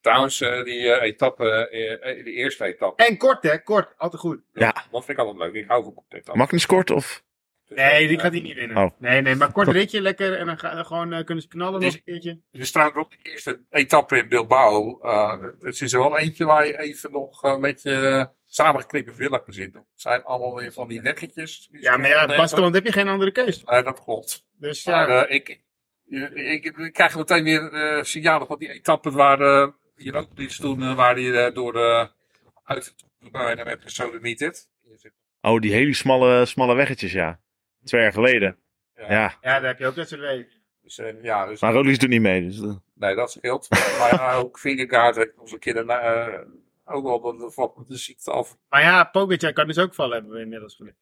Trouwens, 0.00 0.40
eh, 0.40 0.64
die 0.64 0.92
eh, 0.92 1.02
etappe, 1.02 1.68
eh, 1.68 2.10
eh, 2.18 2.24
die 2.24 2.34
eerste 2.34 2.64
etappe. 2.64 3.04
En 3.04 3.16
kort 3.16 3.42
hè, 3.42 3.58
kort. 3.58 3.94
Altijd 3.96 4.22
goed. 4.22 4.40
Ja. 4.52 4.72
Dat 4.90 5.04
vind 5.04 5.18
ik 5.18 5.24
altijd 5.24 5.36
leuk. 5.36 5.62
Ik 5.62 5.68
hou 5.68 5.82
van 5.84 5.94
korte 5.94 6.16
etappes. 6.16 6.42
Magnus 6.42 6.66
Kort 6.66 6.90
of? 6.90 7.22
Nee, 7.68 8.08
die 8.08 8.18
gaat 8.18 8.32
hij 8.32 8.40
niet 8.40 8.54
winnen. 8.54 8.76
Oh. 8.76 8.90
Nee, 8.98 9.20
nee, 9.20 9.34
maar 9.34 9.52
kort 9.52 9.68
ritje, 9.68 10.00
lekker. 10.00 10.34
En 10.34 10.46
dan 10.46 10.58
ga, 10.58 10.74
dan 10.74 10.86
gewoon 10.86 11.12
eh, 11.12 11.24
kunnen 11.24 11.42
ze 11.42 11.48
knallen 11.48 11.72
nog 11.80 11.82
Dus- 11.82 11.94
een 11.94 12.02
keertje. 12.04 12.40
Er 12.52 12.66
staat 12.66 12.94
ook 12.94 13.10
de 13.10 13.16
eerste 13.30 13.60
etappe 13.70 14.16
in 14.18 14.28
Bilbao. 14.28 14.98
eh 15.00 15.42
het 15.60 15.80
is 15.80 15.92
er 15.92 15.98
wel 16.00 16.18
eentje 16.18 16.44
waar 16.44 16.66
je 16.66 16.78
even 16.78 17.12
nog 17.12 17.42
een 17.42 17.60
beetje 17.60 17.90
uh, 18.00 18.24
samengeknippen 18.46 19.14
willen 19.14 19.42
zitten. 19.46 19.80
Het 19.80 20.00
zijn 20.00 20.22
allemaal 20.24 20.54
weer 20.54 20.72
van 20.72 20.88
die 20.88 21.00
nekgetjes. 21.00 21.68
Ja, 21.72 21.96
maar 21.96 22.08
ja, 22.08 22.26
Baskeland 22.26 22.74
heb 22.74 22.84
je 22.86 22.92
geen 22.92 23.08
andere 23.08 23.30
keus. 23.32 23.64
Nee, 23.64 23.82
dat 23.82 24.04
klopt. 24.04 24.46
Dus 24.58 24.84
Maar 24.86 25.08
eh, 25.08 25.34
ik, 25.34 25.48
ik, 26.06 26.30
ik, 26.64 26.76
ik 26.78 26.92
krijg 26.92 27.16
meteen 27.16 27.44
weer 27.44 27.72
eh, 27.72 28.02
signalen 28.02 28.46
van 28.46 28.58
die 28.58 28.72
etappen 28.72 29.12
waar 29.12 29.40
eh, 29.40 29.68
hier 29.96 30.14
ook 30.14 30.28
iets 30.38 30.56
toen, 30.56 30.82
eh, 30.82 30.94
waar 30.94 31.14
die 31.14 31.38
eh, 31.38 31.54
door 31.54 31.72
de 31.72 32.10
uit 32.64 32.94
bijna 33.32 33.64
werd 33.64 33.82
gesodemieted. 33.82 34.68
Oh, 35.40 35.60
die 35.60 35.72
hele 35.72 35.94
smalle, 35.94 36.44
smalle 36.46 36.74
weggetjes, 36.74 37.12
ja. 37.12 37.40
Twee 37.84 38.02
jaar 38.02 38.12
geleden. 38.12 38.56
Ja. 38.96 39.10
Ja. 39.10 39.38
ja, 39.40 39.60
daar 39.60 39.64
heb 39.64 39.78
je 39.78 39.86
ook 39.86 39.94
dat 39.94 40.08
soort 40.08 40.20
wegen. 40.20 40.62
Dus, 40.82 40.98
eh, 40.98 41.22
ja, 41.22 41.46
dus, 41.46 41.60
Maar 41.60 41.72
Roglic 41.72 42.00
doet 42.00 42.08
niet 42.08 42.20
mee. 42.20 42.46
Dus, 42.46 42.60
eh, 42.60 42.74
nee, 42.94 43.14
dat 43.14 43.30
scheelt. 43.30 43.70
maar 43.98 44.14
ja, 44.14 44.34
ook 44.34 44.58
Vingegaard 44.58 45.16
heeft 45.16 45.36
nog 45.36 45.58
keer 45.58 45.76
een, 45.76 45.90
eh, 45.90 46.38
ook 46.84 47.04
wel 47.04 47.20
de, 47.20 47.52
de, 47.56 47.84
de 47.86 47.96
ziekte 47.96 48.30
af. 48.30 48.56
Maar 48.68 48.82
ja, 48.82 49.04
Pogacar 49.04 49.52
kan 49.52 49.66
dus 49.66 49.78
ook 49.78 49.94
vallen, 49.94 50.12
hebben 50.14 50.32
we 50.32 50.40
inmiddels 50.40 50.74
geleerd. 50.74 50.96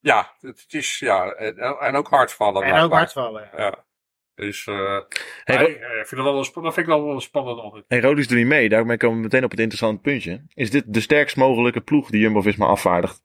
Ja, 0.00 0.34
het, 0.40 0.60
het 0.60 0.74
is, 0.74 0.98
ja, 0.98 1.32
en, 1.32 1.56
en 1.78 1.94
ook 1.94 2.08
hard 2.08 2.32
vallen. 2.32 2.62
En 2.62 2.80
ook 2.80 2.92
hard 2.92 3.12
vallen. 3.12 3.48
Ja. 3.52 3.62
Ja. 3.62 3.84
Dus, 4.34 4.66
eh 4.66 5.00
Hey, 5.44 5.66
vind 6.04 6.10
het 6.10 6.20
wel, 6.22 6.34
dat 6.34 6.52
vind 6.52 6.76
ik 6.76 6.86
wel 6.86 7.04
wel 7.04 7.20
spannend 7.20 7.60
altijd. 7.60 7.84
hey, 7.88 8.00
Roglic 8.00 8.28
doet 8.28 8.38
niet 8.38 8.46
mee. 8.46 8.68
Daarmee 8.68 8.96
komen 8.96 9.16
we 9.16 9.22
meteen 9.22 9.44
op 9.44 9.50
het 9.50 9.60
interessante 9.60 10.00
puntje. 10.00 10.44
Is 10.54 10.70
dit 10.70 10.84
de 10.86 11.00
sterkst 11.00 11.36
mogelijke 11.36 11.80
ploeg 11.80 12.10
die 12.10 12.20
Jumbo-Visma 12.20 12.66
afvaardigt 12.66 13.22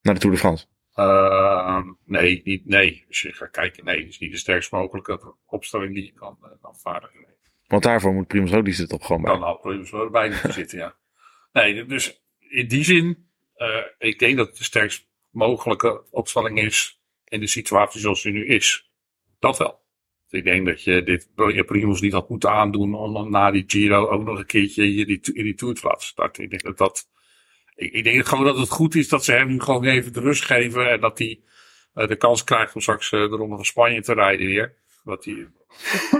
naar 0.00 0.14
de 0.14 0.20
Tour 0.20 0.34
de 0.34 0.40
France? 0.40 0.66
Ehm, 0.94 1.92
nee, 2.04 2.40
niet, 2.44 2.66
nee. 2.66 3.04
Als 3.08 3.20
je 3.20 3.32
gaat 3.32 3.50
kijken, 3.50 3.84
nee, 3.84 3.98
het 3.98 4.08
is 4.08 4.18
niet 4.18 4.30
de 4.30 4.38
sterkst 4.38 4.72
mogelijke 4.72 5.34
opstelling 5.46 5.94
die 5.94 6.04
je 6.04 6.12
kan 6.12 6.38
uh, 6.42 6.48
afvaardigen. 6.60 7.20
Nee. 7.20 7.36
Want 7.66 7.82
daarvoor 7.82 8.12
moet 8.12 8.26
Primoz 8.26 8.52
Roglic 8.52 8.78
er 8.78 8.88
toch 8.88 9.06
gewoon 9.06 9.22
bij. 9.22 9.32
Dan 9.32 9.42
had 9.42 9.60
Primoz 9.60 9.92
erbij 9.92 10.28
moeten 10.28 10.52
zitten, 10.52 10.78
ja. 10.78 10.96
Nee, 11.52 11.84
dus 11.84 12.22
in 12.38 12.68
die 12.68 12.84
zin, 12.84 13.26
eh, 13.54 13.84
ik 13.98 14.18
denk 14.18 14.36
dat 14.36 14.46
het 14.46 14.56
de 14.56 14.64
sterkst 14.64 15.08
mogelijke 15.30 16.04
opstelling 16.10 16.58
is 16.58 17.02
in 17.24 17.40
de 17.40 17.46
situatie 17.46 18.00
zoals 18.00 18.22
die 18.22 18.32
nu 18.32 18.46
is. 18.46 18.90
Dat 19.38 19.58
wel. 19.58 19.80
Ik 20.28 20.44
denk 20.44 20.66
dat 20.66 20.82
je 20.82 21.02
dit 21.02 21.30
je 21.34 21.64
Primoz 21.64 22.00
niet 22.00 22.12
had 22.12 22.28
moeten 22.28 22.50
aandoen 22.50 22.94
om 22.94 23.12
dan 23.12 23.30
na 23.30 23.50
die 23.50 23.64
Giro 23.66 24.08
ook 24.08 24.24
nog 24.24 24.38
een 24.38 24.46
keertje 24.46 24.84
hier 24.84 25.06
die, 25.06 25.20
in 25.32 25.44
die 25.44 25.54
Tour 25.54 25.74
te 25.74 25.86
laten 25.86 26.06
starten. 26.06 26.44
Ik 26.44 26.50
denk 26.50 26.62
dat 26.62 26.78
dat, 26.78 27.08
ik, 27.74 27.92
ik 27.92 28.04
denk 28.04 28.26
gewoon 28.26 28.44
dat 28.44 28.58
het 28.58 28.68
goed 28.70 28.94
is 28.94 29.08
dat 29.08 29.24
ze 29.24 29.32
hem 29.32 29.48
nu 29.48 29.60
gewoon 29.60 29.84
even 29.84 30.12
de 30.12 30.20
rust 30.20 30.44
geven 30.44 30.90
en 30.90 31.00
dat 31.00 31.18
hij 31.18 31.40
eh, 31.94 32.06
de 32.08 32.16
kans 32.16 32.44
krijgt 32.44 32.74
om 32.74 32.80
straks 32.80 33.12
eh, 33.12 33.20
de 33.20 33.36
Ronde 33.36 33.54
van 33.56 33.64
Spanje 33.64 34.02
te 34.02 34.14
rijden 34.14 34.46
weer. 34.46 34.74
Dat 35.04 35.24
hij 35.24 35.46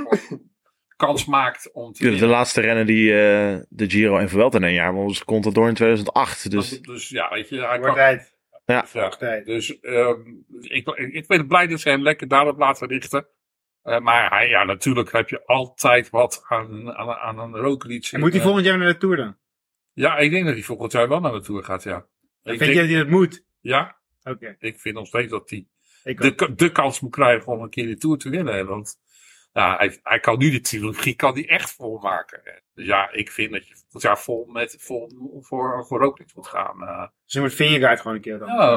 kans 0.97 1.25
maakt 1.25 1.73
om 1.73 1.93
te 1.93 1.99
De, 1.99 2.05
de 2.05 2.11
winnen. 2.11 2.31
laatste 2.31 2.61
rennen 2.61 2.87
die 2.87 3.11
eh, 3.11 3.59
de 3.69 3.91
Giro 3.91 4.17
en 4.19 4.29
Vuelta 4.29 4.57
in 4.59 4.65
een 4.65 4.73
jaar 4.73 4.95
was 4.95 5.25
Contador 5.25 5.69
in 5.69 5.75
2008. 5.75 6.51
Dus 6.51 6.69
Dus, 6.69 6.81
dus 6.81 7.09
ja, 7.09 7.29
weet 7.31 7.49
je, 7.49 7.57
hij 7.57 7.69
Wordt 7.69 7.85
kan, 7.85 7.95
tijd. 7.95 8.35
ja, 8.65 9.43
dus 9.45 9.81
ehm, 9.81 10.21
ik, 10.61 10.89
ik, 10.89 11.27
ben 11.27 11.47
blij 11.47 11.67
dat 11.67 11.81
ze 11.81 11.89
hem 11.89 12.03
lekker 12.03 12.29
daarop 12.29 12.59
laten 12.59 12.89
richten. 12.89 13.27
Eh, 13.83 13.99
maar 14.01 14.31
hij, 14.31 14.49
ja, 14.49 14.65
natuurlijk 14.65 15.13
heb 15.13 15.29
je 15.29 15.47
altijd 15.47 16.11
wat 16.11 16.45
aan, 16.49 16.93
aan, 16.95 17.09
aan 17.39 17.39
een. 17.39 17.55
En 17.55 18.21
moet 18.21 18.31
hij 18.31 18.39
Eh, 18.39 18.43
volgend 18.47 18.65
jaar 18.67 18.79
naar 18.79 18.93
de 18.93 18.97
Tour 18.99 19.17
dan? 19.17 19.37
Ja, 19.93 20.17
ik 20.19 20.31
denk 20.31 20.45
dat 20.45 20.55
hij 20.55 20.63
volgend 20.63 20.93
jaar 20.93 21.09
wel 21.09 21.21
naar 21.21 21.33
de 21.33 21.41
Tour 21.41 21.65
gaat, 21.65 21.83
ja. 21.83 21.97
Ik 21.97 22.05
Vind 22.43 22.59
denk- 22.59 22.73
je 22.73 22.79
dat 22.81 22.89
hij 22.89 22.99
dat 22.99 23.09
moet? 23.09 23.45
Ja, 23.61 23.97
Oké. 24.25 24.57
ik 24.59 24.81
vind 24.81 24.95
nog 24.95 25.07
steeds 25.07 25.31
dat 25.31 25.51
hij 25.51 25.67
de, 26.03 26.53
de 26.57 26.73
kans 26.73 27.01
moet 27.01 27.11
krijgen 27.11 27.53
om 27.53 27.63
een 27.63 27.71
keer 27.71 27.87
de 27.87 27.97
Tour 27.97 28.19
te 28.19 28.29
winnen. 28.31 28.67
Want 28.67 28.97
ja, 29.53 29.77
hij, 29.77 29.99
hij 30.03 30.21
kan 30.21 30.39
nu 30.39 30.51
de 30.51 30.61
trilogie 30.61 31.15
kan 31.15 31.35
die 31.35 31.47
echt 31.47 31.73
volmaken. 31.75 32.41
Dus 32.75 32.87
ja, 32.87 33.13
ik 33.13 33.31
vind 33.31 33.53
dat 33.53 33.69
je 33.69 33.75
volgend 33.75 34.03
jaar 34.03 34.19
vol 34.19 34.45
met 34.47 34.77
vol 34.79 35.11
voor, 35.41 35.85
voor 35.87 36.01
Roglic 36.01 36.35
moet 36.35 36.47
gaan. 36.47 36.83
eh 36.83 37.07
Dus 37.25 37.33
je 37.33 37.41
moet 37.41 37.55
Vingegaard 37.55 38.01
gewoon 38.01 38.17
een 38.17 38.23
keer 38.23 38.39
dan. 38.39 38.49
ja, 38.49 38.77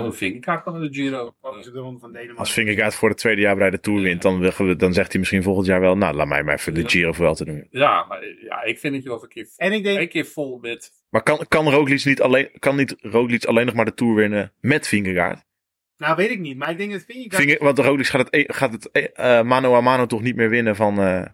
de 0.79 0.87
Giro. 0.91 1.35
Ook 1.41 1.63
de 1.63 1.71
ronde 1.71 1.99
van 1.99 2.11
Denemarken. 2.11 2.39
Als 2.39 2.53
Vingegaard 2.53 2.95
voor 2.95 3.09
het 3.09 3.17
tweede 3.17 3.41
jaar 3.41 3.55
bij 3.55 3.69
de 3.69 3.79
Tour 3.79 4.01
wint, 4.01 4.21
dan, 4.21 4.39
wil- 4.39 4.77
dan 4.77 4.93
zegt 4.93 5.11
hij 5.11 5.19
misschien 5.19 5.43
volgend 5.43 5.65
jaar 5.67 5.79
wel, 5.79 5.97
nou, 5.97 6.15
laat 6.15 6.27
mij 6.27 6.43
maar 6.43 6.53
even 6.55 6.73
de 6.73 6.89
Giro 6.89 7.11
voor 7.11 7.25
wel 7.25 7.35
te 7.35 7.45
doen. 7.45 7.67
Ja, 7.69 8.05
maar 8.05 8.23
ja, 8.41 8.63
ik 8.63 8.79
vind 8.79 8.93
dat 8.93 9.03
je 9.03 9.09
wel 9.09 9.23
een 9.23 9.29
keer, 9.29 9.47
En 9.55 9.71
ik 9.71 9.83
denk, 9.83 9.99
een 9.99 10.09
keer 10.09 10.25
vol 10.25 10.57
met... 10.61 10.91
Maar 11.09 11.23
kan, 11.23 11.45
kan 11.47 11.69
Roglic 11.69 12.05
niet 12.05 12.21
alleen, 12.21 12.49
kan 12.59 12.75
niet 12.75 12.95
Roglic 12.99 13.45
alleen 13.45 13.65
nog 13.65 13.75
maar 13.75 13.85
de 13.85 13.93
Tour 13.93 14.15
winnen 14.15 14.53
met 14.59 14.87
Vingegaard? 14.87 15.43
Nou 15.97 16.15
weet 16.15 16.29
ik 16.29 16.39
niet, 16.39 16.57
maar 16.57 16.69
ik 16.69 16.77
denk 16.77 16.91
dat 16.91 17.03
Vingegaard... 17.07 17.43
Vinge, 17.43 17.57
want 17.59 17.79
Roglic 17.79 18.05
gaat 18.05 18.21
het, 18.21 18.33
e- 18.33 18.53
gaat 18.53 18.71
het 18.71 18.91
eh, 18.91 19.37
eh, 19.39 19.45
mano 19.45 19.75
a 19.75 19.81
mano 19.81 20.05
toch 20.05 20.21
niet 20.21 20.35
meer 20.35 20.49
winnen 20.49 20.75
van, 20.75 20.99
eh 20.99 21.25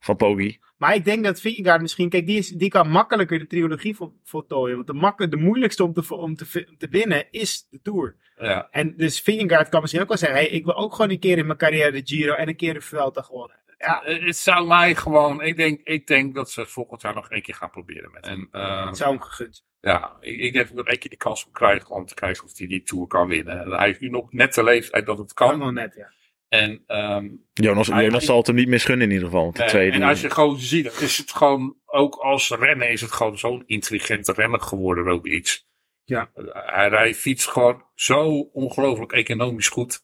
van 0.00 0.16
Poggi. 0.16 0.58
Maar 0.76 0.94
ik 0.94 1.04
denk 1.04 1.24
dat 1.24 1.40
Vingegaard 1.40 1.80
misschien... 1.80 2.08
Kijk, 2.08 2.26
die, 2.26 2.38
is, 2.38 2.48
die 2.48 2.68
kan 2.68 2.90
makkelijker 2.90 3.38
de 3.38 3.46
trilogie 3.46 3.96
vol, 3.96 4.12
voltooien. 4.24 4.74
Want 4.74 4.86
de, 4.86 4.92
makkelijk, 4.92 5.32
de 5.32 5.38
moeilijkste 5.38 5.84
om 5.84 5.92
te, 5.92 6.14
om, 6.14 6.34
te, 6.36 6.66
om 6.68 6.78
te 6.78 6.88
winnen 6.88 7.26
is 7.30 7.66
de 7.70 7.80
Tour. 7.82 8.16
Ja, 8.36 8.68
En 8.70 8.96
dus 8.96 9.20
Vingegaard 9.20 9.68
kan 9.68 9.80
misschien 9.80 10.02
ook 10.02 10.08
wel 10.08 10.16
zeggen... 10.16 10.38
Hey, 10.38 10.48
ik 10.48 10.64
wil 10.64 10.76
ook 10.76 10.94
gewoon 10.94 11.10
een 11.10 11.18
keer 11.18 11.38
in 11.38 11.46
mijn 11.46 11.58
carrière 11.58 11.92
de 11.92 12.02
Giro 12.04 12.34
en 12.34 12.48
een 12.48 12.56
keer 12.56 12.74
de 12.74 12.80
Vuelta 12.80 13.22
gewonnen. 13.22 13.56
Ja, 13.80 14.02
Eh, 14.04 14.26
het 14.26 14.36
zou 14.36 14.66
mij 14.66 14.94
gewoon... 14.94 15.42
Ik 15.42 15.56
denk, 15.56 15.80
ik 15.84 16.06
denk 16.06 16.34
dat 16.34 16.50
ze 16.50 16.60
het 16.60 16.70
volgend 16.70 17.02
jaar 17.02 17.14
nog 17.14 17.30
één 17.30 17.42
keer 17.42 17.54
gaan 17.54 17.70
proberen 17.70 18.10
met 18.12 18.26
hem. 18.26 18.48
Eh, 18.52 18.86
het 18.86 18.96
zou 18.96 19.10
hem 19.10 19.20
gegund 19.20 19.64
Ja, 19.80 20.16
ik, 20.20 20.38
ik 20.38 20.52
denk 20.52 20.68
dat 20.68 20.78
ik 20.78 20.86
één 20.90 20.98
keer 20.98 21.10
de 21.10 21.16
kans 21.16 21.44
moet 21.44 21.54
krijgen 21.54 21.90
om 21.90 22.06
te 22.06 22.14
kijken 22.14 22.44
of 22.44 22.58
hij 22.58 22.66
die 22.66 22.82
Tour 22.82 23.06
kan 23.06 23.28
winnen. 23.28 23.60
En 23.60 23.70
hij 23.70 23.86
heeft 23.86 24.00
nu 24.00 24.08
nog 24.08 24.32
net 24.32 24.54
de 24.54 24.64
leeftijd 24.64 25.06
dat 25.06 25.18
het 25.18 25.32
Kan 25.32 25.58
nog 25.58 25.72
net, 25.72 25.94
ja. 25.94 26.12
En, 26.48 26.82
ehm, 26.86 27.28
Jonas, 27.52 27.86
Hij- 27.86 28.04
Jonas 28.04 28.24
zal 28.24 28.36
het 28.36 28.46
hem 28.46 28.56
niet 28.56 28.68
misgunnen 28.68 29.06
in 29.06 29.12
ieder 29.12 29.28
geval. 29.28 29.52
De 29.52 29.62
eh, 29.62 29.68
tweede. 29.68 29.96
en 29.96 30.02
als 30.02 30.20
je 30.20 30.30
gewoon 30.30 30.58
ziet, 30.58 31.00
is 31.00 31.18
het 31.18 31.32
gewoon, 31.32 31.76
ook 31.86 32.14
als 32.14 32.50
renner 32.50 32.90
is 32.90 33.00
het 33.00 33.12
gewoon 33.12 33.38
zo'n 33.38 33.62
intelligente 33.66 34.32
renner 34.32 34.60
geworden, 34.60 35.06
ook 35.08 35.26
iets. 35.26 35.68
Ja. 36.04 36.30
Hij 36.52 36.88
rijdt 36.88 37.16
fiets 37.18 37.46
gewoon 37.46 37.84
zo 37.94 38.40
ongelooflijk 38.52 39.12
economisch 39.12 39.68
goed. 39.68 40.02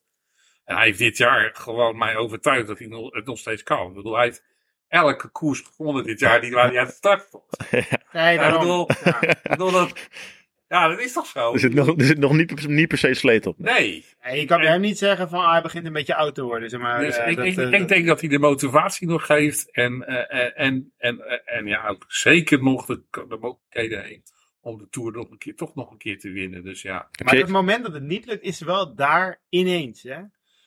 En 0.66 0.76
hij 0.76 0.84
heeft 0.84 0.98
dit 0.98 1.16
jaar 1.16 1.50
gewoon 1.54 1.98
mij 1.98 2.16
overtuigd 2.16 2.66
dat 2.66 2.78
hij 2.78 2.88
nog- 2.88 3.14
het 3.14 3.26
nog 3.26 3.38
steeds 3.38 3.62
kan. 3.62 3.88
Ik 3.88 3.94
bedoel, 3.94 4.14
hij 4.16 4.24
heeft 4.24 4.44
elke 4.88 5.28
koers 5.28 5.60
gewonnen 5.76 6.04
dit 6.04 6.20
jaar 6.20 6.40
die 6.40 6.52
waar 6.52 6.68
hij 6.70 6.80
aan 6.80 6.86
de 6.86 6.92
start 6.92 7.22
stond. 7.26 7.44
Nee, 7.70 7.82
Ja, 8.12 8.28
ik 8.28 8.38
daarom. 8.38 8.60
bedoel, 8.60 8.88
Ja. 9.04 9.20
ik 9.22 9.38
bedoel 9.50 9.70
dat, 9.70 10.08
ja, 10.68 10.88
dat 10.88 11.00
is 11.00 11.12
toch 11.12 11.26
zo? 11.26 11.52
Er 11.52 11.58
zit 11.58 11.74
nog, 11.74 11.86
er 11.98 12.04
zit 12.04 12.18
nog 12.18 12.32
niet, 12.32 12.66
niet 12.68 12.88
per 12.88 12.98
se 12.98 13.14
sleet 13.14 13.46
op. 13.46 13.58
Nee. 13.58 14.04
Nee, 14.24 14.40
je 14.40 14.46
kan 14.46 14.60
hem 14.60 14.80
niet 14.80 14.98
zeggen 14.98 15.28
van 15.28 15.40
ah, 15.44 15.50
hij 15.52 15.62
begint 15.62 15.86
een 15.86 15.92
beetje 15.92 16.14
oud 16.14 16.34
te 16.34 16.42
worden. 16.42 16.70
Zeg 16.70 16.80
maar, 16.80 17.00
Dus 17.00 17.16
eh, 17.16 17.28
ik, 17.30 17.36
dat, 17.36 17.46
ik, 17.46 17.56
eh, 17.56 17.72
ik 17.80 17.88
denk 17.88 18.06
dat 18.06 18.20
hij 18.20 18.28
de 18.28 18.38
motivatie 18.38 19.06
nog 19.08 19.26
geeft. 19.26 19.70
En, 19.70 20.06
eh, 20.06 20.60
en, 20.66 20.92
en, 20.98 21.44
en 21.44 21.66
ja, 21.66 21.88
ook 21.88 22.04
zeker 22.08 22.62
nog 22.62 22.86
de, 22.86 23.02
de 23.10 23.36
mogelijkheden 23.40 24.02
heeft 24.04 24.34
om 24.60 24.78
de 24.78 24.88
Tour 24.88 25.12
nog 25.12 25.30
een 25.30 25.38
keer, 25.38 25.54
toch 25.56 25.74
nog 25.74 25.90
een 25.90 25.98
keer 25.98 26.18
te 26.18 26.30
winnen. 26.30 26.64
Dus 26.64 26.82
ja. 26.82 27.08
Maar 27.24 27.34
het 27.36 27.48
moment 27.48 27.84
dat 27.84 27.92
het 27.92 28.02
niet 28.02 28.26
lukt, 28.26 28.42
is 28.42 28.60
wel 28.60 28.94
daar 28.94 29.40
ineens. 29.48 30.02
Hè? 30.02 30.20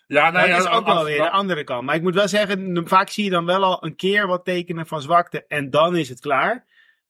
Ja, 0.10 0.32
nou 0.32 0.47
dat 0.47 0.64
ja, 0.64 0.70
is 0.70 0.78
ook 0.78 0.86
wel 0.86 1.03
weer 1.03 1.18
de 1.18 1.30
andere 1.30 1.64
kant. 1.64 1.86
Maar 1.86 1.95
ik 1.95 2.01
moet 2.01 2.16
wel 2.16 2.28
zeggen, 2.28 2.88
vaak 2.88 3.10
zie 3.10 3.24
je 3.24 3.30
dan 3.30 3.45
wel 3.45 3.64
al 3.64 3.86
een 3.86 3.95
keer 3.95 4.28
wat 4.28 4.45
tekenen 4.45 4.88
van 4.88 5.01
zwakte 5.01 5.45
en 5.47 5.70
dan 5.70 5.95
is 5.95 6.10
het 6.10 6.20
klaar. 6.20 6.66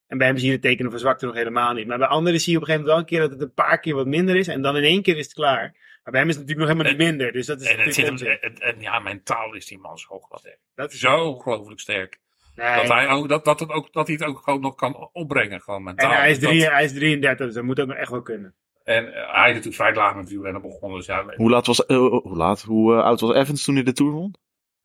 En 0.07 0.17
bij 0.17 0.27
hem 0.27 0.37
zie 0.37 0.49
je 0.49 0.55
de 0.55 0.61
tekenen 0.61 0.91
van 0.91 0.99
zwakte 0.99 1.25
nog 1.25 1.35
helemaal 1.35 1.73
niet. 1.73 1.87
Maar 1.87 1.97
bij 1.97 2.07
anderen 2.07 2.39
zie 2.39 2.51
je 2.51 2.57
op 2.57 2.63
een 2.63 2.69
gegeven 2.69 2.89
moment 2.89 3.09
wel 3.09 3.19
een 3.19 3.29
keer 3.29 3.29
dat 3.29 3.39
het 3.39 3.49
een 3.49 3.65
paar 3.65 3.79
keer 3.79 3.95
wat 3.95 4.05
minder 4.05 4.35
is 4.35 4.47
en 4.47 4.61
dan 4.61 4.77
in 4.77 4.83
één 4.83 5.01
keer 5.01 5.17
is 5.17 5.25
het 5.25 5.33
klaar. 5.33 5.75
Maar 6.03 6.11
bij 6.11 6.19
hem 6.19 6.29
is 6.29 6.35
het 6.35 6.47
natuurlijk 6.47 6.69
nog 6.69 6.77
helemaal 6.77 6.97
niet 6.97 7.09
minder. 7.09 7.31
Dus 7.31 7.45
dat 7.45 7.61
is 7.61 7.67
En, 7.67 7.79
het 7.79 7.93
zit 7.93 8.05
hem, 8.05 8.17
en, 8.17 8.55
en 8.55 8.81
ja, 8.81 8.99
mentaal 8.99 9.53
is 9.53 9.65
die 9.65 9.79
man 9.79 9.97
zo 9.97 10.13
ongelooflijk. 10.13 10.59
Dat 10.75 10.93
is 10.93 10.99
Zo 10.99 11.17
ongelooflijk 11.17 11.79
sterk. 11.79 12.19
Nee. 12.55 12.75
Dat, 12.75 12.87
hij 12.87 13.07
ook, 13.07 13.29
dat, 13.29 13.45
dat, 13.45 13.59
het 13.59 13.69
ook, 13.69 13.93
dat 13.93 14.07
hij 14.07 14.15
het 14.19 14.25
ook 14.25 14.39
gewoon 14.43 14.61
nog 14.61 14.75
kan 14.75 15.09
opbrengen, 15.11 15.61
gewoon 15.61 15.83
mentaal. 15.83 16.11
En 16.11 16.17
hij 16.17 16.31
is, 16.31 16.39
Dat- 16.39 16.49
drie, 16.49 16.69
hij 16.69 16.83
is 16.83 16.93
33, 16.93 17.45
dus 17.45 17.55
dat 17.55 17.63
moet 17.63 17.79
ook 17.79 17.87
nog 17.87 17.97
echt 17.97 18.11
wel 18.11 18.21
kunnen. 18.21 18.55
En 18.89 19.13
eh, 19.13 19.33
hij 19.33 19.49
is 19.49 19.55
natuurlijk 19.55 19.75
vrij 19.75 19.93
laag 19.93 20.15
met 20.15 20.29
wielrennen 20.29 20.61
begonnen. 20.61 20.97
Dus 20.97 21.07
ja, 21.07 21.23
Hoe 21.35 21.49
laat 21.49 21.67
was, 21.67 21.85
eh, 21.85 21.97
hoe 21.97 22.35
laat, 22.37 22.61
hoe 22.61 22.95
eh, 22.95 23.03
oud 23.03 23.19
was 23.19 23.35
Evans 23.35 23.63
toen 23.63 23.75
hij 23.75 23.83
de 23.83 23.93
Tour 23.93 24.11
won? 24.11 24.35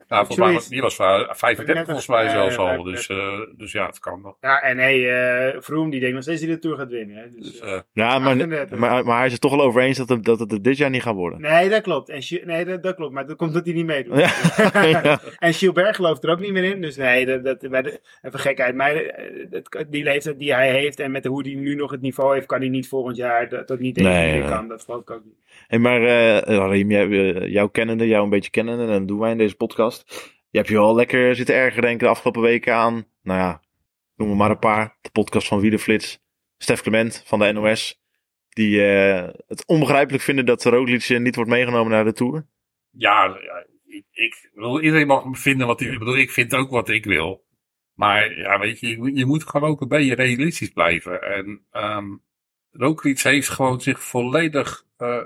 Nou, 0.08 0.26
volgens 0.26 0.46
mij 0.46 0.52
was, 0.54 0.68
die 0.68 0.80
was 0.80 0.94
va- 0.94 1.34
35 1.34 1.84
volgens 1.84 2.06
mij 2.06 2.24
Ja, 2.24 2.30
zelfs 2.30 2.54
ja, 2.54 2.60
al. 2.60 2.66
35. 2.66 3.06
Dus, 3.06 3.16
eh, 3.18 3.56
dus 3.58 3.72
ja, 3.72 3.86
het 3.86 3.98
kan 3.98 4.20
nog. 4.20 4.36
Ja, 4.40 4.60
en 4.62 4.78
hey, 4.78 5.10
eh 5.50 5.56
Vroom 5.60 5.90
die 5.90 6.00
denkt 6.00 6.14
nog 6.14 6.22
steeds 6.22 6.40
dat 6.40 6.48
hij 6.48 6.58
de 6.58 6.62
Tour 6.62 6.76
gaat 6.78 6.88
winnen. 6.90 7.16
Hè? 7.16 7.22
Dus, 7.30 7.50
Dus, 7.50 7.60
eh, 7.60 7.80
Ja, 7.92 8.18
maar, 8.18 8.32
38. 8.32 8.78
maar, 8.78 9.04
maar 9.04 9.16
hij 9.16 9.26
is 9.26 9.32
het 9.32 9.40
toch 9.40 9.52
al 9.52 9.62
over 9.62 9.82
eens 9.82 9.98
dat 9.98 10.08
het, 10.08 10.24
dat 10.24 10.38
het 10.38 10.64
dit 10.64 10.76
jaar 10.76 10.90
niet 10.90 11.02
gaat 11.02 11.14
worden. 11.14 11.40
nee, 11.40 11.68
dat 11.68 11.82
klopt. 11.82 12.08
En, 12.08 12.22
nee, 12.44 12.64
dat, 12.64 12.82
dat 12.82 12.94
klopt. 12.94 13.12
Maar 13.12 13.26
dat 13.26 13.36
komt 13.36 13.52
dat 13.54 13.64
hij 13.64 13.74
niet 13.74 13.86
meedoet. 13.86 14.18
Ja. 14.18 14.32
Ja. 15.04 15.20
En 15.38 15.54
Gilbert 15.54 15.96
gelooft 15.96 16.24
er 16.24 16.30
ook 16.30 16.40
niet 16.40 16.52
meer 16.52 16.64
in. 16.64 16.80
Dus 16.80 16.96
nee, 16.96 17.26
dat, 17.26 17.44
dat, 17.44 17.60
de, 17.60 18.00
even 18.22 18.38
gekheid. 18.38 18.74
Maar 18.74 18.94
eh, 18.94 19.46
dat, 19.50 19.84
die 19.88 20.02
leeftijd 20.02 20.38
die 20.38 20.54
hij 20.54 20.70
heeft 20.70 21.00
en 21.00 21.10
met 21.10 21.24
hoe 21.24 21.42
hij 21.42 21.54
nu 21.54 21.74
nog 21.74 21.90
het 21.90 22.00
niveau 22.00 22.34
heeft, 22.34 22.46
kan 22.46 22.60
hij 22.60 22.68
niet 22.68 22.88
volgend 22.88 23.16
jaar 23.16 23.48
dat, 23.48 23.68
dat 23.68 23.78
niet 23.78 23.94
tegen 23.94 24.10
Nee, 24.10 24.30
nee, 24.30 24.40
nee. 24.40 24.48
kan. 24.50 24.68
Dat 24.68 24.84
geloof 24.84 25.00
ik 25.00 25.10
ook 25.10 25.24
niet. 25.24 25.34
Hey, 25.68 25.78
maar 25.78 26.02
eh 26.02 26.82
jij, 26.88 27.08
eh, 27.08 27.48
jou 27.52 27.70
kennende, 27.70 28.06
jou 28.06 28.24
een 28.24 28.30
beetje 28.30 28.50
kennende, 28.50 28.82
en 28.82 28.88
dat 28.98 29.08
doen 29.08 29.18
wij 29.18 29.30
in 29.30 29.38
deze 29.38 29.56
podcast. 29.56 29.93
Je 30.50 30.58
hebt 30.58 30.68
je 30.68 30.74
wel 30.74 30.94
lekker 30.94 31.34
zitten 31.36 31.54
erger 31.54 31.82
denken 31.82 31.98
de 32.06 32.12
afgelopen 32.12 32.42
weken 32.42 32.74
aan, 32.74 33.06
nou 33.22 33.38
ja, 33.40 33.62
noem 34.16 34.36
maar 34.36 34.50
een 34.50 34.58
paar. 34.58 34.98
De 35.00 35.10
podcast 35.10 35.48
van 35.48 35.60
Wielerflits, 35.60 36.18
Stef 36.58 36.82
Clement 36.82 37.22
van 37.26 37.38
de 37.38 37.52
NOS. 37.52 38.02
Die 38.48 38.84
eh, 38.84 39.28
het 39.46 39.66
onbegrijpelijk 39.66 40.22
vinden 40.22 40.46
dat 40.46 40.64
Roglic 40.64 41.08
niet 41.18 41.34
wordt 41.36 41.50
meegenomen 41.50 41.92
naar 41.92 42.04
de 42.04 42.12
Tour. 42.12 42.46
Ja, 42.90 43.38
ik, 43.86 44.04
ik 44.10 44.50
bedoel, 44.54 44.80
iedereen 44.80 45.06
mag 45.06 45.24
vinden 45.38 45.66
wat 45.66 45.80
hij 45.80 45.98
bedoel, 45.98 46.16
ik 46.16 46.30
vind 46.30 46.54
ook 46.54 46.70
wat 46.70 46.88
ik 46.88 47.04
wil. 47.04 47.44
Maar 47.94 48.38
ja, 48.38 48.58
weet 48.58 48.80
je, 48.80 48.88
je, 49.14 49.26
moet- 49.26 49.48
gewoon 49.48 49.70
ook 49.70 49.80
een 49.80 49.88
beetje 49.88 50.14
realistisch 50.14 50.68
blijven. 50.70 51.22
En 51.22 51.66
ehm 51.70 52.16
Roglic 52.70 53.20
heeft 53.20 53.48
gewoon 53.48 53.80
zich 53.80 54.02
volledig... 54.02 54.84
eh 54.96 55.22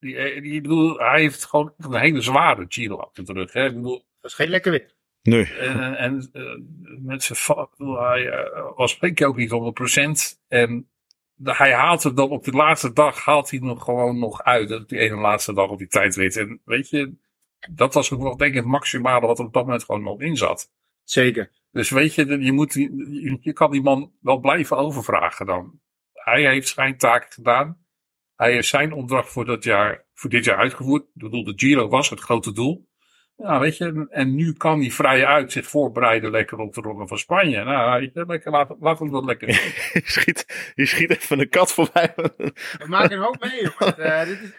die, 0.00 0.16
eh, 0.16 0.62
bedoel, 0.62 0.98
hij 0.98 1.20
heeft 1.20 1.44
gewoon 1.44 1.74
een 1.78 1.94
hele 1.94 2.20
zware 2.20 2.64
Giro 2.68 2.96
achter 2.96 3.24
de 3.24 3.32
rug. 3.32 3.52
Hè? 3.52 3.66
Ik 3.66 3.74
bedoel, 3.74 4.04
Dat 4.22 4.30
is 4.30 4.36
geen 4.36 4.48
lekker 4.48 4.70
weer. 4.70 4.94
Nee. 5.22 5.44
en, 5.54 5.80
en, 5.80 5.96
en 5.96 6.30
eh, 6.32 7.98
hij 7.98 8.28
eh, 8.30 8.70
was 8.76 8.98
denk 8.98 9.20
ik 9.20 9.26
ook 9.26 9.36
niet 9.36 9.50
100%. 10.34 10.38
En 10.48 10.90
de- 11.34 11.54
hij 11.56 11.72
haalt 11.74 12.02
het 12.02 12.16
dan 12.16 12.30
op 12.30 12.44
de 12.44 12.50
laatste 12.52 12.92
dag, 12.92 13.24
haalt 13.24 13.50
hij 13.50 13.58
nog 13.58 13.84
gewoon 13.84 14.18
nog 14.18 14.42
uit. 14.42 14.68
Dat 14.68 14.88
die 14.88 14.98
ene 14.98 15.14
laatste 15.16 15.52
dag 15.54 15.68
op 15.68 15.78
die 15.78 15.86
tijdrit. 15.88 16.36
En 16.36 16.60
weet 16.64 16.88
je, 16.88 17.14
dat 17.70 17.94
was 17.94 18.12
ook 18.12 18.22
wel 18.22 18.36
denk 18.36 18.50
ik 18.50 18.56
het 18.56 18.66
maximale 18.66 19.26
wat 19.26 19.38
er 19.38 19.44
op 19.44 19.52
dat 19.52 19.64
moment 19.64 19.84
gewoon 19.84 20.02
nog 20.02 20.20
in 20.20 20.36
zat. 20.36 20.70
Zeker. 21.04 21.50
Dus 21.70 21.90
weet 21.90 22.14
je, 22.14 22.38
je, 22.40 22.52
moet, 22.52 22.72
die- 22.72 23.20
je, 23.22 23.38
je 23.40 23.52
kan 23.52 23.70
die 23.70 23.82
man 23.82 24.12
wel 24.20 24.38
blijven 24.38 24.76
overvragen 24.76 25.46
dan. 25.46 25.80
Hij 26.12 26.42
heeft 26.42 26.68
zijn 26.68 26.96
taak 26.96 27.32
gedaan. 27.32 27.80
Hij 28.36 28.52
heeft 28.52 28.68
zijn 28.68 28.92
opdracht 28.92 29.28
voor, 29.32 29.44
dat 29.44 29.64
jaar, 29.64 30.04
voor 30.14 30.30
dit 30.30 30.44
jaar 30.44 30.56
uitgevoerd. 30.56 31.02
Ik 31.02 31.08
bedoel, 31.22 31.44
de 31.44 31.52
Giro 31.56 31.88
was 31.88 32.10
het 32.10 32.20
grote 32.20 32.52
doel. 32.52 32.90
Ja, 33.36 33.58
weet 33.60 33.76
je, 33.76 34.06
en- 34.10 34.34
nu 34.34 34.52
kan 34.52 34.80
hij 34.80 34.90
vrij 34.90 35.26
uit 35.26 35.52
zich 35.52 35.66
voorbereiden 35.66 36.30
lekker 36.30 36.58
op 36.58 36.74
de 36.74 36.80
ronde 36.80 37.06
van 37.06 37.18
Spanje. 37.18 37.64
Nou, 37.64 38.00
weet 38.00 38.14
je, 38.14 38.24
lekker, 38.26 38.50
laat, 38.50 38.76
laat 38.80 38.98
hem 38.98 39.10
dat 39.10 39.24
lekker 39.24 39.46
doen. 39.46 39.56
Je 39.92 40.00
schiet, 40.04 40.72
je 40.74 40.86
schiet 40.86 41.10
even 41.10 41.38
een 41.40 41.48
kat 41.48 41.72
voorbij. 41.72 42.12
We 42.16 42.84
maken 42.86 43.16
een 43.16 43.22
hoop 43.22 43.40
mee, 43.40 43.62
jongen. 43.62 43.98
Eh, 43.98 44.26
dit 44.26 44.40
is 44.40 44.50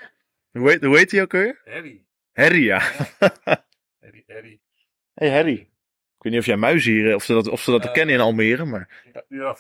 hoe, 0.62 0.70
heet, 0.70 0.84
hoe 0.84 0.98
heet 0.98 1.12
hij 1.12 1.22
ook 1.22 1.32
weer? 1.32 1.62
Harry, 1.66 2.06
Harry, 2.34 2.64
ja. 2.64 2.80
Harry, 4.02 4.24
Harry. 4.28 4.60
Hey 5.14 5.30
Harry. 5.32 5.70
Ik 6.24 6.32
weet 6.32 6.38
niet 6.38 6.50
of 6.50 6.58
jij 6.58 6.70
muizen 6.70 6.92
hier, 6.92 7.16
of 7.16 7.24
ze 7.24 7.34
dat, 7.34 7.48
of 7.50 7.62
ze 7.62 7.72
dat 7.72 7.92
kennen 7.92 8.16
in 8.16 8.22
Almere, 8.22 8.66
maar... 8.66 9.04
Ja, 9.30 9.56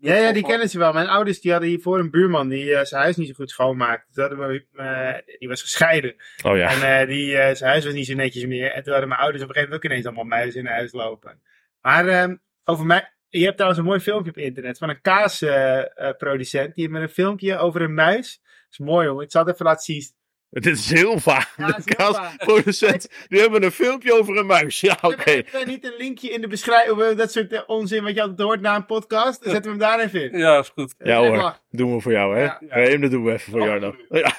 ja, 0.00 0.32
die 0.32 0.42
kennen 0.42 0.68
ze 0.68 0.78
wel. 0.78 0.92
Mijn 0.92 1.08
ouders 1.08 1.40
die 1.40 1.50
hadden 1.50 1.70
hiervoor 1.70 1.98
een 1.98 2.10
buurman 2.10 2.48
die 2.48 2.74
eh, 2.74 2.84
zijn 2.84 3.02
huis 3.02 3.16
niet 3.16 3.28
zo 3.28 3.34
goed 3.34 3.50
schoonmaakte. 3.50 4.12
Toen 4.12 4.28
hadden 4.28 4.48
we, 4.48 4.64
eh, 4.82 5.36
die 5.38 5.48
was 5.48 5.62
gescheiden. 5.62 6.14
Oh 6.44 6.56
ja. 6.56 6.68
En 6.68 7.00
eh, 7.00 7.06
die, 7.08 7.36
eh, 7.36 7.54
zijn 7.54 7.70
huis 7.70 7.84
was 7.84 7.94
niet 7.94 8.06
zo 8.06 8.14
netjes 8.14 8.46
meer. 8.46 8.72
En 8.72 8.82
toen 8.82 8.92
hadden 8.92 9.08
mijn 9.08 9.20
ouders 9.20 9.42
op 9.42 9.48
een 9.48 9.54
gegeven 9.54 9.74
moment 9.74 9.74
ook 9.74 9.90
ineens 9.90 10.06
allemaal 10.06 10.38
muizen 10.38 10.60
in 10.60 10.66
huis 10.66 10.92
lopen. 10.92 11.40
Maar 11.80 12.08
ehm, 12.08 12.36
over 12.64 12.86
mij. 12.86 13.12
Je 13.28 13.44
hebt 13.44 13.56
trouwens 13.56 13.80
een 13.82 13.88
mooi 13.88 14.00
filmpje 14.00 14.30
op 14.30 14.36
internet 14.36 14.78
van 14.78 14.88
een 14.88 15.00
kaasproducent. 15.00 16.74
die 16.74 16.84
heeft 16.84 16.90
met 16.90 17.02
een 17.02 17.14
filmpje 17.14 17.56
over 17.56 17.82
een 17.82 17.94
muis. 17.94 18.40
Dat 18.42 18.70
is 18.70 18.78
mooi 18.78 19.08
hoor. 19.08 19.22
Ik 19.22 19.30
zal 19.30 19.44
het 19.44 19.54
even 19.54 19.66
laten 19.66 19.82
zien. 19.82 20.02
Het 20.50 20.66
is 20.66 20.86
Silva, 20.86 21.46
Ja, 21.56 21.66
de. 21.66 23.08
Die 23.28 23.40
hebben 23.40 23.62
een 23.62 23.70
filmpje 23.70 24.18
over 24.18 24.36
een 24.36 24.46
muis. 24.46 24.80
Ja, 24.80 24.98
oké. 25.02 25.30
Hebben 25.30 25.52
we 25.52 25.64
niet 25.66 25.84
een 25.84 25.96
linkje 25.98 26.30
in 26.30 26.40
de 26.40 26.46
beschrijving? 26.46 27.16
Dat 27.16 27.32
soort 27.32 27.52
eh, 27.52 27.60
onzin 27.66 28.02
wat 28.02 28.14
je 28.14 28.20
altijd 28.20 28.40
hoort 28.40 28.60
na 28.60 28.76
een 28.76 28.86
podcast. 28.86 29.42
Dan 29.42 29.52
zetten 29.52 29.72
we 29.72 29.78
hem 29.78 29.96
daar 29.96 30.06
even 30.06 30.32
in. 30.32 30.38
Ja, 30.38 30.58
is 30.58 30.68
goed. 30.68 30.94
Ja 30.98 31.20
Even 31.20 31.40
hoor, 31.40 31.58
doen 31.70 31.94
we 31.94 32.00
voor 32.00 32.12
jou, 32.12 32.36
hè? 32.36 32.42
Ja. 32.42 32.58
Nee, 32.60 32.98
dat 32.98 33.10
doen 33.10 33.24
we 33.24 33.32
even 33.32 33.52
voor 33.52 33.66
jou 33.66 33.80
dan. 33.80 33.94
Ja, 34.08 34.34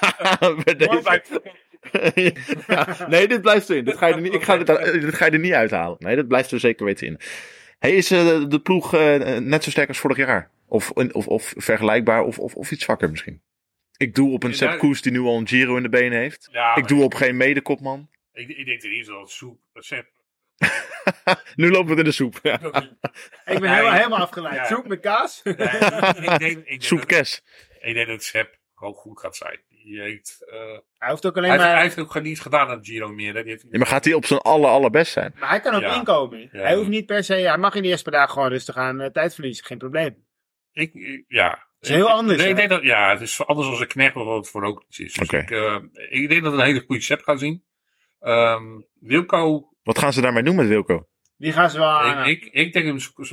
ja, 2.66 3.06
nee, 3.08 3.28
dit 3.28 3.40
blijft 3.42 3.70
erin. 3.70 3.84
Dit 3.84 3.96
ga 3.96 4.06
je 4.06 4.14
er 4.14 4.20
niet, 4.20 4.34
ik 4.34 4.42
ga 4.42 4.56
dit, 4.56 4.66
dit 4.92 5.14
ga 5.14 5.24
je 5.24 5.30
er 5.30 5.38
niet 5.38 5.52
uithalen. 5.52 5.96
Nee, 5.98 6.16
dat 6.16 6.28
blijft 6.28 6.50
er 6.50 6.60
zeker 6.60 6.84
weten 6.84 7.06
in. 7.06 7.20
Hey, 7.78 7.92
is 7.92 8.10
eh, 8.10 8.44
de 8.48 8.60
ploeg 8.60 8.94
eh, 8.94 9.38
net 9.38 9.64
zo 9.64 9.70
sterk 9.70 9.88
als 9.88 9.98
vorig 9.98 10.16
jaar? 10.16 10.50
Of, 10.68 10.90
of, 10.90 11.26
of 11.26 11.52
vergelijkbaar 11.56 12.22
of, 12.22 12.38
of, 12.38 12.54
of 12.54 12.70
iets 12.70 12.84
zwakker 12.84 13.10
misschien? 13.10 13.40
Ik 14.02 14.14
doe 14.14 14.32
op 14.32 14.42
een 14.42 14.54
Sepp 14.54 14.78
Koes 14.78 15.02
die 15.02 15.12
nu 15.12 15.20
al 15.20 15.36
een 15.38 15.48
Giro 15.48 15.76
in 15.76 15.82
de 15.82 15.88
benen 15.88 16.18
heeft. 16.18 16.48
Ja, 16.52 16.70
Ik 16.70 16.76
maar 16.80 16.88
doe 16.88 17.02
op 17.02 17.14
geen 17.14 17.36
medekopman. 17.36 18.08
ik, 18.32 18.48
ik 18.48 18.66
denk 18.66 18.82
er 18.82 18.88
niet 18.90 19.06
zo 19.06 19.18
dat 19.18 19.30
soep, 19.30 19.60
Sepp. 19.74 20.08
nu 21.54 21.70
lopen 21.70 21.84
we 21.84 21.90
het 21.90 21.98
in 21.98 22.04
de 22.04 22.12
soep. 22.12 22.38
Ja. 22.42 22.54
Ik 22.54 22.62
ben 23.60 23.70
helemaal, 23.72 23.92
helemaal 23.92 24.18
afgeleid. 24.18 24.54
Ja. 24.54 24.64
Soep 24.66 24.86
met 24.88 25.00
kaas. 25.00 25.40
Nee, 25.44 25.54
ik 25.54 25.58
denk, 25.58 26.30
ik 26.32 26.38
denk, 26.38 26.66
dat- 26.70 26.82
Soepkes. 26.84 27.42
ik 27.80 27.94
denk 27.94 28.06
dat 28.08 28.22
Sepp 28.22 28.56
ook 28.74 28.96
goed 28.98 29.20
gaat 29.20 29.36
zijn. 29.36 29.60
Eh, 29.84 30.78
Hij 30.98 31.10
hoeft 31.10 31.26
ook 31.26 31.36
alleen 31.36 31.50
hij, 31.50 31.58
heeft, 31.58 31.68
maar... 31.68 31.74
hij 31.74 31.82
heeft 31.82 31.98
ook 31.98 32.22
niet 32.22 32.40
gedaan 32.40 32.68
aan 32.68 32.84
Giro 32.84 33.08
meer. 33.08 33.34
Hè. 33.34 33.42
Die 33.42 33.50
heeft, 33.52 33.64
Ja, 33.70 33.78
maar 33.78 33.86
gaat 33.86 34.04
hij 34.04 34.14
op 34.14 34.26
zijn 34.26 34.40
aller, 34.40 34.70
allerbest 34.70 35.12
zijn? 35.12 35.34
Maar 35.38 35.48
hij 35.48 35.60
kan 35.60 35.74
ook 35.74 35.80
Ja. 35.82 35.94
inkomen. 35.94 36.48
Ja. 36.52 36.60
Hij 36.60 36.74
hoeft 36.76 36.88
niet 36.88 37.06
per 37.06 37.24
se... 37.24 37.34
Hij 37.34 37.58
mag 37.58 37.74
in 37.74 37.82
de 37.82 37.88
eerste 37.88 38.10
paar 38.10 38.18
dagen 38.20 38.32
gewoon 38.32 38.48
rustig 38.48 38.76
aan 38.76 39.00
eh, 39.00 39.10
tijd 39.10 39.34
verliezen. 39.34 39.64
Geen 39.64 39.78
probleem. 39.78 40.24
ik, 40.72 40.94
ik- 40.94 41.24
ja. 41.28 41.66
Het 41.82 41.90
is 41.90 41.96
heel 41.96 42.10
anders, 42.10 42.38
Nee, 42.40 42.50
ik 42.50 42.56
denk 42.56 42.68
dat, 42.68 42.82
ja, 42.82 43.10
het 43.10 43.20
is 43.20 43.46
anders 43.46 43.68
als 43.68 43.80
een 43.80 43.86
knecht 43.86 44.16
of 44.16 44.24
wat 44.24 44.36
het 44.36 44.48
voor 44.48 44.64
ook 44.64 44.84
iets 44.88 44.98
is. 44.98 45.12
Dus 45.12 45.26
Oké. 45.28 45.38
ik, 45.38 45.50
eh, 45.50 45.76
ik 46.20 46.28
denk 46.28 46.42
dat 46.42 46.52
we 46.52 46.58
een 46.58 46.64
hele 46.64 46.84
goede 46.86 47.02
Sepp 47.02 47.22
gaan 47.22 47.38
zien. 47.38 47.64
Ehm, 48.20 48.80
Wilco, 49.00 49.68
Wat 49.82 49.98
gaan 49.98 50.12
ze 50.12 50.20
daarmee 50.20 50.42
doen 50.42 50.56
met 50.56 50.66
Wilco? 50.68 51.08
Die 51.36 51.52
gaan 51.52 51.70
ze 51.70 51.78
wel 51.78 51.88
aan. 51.88 52.26
ik, 52.26 52.44
ik, 52.44 52.52
ik 52.52 52.72
denk 52.72 52.86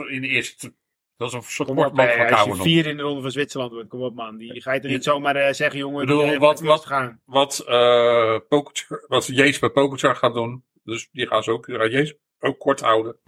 in 0.10 0.22
de 0.22 0.28
eerste. 0.28 0.74
Dat 1.18 1.28
is 1.28 1.34
een 1.34 1.41
soort 1.41 1.70
op, 1.70 1.78
sportman 1.78 2.06
hè, 2.06 2.28
van 2.28 2.38
als 2.38 2.58
je 2.58 2.64
vier 2.64 2.86
in 2.86 2.97
de 2.97 3.04
ronde 3.04 3.22
van 3.22 3.32
Zwitserland 3.32 3.72
wordt. 3.72 3.89
Kom 3.89 4.02
op, 4.02 4.16
man. 4.16 4.38
Die 4.38 4.62
ga 4.62 4.74
je 4.74 4.80
toch 4.80 4.91
niet 4.91 5.04
zomaar 5.04 5.36
eh, 5.36 5.54
zeggen, 5.54 5.80
jongen. 5.80 6.02
Ik 6.02 6.08
bedoel, 6.08 6.24
die, 6.24 6.34
eh, 6.34 6.39
wat- 6.39 6.60
wat- 6.60 6.86
gaan. 6.86 7.22
Wat, 7.26 7.60
eh 7.68 8.38
Pogacar- 8.50 9.06
wat 9.08 9.26
Jees 9.26 9.60
bij 9.60 9.70
gaat 10.00 10.34
doen. 10.34 10.64
Dus 10.84 11.10
die 11.12 11.28
gaan 11.28 11.43
ze 11.43 11.52
ook, 11.52 11.66
Jees 11.68 12.16
ook 12.39 12.60
kort 12.60 12.80
houden. 12.80 13.20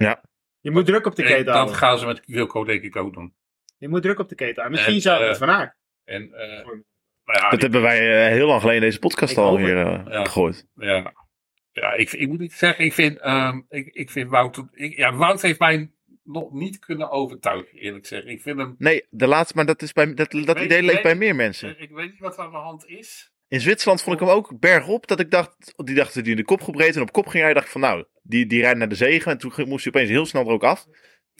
Je 0.59 0.71
moet 0.71 0.85
druk 0.85 1.05
op 1.05 1.15
de 1.15 1.21
En 1.21 1.27
keten 1.27 1.45
dat 1.45 1.53
houden. 1.55 1.75
gaan 1.75 1.97
ze 1.99 2.05
met 2.05 2.21
Wilco 2.25 2.63
denk 2.63 2.81
ik 2.83 2.95
ook 2.95 3.13
doen. 3.13 3.33
Je 3.81 3.87
moet 3.89 4.01
druk 4.01 4.19
op 4.19 4.29
de 4.29 4.35
keten 4.35 4.55
houden. 4.55 4.71
Misschien 4.71 4.95
En, 4.95 5.01
zou 5.01 5.21
eh, 5.21 5.27
het 5.29 5.37
van 5.37 5.49
Aert. 5.49 5.75
En, 6.03 6.33
eh 6.33 6.65
nou 7.25 7.39
ja, 7.39 7.49
Dat 7.49 7.51
die- 7.51 7.59
hebben 7.59 7.81
wij 7.81 8.25
eh, 8.25 8.31
heel 8.31 8.47
lang 8.47 8.59
geleden 8.61 8.81
in 8.81 8.87
deze 8.87 8.99
podcast 8.99 9.31
Ik 9.31 9.37
al 9.37 9.57
hier 9.57 9.77
eh, 9.77 10.01
Ja. 10.09 10.23
gegooid. 10.23 10.67
Ja, 10.75 11.13
ja 11.71 11.93
ik, 11.93 12.11
ik 12.11 12.27
moet 12.27 12.39
niet 12.39 12.53
zeggen, 12.53 12.85
ik 12.85 12.93
vind, 12.93 13.19
ehm, 13.19 13.61
ik, 13.69 13.87
ik 13.93 14.09
vind 14.09 14.29
Wout, 14.29 14.63
ik, 14.71 14.97
ja, 14.97 15.13
Wout 15.15 15.41
heeft 15.41 15.59
mij 15.59 15.91
nog 16.23 16.51
niet 16.53 16.79
kunnen 16.79 17.09
overtuigen, 17.11 17.77
eerlijk 17.77 18.07
gezegd. 18.07 18.27
Ik 18.27 18.41
vind 18.41 18.57
hem, 18.57 18.75
Nee, 18.77 19.05
de 19.09 19.27
laatste, 19.27 19.55
maar 19.55 19.65
dat, 19.65 19.81
is 19.81 19.91
bij, 19.93 20.13
dat, 20.13 20.31
dat 20.31 20.45
Weet- 20.55 20.63
idee 20.65 20.81
leeft 20.81 20.93
weet- 20.93 21.03
bij 21.03 21.15
meer 21.15 21.35
mensen. 21.35 21.79
ik 21.81 21.89
weet 21.91 22.11
niet 22.11 22.19
wat 22.19 22.37
er 22.37 22.43
aan 22.43 22.51
de 22.51 22.57
hand 22.57 22.85
is. 22.87 23.31
In 23.47 23.61
Zwitserland 23.61 24.01
vond 24.03 24.15
ik 24.21 24.27
hem 24.27 24.35
ook 24.35 24.59
bergop. 24.59 25.07
Dat 25.07 25.19
ik 25.19 25.31
dacht, 25.31 25.73
die 25.75 25.95
dacht 25.95 26.13
dat 26.13 26.23
hij 26.23 26.31
in 26.31 26.37
de 26.37 26.43
kop 26.45 26.61
gebreed 26.61 26.95
en 26.95 27.01
op 27.01 27.11
kop 27.11 27.27
ging 27.27 27.43
hij. 27.43 27.53
dacht 27.53 27.65
ik 27.65 27.71
van 27.71 27.81
nou, 27.81 28.05
die, 28.21 28.45
die 28.45 28.61
rijdt 28.61 28.77
naar 28.77 28.89
de 28.89 28.95
zegen. 28.95 29.31
En 29.31 29.37
toen 29.37 29.51
moest 29.55 29.83
hij 29.83 29.93
opeens 29.93 30.09
heel 30.09 30.25
snel 30.25 30.45
er 30.45 30.51
ook 30.51 30.63
af. 30.63 30.85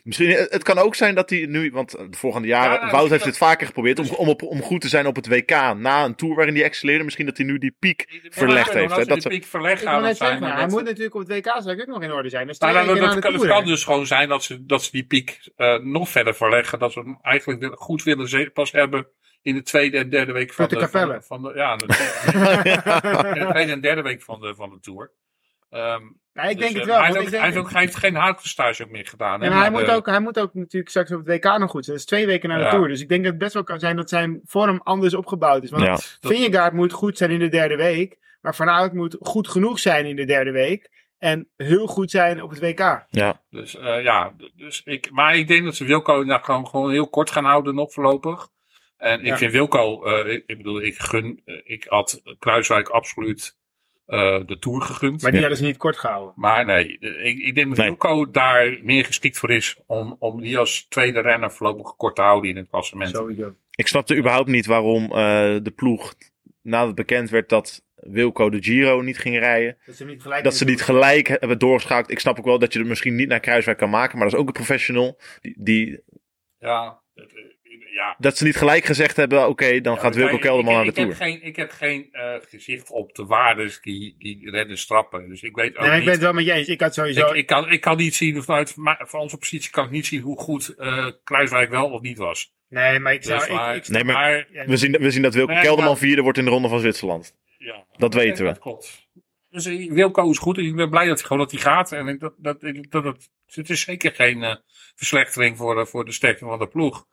Misschien, 0.03 0.29
het 0.29 0.51
het 0.51 0.63
kan 0.63 0.77
ook 0.77 0.95
zijn 0.95 1.15
dat 1.15 1.29
hij 1.29 1.45
nu, 1.45 1.71
want 1.71 1.91
de 1.91 2.17
volgende 2.17 2.47
jaren, 2.47 2.85
Ja, 2.85 2.91
Wout 2.91 3.09
heeft 3.09 3.25
het 3.25 3.37
vaker 3.37 3.67
geprobeerd 3.67 3.99
om, 3.99 4.05
om, 4.09 4.27
op, 4.29 4.41
om 4.43 4.61
goed 4.61 4.81
te 4.81 4.87
zijn 4.87 5.05
op 5.07 5.15
het 5.15 5.27
WK 5.27 5.49
na 5.75 6.03
een 6.05 6.15
tour 6.15 6.35
waarin 6.35 6.55
hij 6.55 6.63
excelleerde. 6.63 7.03
Misschien 7.03 7.25
dat 7.25 7.37
hij 7.37 7.45
nu 7.45 7.57
die 7.57 7.75
piek 7.79 8.19
verlegd 8.29 8.73
heeft. 8.73 8.95
hè. 8.95 9.05
Dat 9.05 9.21
die 9.21 9.31
piek 9.31 9.45
verlegd 9.45 9.81
gaan 9.83 10.01
zijn. 10.01 10.15
zeggen, 10.15 10.39
maar 10.39 10.57
hij 10.57 10.67
moet 10.67 10.83
natuurlijk 10.83 11.15
op 11.15 11.27
het 11.27 11.29
WK 11.29 11.45
straks 11.59 11.81
ook 11.81 11.87
nog 11.87 12.01
in 12.03 12.11
orde 12.11 12.29
zijn. 12.29 12.47
Dus 12.47 12.57
Nou, 12.59 12.73
nou, 12.73 12.85
dat, 12.87 12.95
kan, 13.19 13.31
het 13.33 13.41
kan 13.47 13.65
dus 13.65 13.83
gewoon 13.83 14.07
zijn 14.07 14.29
dat 14.29 14.43
ze, 14.43 14.65
dat 14.65 14.83
ze 14.83 14.91
die 14.91 15.05
piek 15.05 15.49
eh, 15.55 15.77
nog 15.79 16.09
verder 16.09 16.35
verleggen. 16.35 16.79
Dat 16.79 16.91
ze 16.91 16.99
hem 16.99 17.17
eigenlijk 17.21 17.79
goed 17.79 18.03
willen 18.03 18.27
ze- 18.29 18.49
pas 18.53 18.71
hebben 18.71 19.07
in 19.41 19.55
de 19.55 19.61
tweede 19.61 19.97
en 19.97 20.09
derde 20.09 20.31
week 20.31 20.53
van 20.53 20.67
de 20.67 20.75
de, 20.75 20.87
van, 20.87 21.09
de- 21.09 21.21
van 21.21 21.41
de, 21.41 21.51
ja, 21.55 21.75
de 21.75 23.47
tweede 23.51 23.71
en 23.71 23.81
derde 23.81 24.01
week 24.01 24.21
van 24.21 24.39
de, 24.39 24.55
van 24.55 24.69
de 24.69 24.79
tour. 24.79 25.11
Ehm, 25.71 26.01
Ja, 26.33 26.41
ik 26.43 26.57
dus, 26.57 26.65
denk 26.65 26.73
het 26.73 26.81
eh, 26.81 26.87
wel. 26.89 26.99
Hij 26.99 27.09
ook, 27.09 27.15
ik 27.15 27.21
denk- 27.21 27.31
hij 27.31 27.41
heeft 27.45 27.57
ook 27.57 27.71
hij 27.71 27.81
heeft 27.81 27.95
geen 27.95 28.15
houtgestage 28.15 28.83
ook 28.83 28.89
meer 28.89 29.07
gedaan. 29.07 29.39
hè, 29.39 29.45
Ja, 29.47 29.51
maar 29.53 29.61
hij, 29.61 29.71
moet 29.71 29.85
de- 29.85 29.91
ook, 29.91 30.05
hij 30.05 30.19
moet 30.19 30.39
ook 30.39 30.53
natuurlijk 30.53 30.89
straks 30.89 31.11
op 31.11 31.25
het 31.25 31.27
WK 31.27 31.57
nog 31.57 31.69
goed 31.71 31.85
zijn. 31.85 31.97
Dat 31.97 32.05
is 32.05 32.05
twee 32.05 32.25
weken 32.25 32.49
na 32.49 32.57
de 32.57 32.63
Ja. 32.63 32.69
Tour. 32.69 32.87
Dus 32.87 33.01
ik 33.01 33.09
denk 33.09 33.23
dat 33.23 33.31
het 33.31 33.41
best 33.41 33.53
wel 33.53 33.63
kan 33.63 33.79
zijn 33.79 33.95
dat 33.95 34.09
zijn 34.09 34.39
vorm 34.45 34.81
anders 34.83 35.13
opgebouwd 35.13 35.63
is. 35.63 35.69
Want 35.69 35.83
Ja. 35.83 35.89
dat- 35.89 36.17
Vingegaard 36.21 36.73
moet 36.73 36.91
goed 36.93 37.17
zijn 37.17 37.31
in 37.31 37.39
de 37.39 37.49
derde 37.49 37.75
week. 37.75 38.17
Maar 38.41 38.55
Van 38.55 38.69
Aert 38.69 38.93
moet 38.93 39.17
goed 39.19 39.47
genoeg 39.47 39.79
zijn 39.79 40.05
in 40.05 40.15
de 40.15 40.25
derde 40.25 40.51
week. 40.51 40.89
En 41.17 41.49
heel 41.57 41.87
goed 41.87 42.11
zijn 42.11 42.41
op 42.43 42.49
het 42.49 42.59
WK. 42.59 43.05
ja. 43.09 43.41
Dus 43.49 43.77
eh, 43.77 44.03
ja, 44.03 44.33
dus 44.55 44.81
ik, 44.85 45.11
maar 45.11 45.35
ik 45.35 45.47
denk 45.47 45.63
dat 45.65 45.75
ze 45.75 45.85
Wilco 45.85 46.13
inderdaad 46.21 46.45
gewoon, 46.45 46.67
gewoon 46.67 46.91
heel 46.91 47.09
kort 47.09 47.31
gaan 47.31 47.45
houden 47.45 47.75
nog 47.75 47.93
voorlopig. 47.93 48.47
En 48.97 49.19
ik 49.19 49.25
Ja. 49.25 49.37
vind 49.37 49.51
Wilco, 49.51 50.03
eh, 50.05 50.33
ik, 50.33 50.43
ik 50.45 50.57
bedoel, 50.57 50.81
ik 50.81 50.97
gun, 50.97 51.41
eh, 51.45 51.55
ik 51.63 51.85
had 51.89 52.21
Kruiswijk 52.39 52.89
absoluut 52.89 53.59
eh, 53.60 53.60
de 54.45 54.57
Tour 54.59 54.81
gegund. 54.81 55.21
Maar 55.21 55.31
die 55.31 55.39
Ja. 55.39 55.45
hadden 55.47 55.57
ze 55.65 55.69
niet 55.71 55.77
kort 55.77 55.97
gehouden. 55.97 56.33
Maar 56.35 56.65
nee, 56.65 56.97
eh, 56.99 57.25
ik, 57.25 57.39
ik 57.39 57.55
denk 57.55 57.67
dat 57.67 57.77
Nee. 57.77 57.87
Wilco 57.87 58.31
daar 58.31 58.77
meer 58.83 59.05
geschikt 59.05 59.37
voor 59.37 59.51
is 59.51 59.77
om, 59.85 60.15
om 60.19 60.41
die 60.41 60.57
als 60.57 60.85
tweede 60.89 61.21
renner 61.21 61.51
voorlopig 61.51 61.95
kort 61.95 62.15
te 62.15 62.21
houden 62.21 62.49
in 62.49 62.55
het 62.57 62.69
klassement. 62.69 63.15
Sowieso. 63.15 63.55
Ik 63.75 63.87
snapte 63.87 64.17
überhaupt 64.17 64.49
niet 64.49 64.65
waarom 64.65 65.03
eh, 65.03 65.11
de 65.63 65.73
ploeg, 65.75 66.13
nadat 66.61 66.95
bekend 66.95 67.29
werd 67.29 67.49
dat 67.49 67.83
Wilco 67.95 68.49
de 68.49 68.63
Giro 68.63 69.01
niet 69.01 69.17
ging 69.17 69.39
rijden, 69.39 69.77
Dat 69.85 69.95
ze 69.95 70.05
niet 70.05 70.21
gelijk 70.21 70.43
dat 70.43 70.55
ze 70.55 70.65
niet 70.65 70.81
gelijk 70.81 71.27
hebben 71.27 71.59
doorgeschakeld. 71.59 72.11
Ik 72.11 72.19
snap 72.19 72.39
ook 72.39 72.45
wel 72.45 72.59
dat 72.59 72.73
je 72.73 72.79
er 72.79 72.85
misschien 72.85 73.15
niet 73.15 73.27
naar 73.27 73.39
Kruiswijk 73.39 73.77
kan 73.77 73.89
maken, 73.89 74.17
maar 74.17 74.25
dat 74.25 74.33
is 74.35 74.39
ook 74.41 74.47
een 74.47 74.53
professional. 74.53 75.19
Die, 75.41 75.55
die, 75.57 75.99
Ja, 76.59 76.99
eh, 77.13 77.23
ja. 77.93 78.15
dat 78.19 78.37
ze 78.37 78.43
niet 78.43 78.55
gelijk 78.55 78.85
gezegd 78.85 79.15
hebben, 79.15 79.47
oké, 79.47 79.81
dan 79.81 79.93
Ja, 79.93 79.99
gaat 79.99 80.15
Wilco 80.15 80.37
Kelderman 80.37 80.73
ik, 80.73 80.79
aan 80.79 80.85
de 80.85 81.01
ik, 81.01 81.07
heb 81.07 81.15
geen, 81.17 81.43
ik 81.43 81.55
heb 81.55 81.71
geen 81.71 82.07
eh, 82.11 82.33
gezicht 82.49 82.89
op 82.89 83.15
de 83.15 83.25
waardes 83.25 83.81
die, 83.81 84.15
die 84.17 84.49
renners 84.51 84.81
strappen. 84.81 85.29
Dus 85.29 85.41
ik 85.41 85.55
weet 85.55 85.77
ook 85.77 85.85
Nee, 85.85 85.97
ik 85.97 86.03
ben 86.03 86.13
het 86.13 86.21
wel 86.21 86.33
met 86.33 86.45
je 86.45 86.51
eens. 86.53 86.67
Ik 86.67 86.81
had 86.81 86.93
sowieso... 86.93 87.27
Ik, 87.27 87.35
ik, 87.35 87.45
kan, 87.45 87.71
ik 87.71 87.81
kan 87.81 87.97
niet 87.97 88.15
zien, 88.15 88.43
vanuit 88.43 88.75
van 88.99 89.19
onze 89.19 89.37
positie 89.37 89.71
kan 89.71 89.85
ik 89.85 89.91
niet 89.91 90.05
zien 90.05 90.21
hoe 90.21 90.37
goed 90.37 90.75
eh 90.77 91.07
Kruiswijk 91.23 91.69
wel 91.69 91.89
of 91.89 92.01
niet 92.01 92.17
was. 92.17 92.53
nee, 92.69 92.99
maar 92.99 93.13
ik 93.13 93.23
zou... 93.23 93.39
Dus, 93.39 93.47
ik, 93.47 93.53
maar, 93.53 93.75
ik, 93.75 93.87
Nee, 93.87 94.03
maar- 94.03 94.13
maar- 94.15 94.47
ja, 94.51 94.65
We 94.65 94.77
zien, 94.77 94.91
we 94.91 95.11
zien 95.11 95.21
dat 95.21 95.33
Wilco 95.33 95.51
Nee, 95.53 95.61
Kelderman 95.61 95.91
maar- 95.91 96.01
vierde 96.01 96.21
wordt 96.21 96.37
in 96.37 96.43
de 96.45 96.51
ronde 96.51 96.67
van 96.69 96.79
Zwitserland. 96.79 97.35
ja, 97.57 97.85
Dat 97.97 98.13
weten 98.13 98.45
we. 98.45 98.51
Dat 98.51 98.59
klopt. 98.59 99.09
Dus 99.49 99.65
eh, 99.65 99.91
Wilco 99.91 100.29
is 100.29 100.37
goed 100.37 100.57
en 100.57 100.63
ik 100.65 100.75
ben 100.75 100.89
blij 100.89 101.05
dat 101.07 101.17
hij 101.17 101.27
gewoon 101.27 101.41
dat 101.41 101.51
hij 101.51 101.61
gaat. 101.61 101.91
En 101.91 102.17
dat, 102.19 102.33
dat, 102.37 102.61
dat, 102.61 103.03
dat, 103.03 103.29
het 103.45 103.69
is 103.69 103.81
zeker 103.81 104.11
geen 104.11 104.59
verslechtering 104.95 105.57
voor, 105.57 105.75
de- 105.75 105.85
voor 105.85 106.05
de 106.05 106.11
sterkte 106.11 106.45
van 106.45 106.59
de 106.59 106.67
ploeg. 106.67 107.05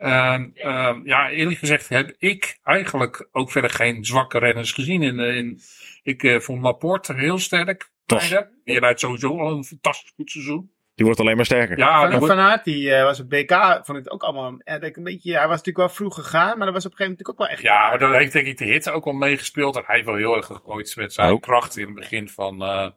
En, 0.00 0.52
ehm, 0.54 1.00
ja, 1.04 1.30
eerlijk 1.30 1.58
gezegd 1.58 1.88
heb 1.88 2.14
ik 2.18 2.58
eigenlijk 2.62 3.28
ook 3.32 3.50
verder 3.50 3.70
geen 3.70 4.04
zwakke 4.04 4.38
renners 4.38 4.72
gezien. 4.72 5.02
In, 5.02 5.18
eh, 5.20 5.36
in, 5.36 5.60
ik 6.02 6.22
eh, 6.22 6.38
vond 6.40 6.62
Laporte 6.62 7.14
heel 7.14 7.38
sterk. 7.38 7.90
Toch. 8.06 8.28
Die 8.64 8.78
rijdt 8.78 9.00
sowieso 9.00 9.38
al 9.38 9.56
een 9.56 9.64
fantastisch 9.64 10.12
goed 10.16 10.30
seizoen. 10.30 10.70
Die 10.94 11.04
wordt 11.04 11.20
alleen 11.20 11.36
maar 11.36 11.44
sterker. 11.44 11.78
Ja, 11.78 12.00
die 12.00 12.10
Van, 12.10 12.18
wordt- 12.18 12.34
Aert, 12.34 12.64
die 12.64 12.94
eh, 12.94 13.02
was 13.02 13.20
op 13.20 13.28
BK, 13.28 13.52
vond 13.84 13.88
ik 13.88 14.04
het 14.04 14.10
ook 14.10 14.22
allemaal... 14.22 14.54
eh, 14.58 14.82
ik 14.82 14.96
een 14.96 15.02
beetje, 15.04 15.32
hij 15.32 15.40
was 15.48 15.56
natuurlijk 15.56 15.76
wel 15.76 15.88
vroeg 15.88 16.14
gegaan, 16.14 16.56
maar 16.58 16.66
dat 16.66 16.74
was 16.74 16.86
op 16.86 16.90
een 16.90 16.96
gegeven 16.96 17.16
moment 17.16 17.18
natuurlijk 17.18 17.28
ook 17.28 17.38
wel 17.38 17.48
echt... 17.48 17.62
Ja, 17.62 17.96
daar 17.96 18.20
heeft 18.20 18.32
denk 18.32 18.46
ik 18.46 18.58
de 18.58 18.64
hit 18.64 18.90
ook 18.90 19.06
al 19.06 19.12
meegespeeld. 19.12 19.76
En 19.76 19.82
hij 19.86 19.94
heeft 19.94 20.06
wel 20.06 20.16
heel 20.16 20.36
erg 20.36 20.46
gegooid 20.46 20.96
met 20.96 21.12
zijn 21.12 21.30
Ook. 21.30 21.42
kracht 21.42 21.76
in 21.76 21.86
het 21.86 21.94
begin 21.94 22.28
van, 22.28 22.62
eh 22.62 22.88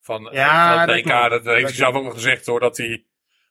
van, 0.00 0.28
Ja, 0.32 0.70
van 0.84 0.94
het 0.94 1.04
dat. 1.04 1.30
Dat, 1.30 1.44
heeft 1.44 1.44
Dat 1.44 1.54
hij 1.60 1.72
zelf 1.72 1.94
ook 1.94 2.04
al 2.04 2.10
gezegd 2.10 2.46
hoor, 2.46 2.60
dat 2.60 2.76
hij, 2.76 3.04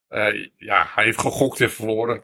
eh, 0.08 0.48
ja, 0.58 0.88
hij 0.96 1.04
heeft 1.04 1.20
gegokt 1.20 1.62
en 1.62 1.72
verloren. 1.72 2.24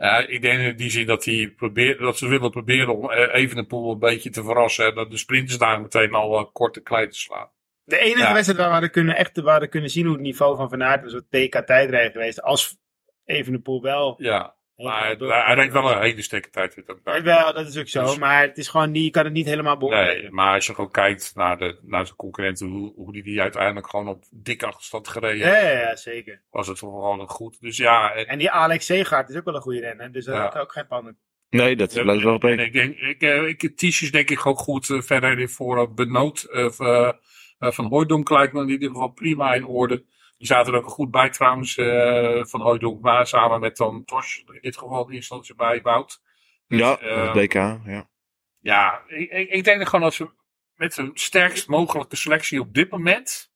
Ja, 0.00 0.26
ik 0.26 0.42
denk 0.42 0.60
in 0.60 0.76
die 0.76 0.90
zin 0.90 1.06
dat, 1.06 1.24
hij 1.24 1.52
probeert, 1.56 1.98
dat 1.98 2.18
ze 2.18 2.28
willen 2.28 2.50
proberen 2.50 2.96
om 2.98 3.10
eh, 3.10 3.34
Evenepoel 3.42 3.92
een 3.92 3.98
beetje 3.98 4.30
te 4.30 4.42
verrassen. 4.42 4.86
En 4.86 4.94
dat 4.94 5.10
de 5.10 5.16
sprinters 5.16 5.58
daar 5.58 5.80
meteen 5.80 6.14
al 6.14 6.38
eh, 6.38 6.44
kort 6.52 6.76
en 6.76 6.82
klein 6.82 7.10
te 7.10 7.18
slaan. 7.18 7.50
De 7.84 7.98
enige 7.98 8.18
Ja. 8.18 8.32
wedstrijd 8.32 8.70
waar 8.70 8.80
we 8.80 8.88
kunnen, 8.90 9.16
echt 9.16 9.40
waar 9.40 9.60
we 9.60 9.68
kunnen 9.68 9.90
zien 9.90 10.04
hoe 10.04 10.14
het 10.14 10.22
niveau 10.22 10.56
van 10.56 10.68
Van 10.68 10.82
Aert 10.82 11.02
was 11.02 11.14
op 11.14 11.24
het 11.30 11.50
TK 11.50 11.66
tijdrijden 11.66 12.12
geweest. 12.12 12.42
Als 12.42 12.76
Evenepoel 13.24 13.82
wel. 13.82 14.14
Ja, 14.18 14.56
maar 14.84 15.04
hij, 15.04 15.16
hij 15.18 15.54
rijdt 15.54 15.72
wel 15.72 15.90
een 15.92 16.00
hele 16.02 16.22
sterke 16.22 16.50
tijd. 16.50 16.82
elkaar. 16.86 17.22
Wel, 17.22 17.52
dat 17.52 17.66
is 17.68 17.78
ook 17.78 17.88
zo. 17.88 18.02
Dus- 18.04 18.18
maar 18.18 18.40
het 18.42 18.58
is 18.58 18.68
gewoon 18.68 18.90
niet, 18.90 19.04
je 19.04 19.10
kan 19.10 19.24
het 19.24 19.32
niet 19.32 19.46
helemaal 19.46 19.76
beoordelen. 19.76 20.22
Nee, 20.22 20.30
maar 20.30 20.54
als 20.54 20.66
je 20.66 20.74
gewoon 20.74 20.90
kijkt 20.90 21.32
naar, 21.34 21.58
de, 21.58 21.78
naar 21.82 22.04
zijn 22.04 22.16
concurrenten, 22.16 22.66
hoe, 22.66 22.92
hoe 22.94 23.12
die, 23.12 23.22
die 23.22 23.40
uiteindelijk 23.40 23.88
gewoon 23.88 24.08
op 24.08 24.24
dikke 24.30 24.66
achterstand 24.66 25.08
gereden 25.08 25.38
Ja, 25.46 25.52
heeft, 25.54 25.72
ja, 25.72 25.78
ja, 25.88 25.96
zeker. 25.96 26.40
was 26.50 26.66
het 26.66 26.78
toch 26.78 26.90
gewoon 26.90 27.28
goed. 27.28 27.60
Dus 27.60 27.76
ja, 27.76 28.12
en, 28.14 28.26
En 28.26 28.38
die 28.38 28.50
Alex 28.50 28.86
Zeegaard 28.86 29.28
is 29.28 29.36
ook 29.36 29.44
wel 29.44 29.54
een 29.54 29.60
goede 29.60 29.80
renner. 29.80 30.12
Dus 30.12 30.24
dat 30.24 30.34
Ja. 30.34 30.42
had 30.42 30.54
ik 30.54 30.60
ook 30.60 30.72
geen 30.72 30.86
pannen. 30.86 31.18
Nee, 31.50 31.76
dat 31.76 31.92
blijft 31.92 32.22
wel 32.22 32.38
beter. 32.38 32.64
ik 32.64 32.72
denk, 32.72 32.96
ik, 32.96 33.22
eh, 33.22 33.46
ik, 33.48 33.76
Tiesjes 33.76 34.10
denk 34.10 34.30
ik 34.30 34.46
ook 34.46 34.58
goed 34.58 34.90
eh, 34.90 35.00
verder 35.00 35.48
voor 35.48 35.78
uh, 35.78 35.94
Benoot 35.94 36.48
of, 36.52 36.80
eh, 36.80 37.12
eh, 37.58 37.70
van 37.70 37.84
Hooydonk 37.86 38.30
lijkt 38.30 38.52
me 38.52 38.62
in 38.62 38.68
ieder 38.68 38.88
geval 38.88 39.08
prima 39.08 39.54
in 39.54 39.66
orde. 39.66 40.04
Die 40.38 40.46
zaten 40.46 40.72
er 40.72 40.78
ook 40.78 40.88
goed 40.88 41.10
bij 41.10 41.30
trouwens, 41.30 41.76
eh, 41.76 42.44
van 42.44 42.60
Hooydonk, 42.60 43.00
maar 43.00 43.26
samen 43.26 43.60
met 43.60 43.76
dan 43.76 44.04
Tosh, 44.04 44.38
in 44.38 44.58
dit 44.60 44.76
geval 44.76 44.90
in 44.90 44.98
eerste 44.98 45.14
instantie 45.14 45.54
bij 45.54 45.82
Wout. 45.82 46.22
Ja, 46.66 46.98
eh, 46.98 47.22
het 47.22 47.32
BK, 47.32 47.54
ja. 47.54 48.10
Ja, 48.58 49.02
ik, 49.06 49.30
ik, 49.30 49.48
ik 49.48 49.64
denk 49.64 49.78
dat 49.78 49.88
gewoon 49.88 50.04
als 50.04 50.16
ze 50.16 50.30
met 50.74 50.96
hun 50.96 51.10
sterkst 51.14 51.68
mogelijke 51.68 52.16
selectie 52.16 52.60
op 52.60 52.74
dit 52.74 52.90
moment. 52.90 53.52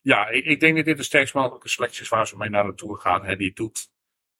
Ja, 0.00 0.28
ik, 0.28 0.44
ik 0.44 0.60
denk 0.60 0.76
dat 0.76 0.84
dit 0.84 0.96
de 0.96 1.02
sterkst 1.02 1.34
mogelijke 1.34 1.68
selectie 1.68 2.02
is 2.02 2.08
waar 2.08 2.26
ze 2.26 2.36
mee 2.36 2.48
naar 2.48 2.64
de 2.64 2.74
Tour 2.74 2.98
gaan. 2.98 3.24
En 3.24 3.38
die 3.38 3.52
doet, 3.52 3.90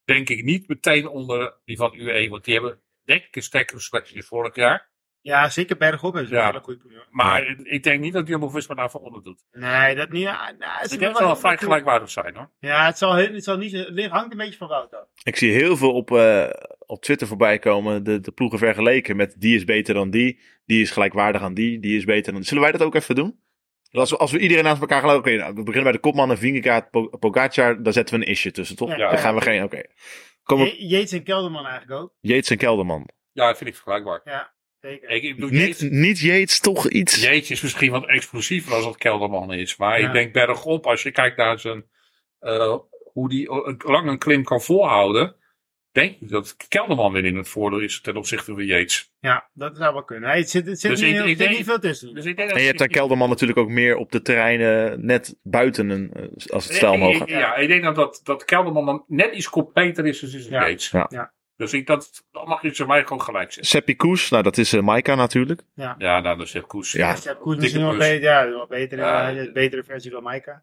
denk 0.04 0.28
ik, 0.28 0.44
niet 0.44 0.68
meteen 0.68 1.08
onder 1.08 1.60
die 1.64 1.76
van 1.76 1.94
UE. 1.94 2.28
Want 2.28 2.44
die 2.44 2.54
hebben, 2.54 2.82
denk 3.04 3.24
ik, 3.24 3.36
een 3.36 3.42
sterkere 3.42 3.80
selectie 3.80 4.14
dan 4.14 4.24
vorig 4.24 4.54
jaar. 4.54 4.91
Ja, 5.22 5.48
zeker 5.48 5.76
bergop 5.76 6.12
hebben 6.12 6.28
ze 6.30 6.34
Ja. 6.36 6.40
een 6.40 6.46
hele 6.46 6.60
goede. 6.62 7.04
Maar 7.10 7.56
ik 7.62 7.82
denk 7.82 8.00
niet 8.00 8.12
dat 8.12 8.28
Jumbo-Visma 8.28 8.74
daarvoor 8.74 9.00
onder 9.00 9.22
doet. 9.22 9.44
Nee, 9.52 9.94
dat 9.94 10.10
niet. 10.10 10.24
Nou, 10.24 10.36
het 10.48 10.60
Ik 10.78 10.82
is 10.82 10.88
denk 10.88 11.00
dat 11.00 11.12
het 11.18 11.26
wel 11.26 11.36
vrij 11.36 11.56
gelijkwaardig 11.56 12.10
zijn 12.10 12.36
hoor. 12.36 12.50
Ja, 12.58 12.86
het 12.86 12.98
zal, 12.98 13.12
het 13.14 13.44
zal 13.44 13.56
niet. 13.56 13.72
Het 13.72 14.06
hangt 14.06 14.32
een 14.32 14.38
beetje 14.38 14.56
van 14.58 14.68
Wout 14.68 14.94
af. 14.94 15.04
Ik 15.24 15.36
zie 15.36 15.52
heel 15.52 15.76
veel 15.76 15.92
op, 15.94 16.10
eh, 16.10 16.46
op 16.86 17.02
Twitter 17.02 17.26
voorbij 17.26 17.58
komen. 17.58 18.04
De, 18.04 18.20
de 18.20 18.32
ploegen 18.32 18.58
vergeleken 18.58 19.16
met 19.16 19.34
die 19.38 19.54
is 19.56 19.64
beter 19.64 19.94
dan 19.94 20.10
die. 20.10 20.40
Die 20.66 20.80
is 20.82 20.90
gelijkwaardig 20.90 21.42
aan 21.42 21.54
die. 21.54 21.80
Die 21.80 21.96
is 21.96 22.04
beter 22.04 22.32
dan. 22.32 22.44
Zullen 22.44 22.62
wij 22.62 22.72
dat 22.72 22.82
ook 22.82 22.94
even 22.94 23.14
doen? 23.14 23.40
Als 23.90 24.10
we, 24.10 24.16
als 24.16 24.32
we 24.32 24.38
iedereen 24.38 24.64
naast 24.64 24.80
elkaar 24.80 25.00
geloven. 25.00 25.20
Oké, 25.20 25.36
nou, 25.36 25.48
we 25.54 25.62
beginnen 25.62 25.82
bij 25.82 25.92
de 25.92 25.98
kopmannen. 25.98 26.38
Vingegaard, 26.38 26.90
Po- 26.90 27.08
Pogacar. 27.18 27.82
Daar 27.82 27.92
zetten 27.92 28.18
we 28.18 28.24
een 28.24 28.30
isje 28.30 28.50
tussen, 28.50 28.76
toch? 28.76 28.96
Ja, 28.96 29.08
Dan 29.10 29.18
gaan 29.18 29.34
we 29.34 29.40
geen. 29.40 29.62
Oké. 29.62 29.82
Kom 30.42 30.60
op. 30.60 30.66
Je- 30.66 30.86
Yates 30.86 31.12
en 31.12 31.22
Kelderman 31.22 31.66
eigenlijk 31.66 32.00
ook. 32.02 32.14
Yates 32.20 32.50
en 32.50 32.56
Kelderman. 32.56 33.08
Ja, 33.32 33.46
dat 33.46 33.56
vind 33.56 33.68
ik 33.70 33.74
vergelijkbaar. 33.76 34.20
Ja, 34.24 34.51
zeker. 34.82 35.10
Ik, 35.10 35.22
ik 35.22 35.34
bedoel, 35.34 35.50
Niet, 35.50 35.60
Yates, 35.60 35.80
niet 35.90 36.18
Yates, 36.20 36.60
toch 36.60 36.88
iets. 36.88 37.22
Yates 37.22 37.50
is 37.50 37.60
misschien 37.62 37.90
wat 37.90 38.06
explosiever 38.08 38.74
als 38.74 38.84
dat 38.84 38.96
Kelderman 38.96 39.52
is. 39.52 39.76
Maar 39.76 40.00
Ja. 40.00 40.06
ik 40.06 40.12
denk 40.12 40.32
bergop, 40.32 40.86
als 40.86 41.02
je 41.02 41.10
kijkt 41.10 41.36
naar 41.36 41.58
zijn, 41.58 41.84
eh, 42.38 42.76
hoe 43.12 43.28
die 43.28 43.50
een- 43.50 43.80
lang 43.84 44.08
een 44.08 44.18
klim 44.18 44.44
kan 44.44 44.60
volhouden. 44.60 45.36
Denk 45.92 46.20
ik 46.20 46.28
dat 46.28 46.56
Kelderman 46.68 47.12
weer 47.12 47.24
in 47.24 47.36
het 47.36 47.48
voordeel 47.48 47.78
is 47.80 48.00
ten 48.00 48.16
opzichte 48.16 48.52
van 48.52 48.64
Yates. 48.66 49.12
Ja, 49.20 49.50
dat 49.54 49.76
zou 49.76 49.92
wel 49.92 50.04
kunnen. 50.04 50.30
Het 50.30 50.50
zit, 50.50 50.66
het 50.66 50.80
zit, 50.80 50.90
Dus 50.90 51.00
niet, 51.00 51.08
ik- 51.10 51.14
heel- 51.14 51.22
ik 51.24 51.28
zit 51.28 51.38
denk- 51.38 51.50
niet 51.56 51.64
veel 51.66 51.78
tussen. 51.78 52.14
Dus 52.14 52.24
ik 52.24 52.36
denk 52.36 52.48
dat 52.48 52.56
En 52.56 52.60
je 52.62 52.68
hebt 52.68 52.78
daar 52.78 52.88
Kelderman 52.88 53.28
natuurlijk 53.28 53.58
ook 53.58 53.68
meer 53.68 53.96
op 53.96 54.12
de 54.12 54.22
terreinen. 54.22 55.04
Net 55.06 55.38
buiten 55.42 55.90
een. 55.90 56.10
eh, 56.12 56.22
Als 56.52 56.64
het 56.64 56.74
stijl 56.74 57.10
ik- 57.10 57.28
Ja, 57.28 57.56
ik 57.56 57.68
denk 57.68 57.82
dat, 57.82 57.94
dat, 57.94 58.20
dat 58.24 58.44
Kelderman 58.44 58.86
dan 58.86 59.04
net 59.08 59.34
iets 59.34 59.48
completer 59.48 60.06
is 60.06 60.20
dan 60.20 60.30
Ja. 60.40 60.68
Yates. 60.68 60.90
Ja. 60.90 61.32
Ja. 61.62 61.68
Dus 61.70 61.80
ik, 61.80 61.86
dat, 61.86 62.24
dan 62.32 62.48
mag 62.48 62.62
je 62.62 62.74
ze 62.74 62.86
mij 62.86 63.02
gewoon 63.02 63.22
gelijk 63.22 63.52
zetten. 63.52 63.70
Seppi 63.70 63.96
Koes. 63.96 64.30
Nou, 64.30 64.42
dat 64.42 64.58
is 64.58 64.72
eh 64.72 64.82
Maika 64.82 65.14
natuurlijk. 65.14 65.62
Ja, 65.74 65.94
nou, 65.98 66.22
dat 66.22 66.40
is 66.40 66.60
Koes. 66.66 66.92
Ja. 66.92 67.16
Ja, 67.22 67.34
Koes 67.34 67.56
misschien 67.56 67.80
Dikke 67.80 67.96
nog 67.96 68.68
beter, 68.68 68.98
ja, 68.98 69.06
Ja. 69.06 69.28
ja, 69.28 69.40
een 69.40 69.52
betere 69.52 69.84
versie 69.84 70.10
van 70.10 70.22
Maika. 70.22 70.62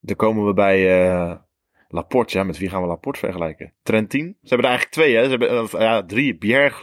Dan 0.00 0.16
komen 0.16 0.46
we 0.46 0.52
bij 0.54 1.02
eh, 1.02 1.36
Laporte. 1.88 2.38
Ja, 2.38 2.44
met 2.44 2.58
wie 2.58 2.68
gaan 2.68 2.82
we 2.82 2.88
Laporte 2.88 3.18
vergelijken? 3.18 3.72
Trentin. 3.82 4.36
Ze 4.42 4.48
hebben 4.48 4.70
er 4.70 4.76
eigenlijk 4.76 4.94
twee, 4.94 5.16
hè? 5.16 5.24
Ze 5.24 5.30
hebben 5.30 5.48
eh, 5.50 5.80
ja, 5.80 6.04
drie. 6.04 6.38
Bjerg, 6.38 6.82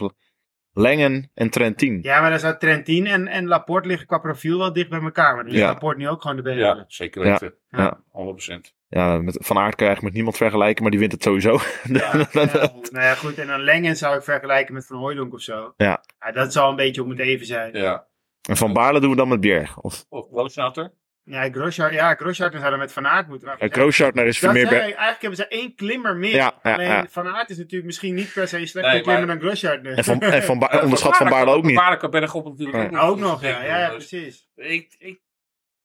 Lengen 0.72 1.30
en 1.34 1.50
Trentin. 1.50 1.98
Ja, 2.02 2.20
maar 2.20 2.30
dan 2.30 2.38
zou 2.38 2.58
Trentin 2.58 3.06
en, 3.06 3.26
en 3.26 3.46
Laporte 3.46 3.88
liggen 3.88 4.06
qua 4.06 4.18
profiel 4.18 4.58
wel 4.58 4.72
dicht 4.72 4.88
bij 4.88 5.00
elkaar. 5.00 5.34
Maar 5.34 5.44
dan 5.44 5.52
is 5.52 5.58
Ja. 5.58 5.66
Laporte 5.66 5.98
nu 5.98 6.08
ook 6.08 6.20
gewoon 6.22 6.36
de 6.36 6.42
betere. 6.42 6.64
Ja, 6.64 6.84
zeker 6.88 7.22
weten. 7.22 7.54
Ja. 7.68 8.00
100%. 8.12 8.79
Ja, 8.92 9.16
met 9.18 9.36
Van 9.40 9.56
Aert 9.58 9.74
kan 9.74 9.86
je 9.86 9.92
eigenlijk 9.92 10.02
met 10.02 10.12
niemand 10.12 10.36
vergelijken, 10.36 10.82
maar 10.82 10.90
die 10.90 11.00
wint 11.00 11.12
het 11.12 11.22
sowieso. 11.22 11.58
Ja, 11.92 12.26
nou 12.32 13.04
ja, 13.04 13.14
goed. 13.14 13.38
En 13.38 13.46
dan 13.46 13.60
Lengen 13.60 13.96
zou 13.96 14.16
ik 14.16 14.22
vergelijken 14.22 14.74
met 14.74 14.86
Van 14.86 14.96
Hooydonk 14.96 15.32
of 15.32 15.40
zo. 15.40 15.74
Ja. 15.76 16.02
dat 16.32 16.52
zal 16.52 16.70
een 16.70 16.76
beetje 16.76 17.02
om 17.02 17.10
het 17.10 17.18
even 17.18 17.46
zijn. 17.46 17.72
Ja. 17.76 18.06
en 18.48 18.56
Van 18.56 18.72
Baarle 18.72 19.00
doen 19.00 19.10
we 19.10 19.16
dan 19.16 19.28
met 19.28 19.40
Bjerg. 19.40 19.78
Of 19.78 20.04
Of 20.08 20.26
Roosnater? 20.30 20.92
Ja, 21.24 21.50
Grosjean, 21.50 21.92
ja, 21.92 22.14
Grosjean 22.14 22.50
zou 22.50 22.70
dan 22.70 22.78
met 22.78 22.92
Van 22.92 23.06
Aert 23.06 23.28
moeten. 23.28 23.48
uh, 23.58 23.70
Grosjean 23.70 24.12
is 24.12 24.40
Dat 24.40 24.52
meer 24.52 24.66
eigenlijk 24.72 25.20
hebben 25.20 25.36
ze 25.38 25.46
één 25.48 25.74
klimmer 25.74 26.16
meer. 26.16 26.34
Ja, 26.34 26.52
ja, 26.62 26.72
Alleen 26.74 26.86
ja. 26.86 27.06
Van 27.10 27.26
Aert 27.28 27.50
is 27.50 27.56
natuurlijk 27.56 27.84
misschien 27.84 28.14
niet 28.14 28.32
per 28.32 28.48
se 28.48 28.58
een 28.58 28.68
slechte 28.68 28.90
Nee, 28.90 29.00
klimmer 29.02 29.26
maar- 29.26 29.38
dan 29.38 29.46
Grosjean. 29.46 29.84
En 29.84 30.04
Van, 30.04 30.20
en 30.20 30.42
van 30.42 30.58
Ba- 30.58 30.80
onderschat 30.82 31.16
Van 31.16 31.28
Baarle 31.28 31.50
ook 31.52 31.64
niet. 31.64 31.74
Baarle 31.76 31.96
kan 31.96 32.10
bergop 32.10 32.44
natuurlijk 32.48 32.76
Ja. 32.78 32.84
ook 32.84 32.90
nog. 32.92 33.02
ook 33.02 33.18
nog, 33.18 33.42
ja, 33.42 33.62
ja, 33.64 33.78
ja, 33.78 33.90
Dus 33.90 34.08
precies. 34.08 34.48
Ik, 34.56 34.94
ik, 34.98 35.20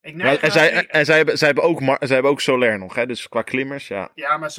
Ik 0.05 0.17
Ja, 0.17 0.23
neig 0.23 0.39
en 0.39 0.51
zij, 0.51 0.71
naar- 0.73 0.85
en 0.85 1.05
zij, 1.05 1.17
hebben, 1.17 1.37
zij, 1.37 1.47
hebben 1.47 1.65
ook 1.65 1.79
zij 1.79 2.13
hebben 2.13 2.31
ook 2.31 2.41
Soler 2.41 2.79
nog, 2.79 2.95
hè? 2.95 3.05
dus 3.05 3.29
qua 3.29 3.41
klimmers, 3.41 3.87
ja. 3.87 4.09
Ja, 4.15 4.37
maar 4.37 4.51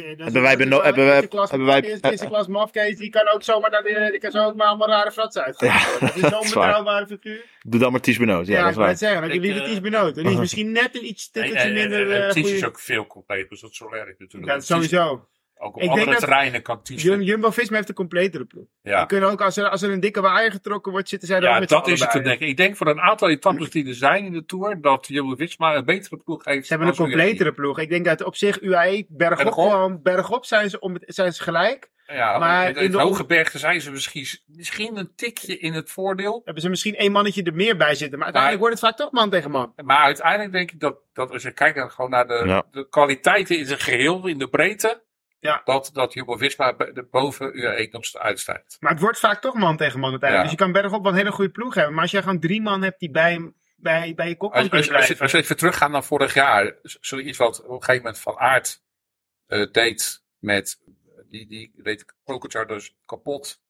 ja, 0.00 0.08
dat 0.08 0.18
is- 0.18 0.24
Hebben 0.24 0.42
wij 0.42 0.56
beno- 0.56 0.82
hebben 0.82 1.04
wij- 1.04 1.14
eerste 1.14 1.28
klas- 1.28 1.50
hebben 1.50 1.68
wij- 1.68 1.80
eerste, 1.82 2.10
eerste 2.10 2.26
klas 2.26 2.46
mafkees, 2.46 2.96
die 2.96 3.10
kan 3.10 3.28
ook 3.28 3.42
zomaar, 3.42 3.70
dat, 3.70 3.84
die 3.84 4.18
kan 4.18 4.30
zo 4.30 4.44
ook 4.44 4.54
maar 4.54 4.66
allemaal 4.66 4.88
rare 4.88 5.10
fratsen 5.12 5.44
uitgaan. 5.44 5.68
Ja, 5.68 5.98
dat 6.06 6.16
is 6.16 6.20
zo'n 6.20 6.40
betrouwbare 6.40 7.06
figuur. 7.06 7.44
Doe 7.62 7.80
dan 7.80 7.92
maar 7.92 8.00
Ties 8.00 8.18
Benoot, 8.18 8.46
ja, 8.46 8.52
Ja, 8.52 8.58
dat 8.58 8.66
ik 8.66 8.70
is 8.72 8.78
waar. 8.78 8.88
het 8.88 8.98
zeggen, 8.98 9.20
dat 9.20 9.30
je 9.30 9.36
Ik, 9.36 9.42
liever 9.42 9.62
eh, 9.62 9.68
Ties 9.68 9.80
Benoot. 9.80 10.16
En 10.16 10.22
die 10.22 10.32
is 10.32 10.38
misschien 10.46 10.72
net 10.72 10.94
een 10.96 11.04
iets 11.06 11.30
en, 11.32 11.42
stukje 11.42 11.58
en, 11.58 11.72
minder 11.72 12.10
en, 12.10 12.16
en 12.22 12.26
eh, 12.26 12.30
Ties 12.32 12.52
is 12.52 12.64
ook 12.64 12.78
veel 12.80 13.06
completer, 13.06 13.48
dus 13.48 13.60
dat 13.60 13.70
is 13.70 13.78
natuurlijk. 14.18 14.52
Ja, 14.52 14.60
sowieso. 14.60 15.28
Ook 15.62 15.74
op 15.76 15.82
Ik 15.82 15.88
denk 15.88 15.90
andere 15.90 16.10
dat- 16.10 16.20
terreinen 16.20 16.62
kan. 16.62 16.80
Jum- 16.82 17.20
Jumbo-Visma 17.22 17.76
heeft 17.76 17.88
een 17.88 17.94
completere 17.94 18.44
ploeg. 18.44 18.64
Ja, 18.82 19.04
kunnen 19.04 19.30
ook, 19.30 19.40
als 19.40 19.56
er, 19.56 19.68
als 19.68 19.82
er 19.82 19.90
een 19.90 20.00
dikke 20.00 20.20
waaier 20.20 20.50
getrokken 20.50 20.92
wordt, 20.92 21.08
zitten 21.08 21.28
zij 21.28 21.36
er 21.36 21.42
ook 21.42 21.48
ja 21.52 21.58
met 21.58 21.68
dat 21.68 21.88
is 21.88 22.00
het 22.00 22.10
te 22.10 22.20
denken. 22.20 22.46
Ik 22.46 22.56
denk 22.56 22.76
voor 22.76 22.86
een 22.86 23.00
aantal 23.00 23.28
etappes 23.30 23.70
die 23.70 23.88
er 23.88 23.94
zijn 23.94 24.24
in 24.24 24.32
de 24.32 24.44
Tour, 24.44 24.80
dat 24.80 25.06
Jumbo-Visma 25.06 25.74
een 25.74 25.84
betere 25.84 26.16
ploeg 26.16 26.44
heeft. 26.44 26.66
Ze 26.66 26.72
hebben 26.72 26.88
een 26.90 26.96
completere 26.96 27.52
ploeg. 27.52 27.78
Ik 27.78 27.88
denk 27.88 28.04
dat 28.04 28.22
op 28.24 28.36
zich 28.36 28.60
UAE, 28.62 29.04
bergop, 29.08 29.98
Bergop? 30.02 30.44
zijn 30.44 30.70
ze, 30.70 30.80
om, 30.80 30.94
het- 30.94 31.04
zijn 31.06 31.32
ze 31.32 31.42
gelijk. 31.42 31.90
Ja, 32.06 32.38
Maar 32.38 32.76
in 32.76 32.90
de- 32.90 32.98
hoge 33.00 33.24
bergte 33.26 33.58
zijn 33.58 33.80
ze 33.80 33.90
misschien, 33.90 34.26
misschien 34.46 34.96
een 34.96 35.12
tikje 35.16 35.58
in 35.58 35.72
het 35.72 35.90
voordeel. 35.90 36.40
Hebben 36.44 36.62
ze 36.62 36.68
misschien 36.68 36.94
één 36.96 37.12
mannetje 37.12 37.42
er 37.42 37.54
meer 37.54 37.76
bij 37.76 37.94
zitten. 37.94 38.16
Maar 38.18 38.24
uiteindelijk 38.32 38.62
wordt 38.62 38.80
het 38.80 38.88
vaak 38.88 38.98
toch 38.98 39.12
man 39.12 39.30
tegen 39.30 39.50
man. 39.50 39.72
Maar 39.84 39.98
uiteindelijk 40.04 40.52
denk 40.52 40.70
ik 40.70 40.80
dat, 40.80 40.96
dat 41.12 41.30
als 41.30 41.42
je 41.42 41.52
kijkt 41.52 41.76
naar, 41.76 41.90
gewoon 41.90 42.10
naar 42.10 42.26
de, 42.26 42.42
Ja. 42.46 42.62
de 42.70 42.88
kwaliteiten 42.88 43.58
in 43.58 43.66
zijn 43.66 43.78
geheel, 43.78 44.26
in 44.26 44.38
de 44.38 44.48
breedte, 44.48 45.02
Ja. 45.40 45.60
dat, 45.64 45.90
dat 45.92 46.12
Jumbo-Visma 46.12 46.76
boven 47.10 47.58
UAE 47.58 47.88
nog 47.90 48.14
uitstijgt. 48.14 48.76
Maar 48.80 48.90
het 48.92 49.00
wordt 49.00 49.18
vaak 49.18 49.40
toch 49.40 49.54
man 49.54 49.76
tegen 49.76 50.00
man 50.00 50.10
uiteindelijk. 50.10 50.50
Ja. 50.50 50.56
Dus 50.56 50.66
je 50.66 50.72
kan 50.72 50.82
bergop 50.82 51.02
wel 51.02 51.12
een 51.12 51.18
hele 51.18 51.32
goede 51.32 51.50
ploeg 51.50 51.74
hebben. 51.74 51.92
Maar 51.94 52.02
als 52.02 52.10
je 52.10 52.22
gewoon 52.22 52.40
drie 52.40 52.62
man 52.62 52.82
hebt 52.82 53.00
die 53.00 53.10
bij, 53.10 53.52
bij, 53.76 54.14
bij 54.14 54.28
je 54.28 54.36
kop 54.36 54.52
Als, 54.52 54.60
kunnen 54.68 54.78
als, 54.78 54.78
als, 54.78 54.86
je, 54.88 54.92
blijven. 55.14 55.20
als 55.22 55.32
je 55.32 55.38
even 55.38 55.56
teruggaat 55.56 55.90
naar 55.90 56.04
vorig 56.04 56.34
jaar, 56.34 56.74
zoiets 56.82 57.38
wat 57.38 57.62
op 57.62 57.70
een 57.70 57.82
gegeven 57.84 58.02
moment 58.02 58.18
Van 58.22 58.36
Aert 58.38 58.82
eh, 59.46 59.66
deed 59.72 60.22
met, 60.38 60.80
die, 61.30 61.46
die 61.46 61.72
deed 61.76 62.04
Pogacar 62.24 62.66
dus 62.66 62.96
kapot. 63.06 63.60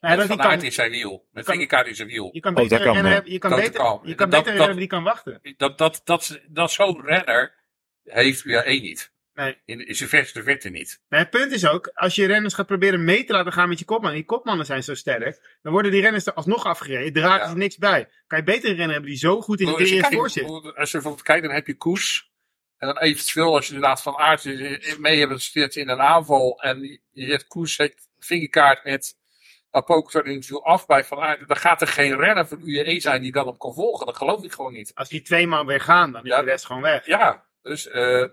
Met 0.00 0.18
dat 0.18 0.26
Van 0.26 0.42
Aert 0.42 0.62
in 0.62 0.72
zijn 0.72 0.90
wiel, 0.90 1.26
met 1.32 1.44
Vingegaard 1.44 1.86
in 1.86 1.94
zijn 1.94 2.08
wiel. 2.08 2.28
je 2.32 2.40
kan 2.40 2.56
Oh, 2.56 2.62
beter 2.68 2.94
hebben. 2.94 3.32
Je 3.32 3.38
kan 3.38 3.50
Dat 3.50 3.58
beter, 3.60 3.74
kan. 3.80 4.00
je 4.04 4.14
kan 4.14 4.30
Dat- 4.30 4.44
beter 4.44 4.66
dat- 4.66 4.76
die 4.76 4.86
kan 4.86 5.02
wachten. 5.02 5.40
Dat, 5.56 5.78
dat, 5.78 6.00
dat, 6.04 6.40
dat 6.48 6.70
zo'n 6.70 7.00
renner 7.04 7.54
heeft 8.04 8.44
UAE 8.44 8.80
niet. 8.80 9.12
Nee. 9.34 9.58
In, 9.64 9.94
zijn 9.94 10.08
verste 10.08 10.42
verte 10.42 10.68
niet. 10.68 11.00
Het 11.08 11.30
punt 11.30 11.52
is 11.52 11.66
ook, 11.66 11.90
als 11.94 12.14
je 12.14 12.26
renners 12.26 12.54
gaat 12.54 12.66
proberen 12.66 13.04
mee 13.04 13.24
te 13.24 13.32
laten 13.32 13.52
gaan 13.52 13.68
met 13.68 13.78
je 13.78 13.84
kopman. 13.84 14.10
En 14.10 14.16
die 14.16 14.24
kopmannen 14.24 14.66
zijn 14.66 14.82
zo 14.82 14.94
sterk. 14.94 15.58
Dan 15.62 15.72
worden 15.72 15.90
die 15.90 16.00
renners 16.00 16.26
er 16.26 16.32
alsnog 16.34 16.64
afgereden. 16.64 17.12
Dragen 17.12 17.40
Ja. 17.44 17.48
ze 17.50 17.56
niks 17.56 17.76
bij. 17.76 18.08
Kan 18.26 18.38
je 18.38 18.44
beter 18.44 18.68
renner 18.68 18.90
hebben 18.92 19.10
die 19.10 19.18
zo 19.18 19.40
goed 19.40 19.60
in 19.60 19.66
de 19.66 19.72
Als 19.72 19.80
je, 19.88 19.88
eerst 19.88 20.00
kijkt, 20.00 20.16
voor 20.16 20.30
zit. 20.30 20.44
als 20.76 20.90
je 20.90 20.96
bijvoorbeeld 20.96 21.22
kijkt, 21.22 21.44
dan 21.44 21.54
heb 21.54 21.66
je 21.66 21.76
Koes. 21.76 22.32
En 22.78 22.86
dan 22.86 22.98
eventueel, 22.98 23.54
als 23.54 23.66
je 23.66 23.74
inderdaad 23.74 24.02
van 24.02 24.16
aard 24.16 24.44
mee 24.98 25.18
hebt 25.18 25.42
zit 25.42 25.76
in 25.76 25.88
een 25.88 26.00
aanval. 26.00 26.60
En 26.62 27.00
je 27.10 27.26
zet 27.26 27.46
Koes, 27.46 27.74
zet 27.74 28.08
vingerkaart 28.18 28.84
met 28.84 29.14
Apocalypse 29.70 30.30
in 30.32 30.36
het 30.38 30.48
wiel 30.48 30.64
af 30.64 30.86
bij 30.86 31.04
Van 31.04 31.18
Aert. 31.18 31.48
Dan 31.48 31.56
gaat 31.56 31.80
er 31.80 31.86
geen 31.86 32.16
renner 32.16 32.46
van 32.46 32.60
UAE 32.64 33.00
zijn 33.00 33.22
die 33.22 33.32
dan 33.32 33.46
op 33.46 33.58
kan 33.58 33.74
volgen. 33.74 34.06
Dat 34.06 34.16
geloof 34.16 34.44
ik 34.44 34.52
gewoon 34.52 34.72
niet. 34.72 34.94
Als 34.94 35.08
die 35.08 35.22
twee 35.22 35.46
man 35.46 35.66
weer 35.66 35.80
gaan, 35.80 36.12
dan 36.12 36.22
is 36.24 36.28
Ja. 36.30 36.38
de 36.42 36.44
rest 36.50 36.66
gewoon 36.66 36.82
weg. 36.82 37.06
Ja, 37.06 37.44
dus, 37.62 37.88
eh, 37.88 38.24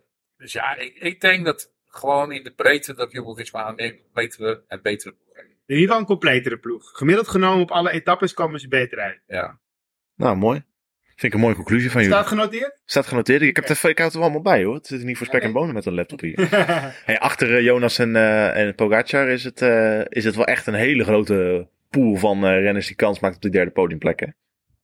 dus 0.41 0.51
ja, 0.51 0.75
ik, 0.75 0.95
ik 0.95 1.21
denk 1.21 1.45
dat 1.45 1.71
gewoon 1.87 2.31
in 2.31 2.43
de 2.43 2.51
breedte 2.51 2.93
dat 2.93 3.11
Jumbo-Visma 3.11 3.73
een 3.75 3.99
betere 4.13 4.63
en 4.67 4.81
betere 4.81 5.13
ploeg. 5.13 5.35
In 5.65 5.77
ieder 5.77 5.85
geval 5.85 5.99
een 5.99 6.05
completere 6.05 6.57
ploeg. 6.57 6.97
Gemiddeld 6.97 7.27
genomen 7.27 7.61
op 7.61 7.71
alle 7.71 7.91
etappes 7.91 8.33
komen 8.33 8.59
ze 8.59 8.67
beter 8.67 8.99
uit. 8.99 9.21
Ja. 9.27 9.59
Nou, 10.15 10.37
mooi. 10.37 10.63
Vind 11.05 11.33
ik 11.33 11.33
een 11.33 11.45
mooie 11.45 11.55
conclusie 11.55 11.91
van 11.91 12.01
jullie. 12.01 12.15
Staat 12.15 12.27
genoteerd? 12.27 12.81
Staat 12.85 13.07
genoteerd. 13.07 13.41
Ik 13.41 13.55
heb, 13.55 13.67
het, 13.67 13.83
ik 13.83 13.97
hou 13.97 14.07
het 14.09 14.13
er 14.13 14.21
allemaal 14.21 14.41
bij 14.41 14.63
hoor. 14.63 14.75
Het 14.75 14.87
zit 14.87 15.03
niet 15.03 15.17
voor 15.17 15.27
spek 15.27 15.41
en 15.41 15.51
bonen 15.51 15.73
met 15.73 15.85
een 15.85 15.93
laptop 15.93 16.19
hier. 16.19 16.47
Hey, 17.05 17.19
achter 17.19 17.55
eh, 17.55 17.63
Jonas 17.63 17.99
en, 17.99 18.15
eh 18.15 18.57
en 18.57 18.75
Pogacar 18.75 19.27
is 19.27 19.43
het, 19.43 19.61
eh, 19.61 20.01
is 20.05 20.23
het 20.23 20.35
wel 20.35 20.45
echt 20.45 20.67
een 20.67 20.73
hele 20.73 21.03
grote 21.03 21.67
pool 21.89 22.15
van 22.15 22.45
eh, 22.45 22.61
renners 22.61 22.87
die 22.87 22.95
kans 22.95 23.19
maakt 23.19 23.35
op 23.35 23.41
die 23.41 23.51
derde 23.51 23.71
podiumplek. 23.71 24.33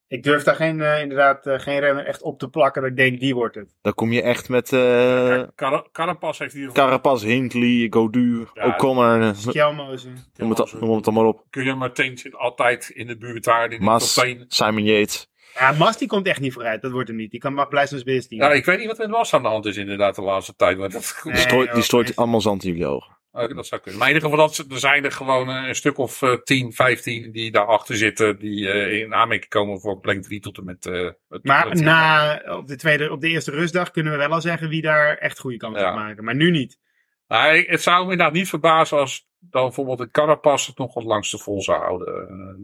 Ik 0.10 0.24
durf 0.24 0.44
daar 0.44 0.56
geen, 0.56 0.82
eh, 0.82 1.02
inderdaad 1.02 1.46
eh, 1.46 1.60
geen 1.60 1.80
renner 1.80 2.06
echt 2.06 2.22
op 2.22 2.40
te 2.40 2.48
plakken 2.50 2.82
dat 2.82 2.92
ik 2.92 2.98
denk, 2.98 3.20
die 3.20 3.36
wordt 3.36 3.56
het. 3.56 3.76
Dan 3.82 3.94
kom 3.94 4.12
je 4.12 4.22
echt 4.22 4.50
met 4.50 4.74
eh 4.74 5.44
Car- 5.56 5.88
Carapaz 5.92 6.40
heeft 6.40 6.54
geval. 6.54 6.72
Carapaz, 6.74 7.24
Hindley, 7.24 7.88
Godu, 7.90 8.46
Ja. 8.54 8.68
O'Connor. 8.68 9.34
Kjelmozen. 9.50 10.16
Noem 10.36 10.50
het, 10.50 10.74
noem 10.80 10.96
het 10.96 11.08
allemaal 11.08 11.28
op. 11.28 11.44
Kun 11.50 11.64
je 11.64 11.74
Martijn 11.74 12.18
zit 12.18 12.36
altijd 12.36 12.90
in 12.90 13.08
de 13.08 13.18
buurt 13.18 13.44
daar. 13.44 13.72
In 13.72 13.80
de 13.80 13.86
Mas, 13.86 14.14
top 14.14 14.24
10. 14.24 14.46
Simon 14.48 14.84
Yates. 14.84 15.30
Ja, 15.54 15.72
Mas 15.72 15.98
die 15.98 16.08
komt 16.08 16.28
echt 16.28 16.40
niet 16.40 16.54
vooruit. 16.54 16.82
Dat 16.82 16.92
wordt 16.92 17.08
hem 17.08 17.18
niet. 17.18 17.32
Die 17.32 17.40
kan 17.40 17.54
maar 17.54 17.68
blijven 17.68 17.94
als 17.96 18.04
best 18.04 18.30
Ja, 18.30 18.52
ik 18.52 18.66
weet 18.66 18.78
niet 18.80 18.88
wat 18.88 19.00
er 19.00 19.10
was 19.10 19.34
aan 19.34 19.42
de 19.42 19.48
hand 19.48 19.66
is 19.66 19.78
inderdaad 19.78 20.16
de 20.16 20.22
laatste 20.22 20.56
tijd. 20.56 20.78
Maar 20.78 20.90
dat, 20.90 21.22
Nee. 21.24 21.34
Die 21.74 21.82
strooit, 21.84 22.08
die 22.08 22.18
allemaal 22.18 22.42
zand 22.42 22.64
in 22.64 22.70
jullie 22.72 22.88
ogen. 22.88 23.17
Oh, 23.32 23.56
dat 23.56 23.68
zou 23.68 23.82
kunnen. 23.82 24.00
Maar 24.00 24.10
in 24.10 24.16
ieder 24.16 24.30
geval, 24.30 24.48
dat, 24.48 24.66
er 24.72 24.80
zijn 24.80 25.04
er 25.06 25.12
gewoon 25.12 25.50
eh, 25.50 25.68
een 25.68 25.76
stuk 25.76 25.98
of 25.98 26.22
eh, 26.22 26.34
10, 26.44 26.74
15 26.74 27.32
die 27.32 27.52
daarachter 27.52 27.96
zitten. 27.96 28.40
Die 28.40 28.70
eh, 28.72 29.00
in 29.02 29.14
aanmerking 29.14 29.50
komen 29.50 29.80
voor 29.80 30.00
plek 30.00 30.22
3 30.22 30.40
tot 30.40 30.58
en 30.58 30.64
met. 30.66 30.86
eh, 30.86 31.10
het- 31.30 31.44
Maar 31.44 31.76
na, 31.76 32.42
op, 32.58 32.68
de 32.68 32.76
tweede, 32.76 33.12
op 33.12 33.22
de 33.22 33.28
eerste 33.30 33.52
rustdag 33.52 33.92
kunnen 33.92 34.12
we 34.12 34.18
wel 34.18 34.30
al 34.32 34.42
zeggen 34.42 34.70
wie 34.70 34.82
daar 34.82 35.18
echt 35.18 35.40
goede 35.40 35.58
kans 35.58 35.80
Ja. 35.80 35.90
op 35.90 35.96
maken. 35.96 36.24
Maar 36.24 36.36
nu 36.36 36.52
niet. 36.52 36.80
Het 37.28 37.82
zou 37.82 37.98
me 38.06 38.12
inderdaad 38.12 38.34
niet 38.34 38.50
verbazen 38.50 38.98
als 38.98 39.28
dan 39.40 39.64
bijvoorbeeld 39.64 39.98
de 39.98 40.12
Carapaz 40.12 40.68
het 40.68 40.78
nog 40.78 40.94
wat 40.94 41.04
langs 41.04 41.32
de 41.32 41.38
vol 41.38 41.62
zou 41.62 41.80
houden. 41.80 42.28
Eh, 42.30 42.56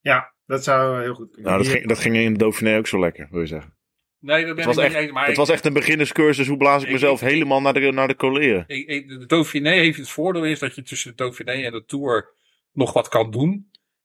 Ja, 0.00 0.34
dat 0.46 0.64
zou 0.64 1.02
heel 1.02 1.14
goed 1.14 1.30
kunnen. 1.30 1.50
Nou, 1.52 1.62
dat 1.62 1.72
ging, 1.72 1.86
dat 1.88 1.98
ging 1.98 2.16
in 2.16 2.32
de 2.32 2.38
Dauphiné 2.38 2.76
ook 2.78 2.86
zo 2.86 2.98
lekker, 3.00 3.28
wil 3.30 3.40
je 3.40 3.46
zeggen. 3.46 3.76
Nee, 4.20 4.46
dat 4.46 4.56
ben 4.56 4.64
was 4.66 4.76
ik 4.76 4.82
echt- 4.82 4.92
niet 4.94 5.02
eens. 5.02 5.12
Maar 5.12 5.22
Het 5.22 5.30
ik- 5.30 5.36
was 5.38 5.48
echt 5.48 5.64
een 5.64 5.72
beginnerscursus. 5.72 6.46
Hoe 6.48 6.56
blaas 6.56 6.80
ik 6.80 6.86
Ik- 6.86 6.92
mezelf 6.92 7.22
ik- 7.22 7.28
helemaal 7.28 7.60
naar 7.60 7.72
de, 7.72 7.92
naar 7.92 8.08
de 8.08 8.16
coleren? 8.16 8.64
de 8.66 9.24
Dauphiné 9.26 9.70
heeft 9.70 9.98
het 9.98 10.10
voordeel 10.10 10.44
is 10.44 10.58
dat 10.58 10.74
je 10.74 10.82
tussen 10.82 11.10
de 11.10 11.16
Dauphiné 11.16 11.52
en 11.52 11.72
de 11.72 11.84
Tour 11.84 12.28
nog 12.72 12.92
wat 12.92 13.08
kan 13.08 13.30
doen. 13.30 13.50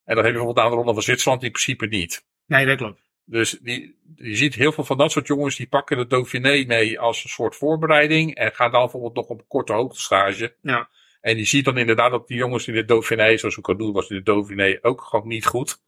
En 0.05 0.15
dan 0.15 0.23
heb 0.23 0.25
je 0.25 0.31
bijvoorbeeld 0.39 0.59
aan 0.65 0.69
de 0.71 0.77
Ronde 0.77 0.93
van 0.93 1.03
Zwitserland 1.03 1.43
in 1.43 1.51
principe 1.51 1.85
niet. 1.85 2.25
Nee, 2.45 2.65
dat 2.65 2.77
klopt. 2.77 3.01
Dus 3.25 3.51
die, 3.61 3.95
je 4.15 4.35
ziet 4.35 4.55
heel 4.55 4.71
veel 4.71 4.83
van 4.83 4.97
dat 4.97 5.11
soort 5.11 5.27
jongens 5.27 5.55
die 5.55 5.67
pakken 5.67 5.97
de 5.97 6.07
Dauphiné 6.07 6.63
mee 6.67 6.99
als 6.99 7.23
een 7.23 7.29
soort 7.29 7.55
voorbereiding. 7.55 8.35
En 8.35 8.51
gaan 8.51 8.71
dan 8.71 8.81
bijvoorbeeld 8.81 9.15
nog 9.15 9.27
op 9.27 9.39
een 9.39 9.47
korte 9.47 9.73
hoogtestage. 9.73 10.55
Ja. 10.61 10.89
En 11.21 11.37
je 11.37 11.43
ziet 11.45 11.65
dan 11.65 11.77
inderdaad 11.77 12.11
dat 12.11 12.27
die 12.27 12.37
jongens 12.37 12.67
in 12.67 12.73
de 12.73 12.85
Dauphiné, 12.85 13.37
zoals 13.37 13.57
ik 13.57 13.67
al 13.67 13.77
doen 13.77 13.93
was 13.93 14.09
in 14.09 14.15
de 14.15 14.23
Dauphiné 14.23 14.77
ook 14.81 15.01
gewoon 15.01 15.27
niet 15.27 15.45
goed. 15.45 15.81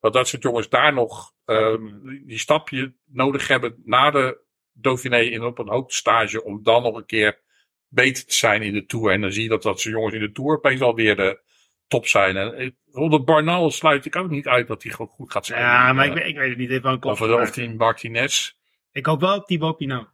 Dat 0.00 0.12
dat 0.12 0.28
soort 0.28 0.42
jongens 0.42 0.68
daar 0.68 0.92
nog 0.92 1.32
ehm, 1.44 1.84
die 2.26 2.38
stapje 2.38 2.94
nodig 3.04 3.48
hebben 3.48 3.82
na 3.84 4.10
de 4.10 4.44
Dauphiné 4.72 5.18
in 5.20 5.42
op 5.44 5.58
een 5.58 5.68
hoogtestage. 5.68 6.44
Om 6.44 6.62
dan 6.62 6.82
nog 6.82 6.96
een 6.96 7.06
keer 7.06 7.40
beter 7.88 8.26
te 8.26 8.34
zijn 8.34 8.62
in 8.62 8.72
de 8.72 8.86
Tour. 8.86 9.12
En 9.12 9.20
dan 9.20 9.32
zie 9.32 9.42
je 9.42 9.48
dat 9.48 9.62
dat 9.62 9.80
soort 9.80 9.94
jongens 9.94 10.14
in 10.14 10.20
de 10.20 10.32
Tour 10.32 10.56
opeens 10.56 10.80
alweer 10.80 11.16
de 11.16 11.40
top 11.88 12.06
zijn. 12.06 12.36
En 12.36 12.54
eh, 12.54 12.70
Ronde 12.92 13.22
Barnal 13.22 13.70
sluit 13.70 14.04
ik 14.04 14.16
ook 14.16 14.30
niet 14.30 14.46
uit 14.48 14.66
dat 14.68 14.82
hij 14.82 14.92
gewoon 14.92 15.12
goed 15.12 15.32
gaat 15.32 15.46
zijn. 15.46 15.60
Ja, 15.60 15.92
maar 15.92 16.04
ik, 16.06 16.10
Eh, 16.12 16.18
weet- 16.18 16.28
ik 16.28 16.36
weet 16.36 16.48
het 16.48 16.58
niet. 16.58 16.68
Dit 16.68 16.82
wel 16.82 16.96
Of, 17.00 17.20
of 17.20 17.50
die 17.50 17.74
Martinez. 17.74 18.52
Ik 18.92 19.06
hoop 19.06 19.20
wel 19.20 19.36
op 19.36 19.46
Thibaut 19.46 19.76
Pinot. 19.76 20.08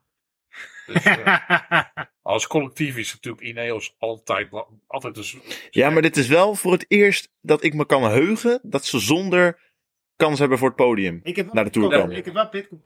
Dus, 0.87 1.05
eh, 1.05 1.37
als 2.23 2.47
collectief 2.47 2.97
is 2.97 3.13
natuurlijk 3.13 3.43
Ineos 3.43 3.95
altijd, 3.99 4.49
altijd 4.87 5.17
een... 5.17 5.43
Ja, 5.71 5.91
maar 5.91 6.03
dit 6.03 6.17
is 6.17 6.29
wel 6.29 6.55
voor 6.55 6.73
het 6.73 6.85
eerst 6.89 7.33
dat 7.41 7.65
ik 7.65 7.75
me 7.75 7.87
kan 7.87 8.03
heugen 8.03 8.61
dat 8.63 8.85
ze 8.85 8.99
zonder 8.99 9.72
kans 10.17 10.39
hebben 10.39 10.59
voor 10.59 10.69
het 10.69 10.77
podium. 10.77 11.21
ik 11.23 11.37
heb 11.37 11.45
wel 11.45 11.55
Naar 11.55 11.65
de 11.65 11.71
Tour 11.71 11.89
Pitcock- 11.89 12.05
komen. 12.07 12.19
Ik 12.21 12.25
heb 12.25 12.35
wel 12.35 12.49
Pitcock. 12.49 12.81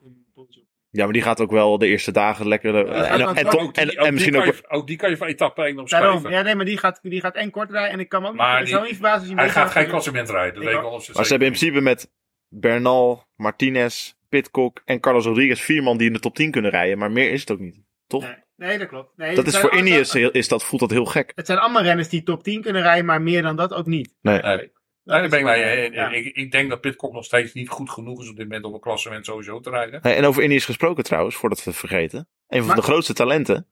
Ja, 0.89 1.03
maar 1.03 1.13
die 1.13 1.21
gaat 1.21 1.41
ook 1.41 1.51
wel 1.51 1.77
de 1.77 1.87
eerste 1.87 2.11
dagen 2.11 2.47
lekker. 2.47 2.75
eh, 2.75 2.95
Ja, 2.95 3.33
en, 3.33 3.87
die- 3.87 4.11
misschien 4.11 4.33
die 4.33 4.41
ook. 4.47 4.55
ook 4.67 4.87
die 4.87 4.97
kan 4.97 5.09
je 5.09 5.17
van 5.17 5.27
etappe 5.27 5.61
1 5.61 5.75
Daarom. 5.75 5.81
opschrijven. 5.83 6.31
Ja, 6.31 6.41
nee, 6.41 6.55
maar 6.55 6.65
die 6.65 6.77
gaat, 6.77 6.99
die 7.01 7.21
gaat 7.21 7.35
en 7.35 7.51
kort 7.51 7.71
rijden. 7.71 7.91
En 7.91 7.99
ik 7.99 8.09
kan 8.09 8.23
ook 8.25 8.31
niet... 8.31 8.37
Maar 8.41 8.65
die- 8.65 8.79
niet 8.79 8.87
verbazen 8.93 9.29
als 9.29 9.39
hij 9.39 9.49
gaat 9.49 9.71
geen 9.71 9.87
klassement 9.87 10.29
rijden. 10.29 10.53
Dat 10.53 10.63
Ik 10.63 10.69
weet 10.69 10.77
ik 10.77 10.83
ook. 10.83 10.89
wel. 10.89 11.01
Maar 11.15 11.25
ze 11.25 11.29
hebben 11.29 11.47
in 11.47 11.53
principe 11.53 11.81
met 11.81 12.11
Bernal, 12.49 13.25
Martinez, 13.35 14.13
Pitcock 14.29 14.81
en 14.85 14.99
Carlos 14.99 15.25
Rodriguez 15.25 15.61
vier 15.61 15.83
man 15.83 15.97
die 15.97 16.07
in 16.07 16.13
de 16.13 16.19
top 16.19 16.35
10 16.35 16.51
kunnen 16.51 16.71
rijden. 16.71 16.97
Maar 16.97 17.11
meer 17.11 17.31
is 17.31 17.39
het 17.39 17.51
ook 17.51 17.59
niet. 17.59 17.81
Toch? 18.07 18.23
Nee, 18.23 18.35
nee, 18.55 18.77
dat 18.77 18.87
klopt. 18.87 19.17
Nee, 19.17 19.35
dat 19.35 19.47
is 19.47 19.57
voor 19.57 19.75
Ineos 19.75 20.15
is 20.15 20.47
dat, 20.47 20.63
voelt 20.63 20.81
dat 20.81 20.91
heel 20.91 21.05
gek. 21.05 21.31
Het 21.35 21.45
zijn 21.45 21.57
allemaal 21.59 21.83
renners 21.83 22.09
die 22.09 22.23
top 22.23 22.43
10 22.43 22.61
kunnen 22.61 22.81
rijden, 22.81 23.05
maar 23.05 23.21
meer 23.21 23.41
dan 23.41 23.55
dat 23.55 23.73
ook 23.73 23.85
niet. 23.85 24.15
Nee. 24.21 24.71
Nee. 25.07 25.27
Ben 25.29 25.39
ik 25.39 25.93
Ja. 25.93 26.09
Ik, 26.11 26.35
ik 26.35 26.51
denk 26.51 26.69
dat 26.69 26.81
Pitcock 26.81 27.13
nog 27.13 27.25
steeds 27.25 27.53
niet 27.53 27.69
goed 27.69 27.89
genoeg 27.89 28.21
is 28.21 28.29
op 28.29 28.35
dit 28.35 28.45
moment 28.45 28.65
om 28.65 28.73
een 28.73 28.79
klassement 28.79 29.25
sowieso 29.25 29.59
te 29.59 29.69
rijden. 29.69 29.99
Hey, 30.01 30.15
en 30.15 30.25
over 30.25 30.43
Ineos 30.43 30.65
gesproken 30.65 31.03
trouwens, 31.03 31.35
voordat 31.35 31.63
we 31.63 31.69
het 31.69 31.79
vergeten. 31.79 32.27
Een 32.47 32.57
van 32.57 32.67
Maar- 32.67 32.75
de 32.75 32.81
grootste 32.81 33.13
talenten. 33.13 33.67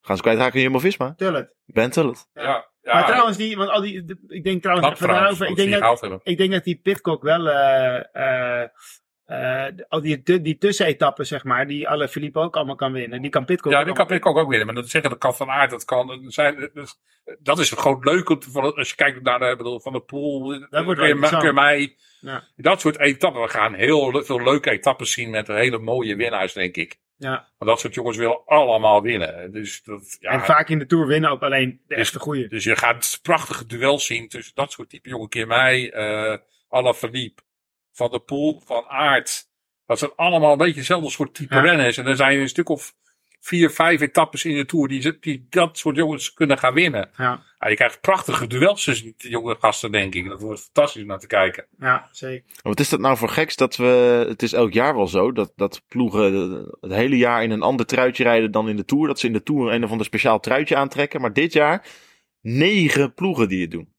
Gaan 0.00 0.16
ze 0.16 0.22
kwijtraken 0.22 0.54
in 0.56 0.62
Jumbo-Visma. 0.62 1.14
Tullet. 1.16 1.54
Ben 1.64 1.90
Tullet. 1.90 2.28
Ja. 2.34 2.42
Ja, 2.42 2.70
ja, 2.82 2.92
Maar 2.94 3.06
trouwens, 3.06 3.36
die, 3.36 3.56
want 3.56 3.70
al 3.70 3.80
die, 3.80 4.04
de- 4.04 4.24
ik 4.26 4.44
denk 4.44 4.62
trouwens, 4.62 4.86
knap 4.88 4.96
even 5.00 5.08
trouwens, 5.08 5.38
daarover, 5.38 5.64
ik 5.64 5.70
denk 5.70 6.10
dat, 6.10 6.20
ik 6.26 6.36
denk 6.38 6.52
dat 6.52 6.64
die 6.64 6.80
Pitcock 6.82 7.22
wel, 7.22 7.48
eh, 7.48 8.62
eh, 8.62 8.68
al 9.88 10.00
die, 10.00 10.22
die 10.40 10.58
tussenetappen, 10.58 11.26
zeg 11.26 11.44
maar, 11.44 11.66
die 11.66 11.88
alle 11.88 12.08
Philippe 12.08 12.38
ook 12.38 12.56
allemaal 12.56 12.74
kan 12.76 12.92
winnen. 12.92 13.22
Die 13.22 13.30
kan 13.30 13.44
Pitcock 13.44 13.72
Ja, 13.72 13.78
ook 13.78 13.84
die 13.84 13.94
kan 13.94 14.06
Pitcock 14.06 14.36
ook 14.36 14.48
winnen. 14.48 14.66
Maar 14.66 14.74
dat 14.74 14.88
zeggen, 14.88 15.10
dat 15.10 15.18
kan 15.18 15.34
Van 15.36 15.50
Aert, 15.50 15.70
dat 15.70 15.84
kan... 15.84 16.06
dat 16.06 16.20
Zijn, 16.26 16.70
dus, 16.74 16.98
dat 17.38 17.58
is 17.58 17.70
gewoon 17.70 17.98
leuk 18.00 18.30
als 18.76 18.88
je 18.88 18.94
kijkt 18.94 19.22
naar 19.22 19.38
de, 19.38 19.54
bedoel, 19.56 19.80
Van 19.80 19.92
de 19.92 20.00
wordt 20.84 20.86
wel 20.86 20.94
Keur- 20.94 21.08
interessant. 21.08 21.42
Keur 21.42 21.54
mij. 21.54 21.96
Ja. 22.20 22.44
Dat 22.56 22.80
soort 22.80 22.98
etappen. 22.98 23.42
We 23.42 23.48
gaan 23.48 23.74
heel 23.74 24.22
veel 24.24 24.42
leuke 24.42 24.70
etappes 24.70 25.12
zien 25.12 25.30
met 25.30 25.46
hele 25.46 25.78
mooie 25.78 26.16
winnaars, 26.16 26.52
denk 26.52 26.76
ik. 26.76 26.98
Ja. 27.16 27.30
Maar 27.58 27.68
dat 27.68 27.80
soort 27.80 27.94
jongens 27.94 28.16
willen 28.16 28.44
allemaal 28.46 29.02
winnen. 29.02 29.52
Dus, 29.52 29.82
dat, 29.82 30.16
ja, 30.20 30.30
En 30.30 30.40
vaak 30.40 30.68
in 30.68 30.78
de 30.78 30.86
Tour 30.86 31.06
winnen 31.06 31.30
ook 31.30 31.42
alleen 31.42 31.70
de 31.86 31.94
Dus- 31.94 31.98
echte 31.98 32.18
goeie. 32.18 32.48
dus 32.48 32.64
je 32.64 32.76
gaat 32.76 33.18
prachtige 33.22 33.66
duels 33.66 34.06
zien 34.06 34.28
tussen 34.28 34.54
dat 34.54 34.72
soort 34.72 34.88
type 34.88 35.08
jongen. 35.08 35.28
Keer 35.28 35.46
mij, 35.46 35.90
eh 35.92 36.36
Alaphilippe, 36.68 37.42
Van 37.98 38.10
der 38.10 38.20
Poel, 38.20 38.62
Van 38.64 38.84
Aert. 38.88 39.46
Dat 39.86 39.98
zijn 39.98 40.10
allemaal 40.16 40.52
een 40.52 40.58
beetje 40.58 40.76
hetzelfde 40.76 41.10
soort 41.10 41.34
type 41.34 41.54
Ja. 41.54 41.60
renners. 41.60 41.96
En 41.96 42.06
er 42.06 42.16
zijn 42.16 42.38
een 42.38 42.48
stuk 42.48 42.68
of 42.68 42.94
vier, 43.40 43.70
vijf 43.70 44.00
etappes 44.00 44.44
in 44.44 44.56
de 44.56 44.64
Tour 44.66 44.88
die, 44.88 45.18
die 45.20 45.46
dat 45.50 45.78
soort 45.78 45.96
jongens 45.96 46.34
kunnen 46.34 46.58
gaan 46.58 46.74
winnen. 46.74 47.10
Ja, 47.16 47.42
Ja, 47.58 47.68
je 47.68 47.74
krijgt 47.74 48.00
prachtige 48.00 48.46
duels 48.46 48.84
tussen 48.84 49.14
die 49.16 49.30
jonge 49.30 49.56
gasten, 49.60 49.92
denk 49.92 50.14
ik. 50.14 50.28
Dat 50.28 50.40
wordt 50.40 50.60
fantastisch 50.60 51.02
om 51.02 51.08
naar 51.08 51.18
te 51.18 51.26
kijken. 51.26 51.66
ja, 51.78 52.08
zeker. 52.12 52.44
Wat 52.62 52.80
is 52.80 52.88
dat 52.88 53.00
nou 53.00 53.16
voor 53.16 53.28
geks 53.28 53.56
dat 53.56 53.76
we. 53.76 54.24
Het 54.28 54.42
is 54.42 54.52
elk 54.52 54.72
jaar 54.72 54.94
wel 54.94 55.06
zo 55.08 55.32
dat, 55.32 55.52
dat 55.56 55.82
ploegen 55.88 56.32
het 56.80 56.92
hele 56.92 57.16
jaar 57.16 57.42
in 57.42 57.50
een 57.50 57.62
ander 57.62 57.86
truitje 57.86 58.22
rijden 58.22 58.50
dan 58.50 58.68
in 58.68 58.76
de 58.76 58.84
Tour. 58.84 59.06
Dat 59.06 59.18
ze 59.18 59.26
in 59.26 59.32
de 59.32 59.42
Tour 59.42 59.72
een 59.72 59.84
of 59.84 59.90
ander 59.90 60.06
speciaal 60.06 60.40
truitje 60.40 60.76
aantrekken. 60.76 61.20
Maar 61.20 61.32
dit 61.32 61.52
jaar 61.52 61.86
negen 62.40 63.14
ploegen 63.14 63.48
die 63.48 63.60
het 63.60 63.70
doen. 63.70 63.92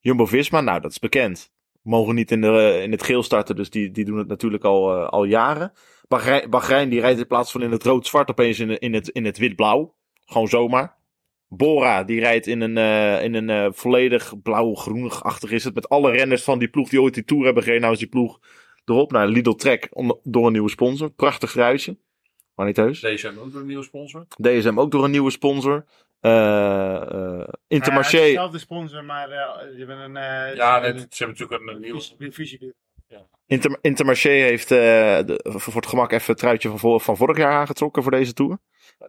Jumbo-Visma, 0.00 0.60
nou 0.60 0.80
dat 0.80 0.90
is 0.90 0.98
bekend. 0.98 1.52
Mogen 1.84 2.14
niet 2.14 2.30
in, 2.30 2.40
de, 2.40 2.80
in 2.82 2.90
het 2.90 3.02
geel 3.02 3.22
starten, 3.22 3.56
dus 3.56 3.70
die, 3.70 3.90
die 3.90 4.04
doen 4.04 4.18
het 4.18 4.28
natuurlijk 4.28 4.64
al, 4.64 4.94
eh, 4.96 5.08
al 5.08 5.24
jaren. 5.24 5.72
Bahrein, 6.08 6.50
Bahrein 6.50 6.88
die 6.88 7.00
rijdt 7.00 7.18
in 7.18 7.26
plaats 7.26 7.50
van 7.52 7.62
in 7.62 7.70
het 7.70 7.84
rood-zwart 7.84 8.30
opeens 8.30 8.58
in, 8.58 8.78
in 8.78 8.94
het, 8.94 9.08
in 9.08 9.24
het 9.24 9.38
wit-blauw. 9.38 9.94
Gewoon 10.24 10.48
zomaar. 10.48 10.96
Bora, 11.48 12.04
die 12.04 12.20
rijdt 12.20 12.46
in 12.46 12.60
een, 12.60 12.76
eh, 12.76 13.24
in 13.24 13.34
een 13.34 13.50
eh, 13.50 13.66
volledig 13.72 14.42
blauw-groenig-achtig 14.42 15.50
is 15.50 15.64
het. 15.64 15.74
Met 15.74 15.88
alle 15.88 16.10
renners 16.10 16.42
van 16.42 16.58
die 16.58 16.68
ploeg 16.68 16.88
die 16.88 17.02
ooit 17.02 17.14
die 17.14 17.24
Tour 17.24 17.44
hebben 17.44 17.62
gereden. 17.62 17.82
Nou 17.82 17.94
is 17.94 18.00
die 18.00 18.08
ploeg 18.08 18.40
erop. 18.84 19.12
Nou, 19.12 19.30
Lidl 19.30 19.50
Trek 19.52 19.88
om- 19.92 20.20
door 20.22 20.46
een 20.46 20.52
nieuwe 20.52 20.70
sponsor. 20.70 21.10
Prachtig 21.10 21.50
truitje. 21.50 21.98
Maar 22.54 22.66
niet 22.66 22.76
heus. 22.76 23.00
Hebben 23.22 23.42
ook 23.42 23.54
een 23.54 23.66
nieuwe 23.66 23.82
sponsor. 23.82 24.26
DSM 24.40 24.78
ook 24.78 24.90
door 24.90 25.04
een 25.04 25.10
nieuwe 25.10 25.30
sponsor. 25.30 25.84
Eh 26.24 27.40
eh 27.40 27.48
Intermarché. 27.68 28.16
Ja, 28.16 28.22
het 28.22 28.28
is 28.28 28.34
dezelfde 28.34 28.58
sponsor, 28.58 29.04
maar 29.04 29.30
eh, 29.30 29.58
ze 29.70 29.74
hebben 29.78 29.98
een... 29.98 30.16
eh, 30.16 30.54
Ja, 30.56 30.78
ze 30.78 30.84
hebben 30.84 31.06
ze 31.10 31.24
hebben 31.24 31.36
natuurlijk 31.38 31.70
een, 31.70 31.80
nieuwe... 31.80 32.32
fusie- 32.32 32.72
Inter, 33.46 33.78
Intermarché 33.80 34.28
heeft 34.30 34.70
eh, 34.70 34.78
de- 34.78 35.40
voor 35.44 35.74
het 35.74 35.86
gemak 35.86 36.12
even 36.12 36.26
het 36.26 36.38
truitje 36.38 36.68
van, 36.68 36.78
vor- 36.78 37.00
van 37.00 37.16
vorig 37.16 37.36
jaar 37.36 37.52
aangetrokken 37.52 38.02
voor 38.02 38.10
deze 38.12 38.32
Tour. 38.32 38.58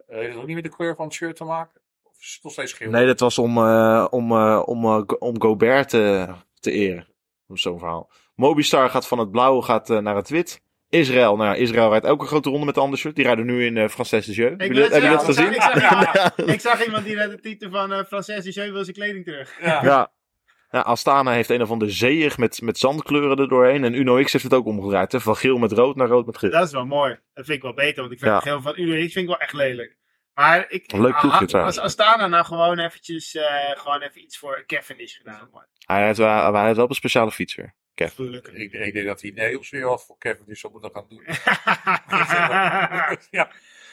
Heeft 0.06 0.28
het 0.32 0.36
ook 0.36 0.46
niet 0.46 0.54
met 0.54 0.64
de 0.64 0.70
kleur 0.76 0.94
van 0.96 1.04
het 1.04 1.14
shirt 1.14 1.36
te 1.36 1.44
maken? 1.44 1.80
Of 2.02 2.12
is 2.20 2.32
het 2.34 2.42
nog 2.44 2.52
steeds 2.52 2.72
geel? 2.72 2.90
Nee, 2.90 3.06
dat 3.06 3.20
was 3.20 3.38
om, 3.38 3.56
eh, 3.58 4.06
om, 4.10 4.32
eh, 4.32 4.62
om, 4.64 4.84
eh, 4.84 5.02
om 5.18 5.40
Gobert 5.40 5.88
te, 5.88 6.26
te 6.60 6.70
eren. 6.70 7.06
Zo'n 7.52 7.78
verhaal. 7.78 8.10
Mobistar 8.34 8.90
gaat 8.90 9.06
van 9.08 9.18
het 9.18 9.30
blauwe 9.30 9.62
gaat, 9.62 9.88
naar 9.88 10.16
het 10.16 10.28
wit. 10.28 10.60
Israël, 10.88 11.36
nou 11.36 11.48
ja, 11.50 11.54
Israël 11.54 11.90
rijdt 11.90 12.06
ook 12.06 12.20
een 12.20 12.26
grote 12.26 12.50
ronde 12.50 12.66
met 12.66 12.98
shirt. 12.98 13.14
Die 13.16 13.24
rijden 13.24 13.46
nu 13.46 13.64
in 13.66 13.76
eh 13.76 13.88
Frances 13.88 14.26
de 14.26 14.32
Jeu. 14.32 14.50
Heb 14.56 14.60
je 14.60 14.74
dat- 14.80 14.92
heb 14.92 15.02
je 15.02 15.08
dat 15.08 15.24
zeggen, 15.34 15.34
gezien? 15.34 15.54
Ik 15.54 15.62
zag, 15.62 16.14
Ja. 16.14 16.32
ik 16.54 16.60
zag 16.60 16.84
iemand 16.84 17.04
die 17.04 17.16
de 17.16 17.40
titel 17.40 17.70
van 17.70 17.92
eh 17.92 18.04
Frances 18.04 18.44
de 18.44 18.50
Jeu 18.50 18.72
wil 18.72 18.82
zijn 18.84 18.96
kleding 18.96 19.24
terug. 19.24 19.60
Ja. 19.60 19.84
Ja. 19.84 20.12
ja. 20.70 20.80
Astana 20.80 21.30
heeft 21.32 21.50
een 21.50 21.62
of 21.62 21.70
andere 21.70 21.90
zeeig 21.90 22.38
met, 22.38 22.60
met 22.62 22.78
zandkleuren 22.78 23.38
er 23.38 23.48
doorheen. 23.48 23.84
En 23.84 23.94
Uno 23.94 24.22
X 24.22 24.32
heeft 24.32 24.44
het 24.44 24.54
ook 24.54 24.66
omgedraaid. 24.66 25.12
Hè? 25.12 25.20
Van 25.20 25.36
geel 25.36 25.58
met 25.58 25.72
rood 25.72 25.96
naar 25.96 26.08
rood 26.08 26.26
met 26.26 26.38
geel. 26.38 26.50
Dat 26.50 26.66
is 26.66 26.72
wel 26.72 26.86
mooi. 26.86 27.18
Dat 27.34 27.44
vind 27.44 27.56
ik 27.56 27.62
wel 27.62 27.74
beter, 27.74 28.00
want 28.00 28.12
ik 28.12 28.18
vind 28.18 28.30
Ja. 28.30 28.36
het 28.36 28.46
geel 28.48 28.60
van 28.62 28.72
Uno 28.76 28.92
X 29.06 29.12
vind 29.12 29.16
ik 29.16 29.26
wel 29.26 29.38
echt 29.40 29.52
lelijk. 29.52 29.96
Maar 30.34 30.64
ik, 30.68 30.92
leuk 30.92 31.20
ploegje 31.20 31.38
Ah, 31.40 31.46
trouwens. 31.46 31.78
Als 31.78 31.98
Astana 31.98 32.26
nou 32.26 32.44
gewoon 32.44 32.78
eventjes, 32.78 33.34
eh, 33.34 33.44
gewoon 33.74 34.00
even 34.02 34.22
iets 34.22 34.38
voor 34.38 34.64
Kevin 34.66 34.98
is 34.98 35.16
gedaan. 35.16 35.50
Hij 35.86 36.00
rijdt 36.00 36.18
wel, 36.18 36.52
hij 36.52 36.60
rijdt 36.62 36.74
wel 36.74 36.84
op 36.84 36.90
een 36.90 36.96
speciale 36.96 37.30
fiets 37.30 37.54
Gelukkig. 37.96 38.54
Ik, 38.54 38.72
ik 38.72 38.92
denk 38.92 39.06
dat 39.06 39.20
hij 39.20 39.30
Neels 39.34 39.70
weer 39.70 39.84
wat 39.84 40.04
voor 40.06 40.18
Kevin 40.18 40.44
is 40.46 40.64
moeten 40.72 40.90
gaan 40.92 41.06
doen. 41.08 41.22
ja. 43.30 43.50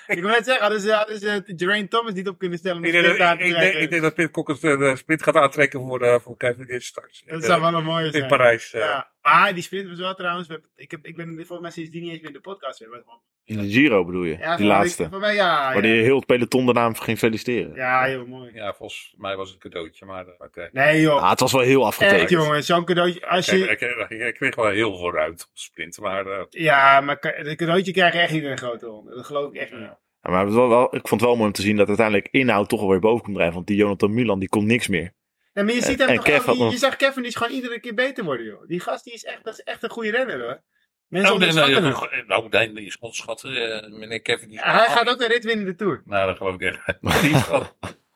ik 0.07 0.21
wil 0.21 0.29
net 0.29 0.45
zeggen, 0.45 0.61
hadden 0.61 0.81
ze, 0.81 1.17
ze 1.19 1.53
Geraint 1.55 1.89
Thomas 1.89 2.13
niet 2.13 2.27
op 2.27 2.37
kunnen 2.37 2.57
stellen 2.57 2.77
om 2.77 2.83
Ik 2.83 2.91
denk, 2.91 3.39
ik, 3.39 3.55
denk, 3.55 3.73
ik 3.73 3.89
denk 3.89 4.01
dat 4.01 4.13
Pitcock 4.13 4.47
het 4.47 4.63
uh, 4.63 4.95
sprint 4.95 5.23
gaat 5.23 5.35
aantrekken 5.35 5.79
voor, 5.79 6.03
uh, 6.03 6.19
voor 6.19 6.37
Kevin 6.37 6.67
is 6.67 6.85
straks. 6.85 7.23
Dat 7.25 7.43
zou 7.43 7.61
wel 7.61 7.73
een 7.73 7.83
mooie 7.83 8.05
in 8.05 8.11
zijn. 8.11 8.27
Parijs. 8.27 8.73
Uh. 8.73 8.81
Ja. 8.81 9.12
Maar 9.23 9.53
die 9.53 9.63
sprint 9.63 9.89
was 9.89 9.99
wel 9.99 10.13
trouwens, 10.13 10.47
ik, 10.75 10.91
heb, 10.91 11.05
ik 11.05 11.15
ben 11.15 11.35
volgens 11.35 11.59
mij 11.59 11.71
sindsdien 11.71 12.01
niet 12.01 12.11
eens 12.11 12.19
meer 12.19 12.29
in 12.29 12.35
de 12.35 12.41
podcast 12.41 12.79
weer. 12.79 13.03
In 13.45 13.57
de 13.57 13.69
Giro 13.69 14.05
bedoel 14.05 14.23
je? 14.23 14.37
Ja, 14.37 14.57
die 14.57 14.65
laatste. 14.65 15.09
Voor 15.09 15.19
mij 15.19 15.33
ja. 15.35 15.73
Waar 15.73 15.75
ja. 15.75 15.81
die 15.81 16.01
heel 16.01 16.15
het 16.15 16.25
peloton 16.25 16.65
de 16.65 16.73
naam 16.73 16.95
ging 16.95 17.17
feliciteren. 17.17 17.75
Ja, 17.75 18.03
heel 18.03 18.25
mooi. 18.25 18.51
Ja, 18.53 18.73
volgens 18.73 19.13
mij 19.17 19.35
was 19.35 19.51
het 19.51 19.63
een 19.63 19.69
cadeautje, 19.71 20.05
maar 20.05 20.25
oké. 20.37 20.69
Nee 20.71 21.01
joh. 21.01 21.21
Ah, 21.21 21.29
het 21.29 21.39
was 21.39 21.51
wel 21.51 21.61
heel 21.61 21.85
afgetekend. 21.85 22.21
Echt 22.21 22.29
jongen, 22.29 22.63
zo'n 22.63 22.85
cadeautje. 22.85 23.27
Als 23.27 23.49
Ik, 23.49 23.79
je, 23.79 23.89
ik, 23.89 24.09
ik, 24.09 24.19
ik 24.19 24.33
kreeg 24.33 24.55
wel 24.55 24.69
heel 24.69 24.97
veel 24.97 25.11
ruimte 25.11 25.43
op 25.43 25.57
sprint, 25.57 25.99
maar 25.99 26.27
uh, 26.27 26.41
ja, 26.49 27.01
maar 27.01 27.17
een 27.19 27.55
cadeautje 27.55 27.91
krijg 27.91 28.13
je 28.13 28.19
echt 28.19 28.31
niet 28.31 28.43
in 28.43 28.51
een 28.51 28.57
grote 28.57 28.85
ronde. 28.85 29.15
Dat 29.15 29.25
geloof 29.25 29.53
ik 29.53 29.59
echt 29.59 29.71
niet. 29.71 29.81
Ja, 29.81 29.99
maar 30.21 30.45
het 30.45 30.53
was 30.53 30.67
wel, 30.67 30.95
ik 30.95 31.07
vond 31.07 31.21
het 31.21 31.29
wel 31.29 31.35
mooi 31.35 31.47
om 31.47 31.53
te 31.53 31.61
zien 31.61 31.75
dat 31.75 31.87
uiteindelijk 31.87 32.27
inhoud 32.31 32.69
toch 32.69 32.81
alweer 32.81 32.99
boven 32.99 33.23
komt 33.23 33.35
drijven. 33.35 33.55
Want 33.55 33.67
die 33.67 33.77
Jonathan 33.77 34.13
Milan 34.13 34.39
die 34.39 34.49
kon 34.49 34.65
niks 34.65 34.87
meer. 34.87 35.13
Nee, 35.53 35.65
maar 35.65 35.73
je 35.73 35.81
ziet 35.81 35.99
hem 35.99 36.07
en 36.09 36.15
toch 36.15 36.23
Kev 36.23 36.45
had 36.45 36.57
je, 36.57 36.63
je 36.63 36.77
zag 36.77 36.95
Kevin 36.95 37.25
is 37.25 37.35
gewoon 37.35 37.53
iedere 37.53 37.79
keer 37.79 37.93
beter 37.93 38.23
worden, 38.23 38.45
joh. 38.45 38.67
Die 38.67 38.79
gast 38.79 39.03
die 39.03 39.13
is 39.13 39.23
echt, 39.23 39.43
dat 39.43 39.53
is 39.53 39.63
echt 39.63 39.83
een 39.83 39.89
goede 39.89 40.11
renner, 40.11 40.41
hoor. 40.41 40.61
Mensen 41.07 41.33
Oh, 41.33 41.39
nee, 41.39 41.47
nee, 41.47 41.55
nou, 41.55 41.71
nee, 42.49 42.73
die 42.73 42.85
is. 42.85 42.97
Uh, 43.43 43.99
meneer 43.99 44.21
Kevin. 44.21 44.47
Die 44.47 44.57
Ja, 44.57 44.77
hij 44.77 44.87
gaat 44.87 45.09
ook 45.09 45.21
een 45.21 45.27
rit 45.27 45.43
winnen 45.43 45.65
in 45.65 45.71
de 45.71 45.77
Tour. 45.77 46.01
Nou, 46.05 46.27
dat 46.27 46.37
geloof 46.37 46.53
ik 46.53 46.61
echt 46.61 47.21
niet. 47.21 47.47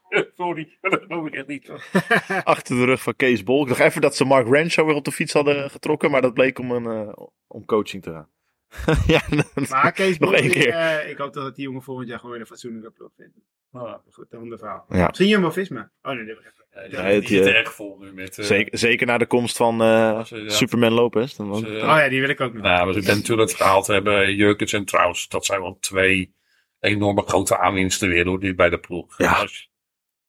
Sorry, 0.37 0.77
dat 0.81 1.01
geloof 1.07 1.27
ik 1.27 1.33
echt 1.33 1.47
niet. 1.47 1.71
Achter 2.43 2.75
de 2.75 2.85
rug 2.85 3.01
van 3.01 3.15
Kees 3.15 3.43
Bol. 3.43 3.61
Ik 3.61 3.67
dacht 3.67 3.79
even 3.79 4.01
dat 4.01 4.15
ze 4.15 4.25
Mark 4.25 4.47
Renshaw 4.47 4.85
weer 4.85 4.95
op 4.95 5.05
de 5.05 5.11
fiets 5.11 5.33
hadden 5.33 5.69
getrokken. 5.69 6.11
Maar 6.11 6.21
dat 6.21 6.33
bleek 6.33 6.59
om, 6.59 6.71
een, 6.71 6.85
eh, 6.85 7.25
om 7.47 7.65
coaching 7.65 8.03
te 8.03 8.11
gaan. 8.11 8.29
ja, 9.07 9.21
Maar 9.69 9.91
Kees 9.91 10.17
Nog 10.17 10.33
één 10.33 10.51
keer. 10.51 10.69
eh, 10.73 11.09
ik 11.09 11.17
hoop 11.17 11.33
dat 11.33 11.55
die 11.55 11.63
jongen 11.65 11.81
volgend 11.81 12.07
jaar 12.07 12.17
gewoon 12.17 12.31
weer 12.31 12.41
een 12.41 12.47
fatsoenlijke 12.47 12.91
ploeg 12.91 13.09
vindt. 13.17 13.35
Oh, 13.71 13.93
goed, 14.11 14.25
een 14.29 14.39
ander 14.39 14.57
verhaal. 14.57 14.85
Ja. 14.89 15.07
Misschien 15.07 15.27
Jumbo-Visma. 15.27 15.91
Oh 16.01 16.11
nee, 16.13 16.25
dit 16.25 16.35
heb 16.35 16.45
ik 16.45 16.51
even. 16.51 16.91
Ja, 16.91 16.97
Ja, 17.01 17.05
die, 17.07 17.15
het, 17.19 17.27
die 17.27 17.37
zit 17.37 17.45
eh, 17.53 17.59
erg 17.59 17.73
vol 17.73 17.97
nu 17.99 18.13
met... 18.13 18.37
eh, 18.37 18.45
zeker, 18.45 18.77
zeker 18.77 19.07
na 19.07 19.17
de 19.17 19.25
komst 19.27 19.57
van 19.57 19.81
eh, 19.81 20.23
Ze- 20.23 20.37
ja. 20.37 20.49
Superman 20.49 20.91
Lopez. 20.93 21.35
Dan 21.35 21.55
ze- 21.55 21.65
Oh 21.67 21.81
ja, 21.81 22.09
die 22.09 22.19
wil 22.19 22.29
ik 22.29 22.41
ook 22.41 22.53
nog. 22.53 22.63
Nou, 22.63 22.83
maar 22.85 22.93
ze 22.93 22.99
hebben 22.99 23.17
natuurlijk 23.17 23.51
gehaald 23.51 23.87
hebben 23.87 24.35
Jurkens 24.35 24.73
en 24.73 24.85
Trouws. 24.85 25.27
Dat 25.27 25.45
zijn 25.45 25.61
wel 25.61 25.77
twee 25.79 26.35
enorme 26.79 27.21
grote 27.21 27.57
aanwinsten 27.57 28.09
weer 28.09 28.25
hoor, 28.25 28.39
die 28.39 28.55
bij 28.55 28.69
de 28.69 28.79
ploeg. 28.79 29.17
Ja. 29.17 29.31
Als- 29.33 29.69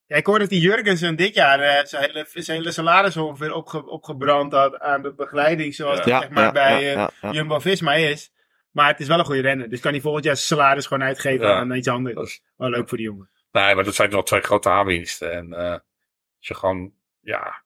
Ja, 0.08 0.16
ik 0.16 0.26
hoorde 0.26 0.40
dat 0.40 0.50
die 0.50 0.60
Jurgensen 0.60 1.16
dit 1.16 1.34
jaar 1.34 1.60
eh, 1.60 1.84
zijn, 1.84 2.02
hele, 2.10 2.26
zijn 2.32 2.58
hele 2.58 2.72
salaris 2.72 3.16
ongeveer 3.16 3.52
opge, 3.54 3.86
opgebrand 3.86 4.52
had 4.52 4.78
aan 4.78 5.02
de 5.02 5.14
begeleiding 5.14 5.74
zoals 5.74 5.98
Ja. 5.98 6.04
dat 6.04 6.12
Ja, 6.12 6.20
zeg 6.20 6.30
maar 6.30 6.44
ja, 6.44 6.52
bij 6.52 6.82
ja, 6.82 6.88
eh, 6.88 6.94
ja, 6.94 7.10
ja. 7.20 7.30
Jumbo-Visma 7.32 7.92
is. 7.94 8.32
Maar 8.70 8.88
het 8.88 9.00
is 9.00 9.06
wel 9.08 9.18
een 9.18 9.24
goede 9.24 9.40
renner. 9.40 9.68
Dus 9.70 9.80
kan 9.80 9.92
hij 9.92 10.00
volgend 10.00 10.24
jaar 10.24 10.36
zijn 10.36 10.46
salaris 10.60 10.86
gewoon 10.86 11.02
uitgeven 11.06 11.46
Ja. 11.46 11.54
aan 11.58 11.72
iets 11.74 11.88
anders. 11.88 12.14
dat 12.14 12.26
is- 12.26 12.42
Wel 12.56 12.70
leuk 12.70 12.88
voor 12.88 12.98
die 12.98 13.06
jongen. 13.06 13.30
nee, 13.52 13.74
maar 13.74 13.84
dat 13.84 13.94
zijn 13.94 14.10
wel 14.10 14.22
twee 14.22 14.40
grote 14.40 14.68
aanwinsten. 14.70 15.32
En 15.32 15.52
eh, 15.52 15.70
als 15.72 16.48
je 16.48 16.54
gewoon, 16.54 16.92
ja, 17.20 17.62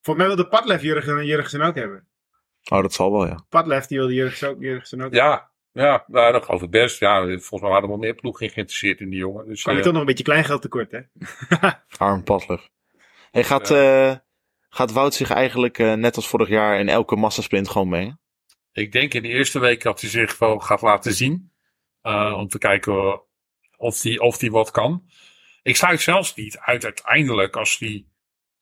Volgens 0.00 0.26
mij 0.26 0.36
wilde 0.36 0.50
Padlef 0.50 0.82
Jurgen, 0.82 1.24
Jurgensen 1.26 1.62
ook 1.62 1.74
hebben. 1.74 2.08
Oh, 2.70 2.82
dat 2.82 2.92
zal 2.92 3.12
wel, 3.12 3.26
ja. 3.26 3.44
Padlef 3.48 3.86
die 3.86 3.98
wilde 3.98 4.14
Jurgensen 4.14 4.48
ook, 4.48 4.60
Jurgensen 4.60 5.00
ook 5.00 5.14
ja, 5.14 5.50
ja, 5.82 6.04
nou, 6.06 6.32
dat 6.32 6.44
geloof 6.44 6.62
ik 6.62 6.70
best. 6.70 7.00
Ja, 7.00 7.22
volgens 7.24 7.60
mij 7.60 7.70
waren 7.70 7.82
er 7.82 7.88
wel 7.88 7.98
meer 7.98 8.14
ploegen 8.14 8.50
geïnteresseerd 8.50 9.00
in 9.00 9.10
die 9.10 9.18
jongen. 9.18 9.46
Dus, 9.46 9.62
Kan 9.62 9.72
je 9.72 9.78
eh, 9.78 9.84
toch 9.84 9.92
nog 9.92 10.02
een 10.02 10.08
beetje 10.08 10.24
kleingeld 10.24 10.62
tekort, 10.62 10.90
hè? 10.90 11.00
Arm 12.06 12.24
Padlef. 12.24 12.68
Hey, 13.30 13.44
gaat, 13.44 13.70
eh, 13.70 14.14
gaat 14.68 14.92
Wout 14.92 15.14
zich 15.14 15.30
eigenlijk 15.30 15.78
eh, 15.78 15.92
net 15.92 16.16
als 16.16 16.28
vorig 16.28 16.48
jaar 16.48 16.78
in 16.78 16.88
elke 16.88 17.16
massasprint 17.16 17.68
gewoon 17.68 17.88
mengen? 17.88 18.20
Ik 18.72 18.92
denk 18.92 19.14
in 19.14 19.22
de 19.22 19.28
eerste 19.28 19.58
week 19.58 19.82
dat 19.82 20.00
hij 20.00 20.10
zich 20.10 20.38
wel 20.38 20.58
gaat 20.58 20.82
laten 20.82 21.12
zien. 21.12 21.52
Eh, 22.00 22.34
om 22.36 22.48
te 22.48 22.58
kijken 22.58 23.22
of 23.76 24.02
hij 24.02 24.18
of 24.18 24.38
die 24.38 24.50
wat 24.50 24.70
kan. 24.70 25.04
Ik 25.62 25.76
sluit 25.76 26.00
zelfs 26.00 26.34
niet 26.34 26.58
uit 26.58 26.84
uiteindelijk 26.84 27.56
als 27.56 27.78
hij 27.78 28.06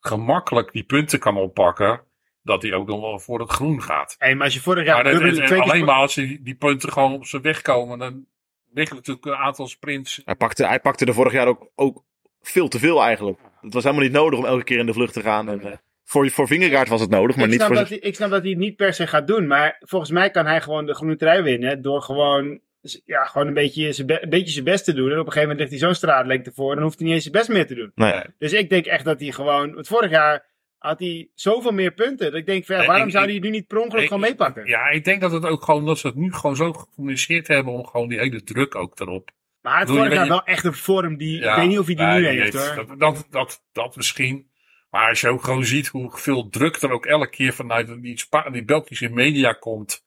gemakkelijk 0.00 0.72
die 0.72 0.84
punten 0.84 1.18
kan 1.18 1.36
oppakken. 1.36 2.00
Dat 2.44 2.62
hij 2.62 2.72
ook 2.72 2.86
nog 2.86 3.00
wel 3.00 3.18
voor 3.18 3.40
het 3.40 3.50
groen 3.50 3.82
gaat. 3.82 4.14
Hey, 4.18 4.34
maar 4.34 4.44
als 4.44 4.54
je 4.54 4.60
vorig 4.60 4.84
jaar 4.84 5.02
maar 5.02 5.12
dat, 5.12 5.38
en 5.38 5.60
alleen 5.60 5.84
maar 5.84 5.94
als 5.94 6.14
die, 6.14 6.42
die 6.42 6.54
punten 6.54 6.92
gewoon 6.92 7.12
op 7.12 7.26
zijn 7.26 7.42
weg 7.42 7.62
komen. 7.62 7.98
Dan 7.98 8.26
liggen 8.72 8.96
natuurlijk 8.96 9.26
een 9.26 9.34
aantal 9.34 9.66
sprints. 9.66 10.22
Hij 10.24 10.34
pakte, 10.34 10.66
hij 10.66 10.80
pakte 10.80 11.04
er 11.04 11.14
vorig 11.14 11.32
jaar 11.32 11.46
ook, 11.46 11.70
ook 11.74 12.04
veel 12.42 12.68
te 12.68 12.78
veel 12.78 13.02
eigenlijk. 13.02 13.38
Het 13.60 13.74
was 13.74 13.82
helemaal 13.82 14.04
niet 14.04 14.14
nodig 14.14 14.38
om 14.38 14.44
elke 14.44 14.64
keer 14.64 14.78
in 14.78 14.86
de 14.86 14.92
vlucht 14.92 15.12
te 15.12 15.20
gaan. 15.20 15.48
En, 15.48 15.80
voor, 16.04 16.30
voor 16.30 16.46
Vingegaard 16.46 16.88
was 16.88 17.00
het 17.00 17.10
nodig, 17.10 17.36
maar 17.36 17.44
ik, 17.44 17.50
niet 17.50 17.60
snap 17.60 17.72
voor... 17.72 17.80
dat 17.80 17.88
hij, 17.88 17.98
ik 17.98 18.14
snap 18.14 18.30
dat 18.30 18.40
hij 18.40 18.50
het 18.50 18.58
niet 18.58 18.76
per 18.76 18.94
se 18.94 19.06
gaat 19.06 19.26
doen. 19.26 19.46
Maar 19.46 19.76
volgens 19.80 20.10
mij 20.10 20.30
kan 20.30 20.46
hij 20.46 20.60
gewoon 20.60 20.86
de 20.86 20.94
groene 20.94 21.16
trui 21.16 21.42
winnen. 21.42 21.82
Door 21.82 22.02
gewoon, 22.02 22.60
ja, 23.04 23.24
gewoon 23.24 23.46
een, 23.46 23.54
beetje 23.54 23.92
zijn 23.92 24.06
be- 24.06 24.22
een 24.22 24.30
beetje 24.30 24.52
zijn 24.52 24.64
best 24.64 24.84
te 24.84 24.92
doen. 24.92 25.10
En 25.10 25.18
op 25.18 25.26
een 25.26 25.32
gegeven 25.32 25.48
moment 25.48 25.58
ligt 25.58 25.70
hij 25.70 25.80
zo'n 25.80 25.94
straatlengte 25.94 26.52
voor. 26.54 26.74
Dan 26.74 26.84
hoeft 26.84 26.98
hij 26.98 27.06
niet 27.06 27.14
eens 27.14 27.24
zijn 27.24 27.36
best 27.36 27.48
meer 27.48 27.66
te 27.66 27.74
doen. 27.74 27.92
Nee. 27.94 28.22
Dus 28.38 28.52
ik 28.52 28.70
denk 28.70 28.86
echt 28.86 29.04
dat 29.04 29.20
hij 29.20 29.32
gewoon. 29.32 29.74
Want 29.74 29.86
vorig 29.86 30.10
jaar 30.10 30.44
had 30.84 30.98
hij 30.98 31.28
zoveel 31.34 31.72
meer 31.72 31.92
punten. 31.92 32.30
Dat 32.30 32.40
ik 32.40 32.46
denk, 32.46 32.64
ja, 32.66 32.86
waarom 32.86 33.06
ik- 33.06 33.12
zou 33.12 33.24
hij 33.24 33.34
het 33.34 33.42
nu 33.42 33.50
niet 33.50 33.66
per 33.66 33.78
ongeluk 33.78 34.02
ik- 34.02 34.06
gewoon 34.08 34.22
meepakken? 34.22 34.66
Ja, 34.66 34.88
ik 34.88 35.04
denk 35.04 35.20
dat 35.20 35.32
het 35.32 35.44
ook 35.46 35.62
gewoon, 35.64 35.86
dat 35.86 35.98
ze 35.98 36.06
het 36.06 36.16
nu 36.16 36.32
gewoon 36.32 36.56
zo 36.56 36.72
gecommuniceerd 36.72 37.48
hebben. 37.48 37.72
Om 37.72 37.86
gewoon 37.86 38.08
die 38.08 38.18
hele 38.18 38.42
druk 38.42 38.74
ook 38.74 39.00
erop. 39.00 39.30
Maar 39.60 39.80
je 39.80 39.86
vorig 39.86 40.12
jaar 40.12 40.28
wel 40.28 40.44
echt 40.44 40.64
een 40.64 40.74
vorm 40.74 41.16
die. 41.16 41.38
Ja, 41.40 41.50
ik 41.50 41.56
weet 41.60 41.68
niet 41.68 41.78
of 41.78 41.86
hij 41.86 41.94
die 41.94 42.06
nu 42.06 42.26
heeft 42.26 42.54
hoor. 42.54 42.86
Dat, 42.86 42.98
dat, 42.98 43.26
dat, 43.30 43.62
dat 43.72 43.96
misschien. 43.96 44.50
Maar 44.90 45.08
als 45.08 45.20
je 45.20 45.28
ook 45.28 45.44
gewoon 45.44 45.64
ziet 45.64 45.86
hoeveel 45.86 46.48
druk 46.48 46.76
er 46.76 46.90
ook 46.90 47.06
elke 47.06 47.30
keer 47.30 47.52
vanuit 47.52 48.02
die, 48.02 48.18
Spa 48.18 48.50
die 48.50 48.64
Belgische 48.64 49.08
media 49.08 49.52
komt. 49.52 50.04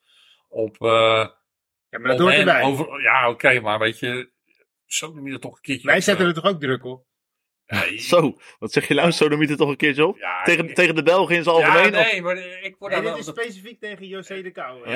Op. 0.49 0.81
eh 0.81 1.27
Ja, 1.89 1.99
maar 1.99 2.01
dat 2.11 2.19
hoort 2.19 2.33
erbij. 2.33 2.61
over- 2.63 3.01
ja, 3.01 3.29
oké, 3.29 3.59
maar 3.59 3.79
weet 3.79 3.99
je. 3.99 4.29
Zo 4.85 5.13
noem 5.13 5.27
je 5.27 5.33
er 5.33 5.39
toch 5.39 5.55
een 5.55 5.61
keertje. 5.61 5.87
Wij 5.87 5.95
op, 5.97 6.01
zetten 6.03 6.23
eh, 6.25 6.29
er 6.35 6.41
toch 6.41 6.51
ook 6.51 6.59
druk 6.59 6.83
op? 6.85 7.05
Zo, 8.09 8.37
wat 8.59 8.71
zeg 8.71 8.87
je 8.87 8.93
nou? 8.93 9.11
Sodomieter 9.11 9.57
toch 9.57 9.69
een 9.69 9.75
keertje 9.77 10.05
op? 10.05 10.17
Ja, 10.17 10.43
tegen, 10.43 10.69
ik- 10.69 10.75
tegen 10.75 10.95
de 10.95 11.03
Belgen 11.03 11.35
in 11.35 11.43
zijn 11.43 11.55
Ja, 11.57 11.65
algemeen? 11.67 11.95
of- 11.95 12.11
nee, 12.11 12.21
maar 12.21 12.37
ik 12.37 12.75
word 12.79 12.91
Nee, 12.93 13.01
dit 13.01 13.17
is 13.17 13.25
specifiek 13.25 13.79
tegen 13.79 14.07
José 14.07 14.41
de 14.41 14.51
Kouwer. 14.51 14.89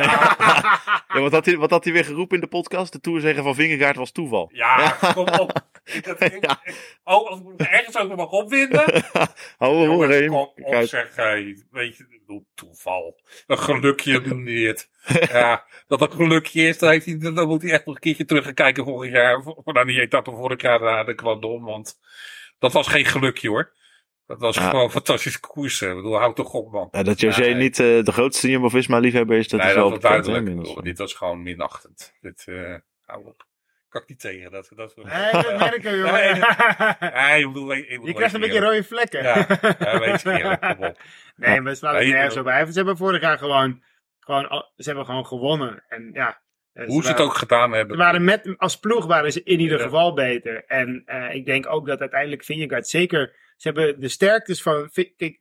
Ja, 1.14 1.20
wat, 1.22 1.32
had 1.32 1.46
hij, 1.46 1.58
wat 1.58 1.70
had 1.70 1.84
hij 1.84 1.94
weer 1.94 2.06
geroepen 2.06 2.36
in 2.36 2.42
de 2.44 2.50
podcast? 2.50 2.92
De 2.92 3.00
toerzegen 3.00 3.44
van 3.44 3.56
Vingegaard 3.56 3.96
was 3.96 4.12
toeval. 4.12 4.50
Ja, 4.54 4.98
kom 5.14 5.28
op. 5.28 5.60
Ik, 5.84 6.04
dat, 6.04 6.22
ik, 6.34 6.46
Ja. 6.46 6.62
oh, 7.04 7.30
als 7.30 7.40
ik 7.40 7.46
me 7.46 7.54
ergens 7.68 7.98
ook 7.98 8.08
nog 8.08 8.18
mag 8.18 8.30
opwinden. 8.32 9.04
Hou 9.58 9.88
hoor, 9.88 10.26
kom 10.28 10.36
op, 10.36 10.56
Kijk. 10.56 10.88
zeg. 10.88 11.16
Hey, 11.16 11.64
weet 11.72 11.98
je, 11.98 12.06
toeval. 12.56 13.20
Een 13.48 13.58
gelukje 13.58 14.22
het. 14.68 14.90
ja, 15.32 15.66
dat 15.88 16.02
een 16.02 16.12
gelukje 16.12 16.62
is, 16.68 16.78
dan, 16.78 16.90
heeft 16.90 17.06
hij, 17.06 17.18
dan 17.18 17.48
moet 17.48 17.62
hij 17.62 17.72
echt 17.72 17.86
nog 17.86 17.96
een 17.96 18.02
keertje 18.02 18.26
terug 18.26 18.44
gaan 18.44 18.54
kijken 18.54 18.84
vorig 18.84 19.12
jaar. 19.12 19.44
Voor, 19.44 19.62
nou, 19.74 19.86
die 19.86 20.02
etappe 20.02 20.32
vorig 20.32 20.62
jaar 20.62 20.80
naar 20.82 21.06
de 21.06 21.16
Quandon, 21.16 21.64
want 21.64 22.00
dat 22.62 22.72
was 22.72 22.88
geen 22.88 23.06
gelukje 23.06 23.50
hoor. 23.50 23.74
Dat 24.26 24.40
was 24.40 24.56
Ja. 24.56 24.70
gewoon 24.70 24.92
fantastische 24.92 25.40
koersen. 25.40 25.90
Ik 25.90 25.96
bedoel, 25.96 26.18
houd 26.18 26.36
toch 26.36 26.54
op 26.54 26.72
man. 26.72 26.88
Ja, 26.92 27.04
dat 27.04 27.20
José 27.20 27.42
Nee. 27.42 27.54
niet 27.54 27.80
eh, 27.80 28.04
de 28.04 28.12
grootste 28.12 28.50
Jumbo-Visma-liefhebber 28.50 29.38
is, 29.38 29.48
dat 29.48 29.60
nee, 29.60 29.70
is 29.70 29.76
dat 29.76 29.84
wel 29.84 29.92
was 29.92 30.02
bekend, 30.02 30.26
hè, 30.26 30.32
duidelijk. 30.32 30.62
Bedoel, 30.68 30.84
dit 30.84 30.98
was 30.98 31.14
gewoon 31.14 31.44
minachtend. 31.44 32.14
Dit, 32.22 32.44
eh 32.48 32.76
hou 33.06 33.26
op. 33.26 33.46
Kan 33.90 34.02
ik 34.02 34.08
niet 34.10 34.20
tegen. 34.20 34.52
Dat, 34.52 34.70
dat, 34.76 34.96
Nee, 34.96 35.32
dat 35.32 35.58
merken 35.60 35.82
we, 36.04 36.12
Nee, 36.12 36.30
jongen. 36.34 36.98
Nee, 37.14 37.40
ik 37.40 37.48
bedoel, 37.48 37.74
ik 37.74 37.88
bedoel, 37.90 38.06
Je 38.08 38.14
krijgt 38.14 38.34
een 38.34 38.40
beetje 38.40 38.60
je, 38.60 38.66
rode 38.66 38.84
vlekken. 38.84 39.24
Ja, 39.24 39.36
ja 39.80 40.00
weet 40.00 40.22
je 40.22 40.32
eerlijk, 40.32 40.62
kom 40.62 40.86
op. 40.86 41.02
Nee, 41.36 41.62
maar 41.62 41.70
het 41.70 41.78
slaat 41.78 41.94
er 41.94 42.00
Nee, 42.00 42.12
nergens 42.12 42.34
joh. 42.36 42.46
op. 42.46 42.68
Ze 42.68 42.74
hebben 42.74 42.98
vorig 42.98 43.22
jaar 43.22 43.38
gewoon, 43.38 43.84
gewoon, 44.20 44.66
ze 44.76 44.88
hebben 44.88 45.06
gewoon 45.06 45.26
gewonnen. 45.26 45.84
En 45.88 46.10
ja. 46.14 46.42
Hoe 46.74 47.04
ze 47.04 47.10
het 47.10 47.20
ook 47.20 47.34
gedaan 47.36 47.72
hebben. 47.72 47.98
Waren 47.98 48.24
met, 48.24 48.54
als 48.58 48.80
ploeg 48.80 49.06
waren 49.06 49.32
ze 49.32 49.44
in 49.44 49.60
ieder 49.60 49.78
Ja. 49.78 49.84
geval 49.84 50.14
beter. 50.14 50.64
En 50.66 51.04
eh, 51.06 51.36
ik 51.36 51.46
denk 51.46 51.68
ook 51.68 51.88
dat 51.88 52.00
uiteindelijk 52.00 52.44
Vingegaard 52.44 52.88
zeker, 52.88 53.36
ze 53.58 53.68
hebben 53.68 54.00
de 54.00 54.08
sterktes 54.08 54.62
van, 54.62 54.90
kijk, 55.18 55.40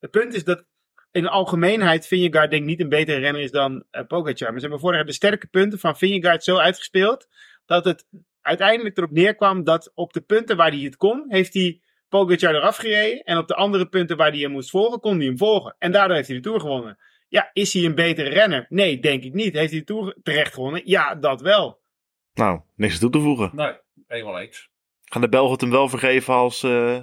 het 0.00 0.10
punt 0.10 0.34
is 0.34 0.44
dat 0.44 0.64
in 1.10 1.22
de 1.22 1.28
algemeenheid 1.30 2.06
Vingegaard 2.06 2.50
denk 2.50 2.62
ik 2.62 2.68
niet 2.68 2.80
een 2.80 2.88
betere 2.88 3.18
renner 3.18 3.42
is 3.42 3.50
dan 3.50 3.84
uh, 3.92 4.06
Pogacar. 4.06 4.48
Maar 4.48 4.60
ze 4.60 4.60
hebben 4.60 4.80
vorig 4.80 4.96
jaar 4.96 5.06
de 5.06 5.12
sterke 5.12 5.46
punten 5.46 5.78
van 5.78 5.96
Vingegaard 5.96 6.44
zo 6.44 6.56
uitgespeeld, 6.56 7.28
dat 7.66 7.84
het 7.84 8.06
uiteindelijk 8.40 8.96
erop 8.96 9.10
neerkwam 9.10 9.64
dat 9.64 9.92
op 9.94 10.12
de 10.12 10.20
punten 10.20 10.56
waar 10.56 10.70
hij 10.70 10.80
het 10.80 10.96
kon, 10.96 11.24
heeft 11.28 11.54
hij 11.54 11.80
Pogacar 12.08 12.54
eraf 12.54 12.76
gereden. 12.76 13.22
En 13.22 13.38
op 13.38 13.48
de 13.48 13.54
andere 13.54 13.88
punten 13.88 14.16
waar 14.16 14.30
hij 14.30 14.40
hem 14.40 14.50
moest 14.50 14.70
volgen, 14.70 15.00
kon 15.00 15.16
hij 15.16 15.26
hem 15.26 15.38
volgen. 15.38 15.74
En 15.78 15.92
daardoor 15.92 16.16
heeft 16.16 16.28
hij 16.28 16.36
de 16.36 16.42
Tour 16.42 16.60
gewonnen. 16.60 16.98
Ja, 17.28 17.50
is 17.52 17.72
hij 17.72 17.84
een 17.84 17.94
betere 17.94 18.28
renner? 18.28 18.66
Nee, 18.68 19.00
denk 19.00 19.22
ik 19.22 19.34
niet. 19.34 19.54
Heeft 19.54 19.70
hij 19.70 19.78
de 19.78 19.84
Tour 19.84 20.16
terecht 20.22 20.54
gewonnen? 20.54 20.82
Ja, 20.84 21.14
dat 21.14 21.40
wel. 21.40 21.80
Nou, 22.34 22.60
niks 22.76 22.98
toe 22.98 23.10
te 23.10 23.20
voegen. 23.20 23.50
Nee, 23.54 23.72
helemaal 24.06 24.38
eens. 24.38 24.70
Gaan 25.04 25.20
de 25.20 25.28
Belgen 25.28 25.52
het 25.52 25.60
hem 25.60 25.70
wel 25.70 25.88
vergeven 25.88 26.34
als 26.34 26.62
eh, 26.62 27.00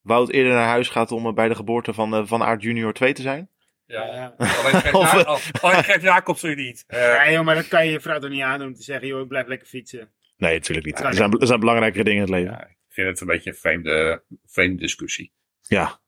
Wout 0.00 0.30
eerder 0.30 0.52
naar 0.52 0.66
huis 0.66 0.88
gaat 0.88 1.12
om 1.12 1.26
eh, 1.26 1.32
bij 1.32 1.48
de 1.48 1.54
geboorte 1.54 1.92
van, 1.92 2.14
eh, 2.14 2.26
van 2.26 2.42
Aert 2.42 2.62
Junior 2.62 2.92
2 2.92 3.12
te 3.12 3.22
zijn? 3.22 3.48
Ja. 3.86 4.34
Alleen 4.36 4.92
alleen 5.60 5.84
geeft 5.84 6.02
Jacobs 6.02 6.44
u 6.44 6.54
niet. 6.54 6.84
Ja, 6.88 7.30
joh, 7.30 7.44
maar 7.44 7.54
dat 7.54 7.68
kan 7.68 7.86
je 7.86 7.92
je 7.92 8.00
vrouw 8.00 8.18
toch 8.18 8.30
niet 8.30 8.42
aandoen 8.42 8.66
om 8.66 8.74
te 8.74 8.82
zeggen, 8.82 9.08
joh, 9.08 9.20
ik 9.20 9.28
blijf 9.28 9.46
lekker 9.46 9.68
fietsen. 9.68 10.10
Nee, 10.36 10.54
natuurlijk 10.54 10.86
niet. 10.86 11.00
Er 11.00 11.14
zijn, 11.14 11.38
er 11.38 11.46
zijn 11.46 11.60
belangrijkere 11.60 12.04
dingen 12.04 12.26
in 12.26 12.32
het 12.32 12.40
leven. 12.40 12.52
ja, 12.52 12.66
ik 12.66 12.76
vind 12.88 13.08
het 13.08 13.20
een 13.20 13.26
beetje 13.26 13.50
een 13.50 13.56
vreemde, 13.56 14.22
vreemde 14.44 14.80
discussie. 14.80 15.32
Ja. 15.60 16.00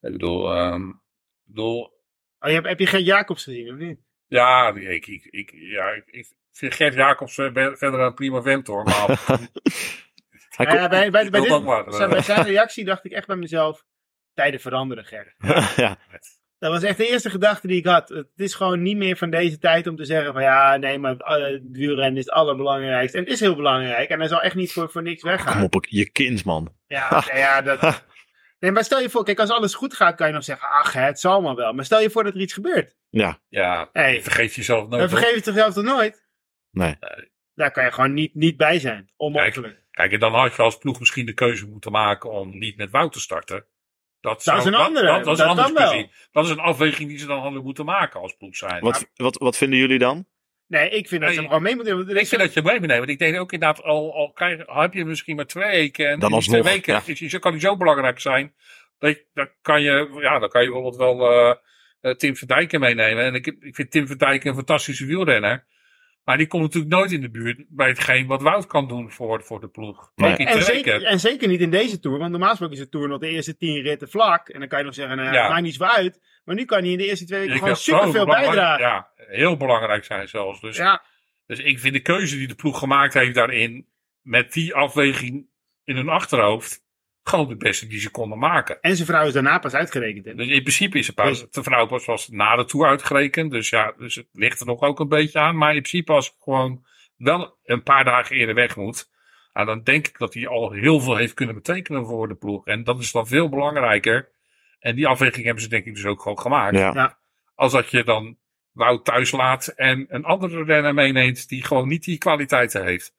Ik 0.00 0.12
bedoel, 0.12 0.52
ehm, 0.52 0.88
ik 0.88 0.94
bedoel 1.44 1.95
Oh, 2.46 2.52
je 2.52 2.58
hebt, 2.58 2.68
heb 2.68 2.78
je 2.78 2.86
geen 2.86 3.02
Jacobs 3.04 3.44
gezien, 3.44 3.70
of 3.72 3.76
niet? 3.78 3.98
ja, 4.26 4.68
ik, 4.74 5.06
ik, 5.06 5.24
ik, 5.30 5.50
ja, 5.54 5.88
ik, 5.90 6.04
ik 6.06 6.26
vind 6.52 6.74
Gert 6.74 6.94
Jacobs 6.94 7.38
eh, 7.38 7.44
verder 7.52 8.00
een 8.00 8.14
prima 8.14 8.42
vent 8.42 8.66
hoor. 8.66 8.84
Maar 8.84 9.06
Hij 10.56 10.66
Ja, 10.66 10.72
ja, 10.72 10.78
komt- 10.78 10.90
bij, 10.90 11.10
bij, 11.10 11.10
bij, 11.10 11.30
wil 11.30 11.42
dit- 11.42 11.52
ook 11.52 11.64
maar, 11.64 11.86
eh. 11.86 11.92
zo, 11.92 12.08
bij 12.08 12.22
zijn 12.22 12.42
reactie 12.46 12.84
dacht 12.84 13.04
ik 13.04 13.12
echt 13.12 13.26
bij 13.26 13.36
mezelf, 13.36 13.84
tijden 14.34 14.60
veranderen, 14.60 15.04
Ger. 15.04 15.34
ja. 15.76 15.98
Dat 16.58 16.72
was 16.72 16.82
echt 16.82 16.96
de 16.96 17.08
eerste 17.08 17.30
gedachte 17.30 17.66
die 17.66 17.76
ik 17.78 17.86
had. 17.86 18.08
Het 18.08 18.28
is 18.36 18.54
gewoon 18.54 18.82
niet 18.82 18.96
meer 18.96 19.16
van 19.16 19.30
deze 19.30 19.58
tijd 19.58 19.86
om 19.86 19.96
te 19.96 20.04
zeggen 20.04 20.32
van 20.32 20.42
ja, 20.42 20.76
nee, 20.76 20.98
maar 20.98 21.14
uh, 21.14 21.52
het 21.52 21.62
wielrennen 21.72 22.16
is 22.18 22.24
het 22.24 22.34
allerbelangrijkste. 22.34 23.18
En 23.18 23.24
het 23.24 23.32
is 23.32 23.40
heel 23.40 23.56
belangrijk 23.56 24.08
en 24.10 24.18
hij 24.18 24.28
zal 24.28 24.40
echt 24.42 24.54
niet 24.54 24.72
voor, 24.72 24.90
voor 24.90 25.02
niks 25.02 25.20
Kom 25.22 25.30
weggaan. 25.30 25.62
op, 25.62 25.86
je 25.88 26.10
kind, 26.10 26.44
man. 26.44 26.74
Ja, 26.86 27.24
ja, 27.34 27.62
dat... 27.62 28.04
Nee, 28.58 28.70
maar 28.70 28.84
stel 28.84 29.00
je 29.00 29.10
voor, 29.10 29.24
kijk, 29.24 29.38
als 29.38 29.50
alles 29.50 29.74
goed 29.74 29.94
gaat, 29.94 30.16
kan 30.16 30.26
je 30.26 30.32
nog 30.32 30.44
zeggen, 30.44 30.68
ach, 30.68 30.92
hè, 30.92 31.00
het 31.00 31.20
zal 31.20 31.40
maar 31.40 31.54
wel. 31.54 31.72
Maar 31.72 31.84
stel 31.84 32.00
je 32.00 32.10
voor 32.10 32.24
dat 32.24 32.34
er 32.34 32.40
iets 32.40 32.52
gebeurt. 32.52 32.96
Ja, 33.10 33.38
ja, 33.48 33.88
Hey, 33.92 34.22
vergeet 34.22 34.54
jezelf 34.54 34.78
nooit. 34.78 34.90
dan 34.90 35.00
hoor. 35.00 35.08
vergeef 35.08 35.28
je 35.30 35.34
het 35.36 35.44
zichzelf 35.44 35.74
toch 35.74 35.84
nooit? 35.84 36.26
nee. 36.70 36.96
Daar 37.54 37.70
kan 37.70 37.84
je 37.84 37.92
gewoon 37.92 38.12
niet, 38.14 38.34
niet 38.34 38.56
bij 38.56 38.78
zijn. 38.78 39.10
Onmogelijk. 39.16 39.84
Kijk, 39.90 40.12
en 40.12 40.18
dan 40.20 40.34
had 40.34 40.56
je 40.56 40.62
als 40.62 40.76
ploeg 40.78 40.98
misschien 40.98 41.26
de 41.26 41.32
keuze 41.32 41.66
moeten 41.66 41.92
maken 41.92 42.30
om 42.30 42.58
niet 42.58 42.76
met 42.76 42.90
Wout 42.90 43.12
te 43.12 43.20
starten. 43.20 43.66
Dat, 44.20 44.42
zou- 44.42 44.58
is 44.58 44.64
een 44.64 44.74
andere, 44.74 45.06
Dat, 45.06 45.24
dat 45.24 45.32
is 45.32 45.44
dat 45.44 45.56
een 45.56 45.62
andere 45.64 45.84
discussie. 45.90 46.28
Dat 46.32 46.44
is 46.44 46.50
een 46.50 46.58
afweging 46.58 47.08
die 47.08 47.18
ze 47.18 47.26
dan 47.26 47.40
hadden 47.40 47.62
moeten 47.62 47.84
maken 47.84 48.20
als 48.20 48.36
ploeg 48.36 48.56
zijn. 48.56 48.80
Wat, 48.80 49.10
wat, 49.14 49.36
wat 49.36 49.56
vinden 49.56 49.78
jullie 49.78 49.98
dan? 49.98 50.26
Nee, 50.68 50.90
ik 50.90 51.08
vind 51.08 51.20
dat 51.20 51.30
Nee, 51.30 51.38
hem 51.38 51.46
gewoon 51.48 51.62
mee 51.62 51.74
moeten 51.74 51.96
doen. 52.06 52.16
Ik 52.16 52.26
vind 52.26 52.40
dat 52.40 52.52
je 52.54 52.62
mee 52.62 52.72
moet 52.72 52.80
nemen. 52.86 52.96
Want 52.98 53.10
ik 53.10 53.18
denk 53.18 53.38
ook 53.38 53.52
inderdaad, 53.52 53.82
al, 53.82 54.14
al 54.14 54.32
krijg, 54.32 54.66
al 54.66 54.80
heb 54.80 54.92
je 54.92 55.04
misschien 55.04 55.36
maar 55.36 55.46
twee 55.46 55.70
weken. 55.70 56.08
En 56.08 56.18
Dan 56.18 56.30
die 56.30 56.40
twee 56.40 56.54
alsnog, 56.56 56.74
weken 56.74 56.92
ja. 56.92 57.02
is, 57.06 57.20
is, 57.20 57.38
kan 57.38 57.52
die 57.52 57.60
zo 57.60 57.76
belangrijk 57.76 58.20
zijn. 58.20 58.54
Dat, 58.98 59.10
je- 59.10 59.26
dan, 59.34 59.48
kan 59.62 59.82
je, 59.82 60.18
ja, 60.20 60.38
dan 60.38 60.48
kan 60.48 60.62
je 60.62 60.70
bijvoorbeeld 60.70 60.96
wel 60.96 61.30
eh, 61.30 61.56
eh, 62.00 62.16
Tim 62.16 62.36
Verdijken 62.36 62.80
meenemen. 62.80 63.24
En 63.24 63.34
ik, 63.34 63.46
ik 63.46 63.74
vind 63.74 63.90
Tim 63.90 64.06
Verdijken 64.06 64.48
een 64.48 64.54
fantastische 64.56 65.06
wielrenner. 65.06 65.66
Maar 66.26 66.36
die 66.36 66.46
komt 66.46 66.62
natuurlijk 66.62 66.94
nooit 66.94 67.12
in 67.12 67.20
de 67.20 67.30
buurt 67.30 67.64
bij 67.68 67.88
hetgeen 67.88 68.26
wat 68.26 68.42
Wout 68.42 68.66
kan 68.66 68.88
doen 68.88 69.10
voor, 69.10 69.42
voor 69.42 69.60
de 69.60 69.68
ploeg. 69.68 70.12
Nee. 70.14 70.36
En 70.36 70.62
zeker, 70.62 71.04
en 71.04 71.20
zeker 71.20 71.48
niet 71.48 71.60
in 71.60 71.70
deze 71.70 72.00
Tour, 72.00 72.18
want 72.18 72.30
normaal 72.30 72.48
gesproken 72.48 72.76
is 72.76 72.82
de 72.82 72.88
Tour 72.88 73.08
nog 73.08 73.20
de 73.20 73.28
eerste 73.28 73.56
tien 73.56 73.82
ritten 73.82 74.08
vlak. 74.08 74.48
En 74.48 74.58
dan 74.58 74.68
kan 74.68 74.78
je 74.78 74.84
nog 74.84 74.94
zeggen, 74.94 75.16
nou, 75.16 75.32
Ja. 75.32 75.40
het 75.42 75.50
maakt 75.50 75.62
niet 75.62 75.74
zo 75.74 75.84
uit. 75.84 76.20
Maar 76.44 76.54
nu 76.54 76.64
kan 76.64 76.78
hij 76.82 76.90
in 76.90 76.98
de 76.98 77.06
eerste 77.06 77.24
twee 77.24 77.40
weken 77.40 77.58
gewoon 77.58 77.76
superveel 77.76 78.26
bijdragen. 78.26 78.84
Ja, 78.84 79.08
heel 79.16 79.56
belangrijk 79.56 80.04
zijn 80.04 80.28
zelfs. 80.28 80.60
Dus, 80.60 80.76
ja. 80.76 81.02
dus 81.46 81.58
ik 81.58 81.78
vind 81.78 81.94
de 81.94 82.00
keuze 82.00 82.36
die 82.36 82.48
de 82.48 82.54
ploeg 82.54 82.78
gemaakt 82.78 83.14
heeft 83.14 83.34
daarin, 83.34 83.86
met 84.20 84.52
die 84.52 84.74
afweging 84.74 85.46
in 85.84 85.96
hun 85.96 86.08
achterhoofd, 86.08 86.85
gewoon 87.28 87.48
de 87.48 87.56
beste 87.56 87.86
die 87.86 88.00
ze 88.00 88.10
konden 88.10 88.38
maken. 88.38 88.80
En 88.80 88.96
zijn 88.96 89.06
vrouw 89.06 89.26
is 89.26 89.32
daarna 89.32 89.58
pas 89.58 89.74
uitgerekend. 89.74 90.24
hè. 90.24 90.34
Dus 90.34 90.48
in 90.48 90.62
principe 90.62 90.98
is 90.98 91.06
het 91.06 91.16
pas, 91.16 91.50
de 91.50 91.62
vrouw 91.62 91.86
pas 91.86 92.04
was 92.04 92.28
na 92.28 92.56
de 92.56 92.64
Tour 92.64 92.88
uitgerekend. 92.88 93.50
Dus 93.50 93.68
ja, 93.68 93.92
dus 93.98 94.14
het 94.14 94.26
ligt 94.32 94.60
er 94.60 94.66
nog 94.66 94.80
ook 94.80 95.00
een 95.00 95.08
beetje 95.08 95.38
aan. 95.38 95.56
Maar 95.56 95.74
in 95.74 95.82
principe 95.82 96.12
als 96.12 96.36
gewoon 96.40 96.84
wel 97.16 97.56
een 97.64 97.82
paar 97.82 98.04
dagen 98.04 98.36
eerder 98.36 98.54
weg 98.54 98.76
moet. 98.76 99.10
Nou, 99.52 99.66
dan 99.66 99.82
denk 99.82 100.06
ik 100.08 100.18
dat 100.18 100.34
hij 100.34 100.46
al 100.48 100.70
heel 100.70 101.00
veel 101.00 101.16
heeft 101.16 101.34
kunnen 101.34 101.54
betekenen 101.54 102.06
voor 102.06 102.28
de 102.28 102.34
ploeg. 102.34 102.66
En 102.66 102.84
dat 102.84 102.98
is 102.98 103.12
dan 103.12 103.26
veel 103.26 103.48
belangrijker. 103.48 104.28
En 104.78 104.94
die 104.94 105.06
afweging 105.06 105.44
hebben 105.44 105.62
ze 105.62 105.68
denk 105.68 105.84
ik 105.84 105.94
dus 105.94 106.04
ook 106.04 106.22
gewoon 106.22 106.40
gemaakt. 106.40 106.76
Ja. 106.76 107.18
Als 107.54 107.72
dat 107.72 107.90
je 107.90 108.04
dan 108.04 108.36
Wout 108.72 109.04
thuis 109.04 109.30
laat 109.30 109.66
en 109.66 110.06
een 110.08 110.24
andere 110.24 110.64
renner 110.64 110.94
meeneemt 110.94 111.48
die 111.48 111.64
gewoon 111.64 111.88
niet 111.88 112.04
die 112.04 112.18
kwaliteiten 112.18 112.84
heeft. 112.84 113.14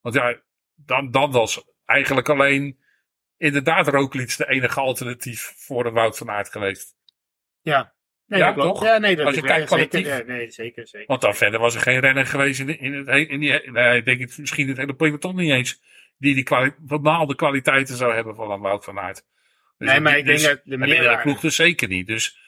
Want 0.00 0.14
ja, 0.14 0.36
dan, 0.74 1.10
dan 1.10 1.30
was 1.30 1.64
eigenlijk 1.84 2.28
alleen 2.28 2.79
inderdaad 3.40 3.88
Roglic 3.88 4.36
de 4.36 4.48
enige 4.48 4.80
alternatief 4.80 5.52
voor 5.56 5.82
de 5.84 5.90
Wout 5.90 6.18
van 6.18 6.30
Aert 6.30 6.48
geweest. 6.48 6.94
Ja. 7.60 7.92
Nee, 8.26 8.40
Ja, 8.40 8.52
dat 8.52 8.64
toch? 8.64 8.82
Ja, 8.84 8.98
nee, 8.98 9.16
dat 9.16 9.26
Als 9.26 9.34
je 9.34 9.42
kijkt 9.42 9.66
kwalitatief. 9.66 10.06
ja, 10.06 10.22
nee, 10.26 10.50
zeker, 10.50 10.88
zeker. 10.88 11.06
Want 11.06 11.20
dan 11.20 11.34
verder 11.34 11.60
was 11.60 11.74
er 11.74 11.80
geen 11.80 12.00
renner 12.00 12.26
geweest 12.26 12.60
in, 12.60 12.66
de- 12.66 12.76
in, 12.78 12.92
het, 12.94 13.06
he- 13.06 13.16
in 13.16 13.40
die, 13.40 13.70
nee, 13.70 13.96
ik 13.98 14.04
denk 14.04 14.20
het, 14.20 14.38
misschien 14.38 14.68
het 14.68 14.76
hele 14.76 14.94
peloton 14.94 15.36
niet 15.36 15.50
eens. 15.50 15.82
Die 16.18 16.34
die 16.34 16.42
kwali 16.42 16.74
bepaalde 16.78 17.34
kwaliteiten 17.34 17.96
zou 17.96 18.14
hebben 18.14 18.34
van 18.34 18.50
een 18.50 18.60
Wout 18.60 18.84
van 18.84 18.98
Aert. 18.98 19.24
Dus 19.78 19.88
Nee, 19.90 20.00
maar 20.00 20.18
ik 20.18 20.24
denk 20.24 20.38
dus- 20.38 20.46
dat 20.48 20.60
de 20.64 20.70
de 20.70 20.76
meerwaarde- 20.76 21.22
ploeg 21.22 21.40
dus 21.40 21.56
zeker 21.56 21.88
niet. 21.88 22.06
Dus, 22.06 22.38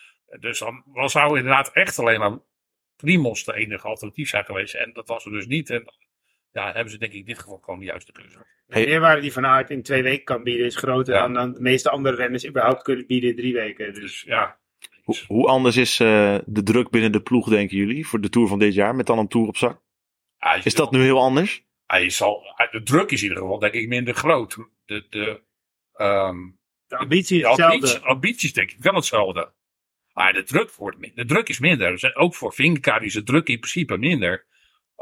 dus 0.40 0.58
dan 0.58 0.82
was, 0.86 1.12
zou 1.12 1.36
inderdaad 1.38 1.72
echt 1.72 1.98
alleen 1.98 2.20
maar 2.20 2.38
Primos 2.96 3.44
de 3.44 3.54
enige 3.54 3.86
alternatief 3.86 4.28
zijn 4.28 4.44
geweest. 4.44 4.74
En 4.74 4.92
dat 4.92 5.08
was 5.08 5.24
er 5.24 5.30
dus 5.32 5.46
niet. 5.46 5.70
En 5.70 5.92
ja, 6.52 6.72
hebben 6.72 6.90
ze 6.92 6.98
denk 6.98 7.12
ik 7.12 7.18
in 7.18 7.24
dit 7.24 7.38
geval 7.38 7.58
gewoon 7.64 7.80
de 7.80 7.86
juiste 7.86 8.12
keuze. 8.12 8.38
De 8.66 8.80
meerwaarde 8.86 9.20
die 9.20 9.32
Van 9.32 9.46
Aert 9.46 9.70
in 9.70 9.82
twee 9.82 10.02
weken 10.02 10.24
kan 10.24 10.42
bieden 10.42 10.66
is 10.66 10.76
groter 10.76 11.14
Ja. 11.14 11.20
dan, 11.20 11.32
dan 11.34 11.52
de 11.52 11.60
meeste 11.60 11.90
andere 11.90 12.16
renners 12.16 12.46
überhaupt 12.46 12.82
kunnen 12.82 13.06
bieden 13.06 13.30
in 13.30 13.36
drie 13.36 13.54
weken. 13.54 13.92
Dus 13.92 14.02
Dus 14.02 14.22
ja, 14.26 14.58
Hoe, 15.04 15.16
hoe 15.26 15.46
anders 15.46 15.76
is 15.76 16.00
eh, 16.00 16.38
de 16.46 16.62
druk 16.62 16.90
binnen 16.90 17.12
de 17.12 17.22
ploeg, 17.22 17.48
denken 17.48 17.76
jullie, 17.76 18.06
voor 18.06 18.20
de 18.20 18.28
Tour 18.28 18.48
van 18.48 18.58
dit 18.58 18.74
jaar, 18.74 18.94
met 18.94 19.06
dan 19.06 19.18
een 19.18 19.28
Tour 19.28 19.46
op 19.48 19.56
zak? 19.56 19.80
Is 20.62 20.74
dat 20.74 20.90
nu 20.90 21.02
heel 21.02 21.20
anders? 21.20 21.64
Hij 21.86 22.10
zal, 22.10 22.42
de 22.70 22.82
druk 22.82 23.10
is 23.10 23.22
in 23.22 23.28
ieder 23.28 23.42
geval 23.42 23.58
denk 23.58 23.74
ik 23.74 23.88
minder 23.88 24.14
groot. 24.14 24.56
De, 24.84 25.06
de, 25.10 25.40
ehm, 25.92 26.36
de 26.86 26.96
ambitie 26.96 27.36
is 27.36 27.42
De 27.42 27.48
hetzelfde. 27.48 27.74
ambities, 27.76 28.02
ambities 28.02 28.52
denk 28.52 28.70
ik 28.70 28.76
wel 28.80 28.94
hetzelfde. 28.94 29.52
Maar 30.12 30.32
de 30.32 30.42
druk, 30.42 30.70
wordt, 30.72 31.16
de 31.16 31.24
druk 31.24 31.48
is 31.48 31.58
minder. 31.58 32.14
Ook 32.14 32.34
voor 32.34 32.52
Vingegaard 32.52 33.02
is 33.02 33.12
de 33.12 33.22
druk 33.22 33.48
in 33.48 33.58
principe 33.58 33.96
minder. 33.98 34.46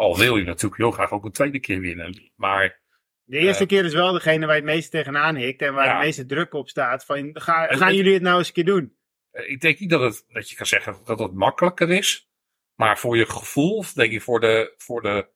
Al 0.01 0.19
wil 0.19 0.37
je 0.37 0.45
natuurlijk 0.45 0.81
heel 0.81 0.91
graag 0.91 1.11
ook 1.11 1.25
een 1.25 1.33
tweede 1.33 1.61
keer 1.61 1.81
winnen. 1.81 2.31
Maar 2.37 2.81
De 3.25 3.39
eerste 3.39 3.67
keer 3.67 3.85
is 3.85 3.93
wel 3.93 4.13
degene 4.13 4.47
waar 4.47 4.55
je 4.57 4.63
het 4.63 4.71
meest 4.71 4.91
tegenaan 4.91 5.37
hikt 5.37 5.63
en 5.63 5.75
waar 5.75 5.87
Ja. 5.87 5.99
de 5.99 6.05
meeste 6.05 6.27
druk 6.27 6.55
op 6.55 6.69
staat. 6.69 7.05
Van, 7.05 7.31
ga, 7.33 7.67
gaan 7.67 7.87
het- 7.87 7.97
jullie 7.97 8.13
het 8.13 8.23
nou 8.23 8.39
eens 8.39 8.47
een 8.47 8.53
keer 8.55 8.65
doen? 8.65 8.97
eh, 9.31 9.51
ik 9.51 9.61
denk 9.61 9.79
niet 9.79 9.91
dat, 9.91 10.01
het, 10.01 10.25
dat 10.29 10.51
je 10.51 10.57
kan 10.57 10.67
zeggen 10.67 10.97
dat 11.05 11.19
het 11.19 11.33
makkelijker 11.35 11.91
is. 11.91 12.29
Maar 12.75 12.99
voor 12.99 13.17
je 13.17 13.27
gevoel, 13.27 13.85
denk 13.95 14.13
ik 14.13 14.23
voor 14.23 14.41
de, 14.41 14.75
voor 14.77 15.03
de 15.03 15.29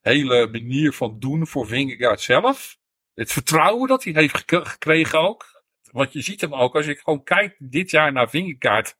hele 0.00 0.46
manier 0.48 0.92
van 0.92 1.18
doen 1.18 1.46
voor 1.46 1.66
Vingegaard 1.66 2.20
zelf. 2.20 2.76
Het 3.14 3.32
vertrouwen 3.32 3.88
dat 3.88 4.04
hij 4.04 4.12
heeft 4.12 4.36
gek- 4.48 4.68
gekregen 4.68 5.18
ook. 5.20 5.62
Want 5.90 6.12
je 6.12 6.20
ziet 6.22 6.40
hem 6.40 6.54
ook, 6.54 6.74
als 6.74 6.86
ik 6.86 6.98
gewoon 6.98 7.22
kijk 7.22 7.56
dit 7.58 7.90
jaar 7.90 8.12
naar 8.12 8.30
Vingegaard. 8.30 8.96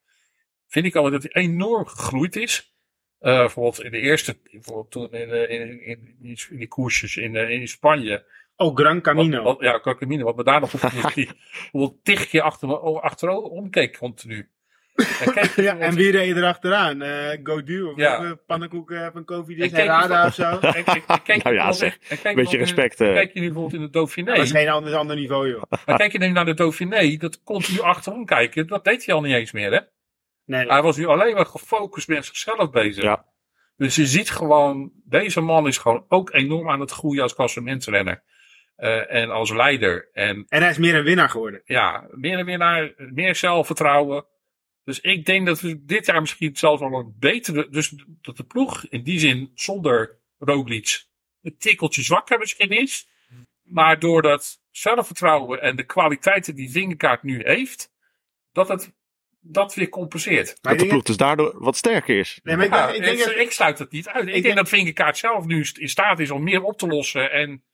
Vind 0.67 0.87
ik 0.87 0.95
al 0.95 1.11
dat 1.11 1.23
hij 1.23 1.43
enorm 1.43 1.87
gegroeid 1.87 2.37
is. 2.37 2.77
Eh, 3.21 3.39
bijvoorbeeld 3.39 3.83
in 3.83 3.91
de 3.91 3.99
eerste, 4.01 4.37
bijvoorbeeld 4.53 4.91
toen 4.91 5.13
in, 5.13 5.29
de- 5.29 5.49
in, 5.49 5.61
in, 5.61 6.01
in, 6.23 6.37
in 6.51 6.57
die 6.59 6.69
koersjes 6.69 7.17
in, 7.17 7.37
eh, 7.37 7.51
in 7.51 7.69
Spanje. 7.69 8.25
Oh, 8.57 8.77
Gran 8.77 9.01
Camino. 9.01 9.43
Wat, 9.43 9.55
wat, 9.57 9.63
ja, 9.65 9.79
Gran 9.79 9.97
Camino. 9.99 10.25
Wat 10.25 10.37
me 10.37 10.45
daar 10.45 10.61
nog 10.61 10.75
op 10.75 10.81
is, 10.83 11.03
dat 11.03 11.15
hij 11.15 11.29
bijvoorbeeld 11.73 12.05
tig 12.05 12.29
keer 12.29 12.41
achter, 12.43 12.69
me- 12.69 12.81
oh, 12.81 13.03
achterom 13.03 13.71
keek 13.71 13.97
continu. 13.99 14.49
En 14.95 15.51
ja, 15.65 15.79
en 15.79 15.95
wie 15.95 16.11
reed 16.11 16.37
er 16.37 16.45
achteraan? 16.45 17.03
Eh 17.03 17.39
Godu 17.43 17.83
of 17.83 17.97
Ja. 17.97 18.37
van 18.47 19.25
Covid 19.25 19.73
En 19.73 19.85
Rada 19.87 20.27
of 20.27 20.35
zo? 20.35 20.59
En, 20.61 20.85
en, 20.85 21.03
en 21.07 21.23
kijk 21.23 21.43
Nou 21.43 21.55
ja, 21.57 21.67
je 21.67 21.73
zeg. 21.73 21.99
en 22.09 22.21
kijk 22.21 22.37
Beetje 22.37 22.53
je- 22.57 22.63
respect, 22.63 23.01
eh. 23.01 23.13
Kijk 23.13 23.33
je 23.35 23.41
nu 23.41 23.47
bijvoorbeeld 23.47 23.75
in 23.81 23.87
de 23.87 23.91
Dauphiné. 23.93 24.35
Dat 24.35 24.45
is 24.45 24.51
geen 24.51 24.69
ander, 24.69 24.95
ander 24.95 25.17
niveau, 25.17 25.49
joh. 25.49 25.63
Maar 25.87 25.97
kijk 25.97 26.13
je 26.13 26.19
nu 26.19 26.29
naar 26.29 26.45
de 26.45 26.55
Dauphiné, 26.55 27.17
dat 27.17 27.43
continu 27.43 27.81
achterom 27.81 28.25
kijken, 28.25 28.67
dat 28.67 28.85
deed 28.85 29.07
hij 29.07 29.15
al 29.15 29.21
niet 29.21 29.35
eens 29.35 29.53
meer, 29.53 29.73
hè? 29.73 29.79
Nee, 30.49 30.67
Hij 30.67 30.83
was 30.83 30.97
nu 30.97 31.07
alleen 31.07 31.35
maar 31.35 31.47
gefocust 31.47 32.09
met 32.09 32.25
zichzelf 32.25 32.71
bezig. 32.71 33.03
Ja. 33.03 33.25
Dus 33.77 33.95
je 33.95 34.07
ziet 34.07 34.31
gewoon, 34.31 34.93
deze 35.05 35.41
man 35.41 35.67
is 35.67 35.79
gewoon 35.79 36.05
ook 36.09 36.33
enorm 36.35 36.71
aan 36.71 36.81
het 36.81 36.91
groeien 36.91 37.23
als 37.23 37.35
klassementsrenner. 37.35 38.23
Eh 38.77 39.15
en 39.15 39.31
als 39.31 39.51
leider. 39.51 40.09
En 40.13 40.45
en 40.49 40.61
hij 40.61 40.71
is 40.71 40.79
meer 40.79 40.95
een 40.95 41.05
winnaar 41.05 41.29
geworden. 41.29 41.63
ja, 41.65 42.07
meer 42.11 42.39
en 42.39 42.45
meer 42.45 42.59
naar, 42.59 42.95
meer 42.97 43.35
zelfvertrouwen. 43.35 44.27
Dus 44.85 45.01
ik 45.01 45.27
denk 45.27 45.47
dat 45.47 45.61
we 45.61 45.85
dit 45.85 46.07
jaar 46.07 46.21
misschien 46.21 46.57
zelfs 46.57 46.81
wel 46.81 46.93
een 46.93 47.15
betere, 47.19 47.69
dus 47.69 47.95
dat 48.21 48.37
de 48.37 48.45
ploeg 48.45 48.87
in 48.89 49.03
die 49.03 49.19
zin 49.19 49.51
zonder 49.55 50.19
Roglic 50.39 51.05
een 51.43 51.59
tikkeltje 51.59 52.03
zwakker 52.03 52.39
misschien 52.39 52.71
is. 52.71 53.09
Maar 53.63 53.99
door 53.99 54.23
dat 54.23 54.63
zelfvertrouwen 54.71 55.63
en 55.63 55.77
de 55.77 55.85
kwaliteiten 55.85 56.55
die 56.55 56.71
Vingegaard 56.71 57.23
nu 57.23 57.43
heeft, 57.45 57.93
dat 58.53 58.69
het 58.69 58.97
dat 59.51 59.75
weer 59.75 59.89
compenseert. 59.89 60.59
Maar 60.63 60.73
Dat 60.73 60.83
de 60.83 60.89
ploeg 60.89 61.03
dus 61.03 61.17
daardoor 61.17 61.55
wat 61.59 61.77
sterker 61.77 62.19
is. 62.19 62.41
nee, 62.43 62.57
maar 62.57 62.65
ik, 62.67 62.73
Ja, 62.73 62.89
ik 62.89 63.03
denk 63.03 63.19
dat, 63.19 63.37
ik 63.37 63.51
sluit 63.53 63.79
het 63.79 63.91
niet 63.91 64.09
uit. 64.09 64.27
Ik, 64.27 64.33
denk, 64.33 64.43
denk- 64.45 64.57
dat 64.57 64.69
Vingegaard 64.69 65.19
zelf 65.19 65.45
nu 65.45 65.67
in 65.79 65.89
staat 65.89 66.19
is 66.19 66.31
om 66.31 66.43
meer 66.43 66.63
op 66.63 66.79
te 66.79 66.87
lossen 66.87 67.31
en 67.31 67.65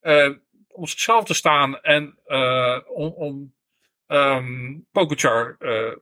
eh, 0.00 0.30
om 0.68 0.86
zichzelf 0.86 1.24
te 1.24 1.34
staan 1.34 1.80
en 1.80 2.18
eh, 2.24 2.78
om, 2.86 3.08
om 3.12 3.54
ehm 4.06 4.78
Pogacar 4.92 5.56
eh, 5.58 5.96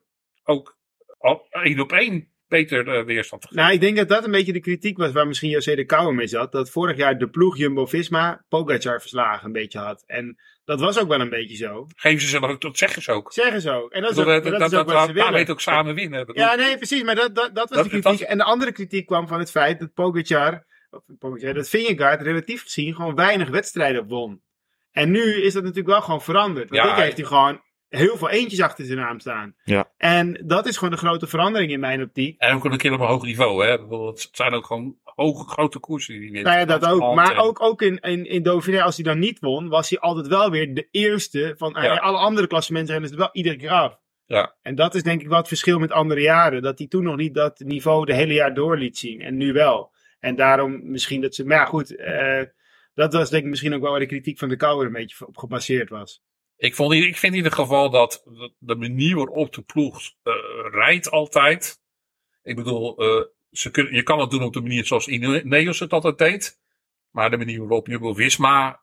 ook 0.44 0.78
al- 1.18 1.46
één 1.50 1.80
op 1.80 1.92
één 1.92 2.32
beter 2.48 2.88
eh, 2.88 3.04
weerstand 3.04 3.42
te 3.42 3.48
geven. 3.48 3.62
nou, 3.62 3.74
ik 3.74 3.80
denk 3.80 3.96
dat 3.96 4.08
dat 4.08 4.24
een 4.24 4.30
beetje 4.30 4.52
de 4.52 4.60
kritiek 4.60 4.96
was 4.98 5.12
waar 5.12 5.26
misschien 5.26 5.50
José 5.50 5.74
de 5.74 5.84
Kouwer 5.84 6.14
mee 6.14 6.26
zat. 6.26 6.52
Dat 6.52 6.70
vorig 6.70 6.96
jaar 6.96 7.18
de 7.18 7.28
ploeg 7.28 7.56
Jumbo-Visma 7.56 8.44
Pogacar 8.48 9.00
verslagen 9.00 9.46
een 9.46 9.52
beetje 9.52 9.78
had. 9.78 10.04
En 10.06 10.36
dat 10.64 10.80
was 10.80 10.98
ook 10.98 11.08
wel 11.08 11.20
een 11.20 11.28
beetje 11.28 11.56
zo. 11.56 11.86
Geven 11.96 12.20
ze 12.20 12.28
zelf 12.28 12.44
ook, 12.44 12.60
dat 12.60 12.78
zeggen 12.78 13.02
ze 13.02 13.12
ook. 13.12 13.32
Zeggen 13.32 13.60
ze 13.60 13.70
ook. 13.70 13.92
En 13.92 14.00
dat 14.02 14.10
is 14.10 14.16
Dat, 14.16 14.26
ook, 14.26 14.32
dat, 14.32 14.42
dat 14.44 14.60
dat, 14.60 14.72
is 14.72 14.78
ook 14.78 14.86
dat, 14.86 14.94
wat 14.94 15.06
ze 15.06 15.12
daar 15.12 15.14
willen. 15.14 15.32
weet 15.32 15.50
ook 15.50 15.60
samen 15.60 15.94
winnen. 15.94 16.20
Ik 16.20 16.26
bedoel, 16.26 16.42
Ja, 16.42 16.54
nee, 16.54 16.76
precies. 16.76 17.02
Maar 17.02 17.14
dat, 17.14 17.34
dat, 17.34 17.54
dat 17.54 17.70
was 17.70 17.82
de 17.88 18.00
kritiek. 18.00 18.20
En 18.20 18.38
de 18.38 18.44
andere 18.44 18.72
kritiek 18.72 19.06
kwam 19.06 19.28
van 19.28 19.38
het 19.38 19.50
feit 19.50 19.78
dat 19.80 19.92
Pogacar, 19.94 20.66
of 20.90 21.02
Pogacar 21.18 21.54
dat 21.54 21.68
Vingegaard 21.68 22.22
relatief 22.22 22.62
gezien 22.62 22.94
gewoon 22.94 23.14
weinig 23.14 23.48
wedstrijden 23.48 24.06
won. 24.06 24.42
En 24.92 25.10
nu 25.10 25.42
is 25.42 25.52
dat 25.52 25.62
natuurlijk 25.62 25.88
wel 25.88 26.02
gewoon 26.02 26.22
veranderd. 26.22 26.70
Want 26.70 26.82
Ja. 26.82 26.94
dit 26.94 27.04
heeft 27.04 27.16
hij 27.16 27.26
gewoon 27.26 27.60
heel 27.88 28.16
veel 28.16 28.30
eentjes 28.30 28.60
achter 28.60 28.84
zijn 28.84 28.98
naam 28.98 29.20
staan. 29.20 29.54
Ja. 29.64 29.90
En 29.96 30.42
dat 30.46 30.66
is 30.66 30.76
gewoon 30.76 30.90
de 30.92 30.98
grote 30.98 31.26
verandering 31.26 31.70
in 31.72 31.80
mijn 31.80 32.02
optiek. 32.02 32.38
En 32.40 32.54
ook 32.54 32.64
een 32.64 32.76
keer 32.76 32.92
op 32.92 33.00
een 33.00 33.06
hoog 33.06 33.22
niveau. 33.24 33.64
Hè. 33.66 33.72
Ik 33.72 33.80
bedoel, 33.80 34.06
Het 34.06 34.28
zijn 34.32 34.52
ook 34.52 34.66
gewoon 34.66 34.96
hoge, 35.04 35.48
grote 35.48 35.78
koersen 35.78 36.20
die. 36.20 36.30
Nou 36.30 36.58
ja, 36.58 36.64
dat 36.64 36.84
ook. 36.86 37.14
Maar 37.14 37.32
En- 37.32 37.38
ook, 37.38 37.62
ook 37.62 37.82
in, 37.82 37.98
in, 37.98 38.26
in 38.26 38.42
Dauphiné, 38.42 38.82
als 38.82 38.94
hij 38.96 39.04
dan 39.04 39.18
niet 39.18 39.38
won, 39.38 39.68
was 39.68 39.90
hij 39.90 39.98
altijd 39.98 40.26
wel 40.26 40.50
weer 40.50 40.74
de 40.74 40.88
eerste 40.90 41.54
van 41.56 41.76
Ja. 41.80 41.96
alle 41.96 42.18
andere 42.18 42.46
klassementrenners 42.46 43.12
er 43.12 43.18
wel 43.18 43.28
iedere 43.32 43.56
keer 43.56 43.70
af. 43.70 43.98
Ja. 44.26 44.54
En 44.62 44.74
dat 44.74 44.94
is 44.94 45.02
denk 45.02 45.20
ik 45.20 45.28
wel 45.28 45.38
het 45.38 45.48
verschil 45.48 45.78
met 45.78 45.92
andere 45.92 46.20
jaren. 46.20 46.62
Dat 46.62 46.78
hij 46.78 46.86
toen 46.86 47.02
nog 47.04 47.16
niet 47.16 47.34
dat 47.34 47.58
niveau 47.58 48.04
de 48.04 48.14
hele 48.14 48.32
jaar 48.32 48.54
door 48.54 48.76
liet 48.78 48.98
zien. 48.98 49.20
En 49.20 49.36
nu 49.36 49.52
wel. 49.52 49.92
En 50.20 50.36
daarom 50.36 50.90
misschien 50.90 51.20
dat 51.20 51.34
ze... 51.34 51.44
Maar 51.44 51.56
ja, 51.56 51.64
goed. 51.64 51.96
eh, 51.96 52.42
dat 52.94 53.12
was 53.12 53.30
denk 53.30 53.42
ik 53.44 53.48
misschien 53.50 53.74
ook 53.74 53.80
wel 53.82 53.90
waar 53.90 54.00
de 54.00 54.06
kritiek 54.06 54.38
van 54.38 54.48
de 54.48 54.56
Kouwer 54.56 54.86
een 54.86 54.92
beetje 54.92 55.26
op 55.26 55.36
gebaseerd 55.36 55.88
was. 55.88 56.22
Ik, 56.58 56.74
vond, 56.74 56.92
ik 56.92 57.16
vind 57.16 57.32
in 57.32 57.38
ieder 57.38 57.52
geval 57.52 57.90
dat 57.90 58.24
de 58.58 58.74
manier 58.74 59.16
waarop 59.16 59.54
de 59.54 59.62
ploeg 59.62 60.00
eh, 60.22 60.32
rijdt 60.70 61.10
altijd. 61.10 61.80
Ik 62.42 62.56
bedoel, 62.56 62.96
eh, 62.96 63.24
ze 63.50 63.88
je 63.90 64.02
kan 64.02 64.20
het 64.20 64.30
doen 64.30 64.42
op 64.42 64.52
de 64.52 64.60
manier 64.60 64.84
zoals 64.84 65.08
Ineos 65.08 65.78
het 65.78 65.92
altijd 65.92 66.18
deed. 66.18 66.60
Maar 67.10 67.30
de 67.30 67.36
manier 67.36 67.58
waarop 67.58 67.86
Jumbo-Visma 67.86 68.82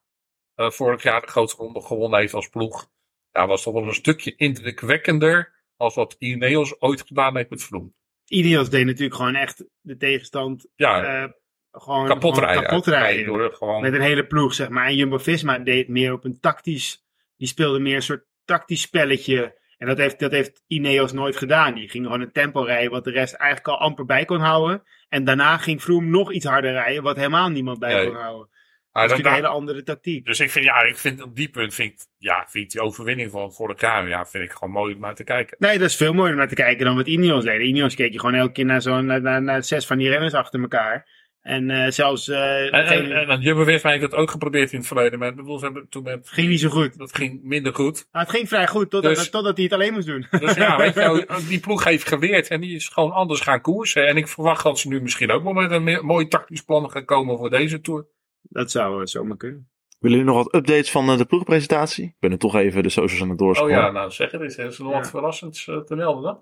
eh, 0.55 0.69
vorig 0.69 1.03
jaar 1.03 1.21
de 1.21 1.27
grote 1.27 1.55
ronde 1.55 1.81
gewonnen 1.81 2.19
heeft 2.19 2.33
als 2.33 2.49
ploeg. 2.49 2.89
Daar 3.31 3.47
was 3.47 3.63
toch 3.63 3.73
wel 3.73 3.87
een 3.87 3.93
stukje 3.93 4.35
indrukwekkender 4.35 5.63
als 5.75 5.95
wat 5.95 6.15
Ineos 6.19 6.81
ooit 6.81 7.01
gedaan 7.01 7.35
heeft 7.37 7.49
met 7.49 7.63
Vroom. 7.63 7.93
Ineos 8.25 8.69
deed 8.69 8.85
natuurlijk 8.85 9.15
gewoon 9.15 9.35
echt 9.35 9.65
de 9.81 9.97
tegenstand 9.97 10.67
Ja, 10.75 11.33
gewoon, 11.71 12.07
kapot 12.07 12.33
gewoon 12.33 12.49
rijden. 12.49 12.63
kapot 12.63 12.87
rijden. 12.87 13.25
Door 13.25 13.53
gewoon, 13.53 13.81
Met 13.81 13.93
een 13.93 14.01
hele 14.01 14.27
ploeg, 14.27 14.53
zeg 14.53 14.69
maar. 14.69 14.87
En 14.87 14.95
Jumbo-Visma 14.95 15.59
deed 15.59 15.87
meer 15.87 16.13
op 16.13 16.23
een 16.23 16.39
tactisch... 16.39 17.04
Die 17.37 17.47
speelde 17.47 17.79
meer 17.79 17.95
een 17.95 18.01
soort 18.01 18.25
tactisch 18.45 18.81
spelletje. 18.81 19.63
En 19.77 19.87
dat 19.87 19.97
heeft, 19.97 20.19
dat 20.19 20.31
heeft 20.31 20.63
Ineos 20.67 21.11
nooit 21.11 21.35
gedaan. 21.37 21.73
Die 21.73 21.89
ging 21.89 22.05
gewoon 22.05 22.21
een 22.21 22.31
tempo 22.31 22.61
rijden 22.61 22.91
wat 22.91 23.03
de 23.03 23.11
rest 23.11 23.33
eigenlijk 23.33 23.67
al 23.69 23.79
amper 23.87 24.05
bij 24.05 24.25
kon 24.25 24.39
houden. 24.39 24.83
En 25.09 25.23
daarna 25.23 25.57
ging 25.57 25.81
Froome 25.81 26.07
nog 26.09 26.31
iets 26.31 26.45
harder 26.45 26.71
rijden 26.71 27.03
wat 27.03 27.15
helemaal 27.15 27.49
niemand 27.49 27.79
bij 27.79 27.93
Nee. 27.93 28.05
kon 28.05 28.15
houden. 28.15 28.49
Maar 28.91 29.07
Dat 29.07 29.17
is 29.17 29.23
dan- 29.23 29.31
een 29.31 29.37
hele 29.37 29.53
andere 29.53 29.83
tactiek. 29.83 30.25
Dus 30.25 30.39
ik 30.39 30.51
vind, 30.51 30.65
ja, 30.65 30.81
ik 30.83 30.97
vind 30.97 31.21
op 31.21 31.35
die 31.35 31.49
punt 31.49 31.73
vind 31.73 31.91
ik, 31.93 31.99
ja, 32.17 32.45
vind 32.49 32.65
ik 32.65 32.71
die 32.71 32.81
overwinning 32.81 33.31
van 33.31 33.53
vorig 33.53 33.81
jaar, 33.81 34.07
ja, 34.07 34.25
vind 34.25 34.43
ik 34.43 34.51
gewoon 34.51 34.73
mooi 34.73 34.93
om 34.93 34.99
naar 34.99 35.15
te 35.15 35.23
kijken. 35.23 35.57
Nee, 35.59 35.77
dat 35.77 35.89
is 35.89 35.95
veel 35.95 36.13
mooier 36.13 36.31
om 36.31 36.37
naar 36.37 36.47
te 36.47 36.55
kijken 36.55 36.85
dan 36.85 36.95
wat 36.95 37.07
Ineos 37.07 37.43
deed. 37.43 37.61
Ineos 37.61 37.95
keek 37.95 38.11
je 38.11 38.19
gewoon 38.19 38.35
elke 38.35 38.51
keer 38.51 38.65
naar, 38.65 38.81
zo'n 38.81 39.05
naar, 39.05 39.21
naar, 39.21 39.41
naar 39.41 39.63
zes 39.63 39.85
van 39.85 39.97
die 39.97 40.09
renners 40.09 40.33
achter 40.33 40.61
elkaar. 40.61 41.07
En 41.45 41.69
eh, 41.69 41.91
zelfs... 41.91 42.27
eh, 42.27 42.63
En, 42.65 42.71
en, 42.71 43.11
en, 43.11 43.27
en 43.29 43.67
heeft 43.67 44.01
dat 44.01 44.13
ook 44.15 44.31
geprobeerd 44.31 44.71
in 44.71 44.77
het 44.77 44.87
verleden, 44.87 45.19
maar 45.19 45.35
bedoel, 45.35 45.57
ze 45.59 45.65
hebben 45.65 45.89
toen 45.89 46.03
met, 46.03 46.29
ging 46.29 46.47
niet 46.49 46.59
zo 46.59 46.69
goed. 46.69 46.97
dat 46.97 47.15
ging 47.15 47.39
minder 47.43 47.73
goed. 47.75 48.07
Maar 48.11 48.21
het 48.21 48.31
ging 48.31 48.47
vrij 48.47 48.67
goed, 48.67 48.89
totdat, 48.89 49.15
Dus- 49.15 49.29
totdat 49.29 49.55
hij 49.55 49.63
het 49.65 49.73
alleen 49.73 49.93
moest 49.93 50.07
doen. 50.07 50.27
Dus 50.39 50.53
ja, 50.53 50.77
weet 50.77 50.93
je, 50.93 51.25
die 51.49 51.59
ploeg 51.59 51.83
heeft 51.83 52.07
geleerd 52.07 52.47
en 52.47 52.61
die 52.61 52.75
is 52.75 52.87
gewoon 52.87 53.11
anders 53.11 53.39
gaan 53.41 53.61
koersen. 53.61 54.07
En 54.07 54.17
ik 54.17 54.27
verwacht 54.27 54.63
dat 54.63 54.79
ze 54.79 54.87
nu 54.87 55.01
misschien 55.01 55.31
ook 55.31 55.43
wel 55.43 55.53
met 55.53 55.71
een 55.71 56.05
mooi 56.05 56.27
tactisch 56.27 56.63
plan 56.63 56.89
gaan 56.91 57.05
komen 57.05 57.37
voor 57.37 57.49
deze 57.49 57.81
Tour. 57.81 58.05
Dat 58.41 58.71
zou 58.71 58.99
eh, 58.99 59.05
zomaar 59.05 59.37
kunnen. 59.37 59.69
Willen 59.99 60.17
jullie 60.17 60.33
nog 60.33 60.43
wat 60.43 60.55
updates 60.55 60.91
van 60.91 61.17
de 61.17 61.25
ploegpresentatie? 61.25 62.05
Ik 62.05 62.15
ben 62.19 62.31
er 62.31 62.37
toch 62.37 62.55
even 62.55 62.83
de 62.83 62.89
socials 62.89 63.21
aan 63.21 63.29
het 63.29 63.39
Oh 63.41 63.45
doorscrollen. 63.45 63.75
ja, 63.75 63.91
nou 63.91 64.11
zeg 64.11 64.31
het 64.31 64.41
eens, 64.41 64.57
er 64.57 64.65
is 64.65 64.77
nog 64.77 64.91
Ja. 64.91 64.97
wat 64.97 65.09
verrassends 65.09 65.67
eh, 65.67 65.77
te 65.77 65.95
melden 65.95 66.23
dan. 66.23 66.39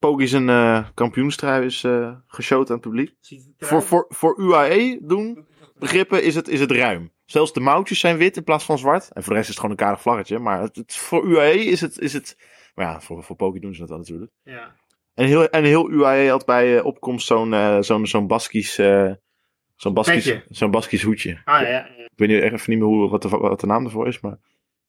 Poggi 0.00 0.26
zijn 0.28 0.48
eh 0.48 0.88
kampioenstrui 0.94 1.64
is 1.64 1.84
geshowd 2.26 2.68
aan 2.68 2.76
het 2.76 2.84
publiek. 2.84 3.14
Voor, 3.58 3.82
voor, 3.82 4.06
voor 4.08 4.40
UAE 4.40 4.98
doen 5.02 5.46
begrippen 5.78 6.22
is 6.22 6.34
het, 6.34 6.48
is 6.48 6.60
het 6.60 6.70
ruim. 6.70 7.12
Zelfs 7.24 7.52
de 7.52 7.60
mouwtjes 7.60 8.00
zijn 8.00 8.16
wit 8.16 8.36
in 8.36 8.44
plaats 8.44 8.64
van 8.64 8.78
zwart. 8.78 9.08
En 9.12 9.22
voor 9.22 9.32
de 9.32 9.38
rest 9.38 9.48
is 9.48 9.48
het 9.48 9.56
gewoon 9.56 9.70
een 9.70 9.84
karig 9.84 10.00
vlaggetje. 10.00 10.38
Maar 10.38 10.60
het, 10.60 10.76
het- 10.76 10.96
voor 10.96 11.24
UAE 11.26 11.54
is 11.64 11.80
het, 11.80 11.98
is 11.98 12.12
het... 12.12 12.36
Maar 12.74 12.86
ja, 12.86 13.00
voor, 13.00 13.22
voor 13.22 13.60
doen 13.60 13.74
ze 13.74 13.80
dat 13.80 13.88
wel 13.88 13.98
natuurlijk. 13.98 14.30
Ja. 14.42 14.74
En 15.14 15.26
heel, 15.26 15.48
en 15.48 15.64
heel 15.64 15.90
UAE 15.90 16.28
had 16.30 16.46
bij 16.46 16.78
eh, 16.78 16.84
opkomst 16.84 17.26
zo'n 17.26 17.82
zo'n 17.84 18.06
zo'n 18.06 18.26
Baskisch... 18.26 18.74
zo'n 18.74 19.94
Baskisch, 19.94 20.24
zo'n 20.48 20.70
Baskisch 20.70 21.02
hoedje. 21.02 21.40
Ah 21.44 21.60
ja, 21.60 21.68
ja. 21.68 21.86
Ik 21.86 22.10
weet 22.16 22.28
niet, 22.28 22.42
echt 22.42 22.68
niet 22.68 22.78
meer 22.78 22.86
hoe, 22.88 23.08
wat, 23.10 23.22
de, 23.22 23.28
wat 23.28 23.60
de 23.60 23.66
naam 23.66 23.84
ervoor 23.84 24.06
is. 24.06 24.20
Maar... 24.20 24.38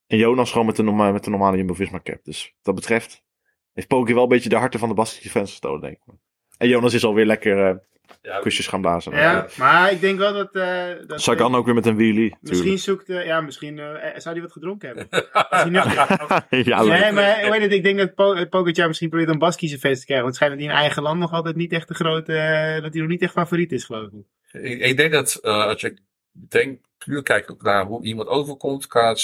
En 0.07 0.17
Jonas 0.17 0.51
gewoon 0.51 0.65
met 0.65 0.75
de, 0.75 0.83
norma- 0.83 1.11
met 1.11 1.23
de 1.23 1.29
normale 1.29 1.57
Jumbo-Visma 1.57 1.99
cap. 2.03 2.19
Dus 2.23 2.43
wat 2.55 2.59
dat 2.61 2.75
betreft 2.75 3.23
heeft 3.73 3.87
Poggi 3.87 4.13
wel 4.13 4.23
een 4.23 4.29
beetje 4.29 4.49
de 4.49 4.55
harten 4.55 4.79
van 4.79 4.89
de 4.89 4.95
Baskische 4.95 5.29
fans 5.29 5.49
gestolen, 5.49 5.81
denk 5.81 5.93
ik. 5.93 6.13
En 6.57 6.67
Jonas 6.67 6.93
is 6.93 7.03
alweer 7.03 7.25
lekker 7.25 7.67
eh, 7.67 7.75
Ja, 8.21 8.39
kusjes 8.39 8.67
gaan 8.67 8.81
blazen. 8.81 9.15
Ja, 9.15 9.47
maar 9.57 9.91
ik 9.91 10.01
denk 10.01 10.17
wel 10.17 10.33
dat... 10.33 10.55
eh 10.55 10.87
dat 11.07 11.21
Sagan 11.21 11.55
ook 11.55 11.65
weer 11.65 11.73
met 11.75 11.85
een 11.85 11.95
wheelie. 11.95 12.35
Misschien 12.41 12.77
zoekt... 12.77 13.09
eh, 13.09 13.25
ja, 13.25 13.41
misschien... 13.41 13.79
eh, 13.79 14.19
zou 14.19 14.33
hij 14.35 14.43
wat 14.43 14.51
gedronken 14.51 14.87
hebben? 14.87 15.07
Hij 16.49 16.63
ja. 16.63 16.83
Nee, 16.83 17.11
maar 17.11 17.59
het, 17.61 17.71
ik 17.71 17.83
denk 17.83 17.97
dat 17.97 18.15
po 18.15 18.45
Pogacar 18.45 18.87
misschien 18.87 19.09
probeert 19.09 19.29
een 19.29 19.39
Baskische 19.39 19.79
feest 19.79 19.99
te 19.99 20.05
krijgen. 20.05 20.25
Want 20.25 20.37
het 20.37 20.43
schijnt 20.43 20.53
dat 20.53 20.63
hij 20.63 20.73
in 20.73 20.81
eigen 20.83 21.03
land 21.03 21.19
nog 21.19 21.31
altijd 21.31 21.55
niet 21.55 21.71
echt 21.71 21.87
de 21.87 21.93
grote... 21.93 22.33
eh, 22.33 22.81
dat 22.81 22.93
hij 22.93 23.01
nog 23.01 23.11
niet 23.11 23.21
echt 23.21 23.31
favoriet 23.33 23.71
is, 23.71 23.83
geloof 23.83 24.07
ik. 24.11 24.61
Ik, 24.61 24.79
ik 24.79 24.97
denk 24.97 25.11
dat 25.11 25.35
eh, 25.41 25.65
als 25.65 25.81
je 25.81 25.97
denkt, 26.31 26.87
puur 26.97 27.23
kijkt 27.23 27.51
ook 27.51 27.61
naar 27.61 27.85
hoe 27.85 28.03
iemand 28.03 28.27
overkomt, 28.27 28.87
qua 28.87 29.15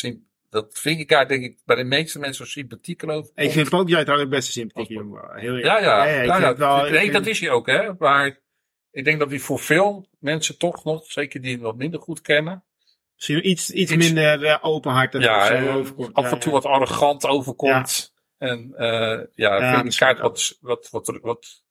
dat 0.50 0.80
vingerkaart 0.80 1.30
denk 1.30 1.44
ik 1.44 1.58
bij 1.66 1.76
de 1.76 1.84
meeste 1.84 2.20
mensen 2.20 2.46
zo 2.46 2.52
sympathiek 2.52 3.00
geloof 3.00 3.30
Ik 3.36 3.52
vind 3.52 3.70
Pogacar 3.70 4.04
trouwens 4.04 4.30
best 4.30 4.48
een 4.48 4.54
sympathieke 4.54 4.94
jongen. 4.94 5.40
Heel. 5.40 5.56
Ja, 5.58 5.80
ja. 5.80 6.06
ik 6.06 6.26
ja, 6.26 6.32
vind 6.34 6.42
ja. 6.44 6.48
het 6.50 6.58
wel- 6.58 6.86
ik 6.86 6.92
nee, 6.92 7.02
vind- 7.02 7.14
dat 7.14 7.26
is 7.26 7.40
hij 7.40 7.50
ook, 7.50 7.68
hè. 7.68 7.94
Maar 8.00 8.40
ik 8.92 9.04
denk 9.06 9.20
dat 9.20 9.30
hij 9.30 9.40
voor 9.40 9.60
veel 9.60 10.08
mensen 10.20 10.58
toch 10.58 10.84
nog, 10.84 11.12
zeker 11.12 11.42
die 11.42 11.54
hem 11.54 11.62
wat 11.62 11.76
minder 11.78 12.00
goed 12.00 12.22
kennen, 12.22 12.62
Misschien 13.16 13.50
iets, 13.50 13.72
iets 13.72 13.92
Iets- 13.92 14.06
minder 14.06 14.44
uh, 14.44 14.58
openhartig 14.62 15.24
ja, 15.24 15.50
eh, 15.50 15.76
overkomt. 15.76 16.14
af 16.14 16.32
en 16.32 16.40
toe 16.40 16.52
wat 16.52 16.66
arrogant 16.66 17.26
overkomt. 17.26 18.14
En 18.38 18.74
eh 18.76 19.20
ja, 19.36 19.58
vingerkaart 19.58 19.84
misschien 19.84 20.18
wat, 20.18 20.58
wat, 20.62 20.90
wat, 20.92 21.20
wat, 21.22 21.64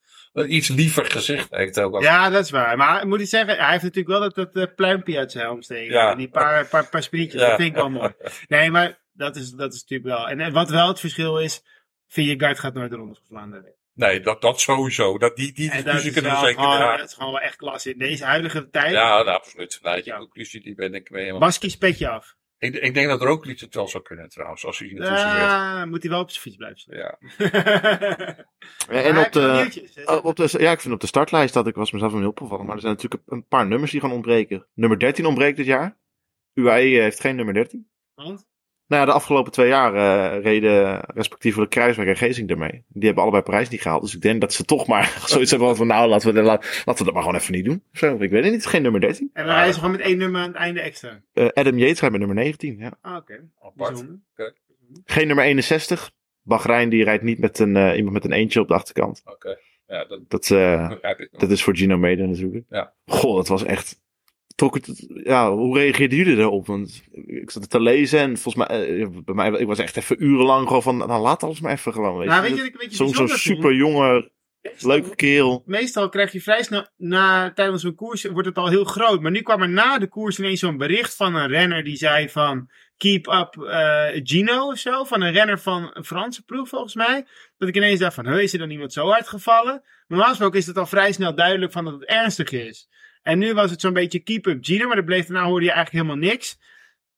iets 0.44 0.68
liever 0.68 1.04
gezicht 1.10 1.50
heeft 1.50 1.80
ook. 1.80 2.02
Ja, 2.02 2.30
dat 2.30 2.44
is 2.44 2.50
waar. 2.50 2.76
Maar 2.76 3.06
moet 3.06 3.20
ik 3.20 3.26
zeggen, 3.26 3.56
hij 3.56 3.70
heeft 3.70 3.82
natuurlijk 3.82 4.18
wel 4.18 4.20
dat, 4.20 4.34
dat 4.34 4.56
eh, 4.68 4.74
pluimpje 4.74 5.18
uit 5.18 5.32
zijn 5.32 5.44
helm 5.44 5.62
steken. 5.62 5.92
Ja. 5.94 6.10
En 6.10 6.18
die 6.18 6.28
paar, 6.28 6.66
paar, 6.66 6.88
paar 6.88 7.08
Ja. 7.10 7.26
dat 7.26 7.56
vind 7.56 7.60
ik 7.60 7.74
wel 7.74 7.90
mooi. 7.90 8.12
Nee, 8.48 8.70
maar 8.70 8.98
dat 9.12 9.36
is, 9.36 9.50
dat 9.50 9.74
is 9.74 9.80
natuurlijk 9.80 10.16
wel. 10.18 10.28
En, 10.28 10.40
en 10.40 10.52
wat 10.52 10.70
wel 10.70 10.88
het 10.88 11.00
verschil 11.00 11.38
is, 11.38 11.62
Vingegaard 12.08 12.58
gaat 12.58 12.74
nooit 12.74 12.90
de 12.90 12.96
ronde 12.96 13.14
van 13.14 13.24
Vlaanderen. 13.28 13.74
Nee, 13.94 14.20
dat, 14.20 14.40
dat 14.40 14.60
sowieso. 14.60 15.18
Dat, 15.18 15.36
die 15.36 15.52
die 15.52 15.70
discussie 15.70 16.12
kunnen 16.12 16.30
we 16.32 16.38
zeker 16.38 16.62
gewoon, 16.62 16.96
dat 16.96 17.08
is 17.08 17.14
gewoon 17.14 17.32
wel 17.32 17.40
echt 17.40 17.56
klasse. 17.56 17.92
In 17.92 17.98
deze 17.98 18.24
huidige 18.24 18.68
tijd, 18.70 18.92
Ja, 18.92 19.22
nou, 19.22 19.28
absoluut. 19.28 19.78
Nee, 19.82 19.94
die 19.94 20.04
Ja. 20.12 20.18
conclusie 20.18 20.62
die 20.62 20.74
ben 20.74 20.94
ik 20.94 21.10
mee 21.10 21.20
helemaal. 21.20 21.40
Baskies 21.48 21.76
petje 21.76 22.08
af. 22.08 22.34
Ik, 22.58 22.74
ik 22.74 22.94
denk 22.94 23.08
dat 23.08 23.22
Roglic 23.22 23.60
het 23.60 23.74
wel 23.74 23.88
zou 23.88 24.02
kunnen 24.02 24.28
trouwens, 24.28 24.66
als 24.66 24.78
hij 24.78 24.88
ertussen. 24.88 25.16
Ja, 25.16 25.86
moet 25.86 26.02
hij 26.02 26.10
wel 26.10 26.20
op 26.20 26.30
zijn 26.30 26.42
fiets 26.42 26.56
blijven 26.56 26.78
staan. 26.78 26.96
Ja. 26.96 27.18
En 28.88 29.18
op 29.18 29.32
de, 29.32 30.02
oh, 30.04 30.24
op 30.24 30.36
de, 30.36 30.54
ja, 30.58 30.70
ik 30.70 30.80
vind 30.80 30.94
op 30.94 31.00
de 31.00 31.06
startlijst 31.06 31.54
dat 31.54 31.66
ik 31.66 31.74
was 31.74 31.90
mezelf 31.90 32.10
wel 32.10 32.20
heel 32.20 32.30
opgevallen. 32.30 32.66
Maar 32.66 32.74
er 32.74 32.80
zijn 32.80 32.92
natuurlijk 32.92 33.22
een 33.26 33.46
paar 33.46 33.66
nummers 33.66 33.90
die 33.90 34.00
gaan 34.00 34.12
ontbreken. 34.12 34.66
Nummer 34.74 34.98
13 34.98 35.26
ontbreekt 35.26 35.56
dit 35.56 35.66
jaar. 35.66 35.98
UAE 36.54 37.00
heeft 37.00 37.20
geen 37.20 37.36
nummer 37.36 37.54
13. 37.54 37.88
Want? 38.14 38.46
Nou 38.88 39.00
ja, 39.00 39.06
de 39.06 39.12
afgelopen 39.14 39.52
twee 39.52 39.68
jaar 39.68 39.94
eh, 39.94 40.42
reden 40.42 41.00
respectievelijk 41.14 41.70
Kruiswijk 41.70 42.08
en 42.08 42.16
Gezing 42.16 42.50
ermee. 42.50 42.84
Die 42.88 43.04
hebben 43.04 43.22
allebei 43.22 43.42
Parijs 43.42 43.68
niet 43.68 43.80
gehaald. 43.82 44.02
Dus 44.02 44.14
ik 44.14 44.20
denk 44.20 44.40
dat 44.40 44.52
ze 44.52 44.64
toch 44.64 44.86
maar 44.86 45.16
zoiets 45.26 45.50
hebben 45.50 45.76
van, 45.76 45.86
nou, 45.86 46.08
laten 46.08 46.34
we, 46.34 46.42
la- 46.42 46.60
laten 46.84 46.96
we 46.96 47.04
dat 47.04 47.12
maar 47.12 47.22
gewoon 47.22 47.38
even 47.38 47.52
niet 47.52 47.64
doen. 47.64 47.82
Zo, 47.92 48.16
ik 48.18 48.30
weet 48.30 48.44
het 48.44 48.52
niet, 48.52 48.66
geen 48.66 48.82
nummer 48.82 49.00
13. 49.00 49.30
En 49.32 49.44
dan 49.46 49.54
rijden 49.54 49.74
ze 49.74 49.80
gewoon 49.80 49.96
met 49.96 50.04
één 50.06 50.18
nummer 50.18 50.40
aan 50.40 50.46
het 50.48 50.56
einde 50.56 50.80
extra. 50.80 51.20
Eh, 51.32 51.46
Adam 51.52 51.78
Yates 51.78 52.00
rijdt 52.00 52.16
met 52.16 52.26
nummer 52.26 52.44
19, 52.44 52.76
ja. 52.78 52.98
Ah, 53.00 53.16
oké. 53.16 53.40
Apart. 53.60 53.88
Bijzonder. 53.90 54.20
Geen 55.04 55.26
nummer 55.26 55.44
61. 55.44 56.10
Bahrein 56.42 56.88
die 56.88 57.04
rijdt 57.04 57.22
niet 57.22 57.38
met 57.38 57.58
een, 57.58 57.76
eh, 57.76 57.96
iemand 57.96 58.12
met 58.14 58.24
een 58.24 58.32
eentje 58.32 58.60
op 58.60 58.68
de 58.68 58.74
achterkant. 58.74 59.22
Oké. 59.24 59.58
Ja, 59.86 60.04
dat 60.04 60.20
Dat, 60.28 60.50
eh, 60.50 60.90
dat 61.38 61.50
is 61.50 61.62
voor 61.62 61.76
Gino 61.76 61.96
Mede 61.96 62.26
natuurlijk. 62.26 62.64
Ja. 62.70 62.92
Goh, 63.06 63.36
dat 63.36 63.48
was 63.48 63.64
echt... 63.64 64.04
Trok 64.56 64.74
het, 64.74 65.06
ja, 65.24 65.50
hoe 65.52 65.78
reageerden 65.78 66.18
jullie 66.18 66.36
erop? 66.36 66.66
Want 66.66 67.02
ik 67.26 67.50
zat 67.50 67.62
het 67.62 67.70
te 67.70 67.80
lezen 67.80 68.18
en 68.20 68.36
volgens 68.38 68.66
mij, 68.66 68.98
eh, 69.00 69.06
bij 69.24 69.34
mij, 69.34 69.50
ik 69.50 69.66
was 69.66 69.78
echt 69.78 69.96
even 69.96 70.24
urenlang 70.24 70.66
gewoon 70.66 70.82
van, 70.82 70.96
nou 70.96 71.22
laat 71.22 71.42
alles 71.42 71.60
maar 71.60 71.72
even 71.72 71.92
gewoon. 71.92 72.18
Weet 72.18 72.28
Nou, 72.28 72.44
je. 72.44 72.54
weet 72.54 72.64
je 72.64 72.78
beetje 72.78 73.14
Zo'n 73.14 73.28
super 73.28 73.74
jonge, 73.74 74.30
leuke 74.78 75.14
kerel. 75.14 75.62
Meestal 75.66 76.08
krijg 76.08 76.32
je 76.32 76.40
vrij 76.40 76.62
snel, 76.62 76.86
na, 76.96 77.52
tijdens 77.52 77.82
een 77.82 77.94
koers 77.94 78.24
wordt 78.24 78.48
het 78.48 78.58
al 78.58 78.68
heel 78.68 78.84
groot. 78.84 79.20
Maar 79.20 79.30
nu 79.30 79.40
kwam 79.40 79.62
er 79.62 79.68
na 79.68 79.98
de 79.98 80.08
koers 80.08 80.38
ineens 80.38 80.60
zo'n 80.60 80.76
bericht 80.76 81.16
van 81.16 81.34
een 81.34 81.48
renner 81.48 81.84
die 81.84 81.96
zei 81.96 82.28
van... 82.28 82.70
Keep 82.96 83.26
up 83.26 83.62
eh, 83.62 84.20
Gino 84.22 84.66
of 84.66 84.78
zo. 84.78 85.04
Van 85.04 85.22
een 85.22 85.32
renner 85.32 85.60
van 85.60 85.90
een 85.92 86.04
Franse 86.04 86.44
ploeg 86.44 86.68
volgens 86.68 86.94
mij. 86.94 87.26
Dat 87.58 87.68
ik 87.68 87.76
ineens 87.76 88.00
dacht 88.00 88.14
van, 88.14 88.28
"Huh, 88.28 88.42
is 88.42 88.52
er 88.52 88.58
dan 88.58 88.70
iemand 88.70 88.92
zo 88.92 89.08
hard 89.08 89.28
gevallen? 89.28 89.82
Normaal 90.06 90.28
gesproken 90.28 90.58
is 90.58 90.66
het 90.66 90.78
al 90.78 90.86
vrij 90.86 91.12
snel 91.12 91.34
duidelijk 91.34 91.72
van 91.72 91.84
dat 91.84 91.94
het 91.94 92.04
ernstig 92.04 92.52
is. 92.52 92.88
En 93.26 93.38
nu 93.38 93.54
was 93.54 93.70
het 93.70 93.80
zo'n 93.80 93.92
beetje 93.92 94.18
keep 94.18 94.46
up 94.46 94.64
Gino. 94.64 94.86
Maar 94.86 94.96
dat 94.96 95.04
bleef 95.04 95.26
daarna 95.26 95.44
hoorde 95.44 95.64
je 95.64 95.72
eigenlijk 95.72 96.04
helemaal 96.04 96.28
niks. 96.28 96.58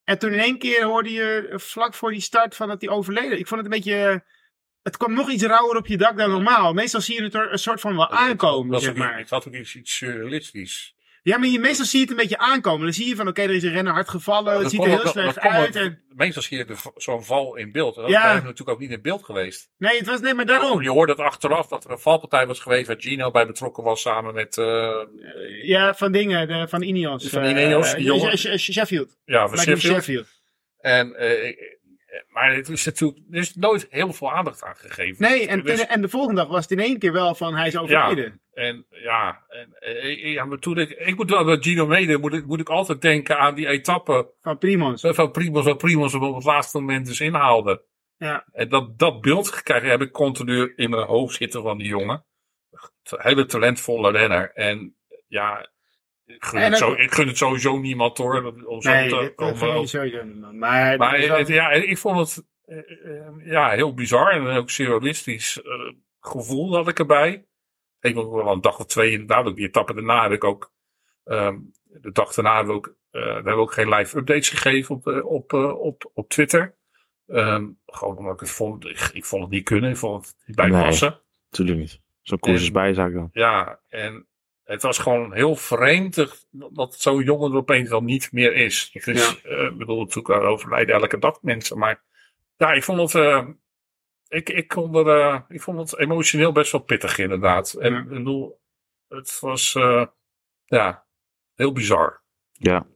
En 0.03 0.19
toen 0.19 0.33
in 0.33 0.39
één 0.39 0.57
keer 0.57 0.83
hoorde 0.83 1.11
je 1.11 1.53
vlak 1.55 1.93
voor 1.93 2.11
die 2.11 2.21
start 2.21 2.55
van 2.55 2.67
dat 2.67 2.81
hij 2.81 2.89
overleden. 2.89 3.39
Ik 3.39 3.47
vond 3.47 3.61
het 3.61 3.71
een 3.71 3.77
beetje... 3.77 4.23
Het 4.81 4.97
kwam 4.97 5.13
nog 5.13 5.29
iets 5.29 5.43
rauwer 5.43 5.77
op 5.77 5.87
je 5.87 5.97
dak 5.97 6.17
dan 6.17 6.29
normaal. 6.29 6.73
Meestal 6.73 7.01
zie 7.01 7.15
je 7.15 7.23
het 7.23 7.33
er 7.33 7.51
een 7.51 7.59
soort 7.59 7.79
van 7.79 7.95
wel 7.95 8.09
aankomen, 8.09 8.79
zeg 8.79 8.95
maar. 8.95 9.17
Het 9.17 9.29
had 9.29 9.47
ook 9.47 9.53
iets, 9.53 9.75
iets 9.75 9.97
surrealistisch. 9.97 10.95
Ja, 11.23 11.37
maar 11.37 11.47
je, 11.47 11.59
meestal 11.59 11.85
zie 11.85 11.99
je 11.99 12.05
het 12.05 12.13
een 12.13 12.21
beetje 12.21 12.37
aankomen. 12.37 12.83
Dan 12.83 12.93
zie 12.93 13.07
je 13.07 13.15
van, 13.15 13.27
oké, 13.27 13.41
er 13.41 13.49
is 13.49 13.63
een 13.63 13.71
renner 13.71 13.93
hard 13.93 14.09
gevallen. 14.09 14.59
het 14.59 14.69
ziet 14.69 14.83
er 14.83 14.87
heel 14.87 15.07
slecht 15.07 15.39
uit. 15.39 15.75
En... 15.75 16.01
Meestal 16.15 16.41
zie 16.41 16.57
je 16.57 16.75
zo'n 16.95 17.23
val 17.23 17.55
in 17.55 17.71
beeld. 17.71 17.95
En 17.95 18.01
dat 18.01 18.11
Ja. 18.11 18.29
is 18.35 18.41
natuurlijk 18.41 18.69
ook 18.69 18.79
niet 18.79 18.91
in 18.91 19.01
beeld 19.01 19.23
geweest. 19.23 19.69
Nee, 19.77 19.97
het 19.97 20.07
was 20.07 20.19
nee, 20.19 20.33
maar 20.33 20.45
daarom. 20.45 20.81
Je 20.81 20.89
hoorde 20.89 21.11
het 21.11 21.21
achteraf 21.21 21.67
dat 21.67 21.83
er 21.83 21.91
een 21.91 21.99
valpartij 21.99 22.47
was 22.47 22.59
geweest 22.59 22.87
waar 22.87 22.95
Gino 22.99 23.31
bij 23.31 23.45
betrokken 23.47 23.83
was 23.83 24.01
samen 24.01 24.33
met 24.33 24.57
eh, 24.57 24.95
Ja, 25.63 25.93
van 25.95 26.11
dingen, 26.11 26.47
de, 26.47 26.67
van 26.67 26.81
Ineos. 26.81 27.27
Van 27.29 27.43
Ineos, 27.45 27.91
Sh- 28.33 28.57
Sheffield. 28.71 29.17
ja, 29.25 29.47
van 29.47 29.57
Sheffield. 29.57 29.93
Sheffield. 29.93 30.27
En, 30.79 31.15
maar 32.29 32.55
het 32.55 32.69
is 32.69 32.85
natuurlijk, 32.85 33.19
er 33.31 33.39
is 33.39 33.55
nooit 33.55 33.87
heel 33.89 34.13
veel 34.13 34.31
aandacht 34.31 34.63
aan 34.63 34.75
gegeven. 34.75 35.15
Nee, 35.29 35.47
en, 35.47 35.61
Dus- 35.63 35.85
en 35.85 36.01
de 36.01 36.09
volgende 36.09 36.41
dag 36.41 36.49
was 36.49 36.61
het 36.61 36.71
in 36.71 36.79
één 36.79 36.99
keer 36.99 37.11
wel 37.11 37.35
van, 37.35 37.55
hij 37.55 37.67
is 37.67 37.77
overleden. 37.77 38.41
En 38.59 38.85
ja, 38.89 39.43
en, 39.47 39.73
eh, 39.79 40.33
ja 40.33 40.45
maar 40.45 40.57
toen 40.57 40.77
ik, 40.77 40.89
ik 40.89 41.15
moet 41.15 41.29
wel 41.29 41.43
met 41.43 41.63
Gino 41.65 41.85
mede, 41.87 42.17
moet 42.17 42.33
ik, 42.33 42.45
moet 42.45 42.59
ik 42.59 42.69
altijd 42.69 43.01
denken 43.01 43.39
aan 43.39 43.55
die 43.55 43.67
etappe 43.67 44.33
Van 44.41 44.57
Primos. 44.57 45.01
van 45.01 45.31
Primos, 45.31 45.63
waar 45.65 45.75
Primos 45.75 46.13
op 46.13 46.35
het 46.35 46.43
laatste 46.43 46.79
moment 46.79 47.05
dus 47.05 47.19
inhaalde. 47.19 47.83
Ja. 48.17 48.45
En 48.51 48.69
dat, 48.69 48.99
dat 48.99 49.21
beeld 49.21 49.47
gekregen 49.51 49.89
heb 49.89 50.01
ik 50.01 50.11
continu 50.11 50.73
in 50.75 50.89
mijn 50.89 51.05
hoofd 51.05 51.35
zitten 51.35 51.61
van 51.61 51.77
die 51.77 51.87
jongen. 51.87 52.25
Hele 53.17 53.45
talentvolle 53.45 54.11
renner. 54.11 54.51
En 54.53 54.95
ja, 55.27 55.69
ik 56.25 56.43
gun, 56.45 56.59
het, 56.61 56.69
dat- 56.69 56.79
zo, 56.79 56.93
ik 56.93 57.11
gun 57.13 57.27
het 57.27 57.37
sowieso 57.37 57.77
niemand 57.79 58.17
hoor. 58.17 58.53
Om 58.65 58.81
zo 58.81 58.91
Nee, 58.91 59.09
te 59.09 59.15
dat 59.15 59.35
komen. 59.35 59.81
ik 59.81 59.87
sowieso. 59.87 60.23
Maar, 60.51 60.97
Maar 60.97 61.17
dat 61.19 61.27
wel- 61.27 61.37
het- 61.37 61.47
ja, 61.47 61.69
ik 61.71 61.97
vond 61.97 62.17
het 62.35 62.45
eh, 62.65 62.77
eh, 62.77 63.45
ja, 63.45 63.69
heel 63.69 63.93
bizar 63.93 64.31
en 64.31 64.47
ook 64.47 64.69
surrealistisch 64.69 65.61
eh, 65.61 65.71
gevoel 66.19 66.75
had 66.75 66.87
ik 66.87 66.99
erbij. 66.99 67.47
Ik 68.01 68.15
was 68.15 68.25
wel 68.25 68.51
een 68.51 68.61
dag 68.61 68.79
of 68.79 68.85
twee 68.85 69.11
inderdaad. 69.11 69.45
Ook 69.45 69.55
die 69.55 69.67
etappe 69.67 69.93
daarna 69.93 70.21
heb 70.23 70.31
ik 70.31 70.43
ook. 70.43 70.71
ehm, 71.23 71.57
de 71.83 72.11
dag 72.11 72.33
daarna 72.33 72.55
hebben 72.55 72.73
we 72.73 72.79
ook, 72.79 72.95
eh, 73.11 73.21
we 73.21 73.27
hebben 73.33 73.55
ook 73.55 73.73
geen 73.73 73.89
live 73.89 74.17
updates 74.17 74.49
gegeven 74.49 74.95
op, 74.95 75.07
eh, 75.07 75.25
op, 75.25 75.53
eh, 75.53 75.79
op, 75.79 76.11
op 76.13 76.29
Twitter. 76.29 76.75
Ehm, 77.27 77.67
gewoon 77.85 78.17
omdat 78.17 78.33
ik 78.33 78.39
het 78.39 78.49
vond, 78.51 78.85
ik, 78.85 79.09
ik 79.13 79.25
vond 79.25 79.41
het 79.43 79.51
niet 79.51 79.63
kunnen. 79.63 79.89
Ik 79.89 79.97
vond 79.97 80.25
het 80.25 80.35
niet 80.45 80.55
bij 80.55 80.67
Nee. 80.69 80.83
passen. 80.83 81.19
Natuurlijk 81.49 81.79
niet. 81.79 82.01
Zo'n 82.21 82.39
koers 82.39 82.61
is 82.61 82.71
bijzaak 82.71 83.13
dan. 83.13 83.29
Ja, 83.33 83.79
en 83.87 84.27
het 84.63 84.81
was 84.81 84.97
gewoon 84.97 85.33
heel 85.33 85.55
vreemd 85.55 86.15
dat 86.51 86.95
zo'n 86.95 87.23
jongen 87.23 87.51
er 87.51 87.57
opeens 87.57 87.89
dan 87.89 88.05
niet 88.05 88.31
meer 88.31 88.53
is. 88.55 88.89
Het 88.93 89.07
is, 89.07 89.41
eh, 89.41 89.63
ik 89.63 89.77
bedoel, 89.77 89.99
natuurlijk 89.99 90.43
overlijden 90.43 90.95
elke 90.95 91.17
dag 91.19 91.41
mensen, 91.41 91.77
maar 91.77 92.01
ja, 92.57 92.71
ik 92.71 92.83
vond 92.83 92.99
het, 93.13 93.23
eh, 93.23 93.47
ik, 94.29 94.49
ik, 94.49 94.67
kon 94.67 94.95
er, 94.95 95.19
eh, 95.19 95.39
ik 95.47 95.61
vond 95.61 95.79
het 95.79 95.99
emotioneel 95.99 96.51
best 96.51 96.71
wel 96.71 96.81
pittig 96.81 97.17
inderdaad. 97.17 97.73
En 97.73 97.95
ik 97.95 98.07
bedoel, 98.07 98.59
het 99.07 99.39
was, 99.39 99.75
eh, 99.75 100.05
ja, 100.65 101.05
heel 101.55 101.71
bizar. 101.71 102.21
Ja. 102.51 102.87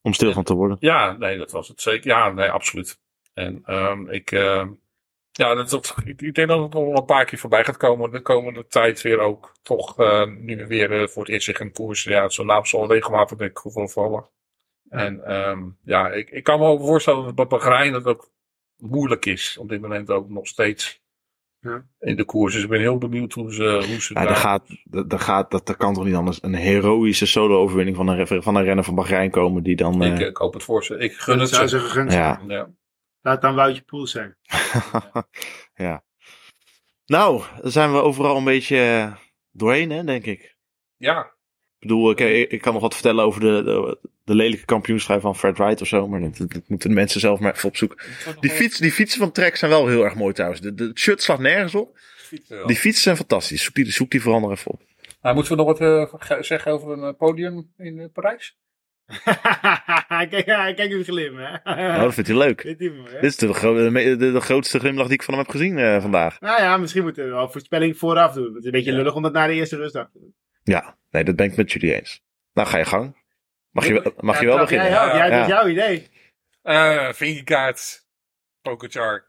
Om 0.00 0.12
stil 0.12 0.32
van 0.32 0.44
te 0.44 0.54
worden. 0.54 0.76
Ja, 0.80 1.12
nee, 1.12 1.38
dat 1.38 1.50
was 1.50 1.68
het 1.68 1.80
zeker. 1.80 2.10
Ja, 2.10 2.30
nee, 2.30 2.50
absoluut. 2.50 3.00
En 3.34 3.62
ehm, 3.64 4.08
ik, 4.08 4.30
ehm, 4.30 4.72
ja, 5.30 5.54
dat, 5.54 5.70
dat, 5.70 5.94
ik, 6.04 6.22
ik 6.22 6.34
denk 6.34 6.48
dat 6.48 6.62
het 6.62 6.72
nog 6.72 6.84
wel 6.84 6.96
een 6.96 7.04
paar 7.04 7.24
keer 7.24 7.38
voorbij 7.38 7.64
gaat 7.64 7.76
komen. 7.76 8.10
De 8.10 8.20
komende 8.20 8.66
tijd 8.66 9.02
weer 9.02 9.18
ook 9.18 9.52
toch 9.62 9.98
eh, 9.98 10.26
nu 10.26 10.56
we 10.56 10.66
weer 10.66 11.00
eh, 11.00 11.08
voor 11.08 11.22
het 11.22 11.32
eerst 11.32 11.44
zich 11.44 11.60
een 11.60 11.72
koers. 11.72 12.04
Ja, 12.04 12.28
zo'n 12.28 12.46
naam 12.46 12.64
zal 12.64 12.92
regelmatig 12.92 13.38
denk 13.38 13.50
ik 13.50 13.58
goed. 13.58 14.30
En 14.88 15.22
ja, 15.84 16.10
ik, 16.10 16.30
ik 16.30 16.44
kan 16.44 16.58
me 16.58 16.66
ook 16.66 16.80
voorstellen 16.80 17.34
dat 17.34 17.48
Bahrein 17.48 17.92
dat 17.92 18.04
ook 18.04 18.30
moeilijk 18.78 19.26
is. 19.26 19.56
Op 19.60 19.68
dit 19.68 19.80
moment 19.80 20.10
ook 20.10 20.28
nog 20.28 20.46
steeds. 20.46 21.00
Ja. 21.60 21.86
In 22.00 22.16
de 22.16 22.24
koers. 22.24 22.54
Dus 22.54 22.62
ik 22.62 22.68
ben 22.68 22.80
heel 22.80 22.98
benieuwd 22.98 23.32
hoe 23.32 23.52
ze, 23.54 23.84
hoe 23.88 24.00
ze 24.02 24.14
Ja, 24.14 24.20
daar- 24.20 24.28
dat, 24.28 24.36
gaat, 24.36 24.62
dat, 24.84 25.10
dat, 25.10 25.20
gaat, 25.20 25.50
dat, 25.50 25.66
dat 25.66 25.76
kan 25.76 25.94
toch 25.94 26.04
niet 26.04 26.14
anders. 26.14 26.42
Een 26.42 26.54
heroïsche 26.54 27.26
solo-overwinning 27.26 27.96
van 27.96 28.08
een, 28.08 28.42
van 28.42 28.54
een 28.56 28.64
renner 28.64 28.84
van 28.84 28.94
Bahrein 28.94 29.30
komen 29.30 29.62
die 29.62 29.76
dan... 29.76 30.02
ik, 30.02 30.20
eh, 30.20 30.26
ik 30.26 30.36
hoop 30.36 30.54
het 30.54 30.62
voor 30.62 30.84
ze. 30.84 30.98
Ik 30.98 31.12
gun 31.12 31.38
het 31.38 31.48
zou 31.48 31.66
ze. 31.66 32.04
ja. 32.08 32.42
Ja. 32.46 32.70
Laat 33.20 33.40
dan 33.40 33.54
Woutje 33.54 33.82
Poels 33.82 34.10
zijn. 34.10 34.36
ja. 35.74 36.04
Nou, 37.06 37.42
dan 37.62 37.70
zijn 37.70 37.92
we 37.92 38.02
overal 38.02 38.36
een 38.36 38.44
beetje 38.44 38.76
eh, 38.76 39.14
doorheen, 39.50 39.90
hè, 39.90 40.04
denk 40.04 40.24
ik. 40.24 40.56
ja, 40.96 41.36
Ik 41.80 41.88
bedoel, 41.88 42.10
ik, 42.10 42.50
ik, 42.50 42.60
kan 42.60 42.72
nog 42.72 42.82
wat 42.82 42.94
vertellen 42.94 43.24
over 43.24 43.40
de, 43.40 43.62
de, 43.64 43.98
de 44.24 44.34
lelijke 44.34 44.64
kampioenschap 44.64 45.20
van 45.20 45.36
Fred 45.36 45.58
Wright 45.58 45.80
of 45.80 45.88
zo, 45.88 46.08
maar 46.08 46.20
dat, 46.20 46.36
dat 46.38 46.62
moeten 46.66 46.88
de 46.88 46.94
mensen 46.94 47.20
zelf 47.20 47.40
maar 47.40 47.54
even 47.54 47.68
opzoeken. 47.68 47.98
Die, 48.40 48.50
fiets, 48.50 48.78
die 48.78 48.92
fietsen 48.92 49.18
van 49.20 49.32
Trek 49.32 49.56
zijn 49.56 49.70
wel 49.70 49.86
heel 49.86 50.04
erg 50.04 50.14
mooi 50.14 50.34
trouwens. 50.34 50.60
De, 50.60 50.74
de 50.74 50.84
het 50.84 50.98
shirt 50.98 51.22
slaat 51.22 51.38
nergens 51.38 51.74
op. 51.74 51.98
Die 52.66 52.76
fietsen 52.76 53.02
zijn 53.02 53.16
fantastisch. 53.16 53.62
Zoek 53.64 53.74
die, 53.74 53.92
zoek 53.92 54.10
die 54.10 54.22
vooral 54.22 54.40
nog 54.40 54.50
even 54.50 54.70
op. 54.70 54.80
Nou, 55.22 55.34
moeten 55.34 55.56
we 55.56 55.62
nog 55.62 55.66
wat 55.78 55.80
eh, 55.80 56.14
ge- 56.20 56.42
zeggen 56.42 56.72
over 56.72 56.90
een 56.92 57.02
eh, 57.02 57.16
podium 57.18 57.72
in 57.76 57.98
eh, 57.98 58.06
Parijs? 58.12 58.56
kijk, 60.30 60.46
ja, 60.46 60.72
kijk 60.72 60.90
hem 60.90 61.02
glimmen. 61.04 61.60
hè. 61.64 61.74
Nou, 61.74 62.02
dat 62.02 62.14
vindt 62.14 62.28
hij 62.28 62.38
leuk. 62.38 62.62
Dit 62.62 62.80
is? 62.80 62.90
Dit 63.20 63.40
de, 63.40 63.54
gro- 63.54 63.90
de, 63.90 64.16
de, 64.16 64.32
de 64.32 64.40
grootste 64.40 64.78
glimlach 64.78 65.06
die 65.06 65.14
ik 65.14 65.22
van 65.22 65.34
hem 65.34 65.42
heb 65.42 65.52
gezien 65.52 65.78
eh, 65.78 66.00
vandaag. 66.00 66.40
Nou 66.40 66.62
ja, 66.62 66.76
misschien 66.76 67.02
moeten 67.02 67.24
we 67.24 67.30
wel 67.30 67.42
een 67.42 67.50
voorspelling 67.50 67.98
vooraf 67.98 68.32
doen. 68.32 68.46
Het 68.46 68.56
is 68.58 68.64
een 68.64 68.70
beetje 68.70 68.92
lullig 68.92 69.14
om 69.14 69.22
dat 69.22 69.32
na 69.32 69.46
de 69.46 69.52
eerste 69.52 69.76
rustdag 69.76 70.10
te 70.12 70.18
doen. 70.18 70.34
Ja, 70.68 70.96
nee, 71.10 71.24
dat 71.24 71.36
ben 71.36 71.46
ik 71.46 71.56
met 71.56 71.72
jullie 71.72 71.94
eens. 71.94 72.22
Nou, 72.52 72.68
ga 72.68 72.78
je 72.78 72.84
gang. 72.84 73.16
Mag 73.70 73.86
je, 73.86 73.92
wel- 74.02 74.12
mag 74.20 74.40
je 74.40 74.46
Ja, 74.46 74.50
wel 74.54 74.58
beginnen? 74.64 74.86
Jij. 74.90 74.94
Ja, 75.06 75.16
jij, 75.16 75.30
dat 75.30 75.40
is 75.40 75.46
ja. 75.46 75.54
jouw 75.54 75.66
idee. 75.68 76.10
Eh 76.62 77.12
Vingegaard, 77.12 78.06
Pogacar. 78.62 79.26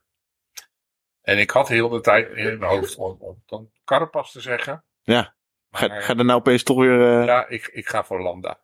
En 1.22 1.38
ik 1.40 1.50
had 1.50 1.68
heel 1.68 1.90
de 1.90 2.02
tijd 2.02 2.30
in 2.30 2.60
mijn 2.60 2.72
hoofd 2.72 2.96
om, 2.96 3.18
om 3.20 3.44
dan 3.46 3.72
Carapaz 3.86 4.32
te 4.32 4.42
zeggen. 4.42 4.84
Ja. 5.02 5.36
Ga, 5.72 5.88
Maar, 5.88 6.02
ga 6.02 6.16
er 6.16 6.26
nou 6.26 6.40
opeens 6.40 6.64
toch 6.64 6.78
weer... 6.78 7.20
eh, 7.20 7.26
ja, 7.26 7.48
ik, 7.48 7.68
ik 7.68 7.88
ga 7.88 8.04
voor 8.04 8.22
Landa. 8.22 8.60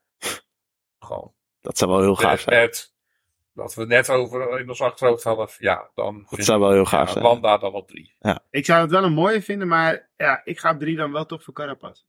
Gewoon. 0.99 1.33
Dat 1.61 1.77
zou 1.77 1.91
wel 1.91 2.01
heel 2.01 2.15
gaaf 2.15 2.39
zijn. 2.39 2.59
Net, 2.59 2.93
dat 3.53 3.73
we 3.75 3.85
net 3.85 4.09
over 4.09 4.59
in 4.59 4.69
ons 4.69 4.81
achterhoofd 4.81 5.23
hadden. 5.23 5.49
Ja, 5.57 5.89
dan 5.93 6.25
Dat 6.29 6.45
zou 6.45 6.59
wel 6.59 6.71
heel 6.71 6.85
gaaf 6.85 7.07
ja, 7.07 7.11
zijn. 7.13 7.23
Landa 7.23 7.57
dan 7.57 7.71
wel 7.71 7.85
drie. 7.85 8.15
Ik 8.49 8.65
zou 8.65 8.81
het 8.81 8.91
wel 8.91 9.03
een 9.03 9.13
mooie 9.13 9.41
vinden, 9.41 9.67
maar 9.67 10.09
ja, 10.17 10.41
ik 10.43 10.59
ga 10.59 10.71
op 10.71 10.79
drie 10.79 10.95
dan 10.95 11.11
wel 11.11 11.25
toch 11.25 11.43
voor 11.43 11.53
Carapaz. 11.53 12.03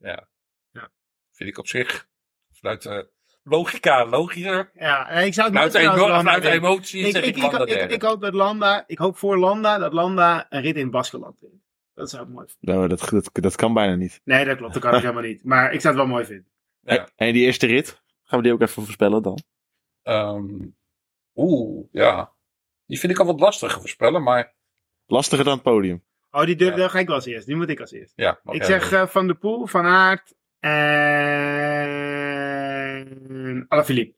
Vind 1.37 1.49
ik 1.49 1.57
op 1.57 1.67
zich 1.67 2.07
vanuit 2.51 2.85
eh, 2.85 2.99
logica 3.43 4.05
logischer. 4.05 4.71
Ja, 4.73 5.09
ik 5.09 5.33
zou 5.33 5.47
het 5.47 5.55
Vanuit, 5.55 5.75
emo 5.75 5.93
trouwens 5.93 6.17
vanuit 6.23 6.43
emotie 6.43 7.05
ik, 7.05 7.11
zeg 7.11 7.23
ik, 7.23 7.35
ik, 7.37 7.43
ik, 7.43 7.51
Landa 7.51 7.65
ik, 7.87 8.01
hoop 8.01 8.21
dat 8.21 8.33
Landa, 8.33 8.83
ik 8.87 8.97
hoop 8.97 9.17
voor 9.17 9.37
Landa 9.37 9.77
dat 9.77 9.93
Landa 9.93 10.45
een 10.49 10.61
rit 10.61 10.75
in 10.75 10.91
Baskeland 10.91 11.35
wint. 11.39 11.53
Dat 11.93 12.09
zou 12.09 12.23
ik 12.23 12.29
mooi 12.29 12.47
vinden. 12.47 12.75
Nou, 12.75 12.87
dat, 12.87 13.09
dat, 13.09 13.29
dat 13.33 13.55
kan 13.55 13.73
bijna 13.73 13.95
niet. 13.95 14.21
Nee, 14.23 14.45
dat 14.45 14.57
klopt. 14.57 14.73
Dat 14.73 14.81
kan 14.81 14.95
ik 14.95 15.01
helemaal 15.07 15.23
niet. 15.23 15.43
Maar 15.43 15.73
ik 15.73 15.81
zou 15.81 15.93
het 15.95 16.03
wel 16.03 16.13
mooi 16.13 16.25
vinden. 16.25 16.51
Ja. 16.79 17.09
En 17.15 17.33
die 17.33 17.45
eerste 17.45 17.65
rit, 17.65 18.01
gaan 18.23 18.37
we 18.39 18.43
die 18.43 18.53
ook 18.53 18.61
even 18.61 18.83
voorspellen 18.83 19.21
dan? 19.23 19.39
Ehm, 20.03 20.65
Oeh, 21.35 21.85
ja. 21.91 22.33
Die 22.85 22.99
vind 22.99 23.11
ik 23.11 23.19
al 23.19 23.25
wat 23.25 23.39
lastiger 23.39 23.79
voorspellen, 23.79 24.23
maar 24.23 24.55
Lastiger 25.05 25.45
dan 25.45 25.53
het 25.53 25.63
podium. 25.63 26.03
Oh, 26.31 26.45
die 26.45 26.55
deur, 26.55 26.69
Ja. 26.69 26.75
daar 26.75 26.89
ga 26.89 26.99
ik 26.99 27.07
wel 27.07 27.15
als 27.15 27.25
eerst. 27.25 27.45
Die 27.47 27.55
moet 27.55 27.69
ik 27.69 27.79
als 27.79 27.91
eerst. 27.91 28.13
ja. 28.15 28.39
Ik 28.43 28.63
zeg 28.63 28.91
eh, 28.91 29.07
Van 29.07 29.27
de 29.27 29.33
Poel, 29.33 29.65
Van 29.65 29.85
Aert 29.85 30.35
en 30.59 31.97
Alaphilippe. 33.67 34.15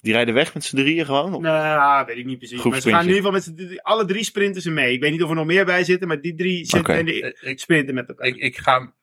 Die 0.00 0.12
rijden 0.12 0.34
weg 0.34 0.54
met 0.54 0.64
z'n 0.64 0.76
drieën 0.76 1.04
gewoon? 1.04 1.34
Of? 1.34 1.42
Nou, 1.42 2.06
weet 2.06 2.16
ik 2.16 2.24
niet 2.24 2.38
precies. 2.38 2.62
Maar 2.64 2.80
ze 2.80 2.90
gaan 2.90 3.00
in 3.00 3.06
ieder 3.06 3.22
geval 3.22 3.32
met 3.32 3.42
z'n 3.42 3.78
alle 3.82 4.04
drie 4.04 4.24
sprinten 4.24 4.62
ze 4.62 4.70
mee. 4.70 4.92
Ik 4.92 5.00
weet 5.00 5.10
niet 5.10 5.22
of 5.22 5.28
er 5.28 5.34
nog 5.34 5.46
meer 5.46 5.64
bij 5.64 5.84
zitten, 5.84 6.08
maar 6.08 6.20
die 6.20 6.34
drie 6.34 6.64
zitten 6.64 7.04
de 7.04 7.22
Eh, 7.22 7.50
ik, 7.50 7.60
sprinten 7.60 7.94
met 7.94 8.08
elkaar. 8.08 8.26
ik, 8.26 8.36
ik 8.36 8.56
ga 8.56 8.94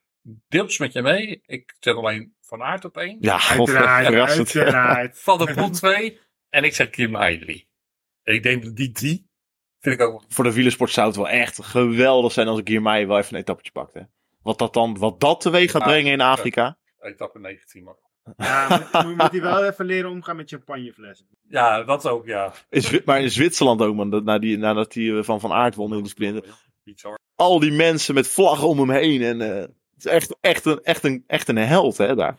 deels 0.48 0.78
met 0.78 0.92
je 0.92 1.02
mee. 1.02 1.42
Ik 1.46 1.76
zet 1.80 1.94
alleen 1.94 2.34
Van 2.40 2.62
Aert 2.62 2.84
op 2.84 2.96
één. 2.96 3.16
Ja, 3.20 3.38
Uiteraard. 4.56 5.18
Van 5.22 5.38
de 5.38 5.54
Poel 5.54 5.70
twee. 5.70 6.18
En 6.50 6.64
ik 6.64 6.74
zeg 6.74 6.90
Kim 6.90 7.12
drie. 7.12 7.68
En 8.22 8.34
ik 8.34 8.42
denk 8.42 8.64
dat 8.64 8.76
die 8.76 8.90
drie 8.90 9.28
vind 9.80 9.94
ik 9.94 10.00
ook 10.00 10.24
Voor 10.28 10.44
de 10.44 10.52
wielersport 10.52 10.90
zou 10.90 11.06
het 11.06 11.16
wel 11.16 11.28
echt 11.28 11.64
geweldig 11.64 12.32
zijn 12.32 12.48
als 12.48 12.58
ik 12.58 12.68
hier 12.68 12.82
mij 12.82 13.06
wel 13.06 13.18
even 13.18 13.34
een 13.34 13.40
etappetje 13.40 13.72
pakte. 13.72 14.08
Wat 14.48 14.58
dat 14.58 14.72
dan, 14.74 14.98
wat 14.98 15.20
dat 15.20 15.40
teweeg 15.40 15.70
gaat 15.70 15.82
brengen 15.82 16.12
in 16.12 16.20
Afrika. 16.20 16.78
etappe 17.00 17.38
19. 17.38 17.84
Maar. 17.84 17.94
Ja, 18.36 18.88
moet, 18.92 19.16
moet, 19.16 19.30
hij 19.30 19.40
wel 19.40 19.64
even 19.64 19.84
leren 19.84 20.10
omgaan 20.10 20.36
met 20.36 20.48
champagneflessen. 20.48 21.26
Ja, 21.48 21.82
dat 21.84 22.06
ook, 22.06 22.26
ja. 22.26 22.52
In 22.68 22.82
Zwi- 22.82 23.02
maar 23.04 23.20
in 23.20 23.30
Zwitserland 23.30 23.80
ook, 23.82 23.94
man. 23.94 24.24
Na 24.24 24.38
die, 24.38 24.58
nadat 24.58 24.94
hij 24.94 25.16
eh, 25.16 25.22
van 25.22 25.40
Van 25.40 25.52
Aert 25.52 25.74
won 25.74 25.94
in 25.94 26.02
de. 26.02 26.42
Bizar. 26.84 27.18
Al 27.34 27.58
die 27.60 27.72
mensen 27.72 28.14
met 28.14 28.28
vlaggen 28.28 28.68
om 28.68 28.78
hem 28.78 28.90
heen. 28.90 29.22
En 29.22 29.40
eh, 29.40 29.60
het 29.60 29.70
is 29.98 30.06
echt, 30.06 30.36
echt, 30.40 30.64
een, 30.64 30.80
echt, 30.82 31.04
een, 31.04 31.24
echt 31.26 31.48
een 31.48 31.56
held, 31.56 31.96
hè, 31.96 32.14
daar. 32.14 32.38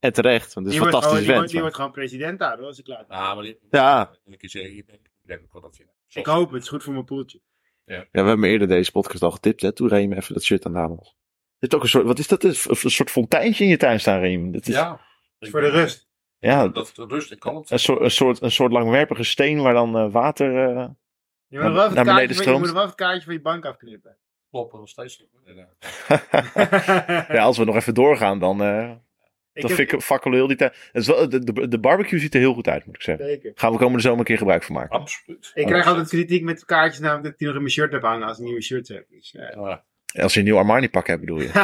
En 0.00 0.12
terecht, 0.12 0.54
want 0.54 0.66
het 0.66 0.74
is 0.74 0.80
een 0.80 0.90
wordt, 0.90 0.96
gewoon, 0.96 1.02
fantastisch 1.02 1.18
die, 1.18 1.26
wordt, 1.26 1.38
vent. 1.40 1.50
die 1.50 1.60
wordt 1.60 1.76
gewoon 1.76 1.92
president 1.92 2.38
daar, 2.38 2.58
hoor, 2.58 2.66
als 2.66 2.78
ik 2.78 2.84
klaar 2.84 3.04
ben. 3.08 3.16
Ja, 3.16 3.34
maar 3.34 3.44
die, 3.44 3.58
Ja. 3.70 4.10
Ik 4.20 4.40
denk, 4.40 4.42
ik 4.42 5.10
denk 5.22 5.40
ook 5.42 5.52
wel 5.52 5.62
dat 5.62 5.76
je. 5.76 5.86
Ik 6.08 6.26
hoop 6.26 6.44
het, 6.44 6.52
het 6.54 6.62
is 6.62 6.68
goed 6.68 6.82
voor 6.82 6.92
mijn 6.92 7.04
poeltje. 7.04 7.40
Ja, 7.84 8.06
we 8.10 8.20
hebben 8.20 8.44
eerder 8.44 8.68
deze 8.68 8.90
podcast 8.90 9.22
al 9.22 9.30
getipt, 9.30 9.60
hè. 9.62 9.72
Toen 9.72 9.88
reed 9.88 10.02
je 10.02 10.08
me 10.08 10.16
even 10.16 10.34
dat 10.34 10.42
shirt 10.42 10.66
aan 10.66 10.72
de 10.72 11.12
zit 11.58 11.74
ook 11.74 11.82
een 11.82 11.88
soort, 11.88 12.06
wat 12.06 12.18
is 12.18 12.28
dat? 12.28 12.44
Een, 12.44 12.54
een 12.68 12.90
soort 12.90 13.10
fonteintje 13.10 13.64
in 13.64 13.70
je 13.70 13.76
tuin 13.76 14.00
staan, 14.00 14.20
Reem. 14.20 14.52
Dat 14.52 14.66
is, 14.66 14.74
ja, 14.74 14.80
Ja. 14.80 15.00
Is 15.38 15.50
voor 15.50 15.60
de 15.60 15.68
rust. 15.68 16.08
Dat 16.40 16.76
is 16.86 16.92
de 16.94 17.04
rust, 17.06 17.30
ik 17.32 17.38
kan 17.40 17.56
het. 17.56 17.70
een, 17.70 17.78
soort, 17.78 18.00
een, 18.00 18.10
soort, 18.10 18.42
een 18.42 18.50
soort 18.50 18.72
langwerpige 18.72 19.22
steen 19.24 19.62
waar 19.62 19.74
dan 19.74 19.96
eh, 19.96 20.10
water... 20.12 20.46
eh, 20.76 20.88
Je 21.46 21.58
moet, 21.58 21.60
Naar- 21.62 21.72
wel 21.72 21.82
even 21.84 21.94
naar 21.94 22.04
beneden 22.04 22.04
kaartje 22.04 22.26
van, 22.26 22.26
je 22.26 22.34
stroomt. 22.42 22.58
moet 22.58 22.68
er 22.68 22.74
wel 22.74 22.84
het 22.86 22.94
kaartje 22.94 23.24
van 23.24 23.32
je 23.34 23.40
bank 23.40 23.64
afknippen. 23.64 24.16
Kloppen 24.50 24.78
nog 24.78 24.88
steeds. 24.88 25.24
Ja. 25.44 25.68
ja, 27.36 27.42
als 27.42 27.58
we 27.58 27.64
nog 27.64 27.74
even 27.76 27.94
doorgaan, 27.94 28.38
dan, 28.38 28.62
eh 28.62 28.90
ik 29.52 29.62
dan 29.62 29.70
heb, 29.70 29.88
fik- 29.88 30.02
fakkelen 30.02 30.36
heel 30.38 30.46
die 30.46 30.56
tijd. 30.56 30.90
De, 30.92 31.52
de, 31.52 31.68
de 31.68 31.78
barbecue 31.78 32.18
ziet 32.18 32.34
er 32.34 32.40
heel 32.40 32.54
goed 32.54 32.68
uit, 32.68 32.86
moet 32.86 32.94
ik 32.94 33.02
zeggen. 33.02 33.26
zeker. 33.26 33.52
Gaan 33.54 33.72
we 33.72 33.78
komende 33.78 34.02
zomer 34.02 34.18
een 34.18 34.24
keer 34.24 34.38
gebruik 34.38 34.62
van 34.62 34.74
maken. 34.74 34.98
Absoluut. 34.98 35.50
Ik 35.54 35.66
krijg 35.66 35.86
altijd 35.86 36.08
kritiek 36.08 36.42
met 36.42 36.64
kaartjes 36.64 37.00
namelijk 37.00 37.24
dat 37.24 37.32
ik 37.32 37.38
die 37.38 37.46
nog 37.46 37.56
in 37.56 37.62
mijn 37.62 37.74
shirt 37.74 37.92
heb 37.92 38.02
hangen 38.02 38.26
als 38.28 38.38
ik 38.38 38.44
nieuwe 38.44 38.62
shirts 38.62 38.88
heb. 38.88 39.04
Dus, 39.08 39.30
ja. 39.30 39.52
Ja. 39.54 39.84
Als 40.22 40.32
je 40.32 40.38
een 40.38 40.44
nieuw 40.44 40.56
Armani 40.56 40.90
pak 40.90 41.06
hebt, 41.06 41.20
bedoel 41.20 41.40
je. 41.40 41.50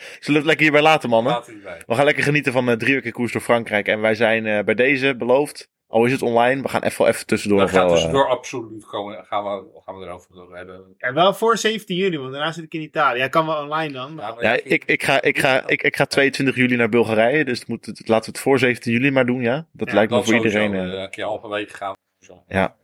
Zullen 0.20 0.22
we 0.24 0.32
het 0.32 0.44
lekker 0.44 0.62
hierbij 0.62 0.82
laten, 0.82 1.08
mannen? 1.08 1.42
We 1.86 1.94
gaan 1.94 2.04
lekker 2.04 2.24
genieten 2.24 2.52
van 2.52 2.68
eh, 2.68 2.76
drie 2.76 2.94
weken 2.94 3.12
koers 3.12 3.32
door 3.32 3.40
Frankrijk. 3.40 3.86
En 3.88 4.00
wij 4.00 4.14
zijn 4.14 4.46
eh, 4.46 4.64
bij 4.64 4.74
deze 4.74 5.16
beloofd. 5.16 5.70
Al 5.90 6.04
is 6.04 6.12
het 6.12 6.22
online, 6.22 6.62
we 6.62 6.68
gaan 6.68 6.82
even, 6.82 7.06
even 7.06 7.26
tussendoor 7.26 7.58
Dat 7.60 7.66
nog 7.72 7.76
wel... 7.76 7.88
gaat 7.88 7.90
eh, 7.96 8.02
tussendoor 8.02 8.28
absoluut 8.28 8.86
komen. 8.86 9.24
Gaan 9.24 9.44
we, 9.44 9.64
gaan 9.84 9.98
we 9.98 10.04
erover 10.06 10.34
door 10.34 10.56
hebben. 10.56 10.94
Ja, 10.98 11.12
wel 11.12 11.34
voor 11.34 11.56
17 11.58 11.96
juli, 11.96 12.18
want 12.18 12.32
daarna 12.32 12.52
zit 12.52 12.64
ik 12.64 12.74
in 12.74 12.80
Italië. 12.80 13.18
Ja, 13.18 13.28
kan 13.28 13.46
wel 13.46 13.62
online 13.62 13.92
dan. 13.92 14.14
maar- 14.14 14.28
Ja, 14.28 14.34
maar 14.34 14.44
ja, 14.44 14.60
ik, 14.64 14.84
ik, 14.84 15.02
ga, 15.02 15.22
ik, 15.22 15.38
ga, 15.38 15.66
ik, 15.66 15.82
ik 15.82 15.96
ga 15.96 16.04
22 16.06 16.56
juli 16.56 16.76
naar 16.76 16.88
Bulgarije. 16.88 17.44
Dus 17.44 17.58
het 17.58 17.68
moet, 17.68 17.86
het- 17.86 18.08
laten 18.08 18.24
we 18.24 18.30
het 18.38 18.40
voor 18.40 18.58
17 18.58 18.92
juli 18.92 19.10
maar 19.10 19.26
doen, 19.26 19.40
ja? 19.42 19.66
Dat 19.72 19.88
Ja, 19.88 19.94
lijkt 19.94 20.12
me 20.12 20.22
voor 20.24 20.34
iedereen... 20.34 20.74
eh, 20.74 21.00
Een 21.02 21.10
keer 21.10 21.24
halverwege 21.24 21.74
gaan. 21.76 21.94
Zo. 22.20 22.42
Ja. 22.48 22.76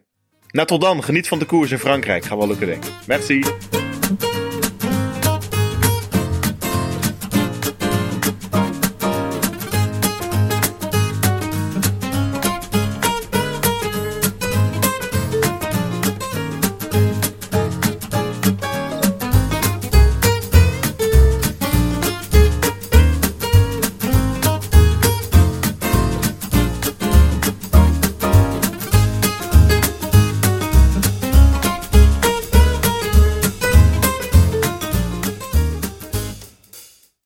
Nou, 0.51 0.67
tot 0.67 0.81
dan. 0.81 1.03
Geniet 1.03 1.29
van 1.29 1.39
de 1.39 1.45
koers 1.45 1.71
in 1.71 1.79
Frankrijk. 1.79 2.25
Gaat 2.25 2.39
wel 2.39 2.49
lukken, 2.49 2.67
denk 2.67 2.85
ik. 2.85 2.93
Merci. 3.07 3.43